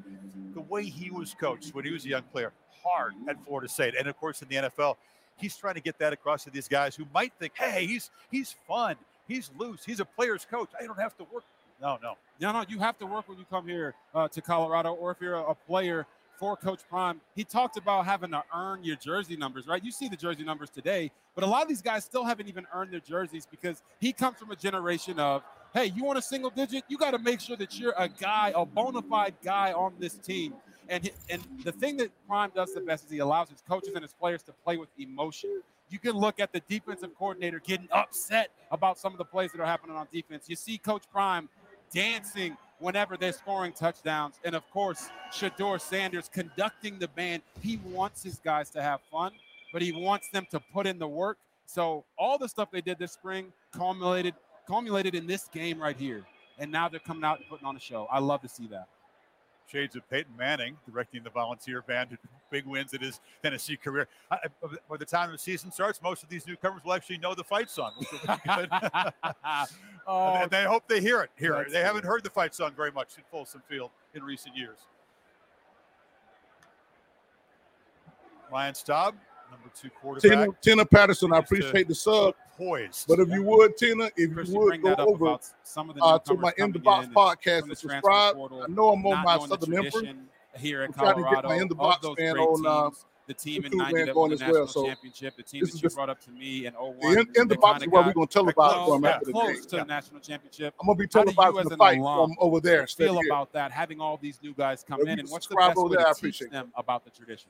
the 0.54 0.60
way 0.60 0.84
he 0.84 1.10
was 1.10 1.34
coached 1.34 1.74
when 1.74 1.84
he 1.84 1.90
was 1.90 2.04
a 2.04 2.08
young 2.08 2.22
player, 2.22 2.52
hard 2.84 3.14
at 3.28 3.36
Florida 3.44 3.68
State, 3.68 3.94
and 3.98 4.06
of 4.06 4.16
course 4.16 4.42
in 4.42 4.48
the 4.48 4.54
NFL, 4.54 4.94
he's 5.38 5.56
trying 5.56 5.74
to 5.74 5.80
get 5.80 5.98
that 5.98 6.12
across 6.12 6.44
to 6.44 6.50
these 6.50 6.68
guys 6.68 6.94
who 6.94 7.04
might 7.12 7.32
think, 7.40 7.52
"Hey, 7.56 7.84
he's 7.84 8.12
he's 8.30 8.54
fun, 8.68 8.94
he's 9.26 9.50
loose, 9.58 9.84
he's 9.84 9.98
a 9.98 10.04
player's 10.04 10.44
coach. 10.44 10.68
I 10.80 10.86
don't 10.86 11.00
have 11.00 11.16
to 11.16 11.24
work." 11.32 11.42
No, 11.80 11.98
no, 12.00 12.16
No, 12.40 12.52
no, 12.52 12.64
you 12.68 12.78
have 12.78 12.96
to 12.98 13.06
work 13.06 13.28
when 13.28 13.38
you 13.38 13.44
come 13.50 13.66
here 13.66 13.94
uh, 14.14 14.28
to 14.28 14.40
Colorado, 14.40 14.92
or 14.92 15.10
if 15.10 15.16
you're 15.20 15.34
a, 15.34 15.42
a 15.46 15.54
player 15.56 16.06
for 16.42 16.56
Coach 16.56 16.80
Prime. 16.90 17.20
He 17.36 17.44
talked 17.44 17.76
about 17.76 18.04
having 18.04 18.32
to 18.32 18.42
earn 18.52 18.82
your 18.82 18.96
jersey 18.96 19.36
numbers, 19.36 19.68
right? 19.68 19.82
You 19.82 19.92
see 19.92 20.08
the 20.08 20.16
jersey 20.16 20.42
numbers 20.42 20.70
today, 20.70 21.12
but 21.36 21.44
a 21.44 21.46
lot 21.46 21.62
of 21.62 21.68
these 21.68 21.80
guys 21.80 22.04
still 22.04 22.24
haven't 22.24 22.48
even 22.48 22.66
earned 22.74 22.92
their 22.92 22.98
jerseys 22.98 23.46
because 23.48 23.80
he 24.00 24.12
comes 24.12 24.38
from 24.38 24.50
a 24.50 24.56
generation 24.56 25.20
of, 25.20 25.44
hey, 25.72 25.92
you 25.94 26.02
want 26.02 26.18
a 26.18 26.22
single 26.22 26.50
digit? 26.50 26.82
You 26.88 26.98
got 26.98 27.12
to 27.12 27.20
make 27.20 27.40
sure 27.40 27.56
that 27.58 27.78
you're 27.78 27.94
a 27.96 28.08
guy, 28.08 28.52
a 28.56 28.66
bona 28.66 29.02
fide 29.02 29.36
guy 29.44 29.72
on 29.72 29.92
this 30.00 30.14
team. 30.14 30.54
And 30.88 31.08
and 31.30 31.40
the 31.62 31.70
thing 31.70 31.96
that 31.98 32.10
Prime 32.26 32.50
does 32.52 32.74
the 32.74 32.80
best 32.80 33.04
is 33.04 33.12
he 33.12 33.18
allows 33.20 33.48
his 33.48 33.60
coaches 33.60 33.92
and 33.94 34.02
his 34.02 34.12
players 34.12 34.42
to 34.42 34.52
play 34.64 34.76
with 34.76 34.88
emotion. 34.98 35.62
You 35.90 36.00
can 36.00 36.16
look 36.16 36.40
at 36.40 36.52
the 36.52 36.60
defensive 36.68 37.10
coordinator 37.16 37.60
getting 37.60 37.86
upset 37.92 38.50
about 38.72 38.98
some 38.98 39.12
of 39.12 39.18
the 39.18 39.24
plays 39.24 39.52
that 39.52 39.60
are 39.60 39.66
happening 39.66 39.94
on 39.94 40.08
defense. 40.12 40.46
You 40.48 40.56
see 40.56 40.76
Coach 40.76 41.04
Prime 41.12 41.48
dancing 41.94 42.56
whenever 42.82 43.16
they're 43.16 43.32
scoring 43.32 43.72
touchdowns. 43.72 44.34
And 44.44 44.54
of 44.54 44.68
course, 44.70 45.08
Shedeur 45.30 45.80
Sanders 45.80 46.28
conducting 46.30 46.98
the 46.98 47.08
band. 47.08 47.42
He 47.62 47.78
wants 47.78 48.22
his 48.22 48.40
guys 48.44 48.70
to 48.70 48.82
have 48.82 49.00
fun, 49.10 49.32
but 49.72 49.80
he 49.80 49.92
wants 49.92 50.28
them 50.30 50.46
to 50.50 50.60
put 50.60 50.86
in 50.86 50.98
the 50.98 51.08
work. 51.08 51.38
So 51.64 52.04
all 52.18 52.38
the 52.38 52.48
stuff 52.48 52.70
they 52.70 52.80
did 52.80 52.98
this 52.98 53.12
spring 53.12 53.52
culminated 53.72 54.34
culminated 54.66 55.14
in 55.14 55.26
this 55.26 55.48
game 55.48 55.80
right 55.80 55.96
here. 55.96 56.24
And 56.58 56.70
now 56.70 56.88
they're 56.88 57.00
coming 57.00 57.24
out 57.24 57.38
and 57.38 57.48
putting 57.48 57.66
on 57.66 57.76
a 57.76 57.80
show. 57.80 58.06
I 58.10 58.18
love 58.18 58.42
to 58.42 58.48
see 58.48 58.66
that. 58.68 58.88
Shades 59.72 59.96
of 59.96 60.08
Peyton 60.10 60.36
Manning 60.38 60.76
directing 60.86 61.22
the 61.22 61.30
volunteer 61.30 61.80
band 61.82 62.10
to 62.10 62.18
big 62.50 62.66
wins 62.66 62.92
in 62.92 63.00
his 63.00 63.20
Tennessee 63.42 63.76
career. 63.76 64.06
I, 64.30 64.36
I- 64.36 64.66
by 64.88 64.96
the 64.98 65.06
time 65.06 65.32
the 65.32 65.38
season 65.38 65.72
starts, 65.72 66.02
most 66.02 66.22
of 66.22 66.28
these 66.28 66.46
newcomers 66.46 66.84
will 66.84 66.92
actually 66.92 67.16
know 67.18 67.34
the 67.34 67.44
fight 67.44 67.70
song. 67.70 67.92
which 67.98 68.12
will 68.12 68.18
be 68.36 68.42
good. 68.54 68.68
Oh, 70.04 70.34
and 70.34 70.50
they 70.50 70.64
hope 70.64 70.82
they 70.88 71.00
hear 71.00 71.20
it 71.22 71.30
here. 71.38 71.54
that's 71.54 71.72
They 71.72 71.78
haven't 71.80 72.04
heard 72.04 72.24
the 72.24 72.28
fight 72.30 72.56
song 72.56 72.72
very 72.76 72.90
much 72.90 73.10
in 73.18 73.22
Folsom 73.30 73.62
Field 73.68 73.90
in 74.14 74.24
recent 74.24 74.56
years. 74.56 74.78
Ryan 78.50 78.74
Staub, 78.74 79.14
number 79.48 79.68
two 79.80 79.90
quarterback. 79.90 80.28
Tina, 80.40 80.48
Tina 80.60 80.84
Patterson, 80.84 81.32
I 81.32 81.36
continues 81.36 81.64
to 81.64 81.68
appreciate 81.70 81.88
the 81.88 81.94
sub. 81.94 82.34
Poised. 82.56 83.06
But 83.08 83.18
if 83.20 83.28
you 83.30 83.42
would, 83.44 83.76
Tina, 83.76 84.10
if 84.16 84.32
Chris, 84.34 84.48
you 84.48 84.54
you 84.54 84.60
would 84.60 84.68
bring 84.68 84.80
go 84.82 84.94
over 84.98 85.38
some 85.62 85.88
of 85.90 85.96
the 85.96 86.02
uh, 86.02 86.18
to 86.20 86.34
my 86.34 86.52
In 86.58 86.70
the 86.72 86.78
Box 86.78 87.06
in 87.06 87.14
podcast 87.14 87.62
and 87.62 87.76
subscribe. 87.78 88.34
portal, 88.34 88.62
I 88.62 88.66
know 88.70 88.90
I'm 88.90 89.04
on 89.06 89.24
my 89.24 89.38
Southern 89.38 89.74
Emperor. 89.86 90.02
here 90.58 90.82
in 90.82 90.88
I'm 90.88 90.92
trying 90.92 91.06
to 91.16 91.22
Colorado. 91.22 91.48
get 91.48 91.56
my 91.56 91.62
In 91.62 91.68
the 91.68 91.74
Box 91.74 92.06
fan 92.18 92.34
great 92.34 92.42
on 92.42 92.66
uh, 92.66 92.90
the 93.26 93.34
team 93.34 93.64
in 93.64 93.72
YouTube 93.72 93.76
90 93.78 94.04
that 94.04 94.06
going 94.14 94.16
won 94.16 94.28
the 94.30 94.34
as 94.34 94.40
well. 94.40 94.50
national 94.50 94.66
So 94.68 94.86
championship, 94.86 95.36
the 95.36 95.42
team 95.42 95.60
this 95.62 95.70
that 95.70 95.76
is 95.76 95.82
you 95.82 95.88
the- 95.88 95.94
brought 95.94 96.10
up 96.10 96.20
to 96.20 96.30
me 96.30 96.66
in 96.66 96.74
01. 96.74 96.98
the 97.00 97.20
In, 97.20 97.28
in 97.42 97.48
the 97.48 97.56
Box 97.56 97.82
is 97.82 97.88
where 97.88 98.02
we're 98.02 98.12
going 98.12 98.26
to 98.28 98.38
televise 98.38 98.54
close, 98.54 98.88
from 98.90 99.00
got 99.02 99.14
after 99.14 99.26
the 99.26 99.32
close 99.32 99.46
game. 99.60 99.62
to 99.62 99.76
the 99.76 99.84
national 99.84 100.20
championship. 100.20 100.74
I'm 100.80 100.86
gonna 100.86 100.98
be 100.98 101.08
How 101.12 101.24
do 101.24 101.30
you 101.30 101.36
televising 101.36 101.68
the 101.70 101.76
fight 101.78 101.98
alum 101.98 102.28
from 102.30 102.36
over 102.38 102.60
there 102.60 102.86
Feel 102.86 103.14
here. 103.14 103.22
about 103.30 103.52
that, 103.54 103.72
having 103.72 104.00
all 104.00 104.18
these 104.20 104.38
new 104.42 104.52
guys 104.52 104.84
come 104.86 105.00
If 105.00 105.08
in, 105.08 105.20
and 105.20 105.28
what's 105.30 105.46
the 105.46 105.54
best 105.56 105.76
way 105.76 105.88
there, 105.96 106.00
I 106.00 106.10
to 106.10 106.14
teach 106.14 106.18
appreciate 106.18 106.50
them 106.52 106.70
about 106.76 107.04
the 107.04 107.10
tradition? 107.10 107.48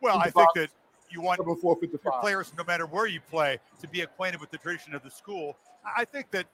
Well, 0.00 0.16
In 0.16 0.22
I 0.22 0.26
the 0.26 0.32
think 0.32 0.48
that 0.54 0.68
you 1.10 1.20
want 1.20 1.38
number 1.38 1.52
your 1.52 1.60
455. 1.60 2.20
players, 2.20 2.52
no 2.56 2.64
matter 2.64 2.86
where 2.86 3.06
you 3.06 3.20
play, 3.30 3.58
to 3.80 3.88
be 3.88 4.00
acquainted 4.02 4.40
with 4.40 4.50
the 4.50 4.58
tradition 4.58 4.94
of 4.94 5.02
the 5.02 5.10
school. 5.10 5.56
I 5.84 6.02
I 6.02 6.04
think 6.04 6.30
that 6.32 6.46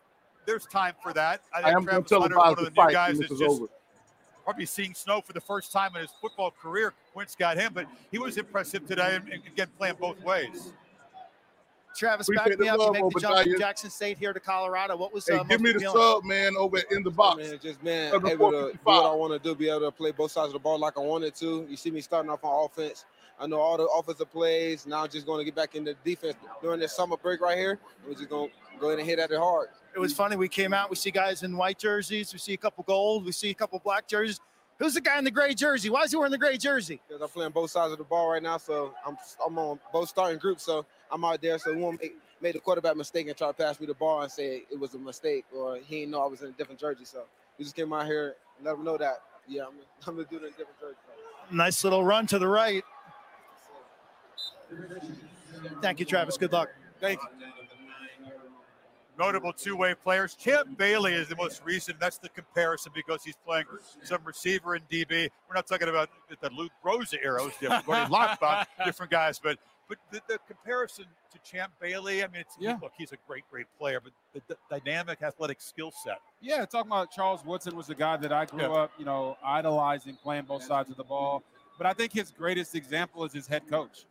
there's 0.47 0.67
time 0.67 0.95
for 1.03 1.13
that. 1.13 1.43
I 1.55 1.59
I 1.59 1.63
think 1.65 1.77
am 1.77 1.85
going 1.85 2.03
to 2.03 2.09
Travis 2.09 2.11
Hunter, 2.11 2.37
televise 2.37 2.39
one 2.39 2.51
of 2.53 2.57
the 2.59 2.65
the 2.65 2.71
new 2.71 2.75
fight 2.75 2.93
guys 2.93 3.09
when 3.13 3.21
this 3.21 3.29
that's 3.31 3.41
is 3.41 3.47
just 3.47 3.61
over. 3.61 3.71
probably 4.45 4.67
seeing 4.67 4.95
snow 4.95 5.21
for 5.21 5.33
the 5.33 5.41
first 5.41 5.71
time 5.73 5.95
in 5.97 6.03
his 6.03 6.11
football 6.21 6.51
career. 6.51 6.93
Quince 7.13 7.35
got 7.37 7.57
him, 7.57 7.73
but 7.75 7.87
he 8.11 8.19
was 8.19 8.37
impressive 8.37 8.87
today 8.87 9.17
and 9.17 9.29
and 9.33 9.43
again 9.47 9.69
playing 9.79 9.97
both 10.01 10.21
ways. 10.23 10.73
Travis, 11.97 12.29
Appreciate 12.29 12.51
back 12.51 12.59
me 12.61 12.67
the 12.67 12.73
up. 12.73 12.79
You 12.79 12.85
love, 12.85 12.93
make 12.93 13.13
the 13.15 13.21
jump 13.21 13.43
from 13.51 13.59
Jackson 13.59 13.91
State 13.91 14.17
here 14.17 14.33
to 14.33 14.39
Colorado. 14.41 14.97
What 14.97 15.13
was 15.13 15.27
Hey, 15.27 15.37
uh, 15.37 15.43
give 15.43 15.61
me 15.61 15.73
the 15.73 15.79
appealing? 15.79 15.97
sub, 16.01 16.25
man, 16.25 16.57
over 16.57 16.79
in 16.91 17.03
the 17.03 17.11
box. 17.11 17.39
Man, 17.39 17.59
just 17.61 17.83
man, 17.83 18.15
able 18.15 18.53
to 18.53 18.73
do 18.73 18.79
what 18.85 19.07
I 19.07 19.13
want 19.15 19.33
to 19.33 19.39
do, 19.41 19.57
be 19.57 19.69
able 19.69 19.81
to 19.81 19.91
play 19.91 20.13
both 20.13 20.31
sides 20.31 20.47
of 20.49 20.53
the 20.53 20.59
ball 20.61 20.79
like 20.79 20.97
I 20.97 21.01
wanted 21.01 21.35
to. 21.37 21.67
You 21.69 21.77
see 21.77 21.91
me 21.91 22.01
starting 22.01 22.31
off 22.31 22.45
on 22.45 22.67
offense. 22.67 23.05
I 23.41 23.47
know 23.47 23.59
all 23.59 23.79
the 23.79 23.87
offensive 23.87 24.31
plays. 24.31 24.87
Now 24.87 25.05
I'm 25.05 25.09
just 25.09 25.27
going 25.27 25.39
to 25.39 25.45
get 25.45 25.55
back 25.55 25.75
into 25.75 25.95
defense 26.05 26.37
during 26.63 26.79
this 26.79 26.95
summer 26.95 27.17
break 27.17 27.41
right 27.41 27.57
here. 27.57 27.79
We're 28.07 28.15
just 28.15 28.29
going 28.29 28.51
to 28.51 28.55
go 28.79 28.89
ahead 28.89 28.99
and 28.99 29.09
hit 29.09 29.19
at 29.19 29.31
it 29.31 29.39
hard. 29.39 29.69
It 29.95 29.99
was 29.99 30.13
funny. 30.13 30.37
We 30.37 30.49
came 30.49 30.73
out. 30.75 30.91
We 30.91 30.97
see 30.97 31.11
guys 31.11 31.43
in 31.43 31.57
white 31.57 31.79
jerseys. 31.79 32.33
We 32.33 32.39
see 32.39 32.53
a 32.53 32.59
couple 32.59 32.85
gold. 32.85 33.25
We 33.25 33.33
see 33.33 33.51
a 33.51 33.55
couple 33.55 33.79
black 33.79 34.07
jerseys. 34.07 34.41
Who's 34.79 34.95
the 34.95 35.01
guy 35.01 35.19
in 35.19 35.25
the 35.25 35.31
gray 35.31 35.53
jersey? 35.53 35.91
Why 35.91 36.03
is 36.03 36.11
he 36.11 36.17
wearing 36.17 36.33
the 36.33 36.39
gray 36.39 36.57
jersey? 36.57 37.01
Because 37.07 37.21
I'm 37.21 37.29
playing 37.29 37.53
both 37.53 37.71
sides 37.71 37.93
of 37.93 37.99
the 37.99 38.05
ball 38.05 38.31
right 38.31 38.43
now, 38.43 38.57
so 38.57 38.95
I'm 39.07 39.17
I'm 39.45 39.59
on 39.59 39.79
both 39.93 40.09
starting 40.09 40.39
groups, 40.39 40.63
so 40.63 40.87
I'm 41.11 41.23
out 41.23 41.43
there. 41.43 41.59
So 41.59 41.75
make, 41.75 42.17
make 42.41 42.55
the 42.55 42.61
quarterback 42.61 42.97
mistake 42.97 43.29
and 43.29 43.37
try 43.37 43.49
to 43.49 43.53
pass 43.53 43.79
me 43.79 43.87
the 43.87 43.93
ball 43.93 44.23
and 44.23 44.33
say 44.33 44.63
it 44.71 44.81
was 44.81 44.95
a 44.95 44.99
mistake 44.99 45.45
or 45.55 45.77
he 45.77 46.01
didn't 46.01 46.13
know 46.13 46.23
I 46.23 46.29
was 46.29 46.41
in 46.41 46.49
a 46.49 46.53
different 46.53 46.81
jersey. 46.81 47.05
So 47.05 47.25
we 47.59 47.65
just 47.65 47.77
came 47.77 47.93
out 47.93 48.07
here 48.07 48.37
and 48.57 48.65
let 48.65 48.75
him 48.77 48.85
know 48.85 48.97
that 48.97 49.21
yeah, 49.47 49.65
I'm, 49.65 49.75
I'm 50.07 50.15
gonna 50.15 50.27
do 50.31 50.37
it 50.37 50.43
in 50.43 50.45
a 50.45 50.51
different 50.51 50.81
jersey. 50.81 50.97
Nice 51.53 51.85
little 51.85 52.03
run 52.03 52.27
to 52.29 52.39
the 52.39 52.49
right. 52.49 52.85
Thank 55.83 56.01
you, 56.01 56.07
Travis. 56.07 56.37
Good 56.37 56.53
luck. 56.53 56.69
Thank 57.01 57.21
you. 57.23 57.29
Notable 59.19 59.53
two-way 59.53 59.95
players. 59.95 60.35
Champ 60.35 60.79
Bailey 60.79 61.13
is 61.13 61.29
the 61.29 61.37
most 61.37 61.61
recent. 61.63 62.01
That's 62.01 62.17
the 62.17 62.31
comparison 62.31 62.91
because 62.95 63.23
he's 63.23 63.37
playing 63.45 63.67
some 64.03 64.21
receiver 64.25 64.77
in 64.77 64.83
DB. 64.91 65.29
We're 65.49 65.55
not 65.55 65.67
talking 65.67 65.89
about 65.89 66.09
the 66.41 66.49
Luke 66.57 66.73
Rosa 66.83 67.23
era. 67.23 67.43
It 67.43 67.47
was 67.47 67.55
different. 67.61 67.85
Gordy 67.85 68.65
different 68.85 69.11
guys. 69.13 69.39
But 69.39 69.59
but 69.89 69.99
the, 70.13 70.21
the 70.29 70.39
comparison 70.47 71.05
to 71.33 71.39
Champ 71.51 71.73
Bailey, 71.81 72.23
I 72.23 72.29
mean, 72.29 72.43
it's, 72.43 72.55
Yeah. 72.61 72.79
look, 72.81 72.93
he's 72.97 73.11
a 73.11 73.17
great, 73.27 73.43
great 73.51 73.67
player, 73.77 74.01
but 74.01 74.13
the, 74.33 74.55
the 74.71 74.79
dynamic 74.79 75.21
athletic 75.21 75.61
skill 75.61 75.91
set. 76.05 76.21
Yeah, 76.41 76.65
talking 76.65 76.93
about 76.93 77.11
Charles 77.11 77.45
Woodson 77.45 77.75
was 77.77 77.89
the 77.89 77.97
guy 77.97 78.17
that 78.19 78.33
I 78.33 78.45
grew 78.47 78.61
Yeah. 78.61 78.69
up, 78.71 78.93
you 78.99 79.05
know, 79.05 79.37
idolizing, 79.45 80.17
playing 80.23 80.45
both 80.45 80.63
sides 80.63 80.91
of 80.91 80.97
the 80.97 81.03
ball. 81.03 81.43
But 81.77 81.89
I 81.89 81.93
think 81.93 82.13
his 82.13 82.31
greatest 82.31 82.77
example 82.77 83.25
is 83.25 83.33
his 83.33 83.49
head 83.49 83.69
coach, 83.69 84.05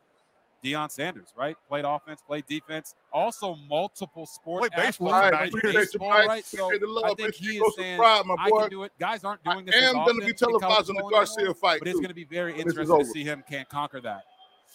Deion 0.63 0.91
Sanders, 0.91 1.33
right? 1.37 1.55
Played 1.67 1.85
offense, 1.85 2.21
played 2.25 2.45
defense, 2.47 2.95
also 3.13 3.55
multiple 3.69 4.25
sports. 4.25 4.67
Played 4.67 4.85
baseball. 4.85 5.13
athletes, 5.13 5.53
Right, 5.53 5.63
right? 5.63 5.73
Baseball, 5.73 6.09
Mike. 6.09 6.27
right? 6.27 6.45
So 6.45 6.65
Appreciate 6.65 6.81
the 6.81 6.87
love. 6.87 7.03
I 7.05 7.13
think 7.13 7.35
he 7.35 7.57
is 7.57 7.75
saying, 7.75 7.97
subscribe, 7.97 8.25
my 8.25 8.35
I 8.39 8.49
can 8.49 8.69
do 8.69 8.83
it. 8.83 8.91
Guys 8.99 9.23
aren't 9.23 9.43
doing 9.43 9.65
this 9.65 9.75
I 9.75 9.79
as 9.79 9.83
am 9.85 9.95
gonna 9.95 10.19
be 10.19 10.25
in 10.27 10.33
televising 10.33 10.87
the 10.97 11.07
Garcia 11.09 11.37
anymore, 11.39 11.55
fight, 11.55 11.79
but 11.79 11.87
it's 11.87 11.97
going 11.99 12.09
to 12.09 12.13
be 12.13 12.25
very 12.25 12.51
when 12.53 12.61
interesting 12.61 12.99
to 12.99 13.05
see 13.05 13.23
him 13.23 13.43
can't 13.49 13.69
conquer 13.69 14.01
that. 14.01 14.23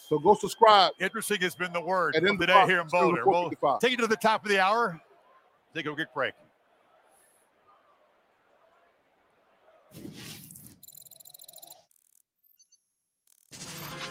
So 0.09 0.19
go 0.19 0.35
subscribe. 0.35 0.91
Interesting 0.99 1.41
has 1.41 1.55
been 1.55 1.73
the 1.73 1.81
word 1.81 2.15
And 2.15 2.25
in 2.25 2.33
of 2.33 2.39
the 2.39 2.45
the 2.45 2.53
day 2.53 2.65
here 2.67 2.79
in 2.79 2.87
Boulder. 2.87 3.23
We'll 3.25 3.51
take 3.79 3.91
you 3.91 3.97
to 3.97 4.07
the 4.07 4.15
top 4.15 4.43
of 4.43 4.49
the 4.49 4.59
hour. 4.59 5.01
Take 5.73 5.87
a 5.87 5.93
quick 5.93 6.13
break. 6.13 6.33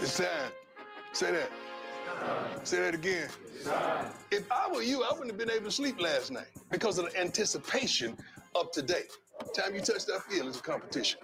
It's 0.02 0.18
time. 0.18 0.50
Say 1.12 1.32
that. 1.32 1.50
Say 2.64 2.80
that 2.80 2.94
again. 2.94 3.28
If 4.30 4.50
I 4.50 4.70
were 4.72 4.82
you, 4.82 5.02
I 5.02 5.10
wouldn't 5.12 5.30
have 5.30 5.38
been 5.38 5.50
able 5.50 5.66
to 5.66 5.70
sleep 5.70 6.00
last 6.00 6.30
night 6.30 6.48
because 6.70 6.98
of 6.98 7.10
the 7.10 7.20
anticipation 7.20 8.16
of 8.54 8.70
today. 8.72 9.04
Time 9.54 9.74
you 9.74 9.80
touch 9.80 10.06
that 10.06 10.22
field 10.28 10.48
is 10.48 10.58
a 10.58 10.62
competition. 10.62 11.20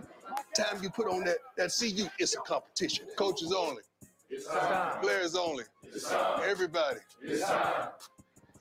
Time 0.54 0.82
you 0.82 0.90
put 0.90 1.06
on 1.06 1.24
that, 1.24 1.38
that 1.56 1.72
CU, 1.78 2.08
it's 2.18 2.34
a 2.34 2.40
competition. 2.40 3.06
Coaches 3.16 3.52
only. 3.56 3.82
Players 5.02 5.34
only. 5.34 5.64
Everybody. 6.44 7.00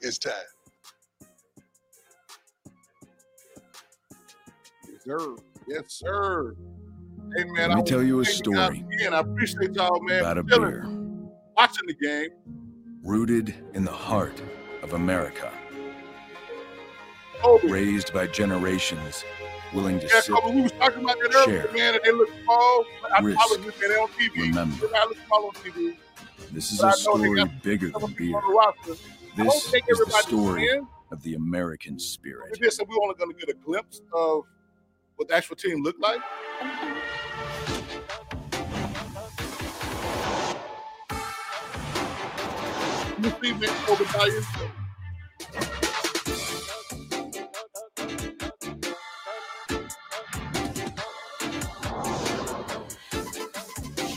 It's 0.01 0.17
time. 0.17 0.33
Yes, 4.89 5.03
sir. 5.05 5.35
Yes, 5.67 5.83
sir. 5.87 6.55
Hey, 7.35 7.43
man. 7.43 7.69
Let 7.69 7.75
me 7.75 7.81
I 7.81 7.85
tell 7.85 8.03
you 8.03 8.19
a 8.21 8.25
story 8.25 8.85
Again, 8.93 9.13
I 9.13 9.19
appreciate 9.19 9.73
y'all, 9.73 9.99
man. 10.01 10.19
about 10.19 10.37
a 10.39 10.43
for 10.43 10.49
chilling, 10.49 10.71
beer 10.71 10.98
Watching 11.59 11.87
the 11.87 11.95
game. 11.95 12.29
rooted 13.03 13.55
in 13.73 13.85
the 13.85 13.91
heart 13.91 14.41
of 14.83 14.93
America, 14.93 15.51
Kobe. 17.41 17.67
raised 17.69 18.13
by 18.13 18.27
generations 18.27 19.25
willing 19.73 19.99
to 19.99 20.07
Yeah, 20.07 20.21
sip, 20.21 20.35
Kobe, 20.35 20.55
we 20.55 20.61
was 20.63 20.71
talking 20.73 21.03
about 21.03 21.17
that 21.19 21.35
earlier, 21.35 21.63
share, 21.63 21.73
man, 21.73 21.95
and 21.95 22.03
they 22.05 22.11
look 22.13 22.29
small. 22.43 22.85
I 23.15 23.19
risk, 23.21 23.37
probably 23.39 23.65
look 23.65 23.77
at 23.83 23.91
it 23.91 23.99
on 23.99 24.09
TV. 24.09 24.41
remember. 24.41 24.89
Not 24.91 25.15
small 25.27 25.45
on 25.47 25.51
TV. 25.53 25.97
This 26.51 26.71
is 26.71 26.79
But 26.79 26.85
a 26.85 26.89
I 26.89 26.91
story 26.93 27.45
bigger 27.63 27.89
than 27.89 28.13
beer. 28.13 28.37
on 28.37 28.43
the 28.47 28.53
roster. 28.55 28.93
I 29.37 29.43
don't 29.43 29.47
This 29.47 29.65
is 29.65 30.05
the 30.05 30.11
story 30.11 30.61
win. 30.63 30.87
of 31.11 31.23
the 31.23 31.35
American 31.35 31.99
spirit. 31.99 32.51
We 32.53 32.59
did 32.59 32.73
say 32.73 32.83
we 32.87 32.97
only 33.03 33.15
going 33.15 33.31
to 33.33 33.37
get 33.37 33.49
a 33.49 33.57
glimpse 33.59 34.01
of 34.13 34.43
what 35.17 35.27
the 35.29 35.35
actual 35.35 35.55
team 35.57 35.83
looked 35.83 36.01
like. 36.01 36.21
Man, 43.21 43.33
Obadiah. 43.89 44.43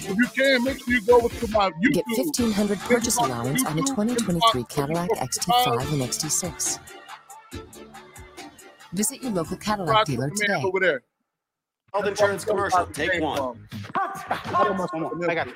If 0.04 0.16
you 0.16 0.26
can, 0.36 0.62
make 0.62 0.78
sure 0.84 0.94
you 0.94 1.00
go 1.02 1.26
to 1.26 1.48
my 1.48 1.70
YouTube. 1.70 1.94
Get 1.94 2.04
1500 2.06 2.78
purchase 2.80 3.16
allowance 3.16 3.64
on 3.64 3.78
a 3.78 3.82
2023 3.82 4.64
Cadillac 4.64 5.10
XT5 5.10 5.92
and 5.92 6.02
XT6. 6.02 6.78
Visit 8.92 9.22
your 9.22 9.32
local 9.32 9.56
Cadillac 9.56 10.06
dealer 10.06 10.30
today. 10.30 10.62
Over 11.94 12.04
there. 12.04 12.10
Health 12.10 12.20
insurance 12.20 12.44
commercial, 12.44 12.86
take 12.86 13.20
one. 13.20 13.68
I 13.94 15.34
got 15.34 15.48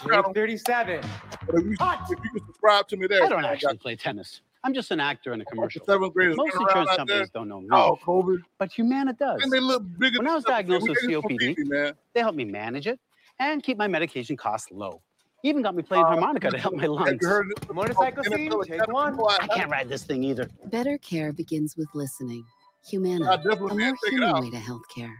Three 0.00 0.32
thirty-seven. 0.34 1.00
If 1.48 1.64
you, 1.64 1.72
if 1.72 2.08
you 2.10 2.16
can 2.16 2.46
subscribe 2.46 2.88
to 2.88 2.96
me 2.96 3.06
there, 3.06 3.24
I 3.24 3.28
don't 3.28 3.44
actually 3.44 3.78
play 3.78 3.96
tennis. 3.96 4.40
I'm 4.64 4.72
just 4.72 4.90
an 4.90 5.00
actor 5.00 5.34
in 5.34 5.40
a 5.42 5.44
commercial. 5.44 5.84
Seventh 5.84 6.14
graders 6.14 6.36
Most 6.36 6.54
insurance 6.54 6.90
companies 6.96 7.06
there. 7.06 7.26
don't 7.34 7.48
know 7.48 7.60
me. 7.60 7.68
Oh, 7.70 7.98
COVID. 8.02 8.38
But 8.58 8.72
Humana 8.72 9.12
does. 9.12 9.42
And 9.42 9.52
they 9.52 9.60
look 9.60 9.82
bigger. 9.98 10.18
When 10.18 10.26
I 10.26 10.34
was 10.34 10.44
diagnosed 10.44 10.88
with 10.88 10.96
we 11.06 11.14
ain't 11.14 11.22
from 11.22 11.36
COPD, 11.36 11.56
TV, 11.58 11.66
man. 11.66 11.92
they 12.14 12.20
helped 12.20 12.38
me 12.38 12.46
manage 12.46 12.86
it 12.86 12.98
and 13.38 13.62
keep 13.62 13.76
my 13.76 13.86
medication 13.86 14.38
costs 14.38 14.70
low. 14.70 15.02
Even 15.42 15.60
got 15.60 15.74
me 15.74 15.82
playing 15.82 16.04
uh, 16.04 16.08
harmonica 16.08 16.50
to 16.50 16.56
help 16.56 16.74
my 16.74 16.86
lungs. 16.86 17.22
heard 17.22 17.46
Motorcycle 17.70 18.24
oh, 18.26 18.34
scene? 18.34 18.50
Take 18.66 18.88
one. 18.88 19.20
I 19.38 19.46
can't 19.48 19.70
ride 19.70 19.90
this 19.90 20.04
thing 20.04 20.24
either. 20.24 20.48
Better 20.66 20.96
care 20.96 21.34
begins 21.34 21.76
with 21.76 21.88
listening. 21.92 22.42
Humana, 22.88 23.30
I 23.30 23.34
a 23.34 23.36
definitely 23.36 23.58
more 23.58 23.78
can't 23.78 23.98
take 24.02 24.14
it 24.14 24.18
human 24.20 24.42
way 24.44 24.50
to 24.50 24.56
healthcare. 24.56 25.14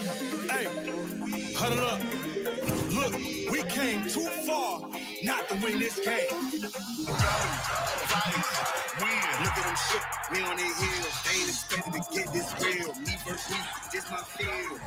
Hey, 0.00 0.64
huddle 1.54 1.84
up. 1.84 2.00
Look, 2.90 3.12
we 3.52 3.62
came 3.68 4.08
too 4.08 4.26
far 4.46 4.88
not 5.22 5.46
to 5.48 5.54
win 5.56 5.78
this 5.78 6.00
game. 6.00 6.30
Win. 9.00 9.20
Look 9.42 9.56
at 9.56 9.64
them 9.64 9.76
shit. 9.76 10.02
We 10.32 10.42
on 10.42 10.56
their 10.56 10.74
heels. 10.74 11.16
They 11.24 11.40
ain't 11.40 11.48
expected 11.50 11.92
to 11.92 12.00
get 12.14 12.32
this 12.32 12.54
real. 12.64 12.94
Me 12.94 13.14
versus 13.26 13.50
me. 13.50 13.58
This 13.92 14.10
my 14.10 14.16
field. 14.18 14.80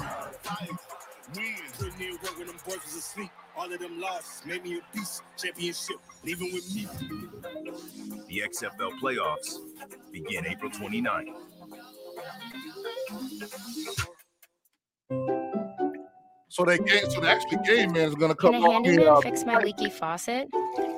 Win. 1.35 1.55
Putting 1.77 2.07
in 2.07 2.13
work 2.13 2.37
when 2.39 2.47
them 2.47 2.57
boys 2.65 2.83
was 2.83 2.95
asleep. 2.95 3.29
All 3.55 3.71
of 3.71 3.79
them 3.79 3.99
losses 4.01 4.43
made 4.47 4.63
me 4.63 4.79
a 4.79 4.81
beast. 4.95 5.21
Championship. 5.37 5.97
Leaving 6.23 6.53
with 6.53 6.73
me. 6.73 6.87
The 8.27 8.41
XFL 8.49 8.99
playoffs 8.99 9.59
begin 10.11 10.47
April 10.47 10.71
29th. 10.71 11.35
So 16.49 16.63
they 16.65 16.77
game, 16.77 17.09
so 17.09 17.19
the 17.19 17.29
actually 17.29 17.57
game 17.65 17.93
man 17.93 18.09
is 18.09 18.13
going 18.13 18.29
to 18.29 18.35
Can 18.35 18.51
come 18.51 18.63
a 18.63 18.67
on 18.67 18.83
handyman 18.83 19.07
uh, 19.07 19.21
fix 19.21 19.43
my 19.43 19.57
leaky 19.57 19.89
faucet? 19.89 20.47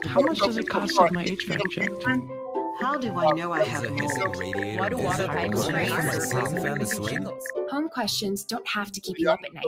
How 0.03 0.19
much 0.19 0.39
does 0.39 0.57
it 0.57 0.67
cost 0.67 1.01
with 1.01 1.13
my 1.13 1.23
HVAC 1.23 1.71
check? 1.71 1.89
How 2.81 2.97
do 2.97 3.13
I 3.17 3.31
know 3.31 3.51
I 3.53 3.63
have 3.63 3.89
mold? 3.91 4.35
What 4.79 4.89
do 4.89 4.97
water 4.97 5.27
pipes 5.27 5.67
freeze? 5.67 6.33
Home 7.71 7.89
questions 7.89 8.43
don't 8.43 8.67
have 8.67 8.91
to 8.91 8.99
keep 8.99 9.17
you 9.17 9.29
up 9.29 9.39
at 9.45 9.53
night. 9.53 9.63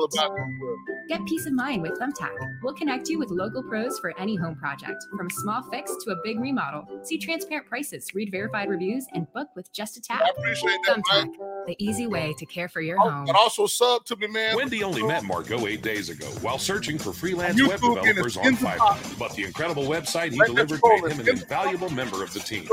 Get 1.08 1.26
peace 1.26 1.46
of 1.46 1.54
mind 1.54 1.82
with 1.84 1.94
Thumbtack. 2.00 2.36
We'll 2.62 2.74
connect 2.74 3.08
you 3.10 3.18
with 3.18 3.30
local 3.30 3.64
pros 3.64 3.98
for 4.00 4.18
any 4.20 4.36
home 4.36 4.56
project, 4.56 5.04
from 5.16 5.28
a 5.28 5.34
small 5.34 5.64
fix 5.72 5.96
to 6.04 6.12
a 6.12 6.16
big 6.24 6.40
remodel. 6.40 6.86
See 7.04 7.18
transparent 7.18 7.68
prices, 7.68 8.08
read 8.14 8.30
verified 8.30 8.70
reviews, 8.70 9.06
and 9.14 9.32
book 9.34 9.48
with 9.56 9.72
just 9.72 9.96
a 9.98 10.02
tap. 10.02 10.22
I 10.24 10.30
appreciate 10.38 10.78
that, 10.88 10.98
Thumbtack, 10.98 11.66
the 11.66 11.76
easy 11.80 12.08
way 12.08 12.34
to 12.38 12.46
care 12.46 12.68
for 12.68 12.82
your 12.82 12.98
Oh, 13.00 13.10
home. 13.10 13.26
But 13.26 13.36
also 13.38 13.68
sub 13.68 14.04
to 14.06 14.16
me, 14.18 14.28
man. 14.28 14.56
Wendy 14.58 14.84
only 14.84 15.04
met 15.04 15.24
Margot 15.24 15.66
eight 15.68 15.82
days 15.82 16.10
ago 16.10 16.28
while 16.42 16.58
searching 16.60 16.98
for 16.98 17.14
freelance 17.14 17.60
YouTube 17.60 17.70
web 17.70 18.06
developers 18.06 18.36
on 18.38 18.48
into 18.48 18.66
Fiverr. 18.66 18.78
pop. 18.78 19.00
But 19.18 19.34
the 19.36 19.46
incredible 19.46 19.84
website 19.84 20.32
he 20.32 20.40
delivered 20.40 20.82
made 20.84 21.12
him 21.12 21.20
an 21.22 21.30
invaluable 21.30 21.90
member 21.90 22.22
of 22.24 22.34
the 22.34 22.40
team. 22.42 22.68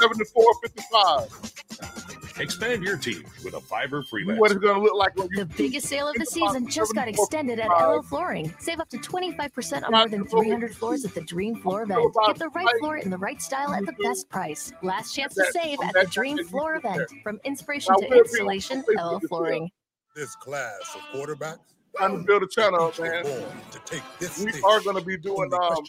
74 0.00 0.54
55. 0.62 1.50
Expand 2.40 2.82
your 2.82 2.96
team 2.96 3.22
with 3.44 3.52
a 3.52 3.58
Fiverr 3.58 4.06
freelance. 4.06 4.40
What 4.40 4.50
it's 4.50 4.60
going 4.60 4.76
to 4.76 4.82
look 4.82 4.94
like 4.94 5.14
when 5.14 5.28
you 5.30 5.44
The 5.44 5.44
biggest 5.44 5.86
sale 5.86 6.08
of 6.08 6.14
the 6.14 6.24
season 6.24 6.66
just 6.66 6.94
got 6.94 7.06
extended 7.06 7.60
at 7.60 7.68
LL 7.68 8.00
Flooring. 8.00 8.54
Save 8.58 8.80
up 8.80 8.88
to 8.90 8.96
25% 8.96 9.84
on 9.84 9.92
more 9.92 10.08
than 10.08 10.26
300 10.26 10.74
floors 10.74 11.04
at 11.04 11.14
the 11.14 11.20
Dream 11.20 11.56
Floor 11.56 11.82
event. 11.82 12.14
Get 12.26 12.38
the 12.38 12.48
right 12.48 12.66
floor 12.80 12.96
in 12.96 13.10
the 13.10 13.18
right 13.18 13.42
style 13.42 13.74
at 13.74 13.84
the 13.84 13.92
best 14.02 14.30
price. 14.30 14.72
Last 14.82 15.14
chance 15.14 15.34
to 15.34 15.44
save 15.52 15.78
at 15.84 15.92
the 15.92 16.06
Dream 16.10 16.42
Floor 16.46 16.76
event. 16.76 17.02
From 17.22 17.40
inspiration 17.44 17.94
to 17.98 18.06
installation, 18.06 18.82
LL 18.88 19.20
Flooring. 19.28 19.70
This 20.16 20.34
class 20.36 20.96
of 20.96 21.02
quarterbacks 21.14 21.58
trying 21.96 22.18
to 22.18 22.24
build 22.24 22.42
a 22.42 22.46
channel 22.48 22.84
up, 22.86 22.98
man. 22.98 23.24
to 23.24 23.78
take 23.84 24.02
this 24.18 24.38
We 24.42 24.50
stage. 24.52 24.62
are 24.64 24.80
going 24.80 24.96
to 24.96 25.04
be 25.04 25.16
doing 25.16 25.50
um, 25.52 25.84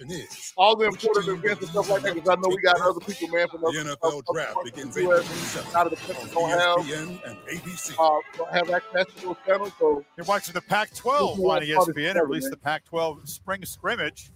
all 0.57 0.75
the 0.75 0.85
important 0.85 1.27
events 1.27 1.61
and 1.61 1.69
stuff 1.71 1.89
like 1.89 2.01
that 2.03 2.15
because 2.15 2.29
I 2.29 2.35
know 2.35 2.49
we 2.49 2.61
got 2.61 2.79
other 2.81 2.99
people, 2.99 3.27
man, 3.29 3.47
from 3.47 3.61
The 3.61 3.67
other 3.67 3.95
NFL 3.95 4.23
draft 4.33 4.57
begins 4.63 4.95
the 4.95 5.01
April 5.01 5.17
US, 5.21 5.75
out 5.75 5.85
of 5.87 5.91
the 5.91 6.13
country 6.13 6.29
don't 6.33 6.49
have, 6.49 6.77
ESPN 6.79 7.29
and 7.29 7.37
ABC. 7.47 7.95
uh, 7.99 8.45
have 8.51 8.69
access 8.69 9.05
to 9.17 9.21
those 9.27 9.35
channels. 9.45 9.71
So 9.79 10.03
You're 10.17 10.25
watching 10.25 10.53
the 10.53 10.61
Pac-12 10.61 11.33
on 11.33 11.37
what 11.39 11.63
part 11.67 11.89
of 11.89 11.95
ESPN. 11.95 12.13
the 12.13 12.19
At 12.19 12.29
least 12.29 12.49
the 12.49 12.57
Pac-12 12.57 13.27
spring 13.27 13.63
scrimmage. 13.65 14.31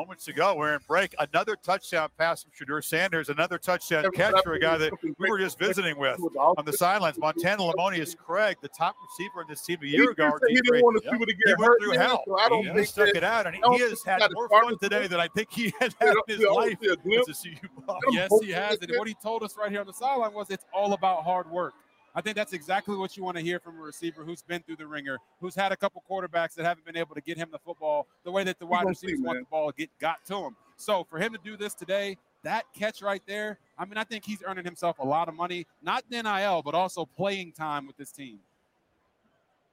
Moments 0.00 0.28
ago, 0.28 0.54
we're 0.56 0.72
in 0.72 0.80
break. 0.88 1.14
Another 1.18 1.56
touchdown 1.62 2.08
pass 2.16 2.42
from 2.42 2.52
Shedeur 2.52 2.82
Sanders. 2.82 3.28
Another 3.28 3.58
touchdown 3.58 4.10
catch 4.14 4.34
for 4.42 4.54
a 4.54 4.58
guy 4.58 4.78
that 4.78 4.90
we 5.02 5.12
were 5.28 5.38
just 5.38 5.58
visiting 5.58 5.98
with 5.98 6.18
with 6.20 6.34
on 6.36 6.64
the 6.64 6.72
sidelines. 6.72 7.18
Montana 7.18 7.60
Lemonious 7.64 8.16
Craig, 8.16 8.56
the 8.62 8.68
top 8.68 8.94
receiver 9.04 9.42
in 9.42 9.48
this 9.50 9.60
team 9.60 9.76
a 9.82 9.84
He 9.84 9.90
year 9.92 10.06
did 10.06 10.12
ago. 10.12 10.38
he 10.48 10.54
didn't 10.54 10.76
RG3. 10.76 10.82
want 10.82 11.02
to 11.02 11.10
see 11.10 11.16
what 11.18 11.28
he 11.28 11.34
He 11.34 11.42
get 11.44 11.58
went 11.58 11.68
hurt, 11.68 11.80
through 11.82 11.90
man, 11.90 11.98
hell. 12.00 12.22
so 12.26 12.38
I 12.38 12.48
don't 12.48 12.64
he 12.66 12.72
think 12.72 12.86
stuck 12.86 13.06
that- 13.08 13.16
it 13.16 13.24
out, 13.24 13.46
and 13.46 13.56
I 13.62 13.74
he 13.74 13.80
has 13.82 14.02
had 14.02 14.22
more 14.32 14.48
fun 14.48 14.78
today 14.78 15.06
than 15.06 15.20
I 15.20 15.28
think 15.28 15.52
he 15.52 15.70
had 15.78 15.94
had 16.00 16.14
in 16.28 16.38
his 16.38 16.46
life 16.46 16.78
a 16.82 16.92
as 16.92 17.28
a 17.28 17.34
CU 17.34 17.68
ball. 17.86 17.98
Yes, 18.10 18.30
he 18.40 18.50
has. 18.52 18.78
And 18.80 18.96
what 18.96 19.06
he 19.06 19.12
told 19.22 19.42
us 19.42 19.54
right 19.58 19.70
here 19.70 19.80
on 19.82 19.86
the 19.86 19.92
sideline 19.92 20.32
was 20.32 20.48
it's 20.48 20.64
all 20.72 20.94
about 20.94 21.24
hard 21.24 21.50
work. 21.50 21.74
I 22.14 22.20
think 22.20 22.36
that's 22.36 22.52
exactly 22.52 22.96
what 22.96 23.16
you 23.16 23.22
want 23.22 23.36
to 23.36 23.42
hear 23.42 23.60
from 23.60 23.78
a 23.78 23.82
receiver 23.82 24.24
who's 24.24 24.42
been 24.42 24.62
through 24.62 24.76
the 24.76 24.86
ringer, 24.86 25.18
who's 25.40 25.54
had 25.54 25.72
a 25.72 25.76
couple 25.76 26.02
quarterbacks 26.10 26.54
that 26.54 26.64
haven't 26.64 26.84
been 26.84 26.96
able 26.96 27.14
to 27.14 27.20
get 27.20 27.36
him 27.36 27.48
the 27.52 27.58
football 27.58 28.06
the 28.24 28.30
way 28.30 28.42
that 28.44 28.58
the 28.58 28.66
wide 28.66 28.84
gonna 28.84 28.94
see, 28.94 29.08
receivers 29.08 29.24
want 29.24 29.38
the 29.38 29.44
ball 29.50 29.70
get 29.72 29.90
got 30.00 30.24
to 30.26 30.36
him. 30.36 30.56
So 30.76 31.04
for 31.04 31.18
him 31.18 31.32
to 31.32 31.38
do 31.44 31.56
this 31.56 31.74
today, 31.74 32.16
that 32.42 32.64
catch 32.74 33.02
right 33.02 33.22
there, 33.26 33.58
I 33.78 33.84
mean, 33.84 33.96
I 33.96 34.04
think 34.04 34.24
he's 34.24 34.42
earning 34.44 34.64
himself 34.64 34.98
a 34.98 35.04
lot 35.04 35.28
of 35.28 35.34
money, 35.34 35.66
not 35.82 36.04
in 36.10 36.24
NIL, 36.24 36.62
but 36.62 36.74
also 36.74 37.04
playing 37.04 37.52
time 37.52 37.86
with 37.86 37.96
this 37.96 38.10
team. 38.10 38.40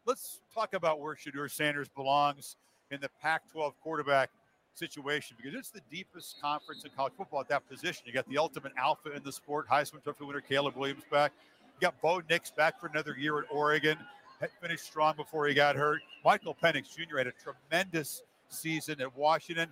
Let's 0.05 0.41
talk 0.53 0.73
about 0.73 0.99
where 0.99 1.15
Shedeur 1.15 1.49
Sanders 1.49 1.87
belongs 1.89 2.55
in 2.91 3.01
the 3.01 3.09
Pac-12 3.21 3.73
quarterback 3.81 4.29
situation 4.73 5.35
because 5.41 5.57
it's 5.57 5.69
the 5.69 5.81
deepest 5.91 6.39
conference 6.41 6.83
in 6.83 6.91
college 6.95 7.13
football 7.17 7.41
at 7.41 7.49
that 7.49 7.67
position. 7.67 8.03
You 8.05 8.13
got 8.13 8.29
the 8.29 8.37
ultimate 8.37 8.73
alpha 8.77 9.11
in 9.11 9.23
the 9.23 9.31
sport, 9.31 9.67
Heisman 9.67 10.03
Trophy 10.03 10.25
winner 10.25 10.41
Caleb 10.41 10.75
Williams 10.75 11.03
back. 11.11 11.33
You 11.79 11.87
got 11.87 12.01
Bo 12.01 12.21
Nix 12.29 12.49
back 12.51 12.79
for 12.79 12.87
another 12.87 13.15
year 13.17 13.37
at 13.39 13.45
Oregon. 13.51 13.97
Had 14.39 14.49
finished 14.61 14.85
strong 14.85 15.15
before 15.15 15.47
he 15.47 15.53
got 15.53 15.75
hurt. 15.75 16.01
Michael 16.23 16.55
Penix 16.61 16.95
Jr. 16.95 17.17
had 17.17 17.27
a 17.27 17.31
tremendous 17.31 18.23
season 18.49 19.01
at 19.01 19.15
Washington. 19.15 19.69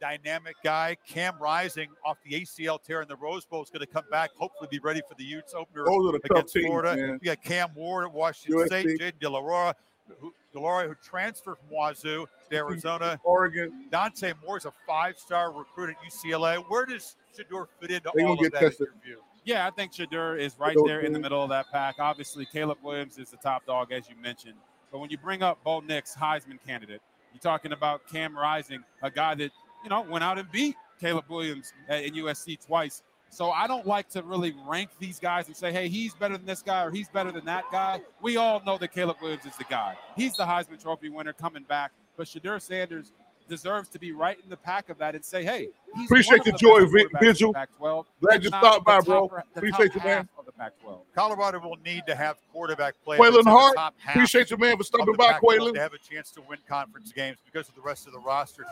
Dynamic 0.00 0.56
guy. 0.64 0.96
Cam 1.06 1.34
Rising 1.40 1.88
off 2.04 2.18
the 2.24 2.40
ACL 2.40 2.82
tear 2.82 3.02
in 3.02 3.08
the 3.08 3.16
Rose 3.16 3.44
Bowl 3.44 3.62
is 3.62 3.70
going 3.70 3.80
to 3.80 3.86
come 3.86 4.04
back. 4.10 4.30
Hopefully, 4.36 4.68
be 4.70 4.80
ready 4.80 5.00
for 5.08 5.14
the 5.16 5.24
Utes 5.24 5.54
opener 5.54 5.84
the 5.84 6.20
against 6.24 6.54
teams, 6.54 6.66
Florida. 6.66 6.96
man. 6.96 7.18
You 7.22 7.26
got 7.30 7.42
Cam 7.42 7.70
Ward 7.74 8.06
at 8.06 8.12
Washington 8.12 8.60
USC. 8.60 8.66
State, 8.66 9.00
Jaden 9.00 9.20
De 9.20 9.30
La 9.30 9.72
who, 10.20 10.94
transferred 11.02 11.56
from 11.58 11.68
Wazoo 11.70 12.26
to 12.50 12.56
Arizona. 12.56 13.18
Oregon. 13.24 13.86
Dante 13.90 14.32
Moore 14.44 14.58
is 14.58 14.64
a 14.64 14.72
five-star 14.86 15.52
recruit 15.52 15.90
at 15.90 15.96
UCLA. 16.04 16.62
Where 16.68 16.84
does 16.84 17.16
Shedeur 17.36 17.66
fit 17.80 17.90
into 17.92 18.10
They 18.14 18.24
all 18.24 18.32
of 18.34 18.40
get 18.40 18.52
that? 18.52 18.60
tested. 18.60 18.88
in 18.88 19.08
your 19.08 19.16
view? 19.18 19.22
Yeah, 19.44 19.66
I 19.66 19.70
think 19.70 19.92
Shedeur 19.92 20.38
is 20.38 20.58
right 20.58 20.76
there 20.86 21.00
in 21.00 21.12
the 21.12 21.18
middle 21.18 21.42
of 21.42 21.48
that 21.50 21.70
pack. 21.72 21.96
Obviously, 21.98 22.46
Caleb 22.46 22.78
Williams 22.82 23.18
is 23.18 23.30
the 23.30 23.36
top 23.38 23.66
dog, 23.66 23.92
as 23.92 24.08
you 24.08 24.14
mentioned. 24.20 24.54
But 24.90 24.98
when 24.98 25.10
you 25.10 25.18
bring 25.18 25.42
up 25.42 25.62
Bo 25.64 25.80
Nix, 25.80 26.14
Heisman 26.14 26.58
candidate, 26.64 27.00
you're 27.32 27.40
talking 27.40 27.72
about 27.72 28.06
Cam 28.06 28.36
Rising, 28.36 28.84
a 29.02 29.10
guy 29.10 29.34
that, 29.36 29.50
you 29.82 29.90
know, 29.90 30.02
went 30.02 30.22
out 30.22 30.38
and 30.38 30.50
beat 30.52 30.76
Caleb 31.00 31.24
Williams 31.28 31.72
in 31.88 32.14
USC 32.14 32.64
twice. 32.64 33.02
So 33.30 33.50
I 33.50 33.66
don't 33.66 33.86
like 33.86 34.10
to 34.10 34.22
really 34.22 34.54
rank 34.68 34.90
these 34.98 35.18
guys 35.18 35.46
and 35.46 35.56
say, 35.56 35.72
hey, 35.72 35.88
he's 35.88 36.14
better 36.14 36.36
than 36.36 36.44
this 36.44 36.62
guy 36.62 36.84
or 36.84 36.90
he's 36.90 37.08
better 37.08 37.32
than 37.32 37.46
that 37.46 37.64
guy. 37.72 38.02
We 38.20 38.36
all 38.36 38.62
know 38.64 38.76
that 38.76 38.92
Caleb 38.92 39.16
Williams 39.22 39.46
is 39.46 39.56
the 39.56 39.64
guy. 39.64 39.96
He's 40.14 40.34
the 40.34 40.44
Heisman 40.44 40.80
Trophy 40.80 41.08
winner 41.08 41.32
coming 41.32 41.62
back. 41.62 41.92
But 42.16 42.26
Shedeur 42.26 42.60
Sanders 42.60 43.10
deserves 43.52 43.90
to 43.90 43.98
be 43.98 44.12
right 44.12 44.38
in 44.42 44.48
the 44.48 44.56
pack 44.56 44.88
of 44.88 44.96
that 44.96 45.14
and 45.14 45.22
say, 45.22 45.44
hey, 45.44 45.68
he's 45.94 46.06
Appreciate 46.06 46.38
one 46.38 46.48
the 46.48 46.54
of 46.54 46.60
joy, 46.60 46.80
best 46.80 46.92
Vi- 46.92 47.04
quarterbacks 47.04 47.20
Vigil. 47.20 48.06
Glad 48.22 48.42
you 48.44 48.48
stopped 48.48 48.86
by, 48.86 49.00
bro. 49.00 49.30
Appreciate 49.54 49.94
you, 49.94 50.00
man. 50.02 50.26
Of 50.38 50.46
the 50.46 50.52
Pac-12. 50.52 51.00
Colorado 51.14 51.60
will 51.60 51.76
need 51.84 52.04
to 52.06 52.14
have 52.14 52.38
quarterback 52.50 52.94
play. 53.04 53.18
Quaylen 53.18 53.24
that's 53.32 53.36
in 53.40 53.44
the 53.44 53.50
Hart, 53.50 53.94
appreciate 54.08 54.50
you, 54.50 54.56
man, 54.56 54.78
for 54.78 54.84
stopping 54.84 55.14
by, 55.16 55.32
Pac-12 55.32 55.42
Quaylen. 55.42 55.74
To 55.74 55.80
have 55.80 55.92
a 55.92 55.98
chance 55.98 56.30
to 56.30 56.40
win 56.48 56.60
conference 56.66 57.12
games 57.12 57.36
because 57.44 57.68
of 57.68 57.74
the 57.74 57.82
rest 57.82 58.06
of 58.06 58.14
the 58.14 58.20
roster. 58.20 58.64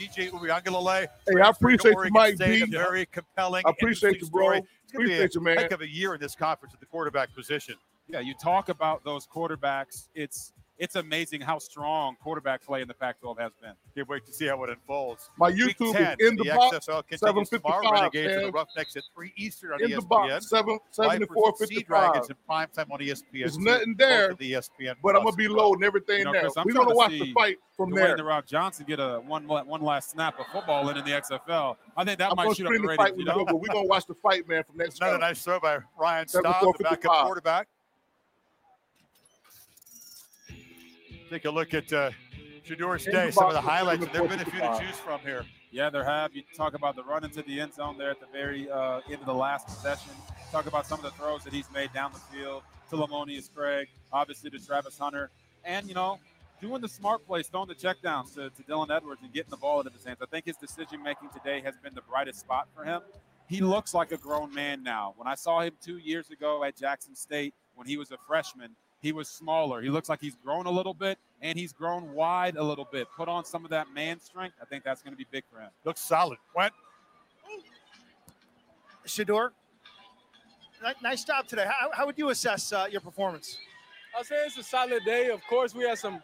DJ 0.00 0.30
Uiagalelei. 0.30 1.08
Hey, 1.28 1.40
I 1.42 1.48
appreciate 1.50 1.92
you, 1.92 2.10
Mike 2.10 2.36
State, 2.36 2.64
B. 2.70 2.74
A 2.74 2.78
very 2.78 3.04
compelling. 3.04 3.64
I 3.66 3.70
appreciate 3.70 4.14
interesting 4.14 4.28
you, 4.28 4.32
bro. 4.32 4.44
story. 4.44 4.58
It's 4.84 4.92
gonna 4.92 5.04
be 5.04 5.12
Appreciate 5.12 5.36
a 5.36 5.38
you, 5.38 5.44
man. 5.44 5.56
Heck 5.58 5.72
of 5.72 5.80
a 5.82 5.88
year 5.88 6.14
in 6.14 6.20
this 6.20 6.34
conference 6.34 6.72
at 6.72 6.80
the 6.80 6.86
quarterback 6.86 7.34
position. 7.34 7.74
Yeah, 8.08 8.20
you 8.20 8.32
talk 8.32 8.70
about 8.70 9.04
those 9.04 9.26
quarterbacks. 9.26 10.08
It's 10.14 10.52
it's 10.82 10.96
amazing 10.96 11.40
how 11.40 11.60
strong 11.60 12.16
quarterback 12.20 12.60
play 12.60 12.82
in 12.82 12.88
the 12.88 12.94
Pac-12 12.94 13.38
has 13.38 13.52
been. 13.62 13.70
Can't 13.94 14.08
wait 14.08 14.26
to 14.26 14.32
see 14.32 14.46
how 14.46 14.64
it 14.64 14.70
unfolds. 14.70 15.30
My 15.38 15.50
Week 15.50 15.78
YouTube 15.78 15.92
10, 15.92 16.16
is 16.18 16.28
in 16.28 16.36
the 16.36 16.52
box, 16.56 16.76
XFL 16.76 17.06
continues 17.06 17.48
tomorrow. 17.50 17.82
7:55, 17.84 17.92
Renegades 17.92 18.32
and 18.32 18.40
the 18.40 18.42
man. 18.46 18.52
Roughnecks 18.52 18.96
at 18.96 19.04
3 19.14 19.32
Eastern 19.36 19.74
on 19.74 19.80
In 19.80 19.90
ESPN. 19.90 19.94
the 19.94 20.06
box, 20.06 20.48
7 20.50 20.78
7 20.90 21.10
to 21.10 21.16
and 21.22 21.30
4:55. 21.30 21.68
Sea 21.68 21.82
Dragons 21.84 22.30
in 22.30 22.36
prime 22.46 22.68
time 22.74 22.90
on 22.90 22.98
ESPN. 22.98 23.26
There's 23.32 23.58
nothing 23.58 23.94
there, 23.96 24.34
the 24.34 24.54
ESPN 24.54 24.96
but 25.00 25.14
I'm 25.14 25.22
gonna 25.22 25.36
be 25.36 25.46
loading 25.46 25.84
everything 25.84 26.18
You 26.18 26.24
know, 26.24 26.32
there. 26.32 26.48
We're 26.64 26.72
gonna 26.72 26.88
to 26.88 26.94
watch 26.96 27.10
the 27.12 27.32
fight 27.32 27.58
from 27.76 27.92
Dwayne 27.92 27.96
there. 27.96 28.16
The 28.16 28.24
Rock 28.24 28.46
Johnson 28.46 28.84
get 28.84 28.98
a 28.98 29.22
one 29.24 29.46
one 29.46 29.82
last 29.82 30.10
snap 30.10 30.40
of 30.40 30.46
football 30.48 30.88
in 30.88 30.96
in 30.96 31.04
the 31.04 31.12
XFL. 31.12 31.76
I 31.96 32.04
think 32.04 32.18
that 32.18 32.30
I'm 32.30 32.36
might 32.36 32.44
gonna 32.44 32.54
shoot 32.56 32.66
up 32.66 32.72
the 32.72 32.78
the 32.78 32.88
ratings. 32.88 33.18
You 33.18 33.24
know? 33.24 33.44
but 33.44 33.60
we're 33.60 33.72
gonna 33.72 33.86
watch 33.86 34.06
the 34.06 34.14
fight, 34.14 34.48
man, 34.48 34.64
from 34.64 34.76
next 34.78 35.00
Another 35.00 35.18
nice 35.18 35.42
throw 35.42 35.60
by 35.60 35.78
Ryan 35.96 36.26
Seven, 36.26 36.50
Staub, 36.50 36.64
four, 36.64 36.74
the 36.76 36.84
backup 36.84 37.24
quarterback. 37.24 37.68
Take 41.32 41.46
a 41.46 41.50
look 41.50 41.72
at 41.72 41.90
uh, 41.90 42.10
Shedeur's 42.62 43.06
day. 43.06 43.30
Some 43.30 43.46
of 43.46 43.54
the 43.54 43.60
highlights. 43.62 44.04
There 44.12 44.20
have 44.20 44.28
been 44.28 44.40
a 44.40 44.44
few 44.44 44.60
to 44.60 44.78
choose 44.78 44.98
from 44.98 45.18
here. 45.20 45.46
Yeah, 45.70 45.88
there 45.88 46.04
have. 46.04 46.36
You 46.36 46.42
talk 46.54 46.74
about 46.74 46.94
the 46.94 47.02
run 47.02 47.24
into 47.24 47.40
the 47.40 47.58
end 47.58 47.72
zone 47.72 47.96
there 47.96 48.10
at 48.10 48.20
the 48.20 48.26
very 48.30 48.70
uh, 48.70 49.00
end 49.06 49.20
of 49.20 49.24
the 49.24 49.32
last 49.32 49.66
possession. 49.66 50.12
Talk 50.50 50.66
about 50.66 50.86
some 50.86 50.98
of 50.98 51.04
the 51.04 51.10
throws 51.12 51.42
that 51.44 51.54
he's 51.54 51.70
made 51.72 51.90
down 51.94 52.12
the 52.12 52.18
field 52.18 52.64
to 52.90 52.96
Lemonious 52.96 53.48
Craig, 53.50 53.88
obviously 54.12 54.50
to 54.50 54.58
Travis 54.58 54.98
Hunter, 54.98 55.30
and 55.64 55.88
you 55.88 55.94
know, 55.94 56.18
doing 56.60 56.82
the 56.82 56.88
smart 56.88 57.26
plays, 57.26 57.46
throwing 57.46 57.68
the 57.68 57.74
checkdowns 57.74 58.34
to, 58.34 58.50
to 58.50 58.62
Dylan 58.64 58.94
Edwards 58.94 59.22
and 59.22 59.32
getting 59.32 59.48
the 59.48 59.56
ball 59.56 59.80
into 59.80 59.90
his 59.90 60.04
hands. 60.04 60.18
I 60.20 60.26
think 60.26 60.44
his 60.44 60.58
decision 60.58 61.02
making 61.02 61.30
today 61.30 61.62
has 61.62 61.76
been 61.82 61.94
the 61.94 62.02
brightest 62.02 62.40
spot 62.40 62.68
for 62.74 62.84
him. 62.84 63.00
He 63.48 63.62
looks 63.62 63.94
like 63.94 64.12
a 64.12 64.18
grown 64.18 64.52
man 64.52 64.82
now. 64.82 65.14
When 65.16 65.26
I 65.26 65.36
saw 65.36 65.62
him 65.62 65.72
two 65.82 65.96
years 65.96 66.28
ago 66.28 66.62
at 66.62 66.76
Jackson 66.76 67.16
State 67.16 67.54
when 67.74 67.86
he 67.86 67.96
was 67.96 68.10
a 68.10 68.18
freshman, 68.28 68.76
he 69.02 69.12
was 69.12 69.28
smaller. 69.28 69.82
He 69.82 69.90
looks 69.90 70.08
like 70.08 70.20
he's 70.20 70.36
grown 70.36 70.66
a 70.66 70.70
little 70.70 70.94
bit 70.94 71.18
and 71.40 71.58
he's 71.58 71.72
grown 71.72 72.14
wide 72.14 72.56
a 72.56 72.62
little 72.62 72.86
bit. 72.90 73.08
Put 73.16 73.28
on 73.28 73.44
some 73.44 73.64
of 73.64 73.70
that 73.70 73.92
man 73.92 74.20
strength. 74.20 74.56
I 74.62 74.64
think 74.64 74.84
that's 74.84 75.02
going 75.02 75.12
to 75.12 75.18
be 75.18 75.26
big 75.30 75.42
for 75.52 75.60
him. 75.60 75.70
Looks 75.84 76.00
solid. 76.00 76.38
Went. 76.54 76.72
Shedeur, 79.04 79.50
nice 81.02 81.24
job 81.24 81.48
today. 81.48 81.66
How, 81.66 81.90
how 81.92 82.06
would 82.06 82.16
you 82.16 82.30
assess 82.30 82.72
uh, 82.72 82.86
your 82.90 83.00
performance? 83.00 83.58
I'll 84.16 84.22
say 84.22 84.36
it's 84.46 84.56
a 84.58 84.62
solid 84.62 85.04
day. 85.04 85.28
Of 85.30 85.42
course, 85.48 85.74
we 85.74 85.84
had 85.84 85.98
some, 85.98 86.22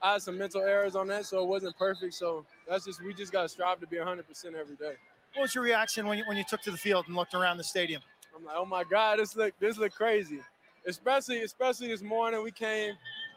I 0.00 0.12
had 0.12 0.22
some 0.22 0.38
mental 0.38 0.62
errors 0.62 0.94
on 0.94 1.08
that, 1.08 1.26
so 1.26 1.42
it 1.42 1.48
wasn't 1.48 1.76
perfect. 1.76 2.14
So 2.14 2.44
that's 2.68 2.84
just 2.84 3.02
we 3.02 3.12
just 3.14 3.32
got 3.32 3.42
to 3.42 3.48
strive 3.48 3.80
to 3.80 3.86
be 3.88 3.96
100% 3.96 4.20
every 4.54 4.76
day. 4.76 4.94
What 5.34 5.42
was 5.42 5.54
your 5.54 5.64
reaction 5.64 6.06
when 6.06 6.18
you, 6.18 6.24
when 6.28 6.36
you 6.36 6.44
took 6.44 6.62
to 6.62 6.70
the 6.70 6.76
field 6.76 7.06
and 7.06 7.16
looked 7.16 7.34
around 7.34 7.56
the 7.56 7.64
stadium? 7.64 8.02
I'm 8.36 8.44
like, 8.44 8.56
oh 8.56 8.64
my 8.64 8.84
God, 8.84 9.18
this 9.18 9.34
look 9.36 9.54
this 9.58 9.76
look 9.76 9.92
crazy. 9.92 10.40
Especially 10.86 11.42
especially 11.42 11.88
this 11.88 12.02
morning 12.02 12.42
we 12.42 12.50
came, 12.50 12.94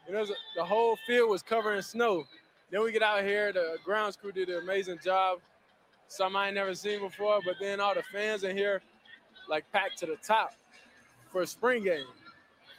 you 0.08 0.14
know, 0.14 0.26
the 0.56 0.64
whole 0.64 0.98
field 1.08 1.30
was 1.30 1.42
covered 1.42 1.74
in 1.76 1.82
snow. 1.82 2.24
Then 2.72 2.84
we 2.84 2.92
get 2.92 3.04
out 3.04 3.24
here, 3.24 3.52
the 3.52 3.78
grounds 3.84 4.16
crew 4.16 4.32
did 4.32 4.50
an 4.50 4.64
amazing 4.64 5.00
job. 5.04 5.40
Some 6.08 6.36
I 6.36 6.48
ain't 6.48 6.56
never 6.56 6.74
seen 6.74 7.00
before, 7.00 7.40
but 7.46 7.56
then 7.60 7.80
all 7.80 7.94
the 7.94 8.04
fans 8.12 8.44
in 8.44 8.56
here, 8.56 8.82
like 9.50 9.70
packed 9.72 10.00
to 10.00 10.06
the 10.06 10.16
top 10.26 10.54
for 11.32 11.42
a 11.42 11.48
spring 11.48 11.84
game. 11.84 12.06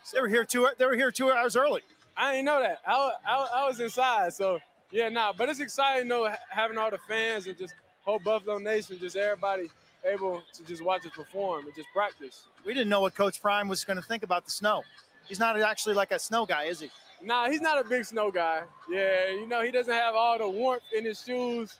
So 0.02 0.16
they 0.16 0.20
were 0.20 0.28
here 0.28 0.44
two. 0.44 0.68
They 0.78 0.86
were 0.86 0.96
here 0.96 1.10
two 1.10 1.30
hours 1.30 1.56
early. 1.56 1.82
I 2.16 2.32
didn't 2.32 2.46
know 2.46 2.60
that. 2.60 2.78
I, 2.86 3.10
I, 3.26 3.48
I 3.56 3.68
was 3.68 3.80
inside, 3.80 4.32
so 4.32 4.58
yeah, 4.90 5.08
nah. 5.08 5.32
But 5.36 5.48
it's 5.48 5.60
exciting 5.60 6.08
though, 6.08 6.32
having 6.48 6.78
all 6.78 6.90
the 6.90 6.98
fans 6.98 7.46
and 7.46 7.58
just 7.58 7.74
whole 8.02 8.18
Buffalo 8.18 8.58
Nation, 8.58 8.98
just 9.00 9.16
everybody 9.16 9.68
able 10.04 10.42
to 10.52 10.64
just 10.64 10.82
watch 10.82 11.04
us 11.06 11.12
perform 11.14 11.66
and 11.66 11.74
just 11.74 11.88
practice. 11.92 12.46
We 12.64 12.74
didn't 12.74 12.88
know 12.88 13.00
what 13.00 13.14
Coach 13.14 13.40
Prime 13.40 13.68
was 13.68 13.84
going 13.84 13.96
to 13.96 14.02
think 14.02 14.22
about 14.22 14.44
the 14.44 14.50
snow. 14.50 14.82
He's 15.28 15.38
not 15.38 15.58
actually 15.60 15.94
like 15.94 16.12
a 16.12 16.18
snow 16.18 16.44
guy, 16.46 16.64
is 16.64 16.80
he? 16.80 16.90
Nah, 17.22 17.48
he's 17.48 17.60
not 17.60 17.80
a 17.80 17.88
big 17.88 18.04
snow 18.04 18.30
guy. 18.30 18.62
Yeah, 18.90 19.30
you 19.30 19.46
know, 19.46 19.62
he 19.62 19.70
doesn't 19.70 19.92
have 19.92 20.14
all 20.14 20.38
the 20.38 20.48
warmth 20.48 20.82
in 20.96 21.04
his 21.04 21.22
shoes. 21.22 21.78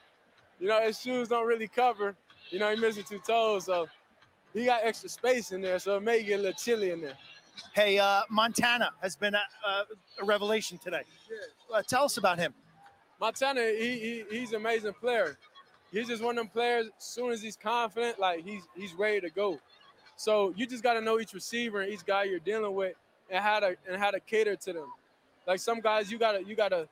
You 0.59 0.68
know, 0.68 0.80
his 0.80 1.01
shoes 1.01 1.28
don't 1.28 1.46
really 1.46 1.68
cover. 1.68 2.16
You 2.51 2.59
know, 2.59 2.70
he 2.70 2.80
misses 2.80 3.05
two 3.05 3.18
toes, 3.18 3.66
so 3.66 3.86
he 4.55 4.64
got 4.64 4.80
extra 4.84 5.09
space 5.09 5.52
in 5.52 5.60
there, 5.60 5.78
so 5.78 5.96
it 5.96 6.02
may 6.02 6.22
get 6.22 6.38
a 6.40 6.42
little 6.42 6.52
chilly 6.59 6.92
in 6.92 7.01
there. 7.01 7.16
Hey, 7.74 7.98
uh, 7.98 8.22
Montana 8.30 8.90
has 9.02 9.16
been 9.16 9.34
a, 9.34 9.42
a, 9.68 9.84
a 10.22 10.24
revelation 10.24 10.78
today. 10.78 11.02
Uh, 11.72 11.82
tell 11.82 12.05
us 12.05 12.16
about 12.16 12.38
him. 12.38 12.55
Montana, 13.20 13.62
he, 13.78 14.24
he 14.30 14.38
he's 14.38 14.51
an 14.51 14.56
amazing 14.56 14.92
player. 14.94 15.38
He's 15.94 16.08
just 16.08 16.22
one 16.22 16.36
of 16.36 16.44
them 16.44 16.48
players. 16.48 16.86
As 16.98 17.04
soon 17.04 17.30
as 17.30 17.40
he's 17.40 17.56
confident, 17.56 18.18
like 18.18 18.44
he's 18.44 18.62
he's 18.74 18.92
ready 18.94 19.20
to 19.20 19.30
go. 19.30 19.60
So 20.16 20.52
you 20.56 20.66
just 20.66 20.82
got 20.82 20.94
to 20.94 21.00
know 21.00 21.20
each 21.20 21.32
receiver 21.32 21.80
and 21.82 21.92
each 21.92 22.04
guy 22.04 22.24
you're 22.24 22.40
dealing 22.40 22.74
with, 22.74 22.94
and 23.30 23.42
how 23.42 23.60
to 23.60 23.76
and 23.88 24.00
how 24.00 24.10
to 24.10 24.18
cater 24.20 24.56
to 24.56 24.72
them. 24.72 24.88
Like 25.46 25.60
some 25.60 25.80
guys, 25.80 26.10
you 26.10 26.18
gotta 26.18 26.42
you 26.42 26.56
gotta 26.56 26.88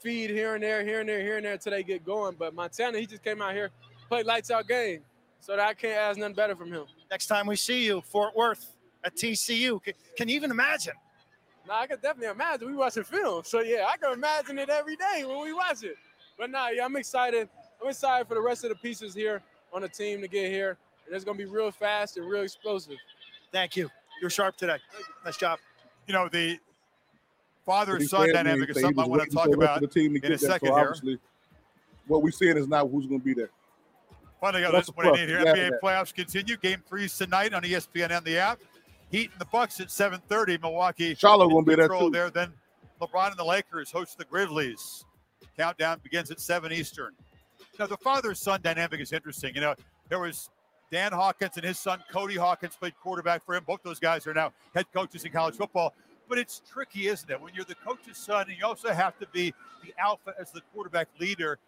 feed 0.00 0.30
here 0.30 0.54
and 0.54 0.62
there, 0.62 0.84
here 0.84 1.00
and 1.00 1.08
there, 1.08 1.20
here 1.20 1.36
and 1.36 1.44
there 1.44 1.54
until 1.54 1.72
they 1.72 1.82
get 1.82 2.04
going. 2.04 2.36
But 2.38 2.54
Montana, 2.54 2.98
he 2.98 3.06
just 3.06 3.24
came 3.24 3.42
out 3.42 3.54
here, 3.54 3.70
played 4.08 4.26
lights 4.26 4.50
out 4.50 4.68
game. 4.68 5.00
So 5.40 5.56
that 5.56 5.66
I 5.66 5.74
can't 5.74 5.98
ask 5.98 6.18
nothing 6.18 6.34
better 6.34 6.56
from 6.56 6.72
him. 6.72 6.84
Next 7.10 7.26
time 7.26 7.46
we 7.46 7.56
see 7.56 7.84
you, 7.84 8.00
Fort 8.00 8.34
Worth 8.34 8.72
at 9.04 9.14
TCU. 9.14 9.82
Can, 9.82 9.92
can 10.16 10.28
you 10.28 10.36
even 10.36 10.50
imagine? 10.50 10.94
No, 11.68 11.74
I 11.74 11.86
can 11.86 11.96
definitely 11.96 12.28
imagine. 12.28 12.68
We 12.68 12.74
watching 12.74 13.04
film, 13.04 13.42
so 13.44 13.60
yeah, 13.60 13.86
I 13.88 13.96
can 13.96 14.12
imagine 14.12 14.58
it 14.58 14.70
every 14.70 14.96
day 14.96 15.24
when 15.26 15.42
we 15.42 15.52
watch 15.52 15.82
it. 15.82 15.96
But 16.38 16.50
nah, 16.50 16.68
yeah, 16.68 16.84
I'm 16.84 16.96
excited. 16.96 17.48
I'm 17.84 17.90
excited 17.90 18.26
for 18.26 18.34
the 18.34 18.40
rest 18.40 18.64
of 18.64 18.70
the 18.70 18.76
pieces 18.76 19.14
here 19.14 19.42
on 19.72 19.82
the 19.82 19.88
team 19.88 20.22
to 20.22 20.28
get 20.28 20.50
here, 20.50 20.78
and 21.06 21.14
it's 21.14 21.22
gonna 21.24 21.36
be 21.36 21.44
real 21.44 21.70
fast 21.70 22.16
and 22.16 22.26
real 22.26 22.40
explosive. 22.42 22.96
Thank 23.52 23.76
you. 23.76 23.90
You're 24.22 24.30
sharp 24.30 24.56
today. 24.56 24.78
Nice 25.22 25.36
job. 25.36 25.58
You 26.06 26.14
know 26.14 26.28
the 26.30 26.58
father 27.66 27.98
He 27.98 28.06
son 28.06 28.32
dynamic 28.32 28.68
he- 28.68 28.70
is 28.70 28.76
he 28.78 28.82
something 28.82 29.00
I 29.00 29.02
was 29.06 29.18
want 29.18 29.30
to 29.30 29.36
talk 29.36 29.44
for 29.44 29.50
the 29.50 29.56
rest 29.58 29.70
about 29.76 29.80
the 29.82 29.88
team 30.00 30.12
to 30.14 30.16
in 30.16 30.16
a 30.16 30.20
get 30.20 30.30
that, 30.30 30.40
so 30.40 30.46
second 30.46 30.68
here. 30.68 30.78
obviously, 30.78 31.18
What 32.06 32.22
we're 32.22 32.30
seeing 32.30 32.56
is 32.56 32.66
not 32.68 32.88
who's 32.90 33.06
going 33.06 33.20
to 33.20 33.24
be 33.24 33.34
there. 33.34 33.50
Finally 34.40 34.62
got 34.62 34.72
That's 34.72 34.86
this 34.88 34.96
a 34.96 35.08
I 35.08 35.12
need 35.12 35.28
here. 35.28 35.40
Yeah, 35.44 35.52
NBA 35.54 35.70
yeah. 35.72 35.76
playoffs 35.82 36.14
continue. 36.14 36.56
Game 36.56 36.82
threes 36.88 37.16
tonight 37.16 37.52
on 37.54 37.62
ESPN 37.62 38.10
and 38.16 38.24
the 38.26 38.38
app. 38.38 38.60
Heat 39.10 39.30
and 39.32 39.40
the 39.40 39.46
Bucks 39.46 39.80
at 39.80 39.88
7:30. 39.88 40.58
Milwaukee. 40.60 41.14
Charlotte 41.14 41.46
in 41.46 41.50
gonna 41.52 41.64
be 41.64 41.74
there, 41.74 41.88
control 41.88 42.08
too. 42.10 42.12
there. 42.14 42.30
Then 42.30 42.52
LeBron 43.00 43.28
and 43.28 43.36
the 43.38 43.44
Lakers 43.44 43.90
host 43.90 44.16
the 44.18 44.24
Grizzlies. 44.24 45.04
Countdown 45.56 46.00
begins 46.02 46.30
at 46.30 46.40
7 46.40 46.72
Eastern. 46.72 47.12
Now 47.78 47.86
the 47.86 47.96
father-son 47.96 48.60
dynamic 48.62 49.00
is 49.00 49.12
interesting. 49.12 49.54
You 49.54 49.60
know, 49.60 49.74
there 50.08 50.20
was 50.20 50.50
Dan 50.90 51.12
Hawkins 51.12 51.56
and 51.56 51.64
his 51.64 51.78
son 51.78 52.02
Cody 52.10 52.36
Hawkins 52.36 52.76
played 52.76 52.94
quarterback 53.00 53.44
for 53.44 53.54
him. 53.54 53.64
Both 53.66 53.82
those 53.82 53.98
guys 53.98 54.26
are 54.26 54.34
now 54.34 54.52
head 54.74 54.86
coaches 54.92 55.24
in 55.24 55.32
college 55.32 55.56
football. 55.56 55.94
But 56.28 56.38
it's 56.38 56.62
tricky, 56.70 57.08
isn't 57.08 57.28
it? 57.30 57.40
When 57.40 57.52
you're 57.54 57.64
the 57.64 57.74
coach's 57.74 58.16
son 58.16 58.46
and 58.48 58.56
you 58.56 58.64
also 58.64 58.92
have 58.92 59.18
to 59.18 59.26
be 59.26 59.52
the 59.84 59.92
alpha 59.98 60.34
as 60.38 60.50
the 60.50 60.62
quarterback 60.72 61.08
leader. 61.18 61.58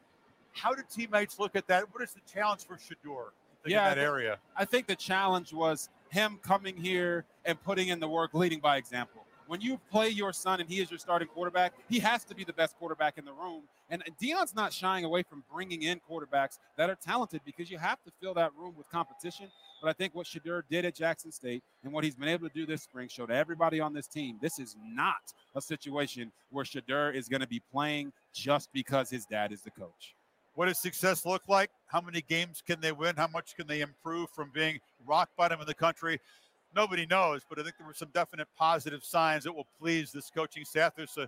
How 0.53 0.73
do 0.73 0.83
teammates 0.91 1.39
look 1.39 1.55
at 1.57 1.67
that? 1.67 1.93
What 1.93 2.03
is 2.03 2.13
the 2.13 2.21
challenge 2.33 2.65
for 2.65 2.77
Shedeur 2.77 3.33
in 3.67 3.77
I 3.77 3.95
that 3.95 3.99
area? 3.99 4.39
I 4.57 4.65
think 4.65 4.87
the 4.87 4.97
challenge 4.97 5.53
was 5.53 5.91
him 6.09 6.39
coming 6.43 6.77
here 6.77 7.25
and 7.45 7.63
putting 7.63 7.89
in 7.89 8.01
the 8.01 8.09
work, 8.09 8.33
leading 8.33 8.61
by 8.61 8.79
example. 8.79 9.26
When 9.47 9.61
you 9.61 9.79
play 9.91 10.09
your 10.09 10.33
son 10.33 10.61
and 10.61 10.69
he 10.69 10.81
is 10.81 10.91
your 10.91 10.99
starting 10.99 11.29
quarterback, 11.29 11.73
he 11.89 11.99
has 12.01 12.25
to 12.25 12.35
be 12.35 12.45
the 12.45 12.53
best 12.53 12.77
quarterback 12.79 13.19
in 13.19 13.25
the 13.25 13.33
room. 13.33 13.63
And 13.91 14.03
Deion's 14.21 14.55
not 14.55 14.73
shying 14.73 15.05
away 15.05 15.23
from 15.23 15.45
bringing 15.53 15.83
in 15.83 16.01
quarterbacks 16.11 16.59
that 16.77 16.91
are 16.91 16.97
talented 16.97 17.43
because 17.45 17.71
you 17.71 17.79
have 17.79 18.03
to 18.05 18.11
fill 18.21 18.35
that 18.35 18.51
room 18.59 18.75
with 18.77 18.91
competition. 18.91 19.47
But 19.81 19.89
I 19.89 19.93
think 19.93 20.15
what 20.15 20.27
Shedeur 20.27 20.63
did 20.69 20.85
at 20.85 20.95
Jackson 20.95 21.31
State 21.31 21.63
and 21.85 21.93
what 21.93 22.03
he's 22.03 22.17
been 22.17 22.29
able 22.29 22.49
to 22.49 22.55
do 22.55 22.67
this 22.67 22.83
spring 22.83 23.09
showed 23.09 23.31
everybody 23.31 23.79
on 23.79 23.93
this 23.93 24.07
team 24.07 24.39
this 24.41 24.59
is 24.59 24.75
not 24.83 25.33
a 25.55 25.61
situation 25.61 26.33
where 26.51 26.65
Shedeur 26.65 27.15
is 27.15 27.29
going 27.29 27.43
to 27.43 27.47
be 27.47 27.61
playing 27.71 28.13
just 28.35 28.73
because 28.73 29.11
his 29.11 29.27
dad 29.27 29.53
is 29.53 29.63
the 29.63 29.71
coach. 29.71 30.15
What 30.55 30.67
does 30.67 30.79
success 30.79 31.27
look 31.27 31.43
like? 31.49 31.71
How 31.87 32.01
many 32.01 32.23
games 32.23 32.63
can 32.67 32.81
they 32.81 32.91
win? 32.91 33.15
How 33.15 33.27
much 33.27 33.55
can 33.55 33.67
they 33.67 33.83
improve 33.83 34.31
from 34.31 34.51
being 34.55 34.81
rock 35.07 35.29
bottom 35.37 35.61
in 35.61 35.67
the 35.67 35.75
country? 35.75 36.19
Nobody 36.77 37.07
knows, 37.07 37.41
but 37.49 37.59
I 37.59 37.63
think 37.63 37.79
there 37.79 37.87
were 37.87 37.95
some 37.95 38.11
definite 38.13 38.49
positive 38.55 39.03
signs 39.03 39.45
that 39.45 39.53
will 39.53 39.67
please 39.81 40.13
this 40.13 40.31
coaching 40.31 40.63
staff. 40.63 40.95
There's 40.95 41.17
a 41.17 41.27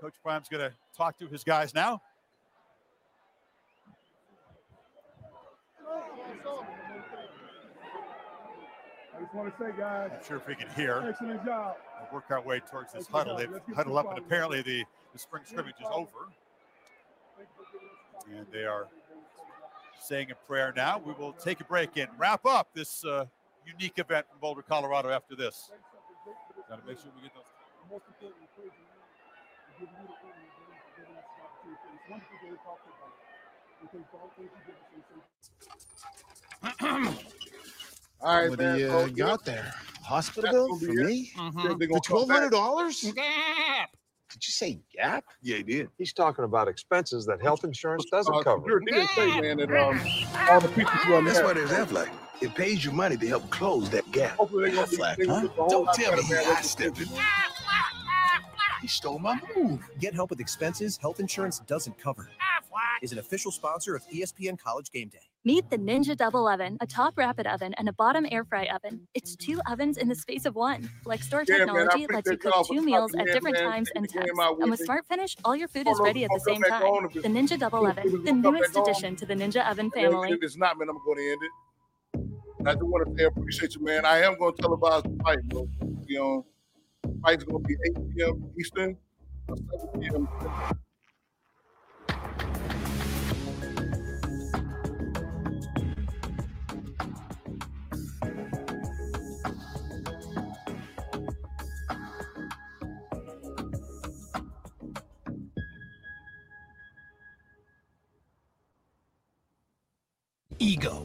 Coach 0.00 0.14
Prime's 0.22 0.48
going 0.48 0.62
to 0.62 0.74
talk 0.96 1.18
to 1.18 1.26
his 1.26 1.44
guys 1.44 1.74
now. 1.74 2.00
I 9.14 9.20
just 9.20 9.34
want 9.34 9.54
to 9.54 9.62
say, 9.62 9.72
guys. 9.78 10.10
I'm 10.14 10.26
sure 10.26 10.38
if 10.38 10.46
we 10.46 10.54
can 10.54 10.70
hear. 10.70 11.04
Excellent 11.06 11.44
job. 11.44 11.76
We'll 12.00 12.20
work 12.20 12.30
our 12.30 12.40
way 12.40 12.60
towards 12.60 12.94
this 12.94 13.04
Excellent 13.04 13.28
huddle. 13.28 13.60
They've 13.66 13.76
huddled 13.76 13.98
up, 13.98 14.08
and 14.08 14.18
apparently 14.18 14.62
the, 14.62 14.84
the 15.12 15.18
spring 15.18 15.42
scrimmage 15.44 15.74
is 15.78 15.86
over. 15.92 16.30
And 18.34 18.46
they 18.50 18.64
are 18.64 18.88
saying 20.02 20.30
a 20.30 20.34
prayer 20.34 20.72
now. 20.74 20.98
We 21.04 21.12
will 21.12 21.34
take 21.34 21.60
a 21.60 21.64
break 21.64 21.98
and 21.98 22.08
wrap 22.16 22.46
up 22.46 22.68
this 22.72 23.04
uh, 23.04 23.26
unique 23.66 23.98
event 23.98 24.26
from 24.30 24.38
Boulder, 24.40 24.62
Colorado 24.62 25.10
after 25.10 25.36
this. 25.36 25.70
Got 26.68 26.80
to 26.82 26.86
make 26.86 26.98
sure 26.98 27.10
we 27.16 27.22
get 27.22 27.34
those. 27.34 27.44
Most 27.90 28.04
importantly, 28.08 28.48
praise 28.56 28.70
the 28.70 28.84
Lord 28.86 29.02
and 29.66 29.74
give 29.80 29.90
you 29.90 30.06
the 30.06 30.14
honor 30.22 30.38
and 30.38 30.92
give 30.96 31.08
us 31.16 31.24
the 31.34 31.42
opportunity. 31.42 31.90
It's 31.94 32.06
wonderful 32.10 32.36
to 32.40 32.56
talk 32.62 32.78
football. 32.84 33.12
We 33.82 33.86
thank 33.92 34.06
God, 34.12 34.30
thank 34.36 34.50
you, 34.50 34.60
give 34.66 34.76
us 37.08 37.24
All 38.20 38.36
right, 38.36 38.50
what 38.50 38.58
man. 38.58 38.76
do 38.76 38.80
you 38.84 38.90
so, 38.90 38.98
uh, 38.98 39.06
yeah, 39.06 39.24
got 39.24 39.44
there? 39.44 39.72
Hospital 40.04 40.50
bill 40.50 40.78
for 40.78 40.92
it. 40.92 40.96
me? 41.06 41.32
Yeah, 41.34 41.74
they 41.78 41.86
For 41.86 41.88
gonna 41.88 42.00
come 42.00 42.02
twelve 42.02 42.28
back. 42.28 42.36
hundred 42.38 42.50
dollars? 42.52 43.00
Did 43.02 44.46
you 44.46 44.52
say 44.52 44.80
Gap? 44.94 45.24
Yeah, 45.42 45.56
he 45.58 45.62
did. 45.64 45.88
He's 45.98 46.12
talking 46.12 46.44
about 46.44 46.68
expenses 46.68 47.26
that 47.26 47.42
health 47.42 47.64
insurance 47.64 48.04
doesn't 48.06 48.32
Uh, 48.32 48.42
cover. 48.44 48.68
Shedeur 48.68 48.84
did 48.86 49.08
say, 49.10 49.40
man, 49.40 49.56
that 49.58 49.70
um, 49.72 50.00
all 50.48 50.60
the 50.60 50.68
pieces 50.68 50.94
run 51.08 51.24
That's 51.24 51.38
there. 51.38 51.46
why 51.46 51.54
there's 51.54 51.70
Aflac. 51.70 52.10
It 52.40 52.54
pays 52.54 52.84
you 52.84 52.90
money 52.90 53.16
to 53.18 53.26
help 53.28 53.48
close 53.50 53.90
that 53.90 54.10
gap. 54.12 54.36
Hopefully 54.36 54.70
they 54.70 54.76
gonna 54.76 54.86
be- 54.88 54.96
Aflac, 54.96 55.16
they 55.16 55.26
gonna 55.26 55.40
huh? 55.40 55.46
get 55.46 55.56
the 55.56 55.62
whole 55.62 55.68
Don't 55.84 55.94
tell 55.94 56.10
me 56.12 56.22
better, 56.22 56.22
he 56.22 56.34
man. 56.34 56.44
high. 56.44 56.62
He 58.80 58.88
stole 58.88 59.18
my 59.18 59.38
move. 59.54 59.80
Get 59.98 60.14
help 60.14 60.30
with 60.30 60.40
expenses 60.40 60.96
health 60.96 61.20
insurance 61.20 61.58
doesn't 61.60 61.98
cover. 61.98 62.28
Is 63.02 63.12
an 63.12 63.18
official 63.18 63.50
sponsor 63.50 63.94
of 63.96 64.02
ESPN 64.08 64.58
College 64.58 64.90
Game 64.90 65.08
Day. 65.08 65.18
Meet 65.44 65.70
the 65.70 65.78
Ninja 65.78 66.14
Double 66.14 66.46
Oven, 66.46 66.76
a 66.82 66.86
top 66.86 67.16
rapid 67.16 67.46
oven 67.46 67.72
and 67.78 67.88
a 67.88 67.94
bottom 67.94 68.26
air 68.30 68.44
fry 68.44 68.66
oven. 68.74 69.06
It's 69.14 69.34
two 69.36 69.58
ovens 69.70 69.96
in 69.96 70.06
the 70.08 70.14
space 70.14 70.44
of 70.44 70.54
one. 70.54 70.88
FlexDoor 71.04 71.48
Yeah, 71.48 71.64
man, 71.64 71.86
technology 71.88 72.06
lets 72.12 72.30
you 72.30 72.36
cook 72.36 72.66
two 72.68 72.82
meals 72.82 73.14
at 73.14 73.24
different 73.26 73.56
man. 73.56 73.70
times 73.70 73.90
and 73.94 74.04
the 74.04 74.08
game 74.08 74.22
temps. 74.26 74.38
And 74.38 74.58
with 74.70 74.80
with. 74.80 74.80
Smart 74.84 75.06
Finish, 75.06 75.36
all 75.46 75.56
your 75.56 75.68
food 75.68 75.88
is 75.88 75.98
no, 75.98 76.04
ready 76.04 76.24
at 76.24 76.30
the 76.32 76.40
same 76.40 76.62
time. 76.62 77.08
The 77.14 77.20
Ninja 77.22 77.58
Double 77.58 77.86
if 77.86 77.96
it's 77.98 78.06
Oven, 78.14 78.24
the 78.24 78.32
newest 78.50 78.76
addition 78.76 79.16
to 79.16 79.24
the 79.26 79.34
Ninja 79.34 79.66
Oven 79.70 79.90
family. 79.90 80.30
If 80.32 80.42
it's 80.42 80.58
not, 80.58 80.78
man, 80.78 80.88
I'm 80.90 80.98
going 81.04 81.16
to 81.18 81.24
end 81.32 81.42
it. 81.42 81.50
I 82.66 82.74
just 82.74 82.82
want 82.82 83.08
to 83.08 83.16
say 83.16 83.24
I 83.24 83.28
appreciate 83.28 83.74
you, 83.74 83.84
man. 83.84 84.04
I 84.04 84.18
am 84.18 84.38
going 84.38 84.54
to 84.54 84.62
televise 84.62 85.02
the 85.02 85.22
fight, 85.24 85.38
bro. 85.48 85.66
You 86.06 86.22
um, 86.22 86.44
know, 87.04 87.16
fight's 87.22 87.42
going 87.44 87.62
to 87.62 87.66
be 87.68 87.74
8 87.96 88.14
p.m. 88.14 88.50
Eastern, 88.58 88.96
uh, 89.48 89.54
7 89.94 90.00
p.m. 90.00 90.28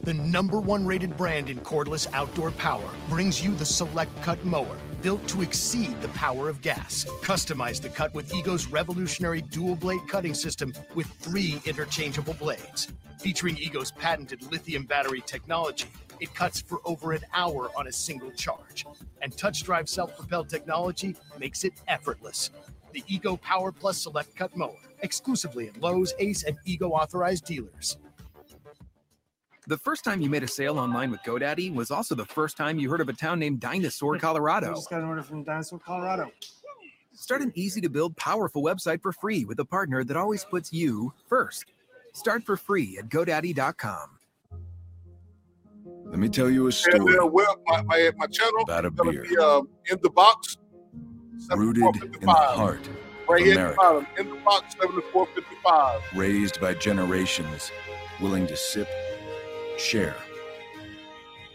the 0.06 0.14
number 0.14 0.60
one 0.60 0.86
rated 0.86 1.16
brand 1.16 1.50
in 1.50 1.58
cordless 1.58 2.06
outdoor 2.12 2.52
power, 2.52 2.88
brings 3.08 3.44
you 3.44 3.52
the 3.56 3.66
Select 3.66 4.22
Cut 4.22 4.42
mower, 4.44 4.78
built 5.02 5.26
to 5.26 5.42
exceed 5.42 6.00
the 6.00 6.06
power 6.10 6.48
of 6.48 6.62
gas. 6.62 7.04
Customize 7.22 7.82
the 7.82 7.88
cut 7.88 8.14
with 8.14 8.32
Ego's 8.32 8.68
revolutionary 8.68 9.42
dual 9.42 9.74
blade 9.74 10.06
cutting 10.06 10.32
system 10.32 10.72
with 10.94 11.08
three 11.08 11.60
interchangeable 11.64 12.34
blades. 12.34 12.86
Featuring 13.18 13.58
Ego's 13.58 13.90
patented 13.90 14.48
lithium 14.52 14.84
battery 14.84 15.24
technology, 15.26 15.88
it 16.20 16.32
cuts 16.34 16.60
for 16.60 16.78
over 16.84 17.10
an 17.10 17.24
hour 17.34 17.72
on 17.76 17.88
a 17.88 17.92
single 17.92 18.30
charge. 18.30 18.86
And 19.22 19.36
touch 19.36 19.64
drive 19.64 19.88
self 19.88 20.16
propelled 20.16 20.48
technology 20.48 21.16
makes 21.40 21.64
it 21.64 21.72
effortless. 21.88 22.50
The 22.92 23.02
Ego 23.08 23.38
Power 23.38 23.72
Plus 23.72 23.98
Select 24.02 24.36
Cut 24.36 24.56
mower, 24.56 24.78
exclusively 25.02 25.66
at 25.66 25.80
Lowe's, 25.80 26.14
Ace, 26.20 26.44
and 26.44 26.56
Ego 26.64 26.90
authorized 26.90 27.44
dealers. 27.44 27.96
The 29.68 29.78
first 29.78 30.04
time 30.04 30.20
you 30.20 30.30
made 30.30 30.44
a 30.44 30.48
sale 30.48 30.78
online 30.78 31.10
with 31.10 31.20
GoDaddy 31.24 31.74
was 31.74 31.90
also 31.90 32.14
the 32.14 32.24
first 32.24 32.56
time 32.56 32.78
you 32.78 32.88
heard 32.88 33.00
of 33.00 33.08
a 33.08 33.12
town 33.12 33.40
named 33.40 33.58
Dinosaur, 33.58 34.16
Colorado. 34.16 34.72
just 34.74 34.88
got 34.88 35.00
an 35.00 35.06
order 35.06 35.24
from 35.24 35.42
Dinosaur, 35.42 35.80
Colorado. 35.80 36.30
Start 37.12 37.42
an 37.42 37.50
easy 37.56 37.80
to 37.80 37.88
build, 37.88 38.16
powerful 38.16 38.62
website 38.62 39.02
for 39.02 39.10
free 39.10 39.44
with 39.44 39.58
a 39.58 39.64
partner 39.64 40.04
that 40.04 40.16
always 40.16 40.44
puts 40.44 40.72
you 40.72 41.12
first. 41.26 41.72
Start 42.12 42.44
for 42.44 42.56
free 42.56 42.96
at 42.98 43.08
GoDaddy.com. 43.08 44.10
Let 46.04 46.18
me 46.20 46.28
tell 46.28 46.48
you 46.48 46.62
a 46.62 46.66
And 46.66 46.74
story 46.74 47.18
uh, 47.18 47.26
well, 47.26 47.56
my, 47.66 47.82
my, 47.82 48.10
my 48.16 48.26
channel 48.28 48.62
about 48.62 48.84
a 48.84 48.90
beer 48.92 49.24
be 49.24 49.36
um, 49.38 49.68
in 49.90 49.98
the 50.00 50.10
box, 50.10 50.58
rooted 51.56 51.96
in 51.96 52.20
the 52.20 52.30
heart 52.30 52.88
right 53.28 53.40
of 53.40 53.46
here 53.46 53.54
at 53.54 53.56
the 53.56 53.60
America, 53.60 53.76
bottom, 53.76 54.06
in 54.18 54.30
the 54.30 54.36
box, 54.44 54.74
7455. 54.80 56.00
raised 56.14 56.60
by 56.60 56.74
generations 56.74 57.72
willing 58.20 58.46
to 58.46 58.56
sip, 58.56 58.88
share, 59.78 60.16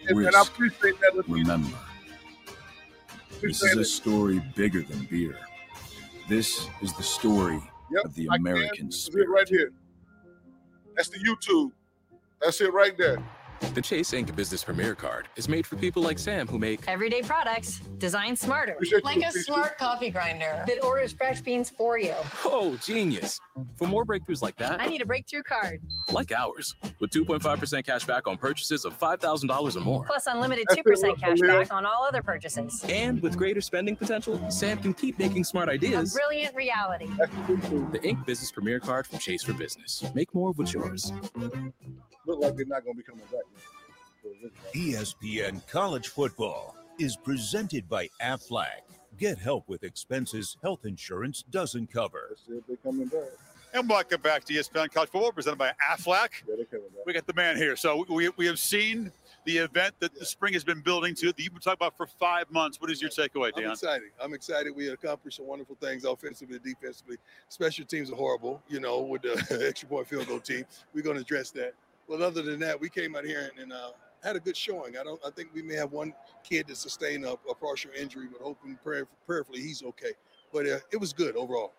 and 0.07 0.35
I 0.35 0.41
appreciate 0.41 0.99
that. 0.99 1.23
Remember, 1.27 1.77
this 3.41 3.61
is 3.63 3.75
a 3.77 3.85
story 3.85 4.39
bigger 4.55 4.81
than 4.83 5.05
beer. 5.05 5.37
This 6.29 6.67
is 6.81 6.93
the 6.93 7.03
story 7.03 7.59
Yep, 7.91 8.05
of 8.05 8.15
the. 8.15 8.27
American 8.33 8.91
spirit. 8.91 9.29
right 9.29 9.47
here. 9.49 9.71
That's 10.95 11.09
the 11.09 11.17
YouTube. 11.19 11.71
That's 12.41 12.61
it 12.61 12.73
right 12.73 12.97
there. 12.97 13.17
The 13.73 13.81
Chase 13.81 14.11
Ink 14.11 14.35
Business 14.35 14.63
Premier 14.65 14.95
Card 14.95 15.29
is 15.37 15.47
made 15.47 15.65
for 15.65 15.77
people 15.77 16.03
like 16.03 16.19
Sam 16.19 16.45
who 16.45 16.59
make 16.59 16.85
Everyday 16.89 17.21
products 17.21 17.79
designed 17.99 18.37
smarter. 18.37 18.75
Like 19.03 19.23
a 19.23 19.31
smart 19.31 19.77
coffee 19.77 20.09
grinder 20.09 20.63
that 20.67 20.83
orders 20.83 21.13
fresh 21.13 21.39
beans 21.39 21.69
for 21.69 21.97
you. 21.97 22.13
Oh, 22.43 22.77
genius. 22.83 23.39
For 23.77 23.87
more 23.87 24.03
breakthroughs 24.05 24.41
like 24.41 24.57
that, 24.57 24.81
I 24.81 24.87
need 24.87 25.01
a 25.01 25.05
breakthrough 25.05 25.43
card. 25.43 25.79
like 26.11 26.33
ours, 26.33 26.75
with 26.99 27.11
2.5% 27.11 27.85
cash 27.85 28.03
back 28.05 28.27
on 28.27 28.37
purchases 28.37 28.83
of 28.83 28.97
$5,000 28.99 29.75
or 29.75 29.79
more. 29.79 30.03
Plus 30.03 30.25
unlimited 30.27 30.67
2% 30.71 31.17
cash 31.19 31.39
back 31.39 31.73
on 31.73 31.85
all 31.85 32.03
other 32.03 32.21
purchases. 32.21 32.83
And 32.89 33.21
with 33.21 33.37
greater 33.37 33.61
spending 33.61 33.95
potential, 33.95 34.41
Sam 34.51 34.79
can 34.79 34.93
keep 34.93 35.17
making 35.17 35.45
smart 35.45 35.69
A 35.69 35.73
ideas. 35.73 36.13
brilliant 36.13 36.53
reality. 36.55 37.07
The 37.47 37.99
Ink 38.03 38.25
Business 38.25 38.51
Premier 38.51 38.81
Card 38.81 39.07
from 39.07 39.19
Chase 39.19 39.43
for 39.43 39.53
Business. 39.53 40.03
Make 40.13 40.33
more 40.35 40.49
of 40.49 40.57
what's 40.57 40.73
yours. 40.73 41.13
Look 42.25 42.39
like 42.39 42.55
they're 42.55 42.65
not 42.65 42.85
gonna 42.85 42.95
be 42.95 43.03
coming 43.03 43.25
back. 43.31 43.41
ESPN 44.75 45.67
College 45.67 46.09
Football 46.09 46.75
is 46.99 47.17
presented 47.17 47.89
by 47.89 48.09
Aflac. 48.21 48.81
Get 49.17 49.39
help 49.39 49.67
with 49.67 49.83
expenses 49.83 50.57
health 50.61 50.85
insurance 50.85 51.43
doesn't 51.49 51.91
cover. 51.91 52.35
They're 52.47 52.77
coming 52.77 53.07
back. 53.07 53.29
And 53.73 53.89
welcome 53.89 54.21
back 54.21 54.43
to 54.45 54.53
ESPN 54.53 54.91
College 54.91 55.09
Football, 55.09 55.31
presented 55.31 55.57
by 55.57 55.71
Aflac. 55.91 56.29
We 57.05 57.13
got 57.13 57.25
the 57.25 57.33
man 57.33 57.55
here. 57.55 57.75
So 57.75 58.05
we, 58.09 58.29
we 58.35 58.45
have 58.45 58.59
seen 58.59 59.11
the 59.45 59.57
event 59.59 59.95
that 59.99 60.13
the 60.13 60.25
spring 60.25 60.53
has 60.53 60.63
been 60.63 60.81
building 60.81 61.15
to 61.15 61.27
that 61.27 61.39
you've 61.39 61.53
been 61.53 61.61
talking 61.61 61.77
about 61.79 61.95
for 61.95 62.05
five 62.05 62.51
months. 62.51 62.79
What 62.81 62.91
is 62.91 63.01
your 63.01 63.09
takeaway, 63.09 63.51
I'm 63.55 63.63
Dan? 63.63 63.71
excited. 63.71 64.09
I'm 64.21 64.33
excited. 64.33 64.75
We 64.75 64.89
accomplished 64.89 65.37
some 65.37 65.47
wonderful 65.47 65.77
things 65.79 66.03
offensively, 66.03 66.59
defensively. 66.59 67.17
Special 67.47 67.85
teams 67.85 68.11
are 68.11 68.15
horrible, 68.15 68.61
you 68.67 68.79
know, 68.79 68.99
with 69.01 69.21
the 69.23 69.65
extra 69.67 69.87
point 69.87 70.07
field 70.07 70.27
goal 70.27 70.39
team. 70.39 70.65
We're 70.93 71.03
going 71.03 71.15
to 71.15 71.21
address 71.21 71.51
that. 71.51 71.73
Well, 72.11 72.23
other 72.23 72.41
than 72.41 72.59
that, 72.59 72.77
we 72.77 72.89
came 72.89 73.15
out 73.15 73.23
here 73.23 73.49
and, 73.53 73.63
and 73.63 73.71
uh, 73.71 73.91
had 74.21 74.35
a 74.35 74.39
good 74.41 74.57
showing. 74.57 74.97
I 74.97 75.03
don't. 75.05 75.21
I 75.25 75.29
think 75.29 75.51
we 75.53 75.61
may 75.61 75.75
have 75.75 75.93
one 75.93 76.13
kid 76.43 76.67
that 76.67 76.75
sustained 76.75 77.23
a, 77.23 77.37
a 77.49 77.55
partial 77.55 77.89
injury, 77.97 78.27
but 78.29 78.41
hoping 78.41 78.77
prayer, 78.83 79.07
prayerfully 79.25 79.61
he's 79.61 79.81
okay. 79.81 80.11
But 80.51 80.67
uh, 80.67 80.79
it 80.91 80.99
was 80.99 81.13
good 81.13 81.37
overall. 81.37 81.71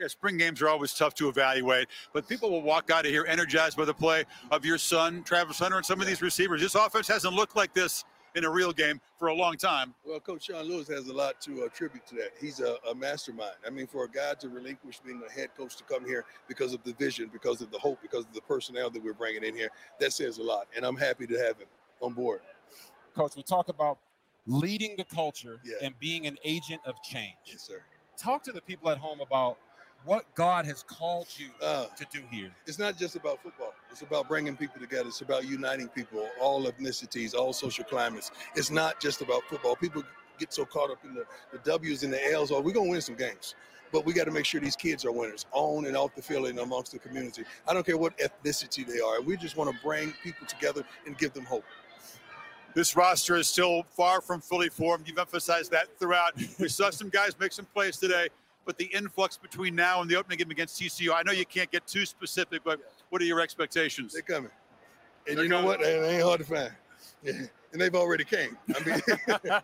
Yeah, 0.00 0.06
spring 0.06 0.36
games 0.36 0.62
are 0.62 0.68
always 0.68 0.94
tough 0.94 1.14
to 1.14 1.28
evaluate, 1.28 1.88
but 2.12 2.28
people 2.28 2.52
will 2.52 2.62
walk 2.62 2.92
out 2.92 3.04
of 3.04 3.10
here 3.10 3.26
energized 3.26 3.76
by 3.76 3.84
the 3.84 3.94
play 3.94 4.24
of 4.52 4.64
your 4.64 4.78
son, 4.78 5.24
Travis 5.24 5.58
Hunter, 5.58 5.76
and 5.76 5.86
some 5.86 6.00
of 6.00 6.06
these 6.06 6.22
receivers. 6.22 6.60
This 6.60 6.76
offense 6.76 7.08
hasn't 7.08 7.34
looked 7.34 7.56
like 7.56 7.74
this 7.74 8.04
in 8.34 8.44
a 8.44 8.50
real 8.50 8.72
game 8.72 9.00
for 9.18 9.28
a 9.28 9.34
long 9.34 9.56
time. 9.56 9.94
Well, 10.04 10.20
Coach 10.20 10.46
Sean 10.46 10.64
Lewis 10.64 10.88
has 10.88 11.08
a 11.08 11.12
lot 11.12 11.40
to 11.42 11.62
attribute 11.64 12.06
to 12.08 12.14
that. 12.16 12.30
He's 12.40 12.60
a, 12.60 12.76
a 12.90 12.94
mastermind. 12.94 13.54
I 13.66 13.70
mean, 13.70 13.86
for 13.86 14.04
a 14.04 14.08
guy 14.08 14.34
to 14.40 14.48
relinquish 14.48 15.00
being 15.00 15.22
a 15.26 15.32
head 15.32 15.50
coach 15.56 15.76
to 15.76 15.84
come 15.84 16.04
here 16.04 16.24
because 16.48 16.74
of 16.74 16.82
the 16.84 16.92
vision, 16.94 17.30
because 17.32 17.60
of 17.60 17.70
the 17.70 17.78
hope, 17.78 18.00
because 18.02 18.24
of 18.24 18.32
the 18.32 18.40
personnel 18.42 18.90
that 18.90 19.02
we're 19.02 19.14
bringing 19.14 19.44
in 19.44 19.54
here, 19.54 19.70
that 20.00 20.12
says 20.12 20.38
a 20.38 20.42
lot. 20.42 20.66
And 20.76 20.84
I'm 20.84 20.96
happy 20.96 21.26
to 21.26 21.38
have 21.38 21.58
him 21.58 21.68
on 22.00 22.12
board. 22.12 22.40
Coach, 23.14 23.36
we 23.36 23.42
talk 23.42 23.68
about 23.68 23.98
leading 24.46 24.96
the 24.96 25.04
culture 25.04 25.60
and 25.82 25.98
being 26.00 26.26
an 26.26 26.36
agent 26.44 26.80
of 26.84 27.00
change. 27.02 27.36
Yes, 27.46 27.62
sir. 27.62 27.80
Talk 28.16 28.42
to 28.44 28.52
the 28.52 28.60
people 28.60 28.90
at 28.90 28.98
home 28.98 29.20
about 29.20 29.58
what 30.04 30.24
God 30.34 30.66
has 30.66 30.82
called 30.82 31.28
you 31.36 31.50
Uh, 31.62 31.86
to 31.96 32.06
do 32.12 32.22
here. 32.30 32.50
It's 32.66 32.78
not 32.78 32.96
just 32.98 33.16
about 33.16 33.42
football. 33.42 33.72
It's 33.90 34.02
about 34.02 34.28
bringing 34.28 34.56
people 34.56 34.80
together. 34.80 35.08
It's 35.08 35.20
about 35.20 35.44
uniting 35.44 35.88
people, 35.88 36.28
all 36.40 36.64
ethnicities, 36.64 37.34
all 37.34 37.52
social 37.52 37.84
climates. 37.84 38.30
It's 38.54 38.70
not 38.70 39.00
just 39.00 39.22
about 39.22 39.42
football. 39.48 39.76
People 39.76 40.02
get 40.38 40.52
so 40.52 40.64
caught 40.64 40.90
up 40.90 41.04
in 41.04 41.14
the, 41.14 41.24
the 41.52 41.58
W's 41.58 42.02
and 42.02 42.12
the 42.12 42.32
L's. 42.32 42.50
Oh, 42.50 42.60
we're 42.60 42.72
going 42.72 42.86
to 42.86 42.92
win 42.92 43.00
some 43.00 43.14
games. 43.14 43.54
But 43.92 44.04
we 44.04 44.12
got 44.12 44.24
to 44.24 44.32
make 44.32 44.44
sure 44.44 44.60
these 44.60 44.76
kids 44.76 45.04
are 45.04 45.12
winners 45.12 45.46
on 45.52 45.86
and 45.86 45.96
off 45.96 46.14
the 46.16 46.22
field 46.22 46.48
and 46.48 46.58
amongst 46.58 46.92
the 46.92 46.98
community. 46.98 47.44
I 47.68 47.72
don't 47.72 47.86
care 47.86 47.96
what 47.96 48.18
ethnicity 48.18 48.84
they 48.86 48.98
are. 49.00 49.20
We 49.20 49.36
just 49.36 49.56
want 49.56 49.70
to 49.70 49.76
bring 49.82 50.12
people 50.22 50.46
together 50.46 50.84
and 51.06 51.16
give 51.16 51.32
them 51.32 51.44
hope. 51.44 51.64
This 52.74 52.96
roster 52.96 53.36
is 53.36 53.46
still 53.46 53.84
far 53.84 54.20
from 54.20 54.40
fully 54.40 54.68
formed. 54.68 55.06
You've 55.06 55.18
emphasized 55.18 55.70
that 55.70 55.96
throughout. 56.00 56.32
We 56.58 56.68
saw 56.68 56.90
some 56.90 57.08
guys 57.08 57.38
make 57.38 57.52
some 57.52 57.66
plays 57.66 57.96
today, 57.96 58.28
but 58.64 58.78
the 58.78 58.86
influx 58.86 59.36
between 59.36 59.74
now 59.74 60.00
and 60.00 60.10
the 60.10 60.16
opening 60.16 60.38
game 60.38 60.50
against 60.50 60.80
TCU, 60.80 61.14
I 61.14 61.22
know 61.22 61.32
you 61.32 61.46
can't 61.46 61.70
get 61.70 61.86
too 61.86 62.06
specific, 62.06 62.62
but 62.64 62.80
what 63.10 63.20
are 63.22 63.24
your 63.24 63.40
expectations? 63.40 64.12
They're 64.12 64.22
coming. 64.22 64.50
And 65.28 65.36
They're 65.36 65.44
you 65.44 65.50
know 65.50 65.56
coming. 65.56 65.68
what? 65.68 65.80
They 65.80 66.14
ain't 66.14 66.22
hard 66.22 66.40
to 66.40 66.46
find. 66.46 66.72
Yeah. 67.22 67.32
And 67.72 67.80
they've 67.80 67.94
already 67.94 68.24
came. 68.24 68.56
I 68.74 68.84
mean, 68.84 69.02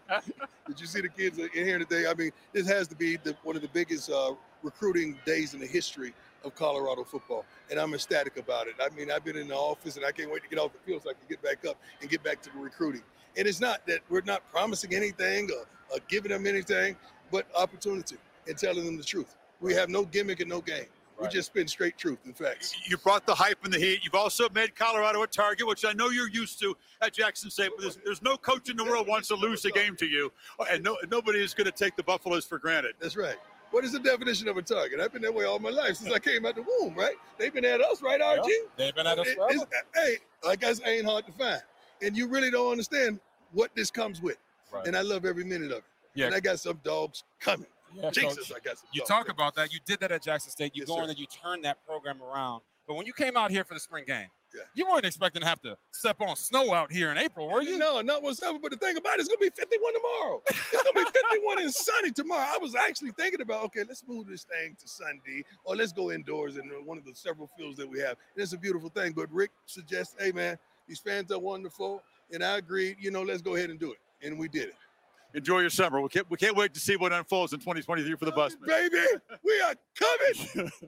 did 0.67 0.81
you 0.81 0.87
see 0.87 1.01
the 1.01 1.09
kids 1.09 1.39
in 1.39 1.51
here 1.53 1.79
today? 1.79 2.07
I 2.09 2.15
mean, 2.15 2.33
this 2.53 2.67
has 2.67 2.89
to 2.89 2.97
be 2.97 3.17
the, 3.17 3.37
one 3.45 3.55
of 3.55 3.63
the 3.63 3.69
biggest 3.69 4.11
uh, 4.11 4.33
recruiting 4.63 5.17
days 5.25 5.55
in 5.55 5.61
the 5.61 5.67
history 5.67 6.13
of 6.45 6.55
Colorado 6.57 7.05
football. 7.05 7.45
And 7.71 7.79
I'm 7.79 7.95
ecstatic 7.95 8.37
about 8.37 8.67
it. 8.67 8.75
I 8.81 8.89
mean, 8.97 9.11
I've 9.11 9.25
been 9.25 9.37
in 9.37 9.49
the 9.49 9.55
office 9.55 9.97
and 9.97 10.05
I 10.05 10.11
can't 10.11 10.31
wait 10.31 10.43
to 10.43 10.49
get 10.49 10.59
off 10.59 10.73
the 10.73 10.79
field 10.81 11.03
so 11.05 11.11
I 11.11 11.13
can 11.13 11.23
get 11.29 11.43
back 11.43 11.65
up 11.69 11.77
and 12.01 12.11
get 12.11 12.23
back 12.25 12.43
to 12.43 12.51
the 12.51 12.59
recruiting. 12.59 13.03
And 13.37 13.47
it's 13.47 13.61
not 13.61 13.87
that 13.87 14.01
we're 14.09 14.23
not 14.23 14.43
promising 14.51 14.95
anything 14.95 15.49
or, 15.51 15.67
or 15.95 16.01
giving 16.09 16.33
them 16.33 16.47
anything, 16.47 16.97
but 17.31 17.47
opportunity 17.57 18.17
and 18.51 18.59
telling 18.59 18.85
them 18.85 18.97
the 18.99 19.05
truth. 19.05 19.37
We 19.61 19.73
have 19.75 19.89
no 19.89 20.05
gimmick 20.05 20.41
and 20.41 20.51
no 20.51 20.61
game. 20.61 20.87
We 21.21 21.29
just 21.29 21.49
spin 21.49 21.69
straight 21.69 21.99
truth 21.99 22.19
and 22.25 22.35
facts. 22.35 22.75
You 22.89 22.97
brought 22.97 23.27
the 23.27 23.35
hype 23.35 23.63
and 23.63 23.71
the 23.73 23.79
heat. 23.79 24.01
You've 24.03 24.15
also 24.15 24.49
made 24.55 24.75
Colorado 24.75 25.23
a 25.23 25.27
target, 25.27 25.67
which 25.67 25.85
I 25.85 25.93
know 25.93 26.09
you're 26.09 26.31
used 26.31 26.59
to 26.61 26.75
at 27.03 27.13
Jackson 27.13 27.51
State. 27.51 27.73
But 27.77 27.83
there's, 27.83 27.99
there's 28.07 28.23
no 28.23 28.39
coach 28.39 28.71
in 28.71 28.77
the 28.79 28.85
world 28.85 29.07
wants 29.07 29.29
to 29.29 29.35
lose 29.35 29.63
a 29.67 29.71
game 29.71 29.97
to 29.97 30.07
you, 30.07 30.33
and 30.71 30.83
no, 30.83 30.97
nobody 31.11 31.45
is 31.45 31.53
going 31.53 31.67
to 31.67 31.73
take 31.73 31.95
the 31.95 32.03
Buffaloes 32.03 32.47
for 32.47 32.59
granted. 32.59 32.95
That's 33.01 33.17
right. 33.19 33.37
What 33.71 33.85
is 33.85 33.93
the 33.93 34.01
definition 34.01 34.49
of 34.49 34.57
a 34.57 34.63
target? 34.63 34.99
I've 34.99 35.13
been 35.13 35.21
that 35.21 35.35
way 35.35 35.45
all 35.45 35.59
my 35.59 35.69
life 35.69 35.97
since 35.97 36.11
I 36.11 36.19
came 36.19 36.47
out 36.47 36.55
the 36.55 36.63
womb, 36.63 36.95
right? 36.95 37.17
They've 37.39 37.53
been 37.53 37.67
at 37.67 37.83
us, 37.83 38.01
right, 38.01 38.19
RG? 38.21 38.49
They've 38.79 38.95
been 38.95 39.07
at 39.07 39.19
us 39.19 39.29
It- 39.29 39.69
Hey, 39.95 40.17
like 40.43 40.65
I 40.65 40.73
say, 40.73 40.97
ain't 40.97 41.07
hard 41.07 41.27
to 41.27 41.33
find. 41.33 41.61
And 42.01 42.17
you 42.17 42.29
really 42.29 42.51
don't 42.51 42.71
understand 42.71 43.21
what 43.53 43.71
this 43.77 43.91
comes 43.91 44.23
with. 44.23 44.39
Right. 44.73 44.87
And 44.87 44.97
I 44.97 45.03
love 45.03 45.27
every 45.27 45.45
minute 45.45 45.71
of 45.71 45.79
it. 45.79 45.85
Yeah. 46.15 46.27
And 46.27 46.35
I 46.35 46.41
got 46.41 46.59
some 46.61 46.81
dogs 46.83 47.25
coming. 47.41 47.67
Yeah, 47.95 48.11
Jesus, 48.11 48.49
Coach, 48.49 48.63
I 48.67 48.75
some 48.75 48.89
You 48.93 49.03
talk 49.05 49.29
about 49.29 49.55
that. 49.57 49.73
You 49.73 49.81
did 49.85 50.01
that 50.01 50.13
at 50.13 50.23
Jackson 50.23 50.51
State. 50.51 50.75
You 50.75 50.81
Yes, 50.83 50.89
go 50.89 50.97
sir. 50.97 51.03
in 51.05 51.11
and 51.11 51.19
you 51.19 51.27
turn 51.27 51.63
that 51.63 51.85
program 51.87 52.23
around. 52.23 52.63
But 52.87 52.95
when 52.95 53.07
you 53.07 53.13
came 53.13 53.37
out 53.37 53.51
here 53.51 53.63
for 53.65 53.75
the 53.75 53.81
spring 53.81 54.05
game, 54.05 54.29
Yeah. 54.53 54.63
you 54.75 54.85
weren't 54.89 55.05
expecting 55.05 55.43
to 55.43 55.47
have 55.49 55.61
to 55.63 55.77
step 55.93 56.21
on 56.21 56.35
snow 56.35 56.75
out 56.75 56.91
here 56.91 57.13
in 57.13 57.19
April, 57.19 57.49
were 57.49 57.63
you? 57.63 57.79
No, 57.79 58.01
not 58.01 58.23
whatsoever. 58.23 58.59
But 58.59 58.73
the 58.73 58.79
thing 58.79 58.97
about 58.97 59.15
it, 59.15 59.21
it's 59.21 59.29
gonna 59.29 59.39
be 59.39 59.51
51 59.51 59.95
tomorrow. 59.95 60.43
It's 60.49 60.83
gonna 60.83 61.05
be 61.05 61.11
51 61.13 61.61
and 61.63 61.73
sunny 61.73 62.11
tomorrow. 62.11 62.47
I 62.53 62.59
was 62.59 62.75
actually 62.75 63.13
thinking 63.13 63.43
about, 63.43 63.63
okay, 63.67 63.85
let's 63.85 64.05
move 64.09 64.27
this 64.27 64.43
thing 64.45 64.77
to 64.81 64.89
Sunday, 64.89 65.45
or 65.65 65.77
let's 65.77 65.93
go 65.93 66.11
indoors 66.11 66.57
in 66.57 66.69
one 66.85 66.99
of 66.99 67.05
the 67.05 67.15
several 67.15 67.49
fields 67.57 67.77
that 67.79 67.89
we 67.89 68.01
have. 68.01 68.17
And 68.35 68.43
it's 68.43 68.53
a 68.53 68.59
beautiful 68.59 68.89
thing. 68.89 69.13
But 69.13 69.31
Rick 69.33 69.53
suggests, 69.67 70.17
hey 70.19 70.33
man, 70.33 70.59
these 70.89 70.99
fans 70.99 71.31
are 71.31 71.39
wonderful, 71.39 72.03
and 72.33 72.43
I 72.43 72.57
agreed. 72.59 72.97
You 72.99 73.13
know, 73.13 73.23
let's 73.23 73.43
go 73.43 73.55
ahead 73.55 73.71
and 73.71 73.79
do 73.79 73.93
it, 73.93 73.99
and 74.23 74.37
we 74.37 74.49
did 74.49 74.71
it. 74.71 74.75
Enjoy 75.35 75.61
your 75.61 75.71
summer. 75.71 76.01
We 76.01 76.09
can't, 76.09 76.29
we 76.31 76.37
can't 76.37 76.57
wait 76.57 76.75
to 76.75 76.81
see 76.81 76.97
what 76.97 77.13
unfolds 77.13 77.53
in 77.53 77.61
2023 77.61 78.17
for 78.17 78.25
the 78.25 78.33
Buffs. 78.33 78.57
Baby, 78.67 78.97
we 79.45 79.61
are 79.61 79.75
coming. 79.99 80.71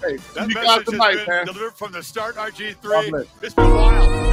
Hey, 0.00 0.16
That 0.34 0.48
you 0.48 0.54
message 0.54 0.64
got 0.64 0.84
has 0.84 0.94
mic, 0.94 1.26
been 1.26 1.34
man. 1.34 1.46
delivered 1.46 1.74
from 1.74 1.92
the 1.92 2.02
start 2.02 2.36
RG3. 2.36 3.10
bless. 3.10 3.26
It's 3.42 3.54
been 3.54 3.74
wild. 3.74 4.29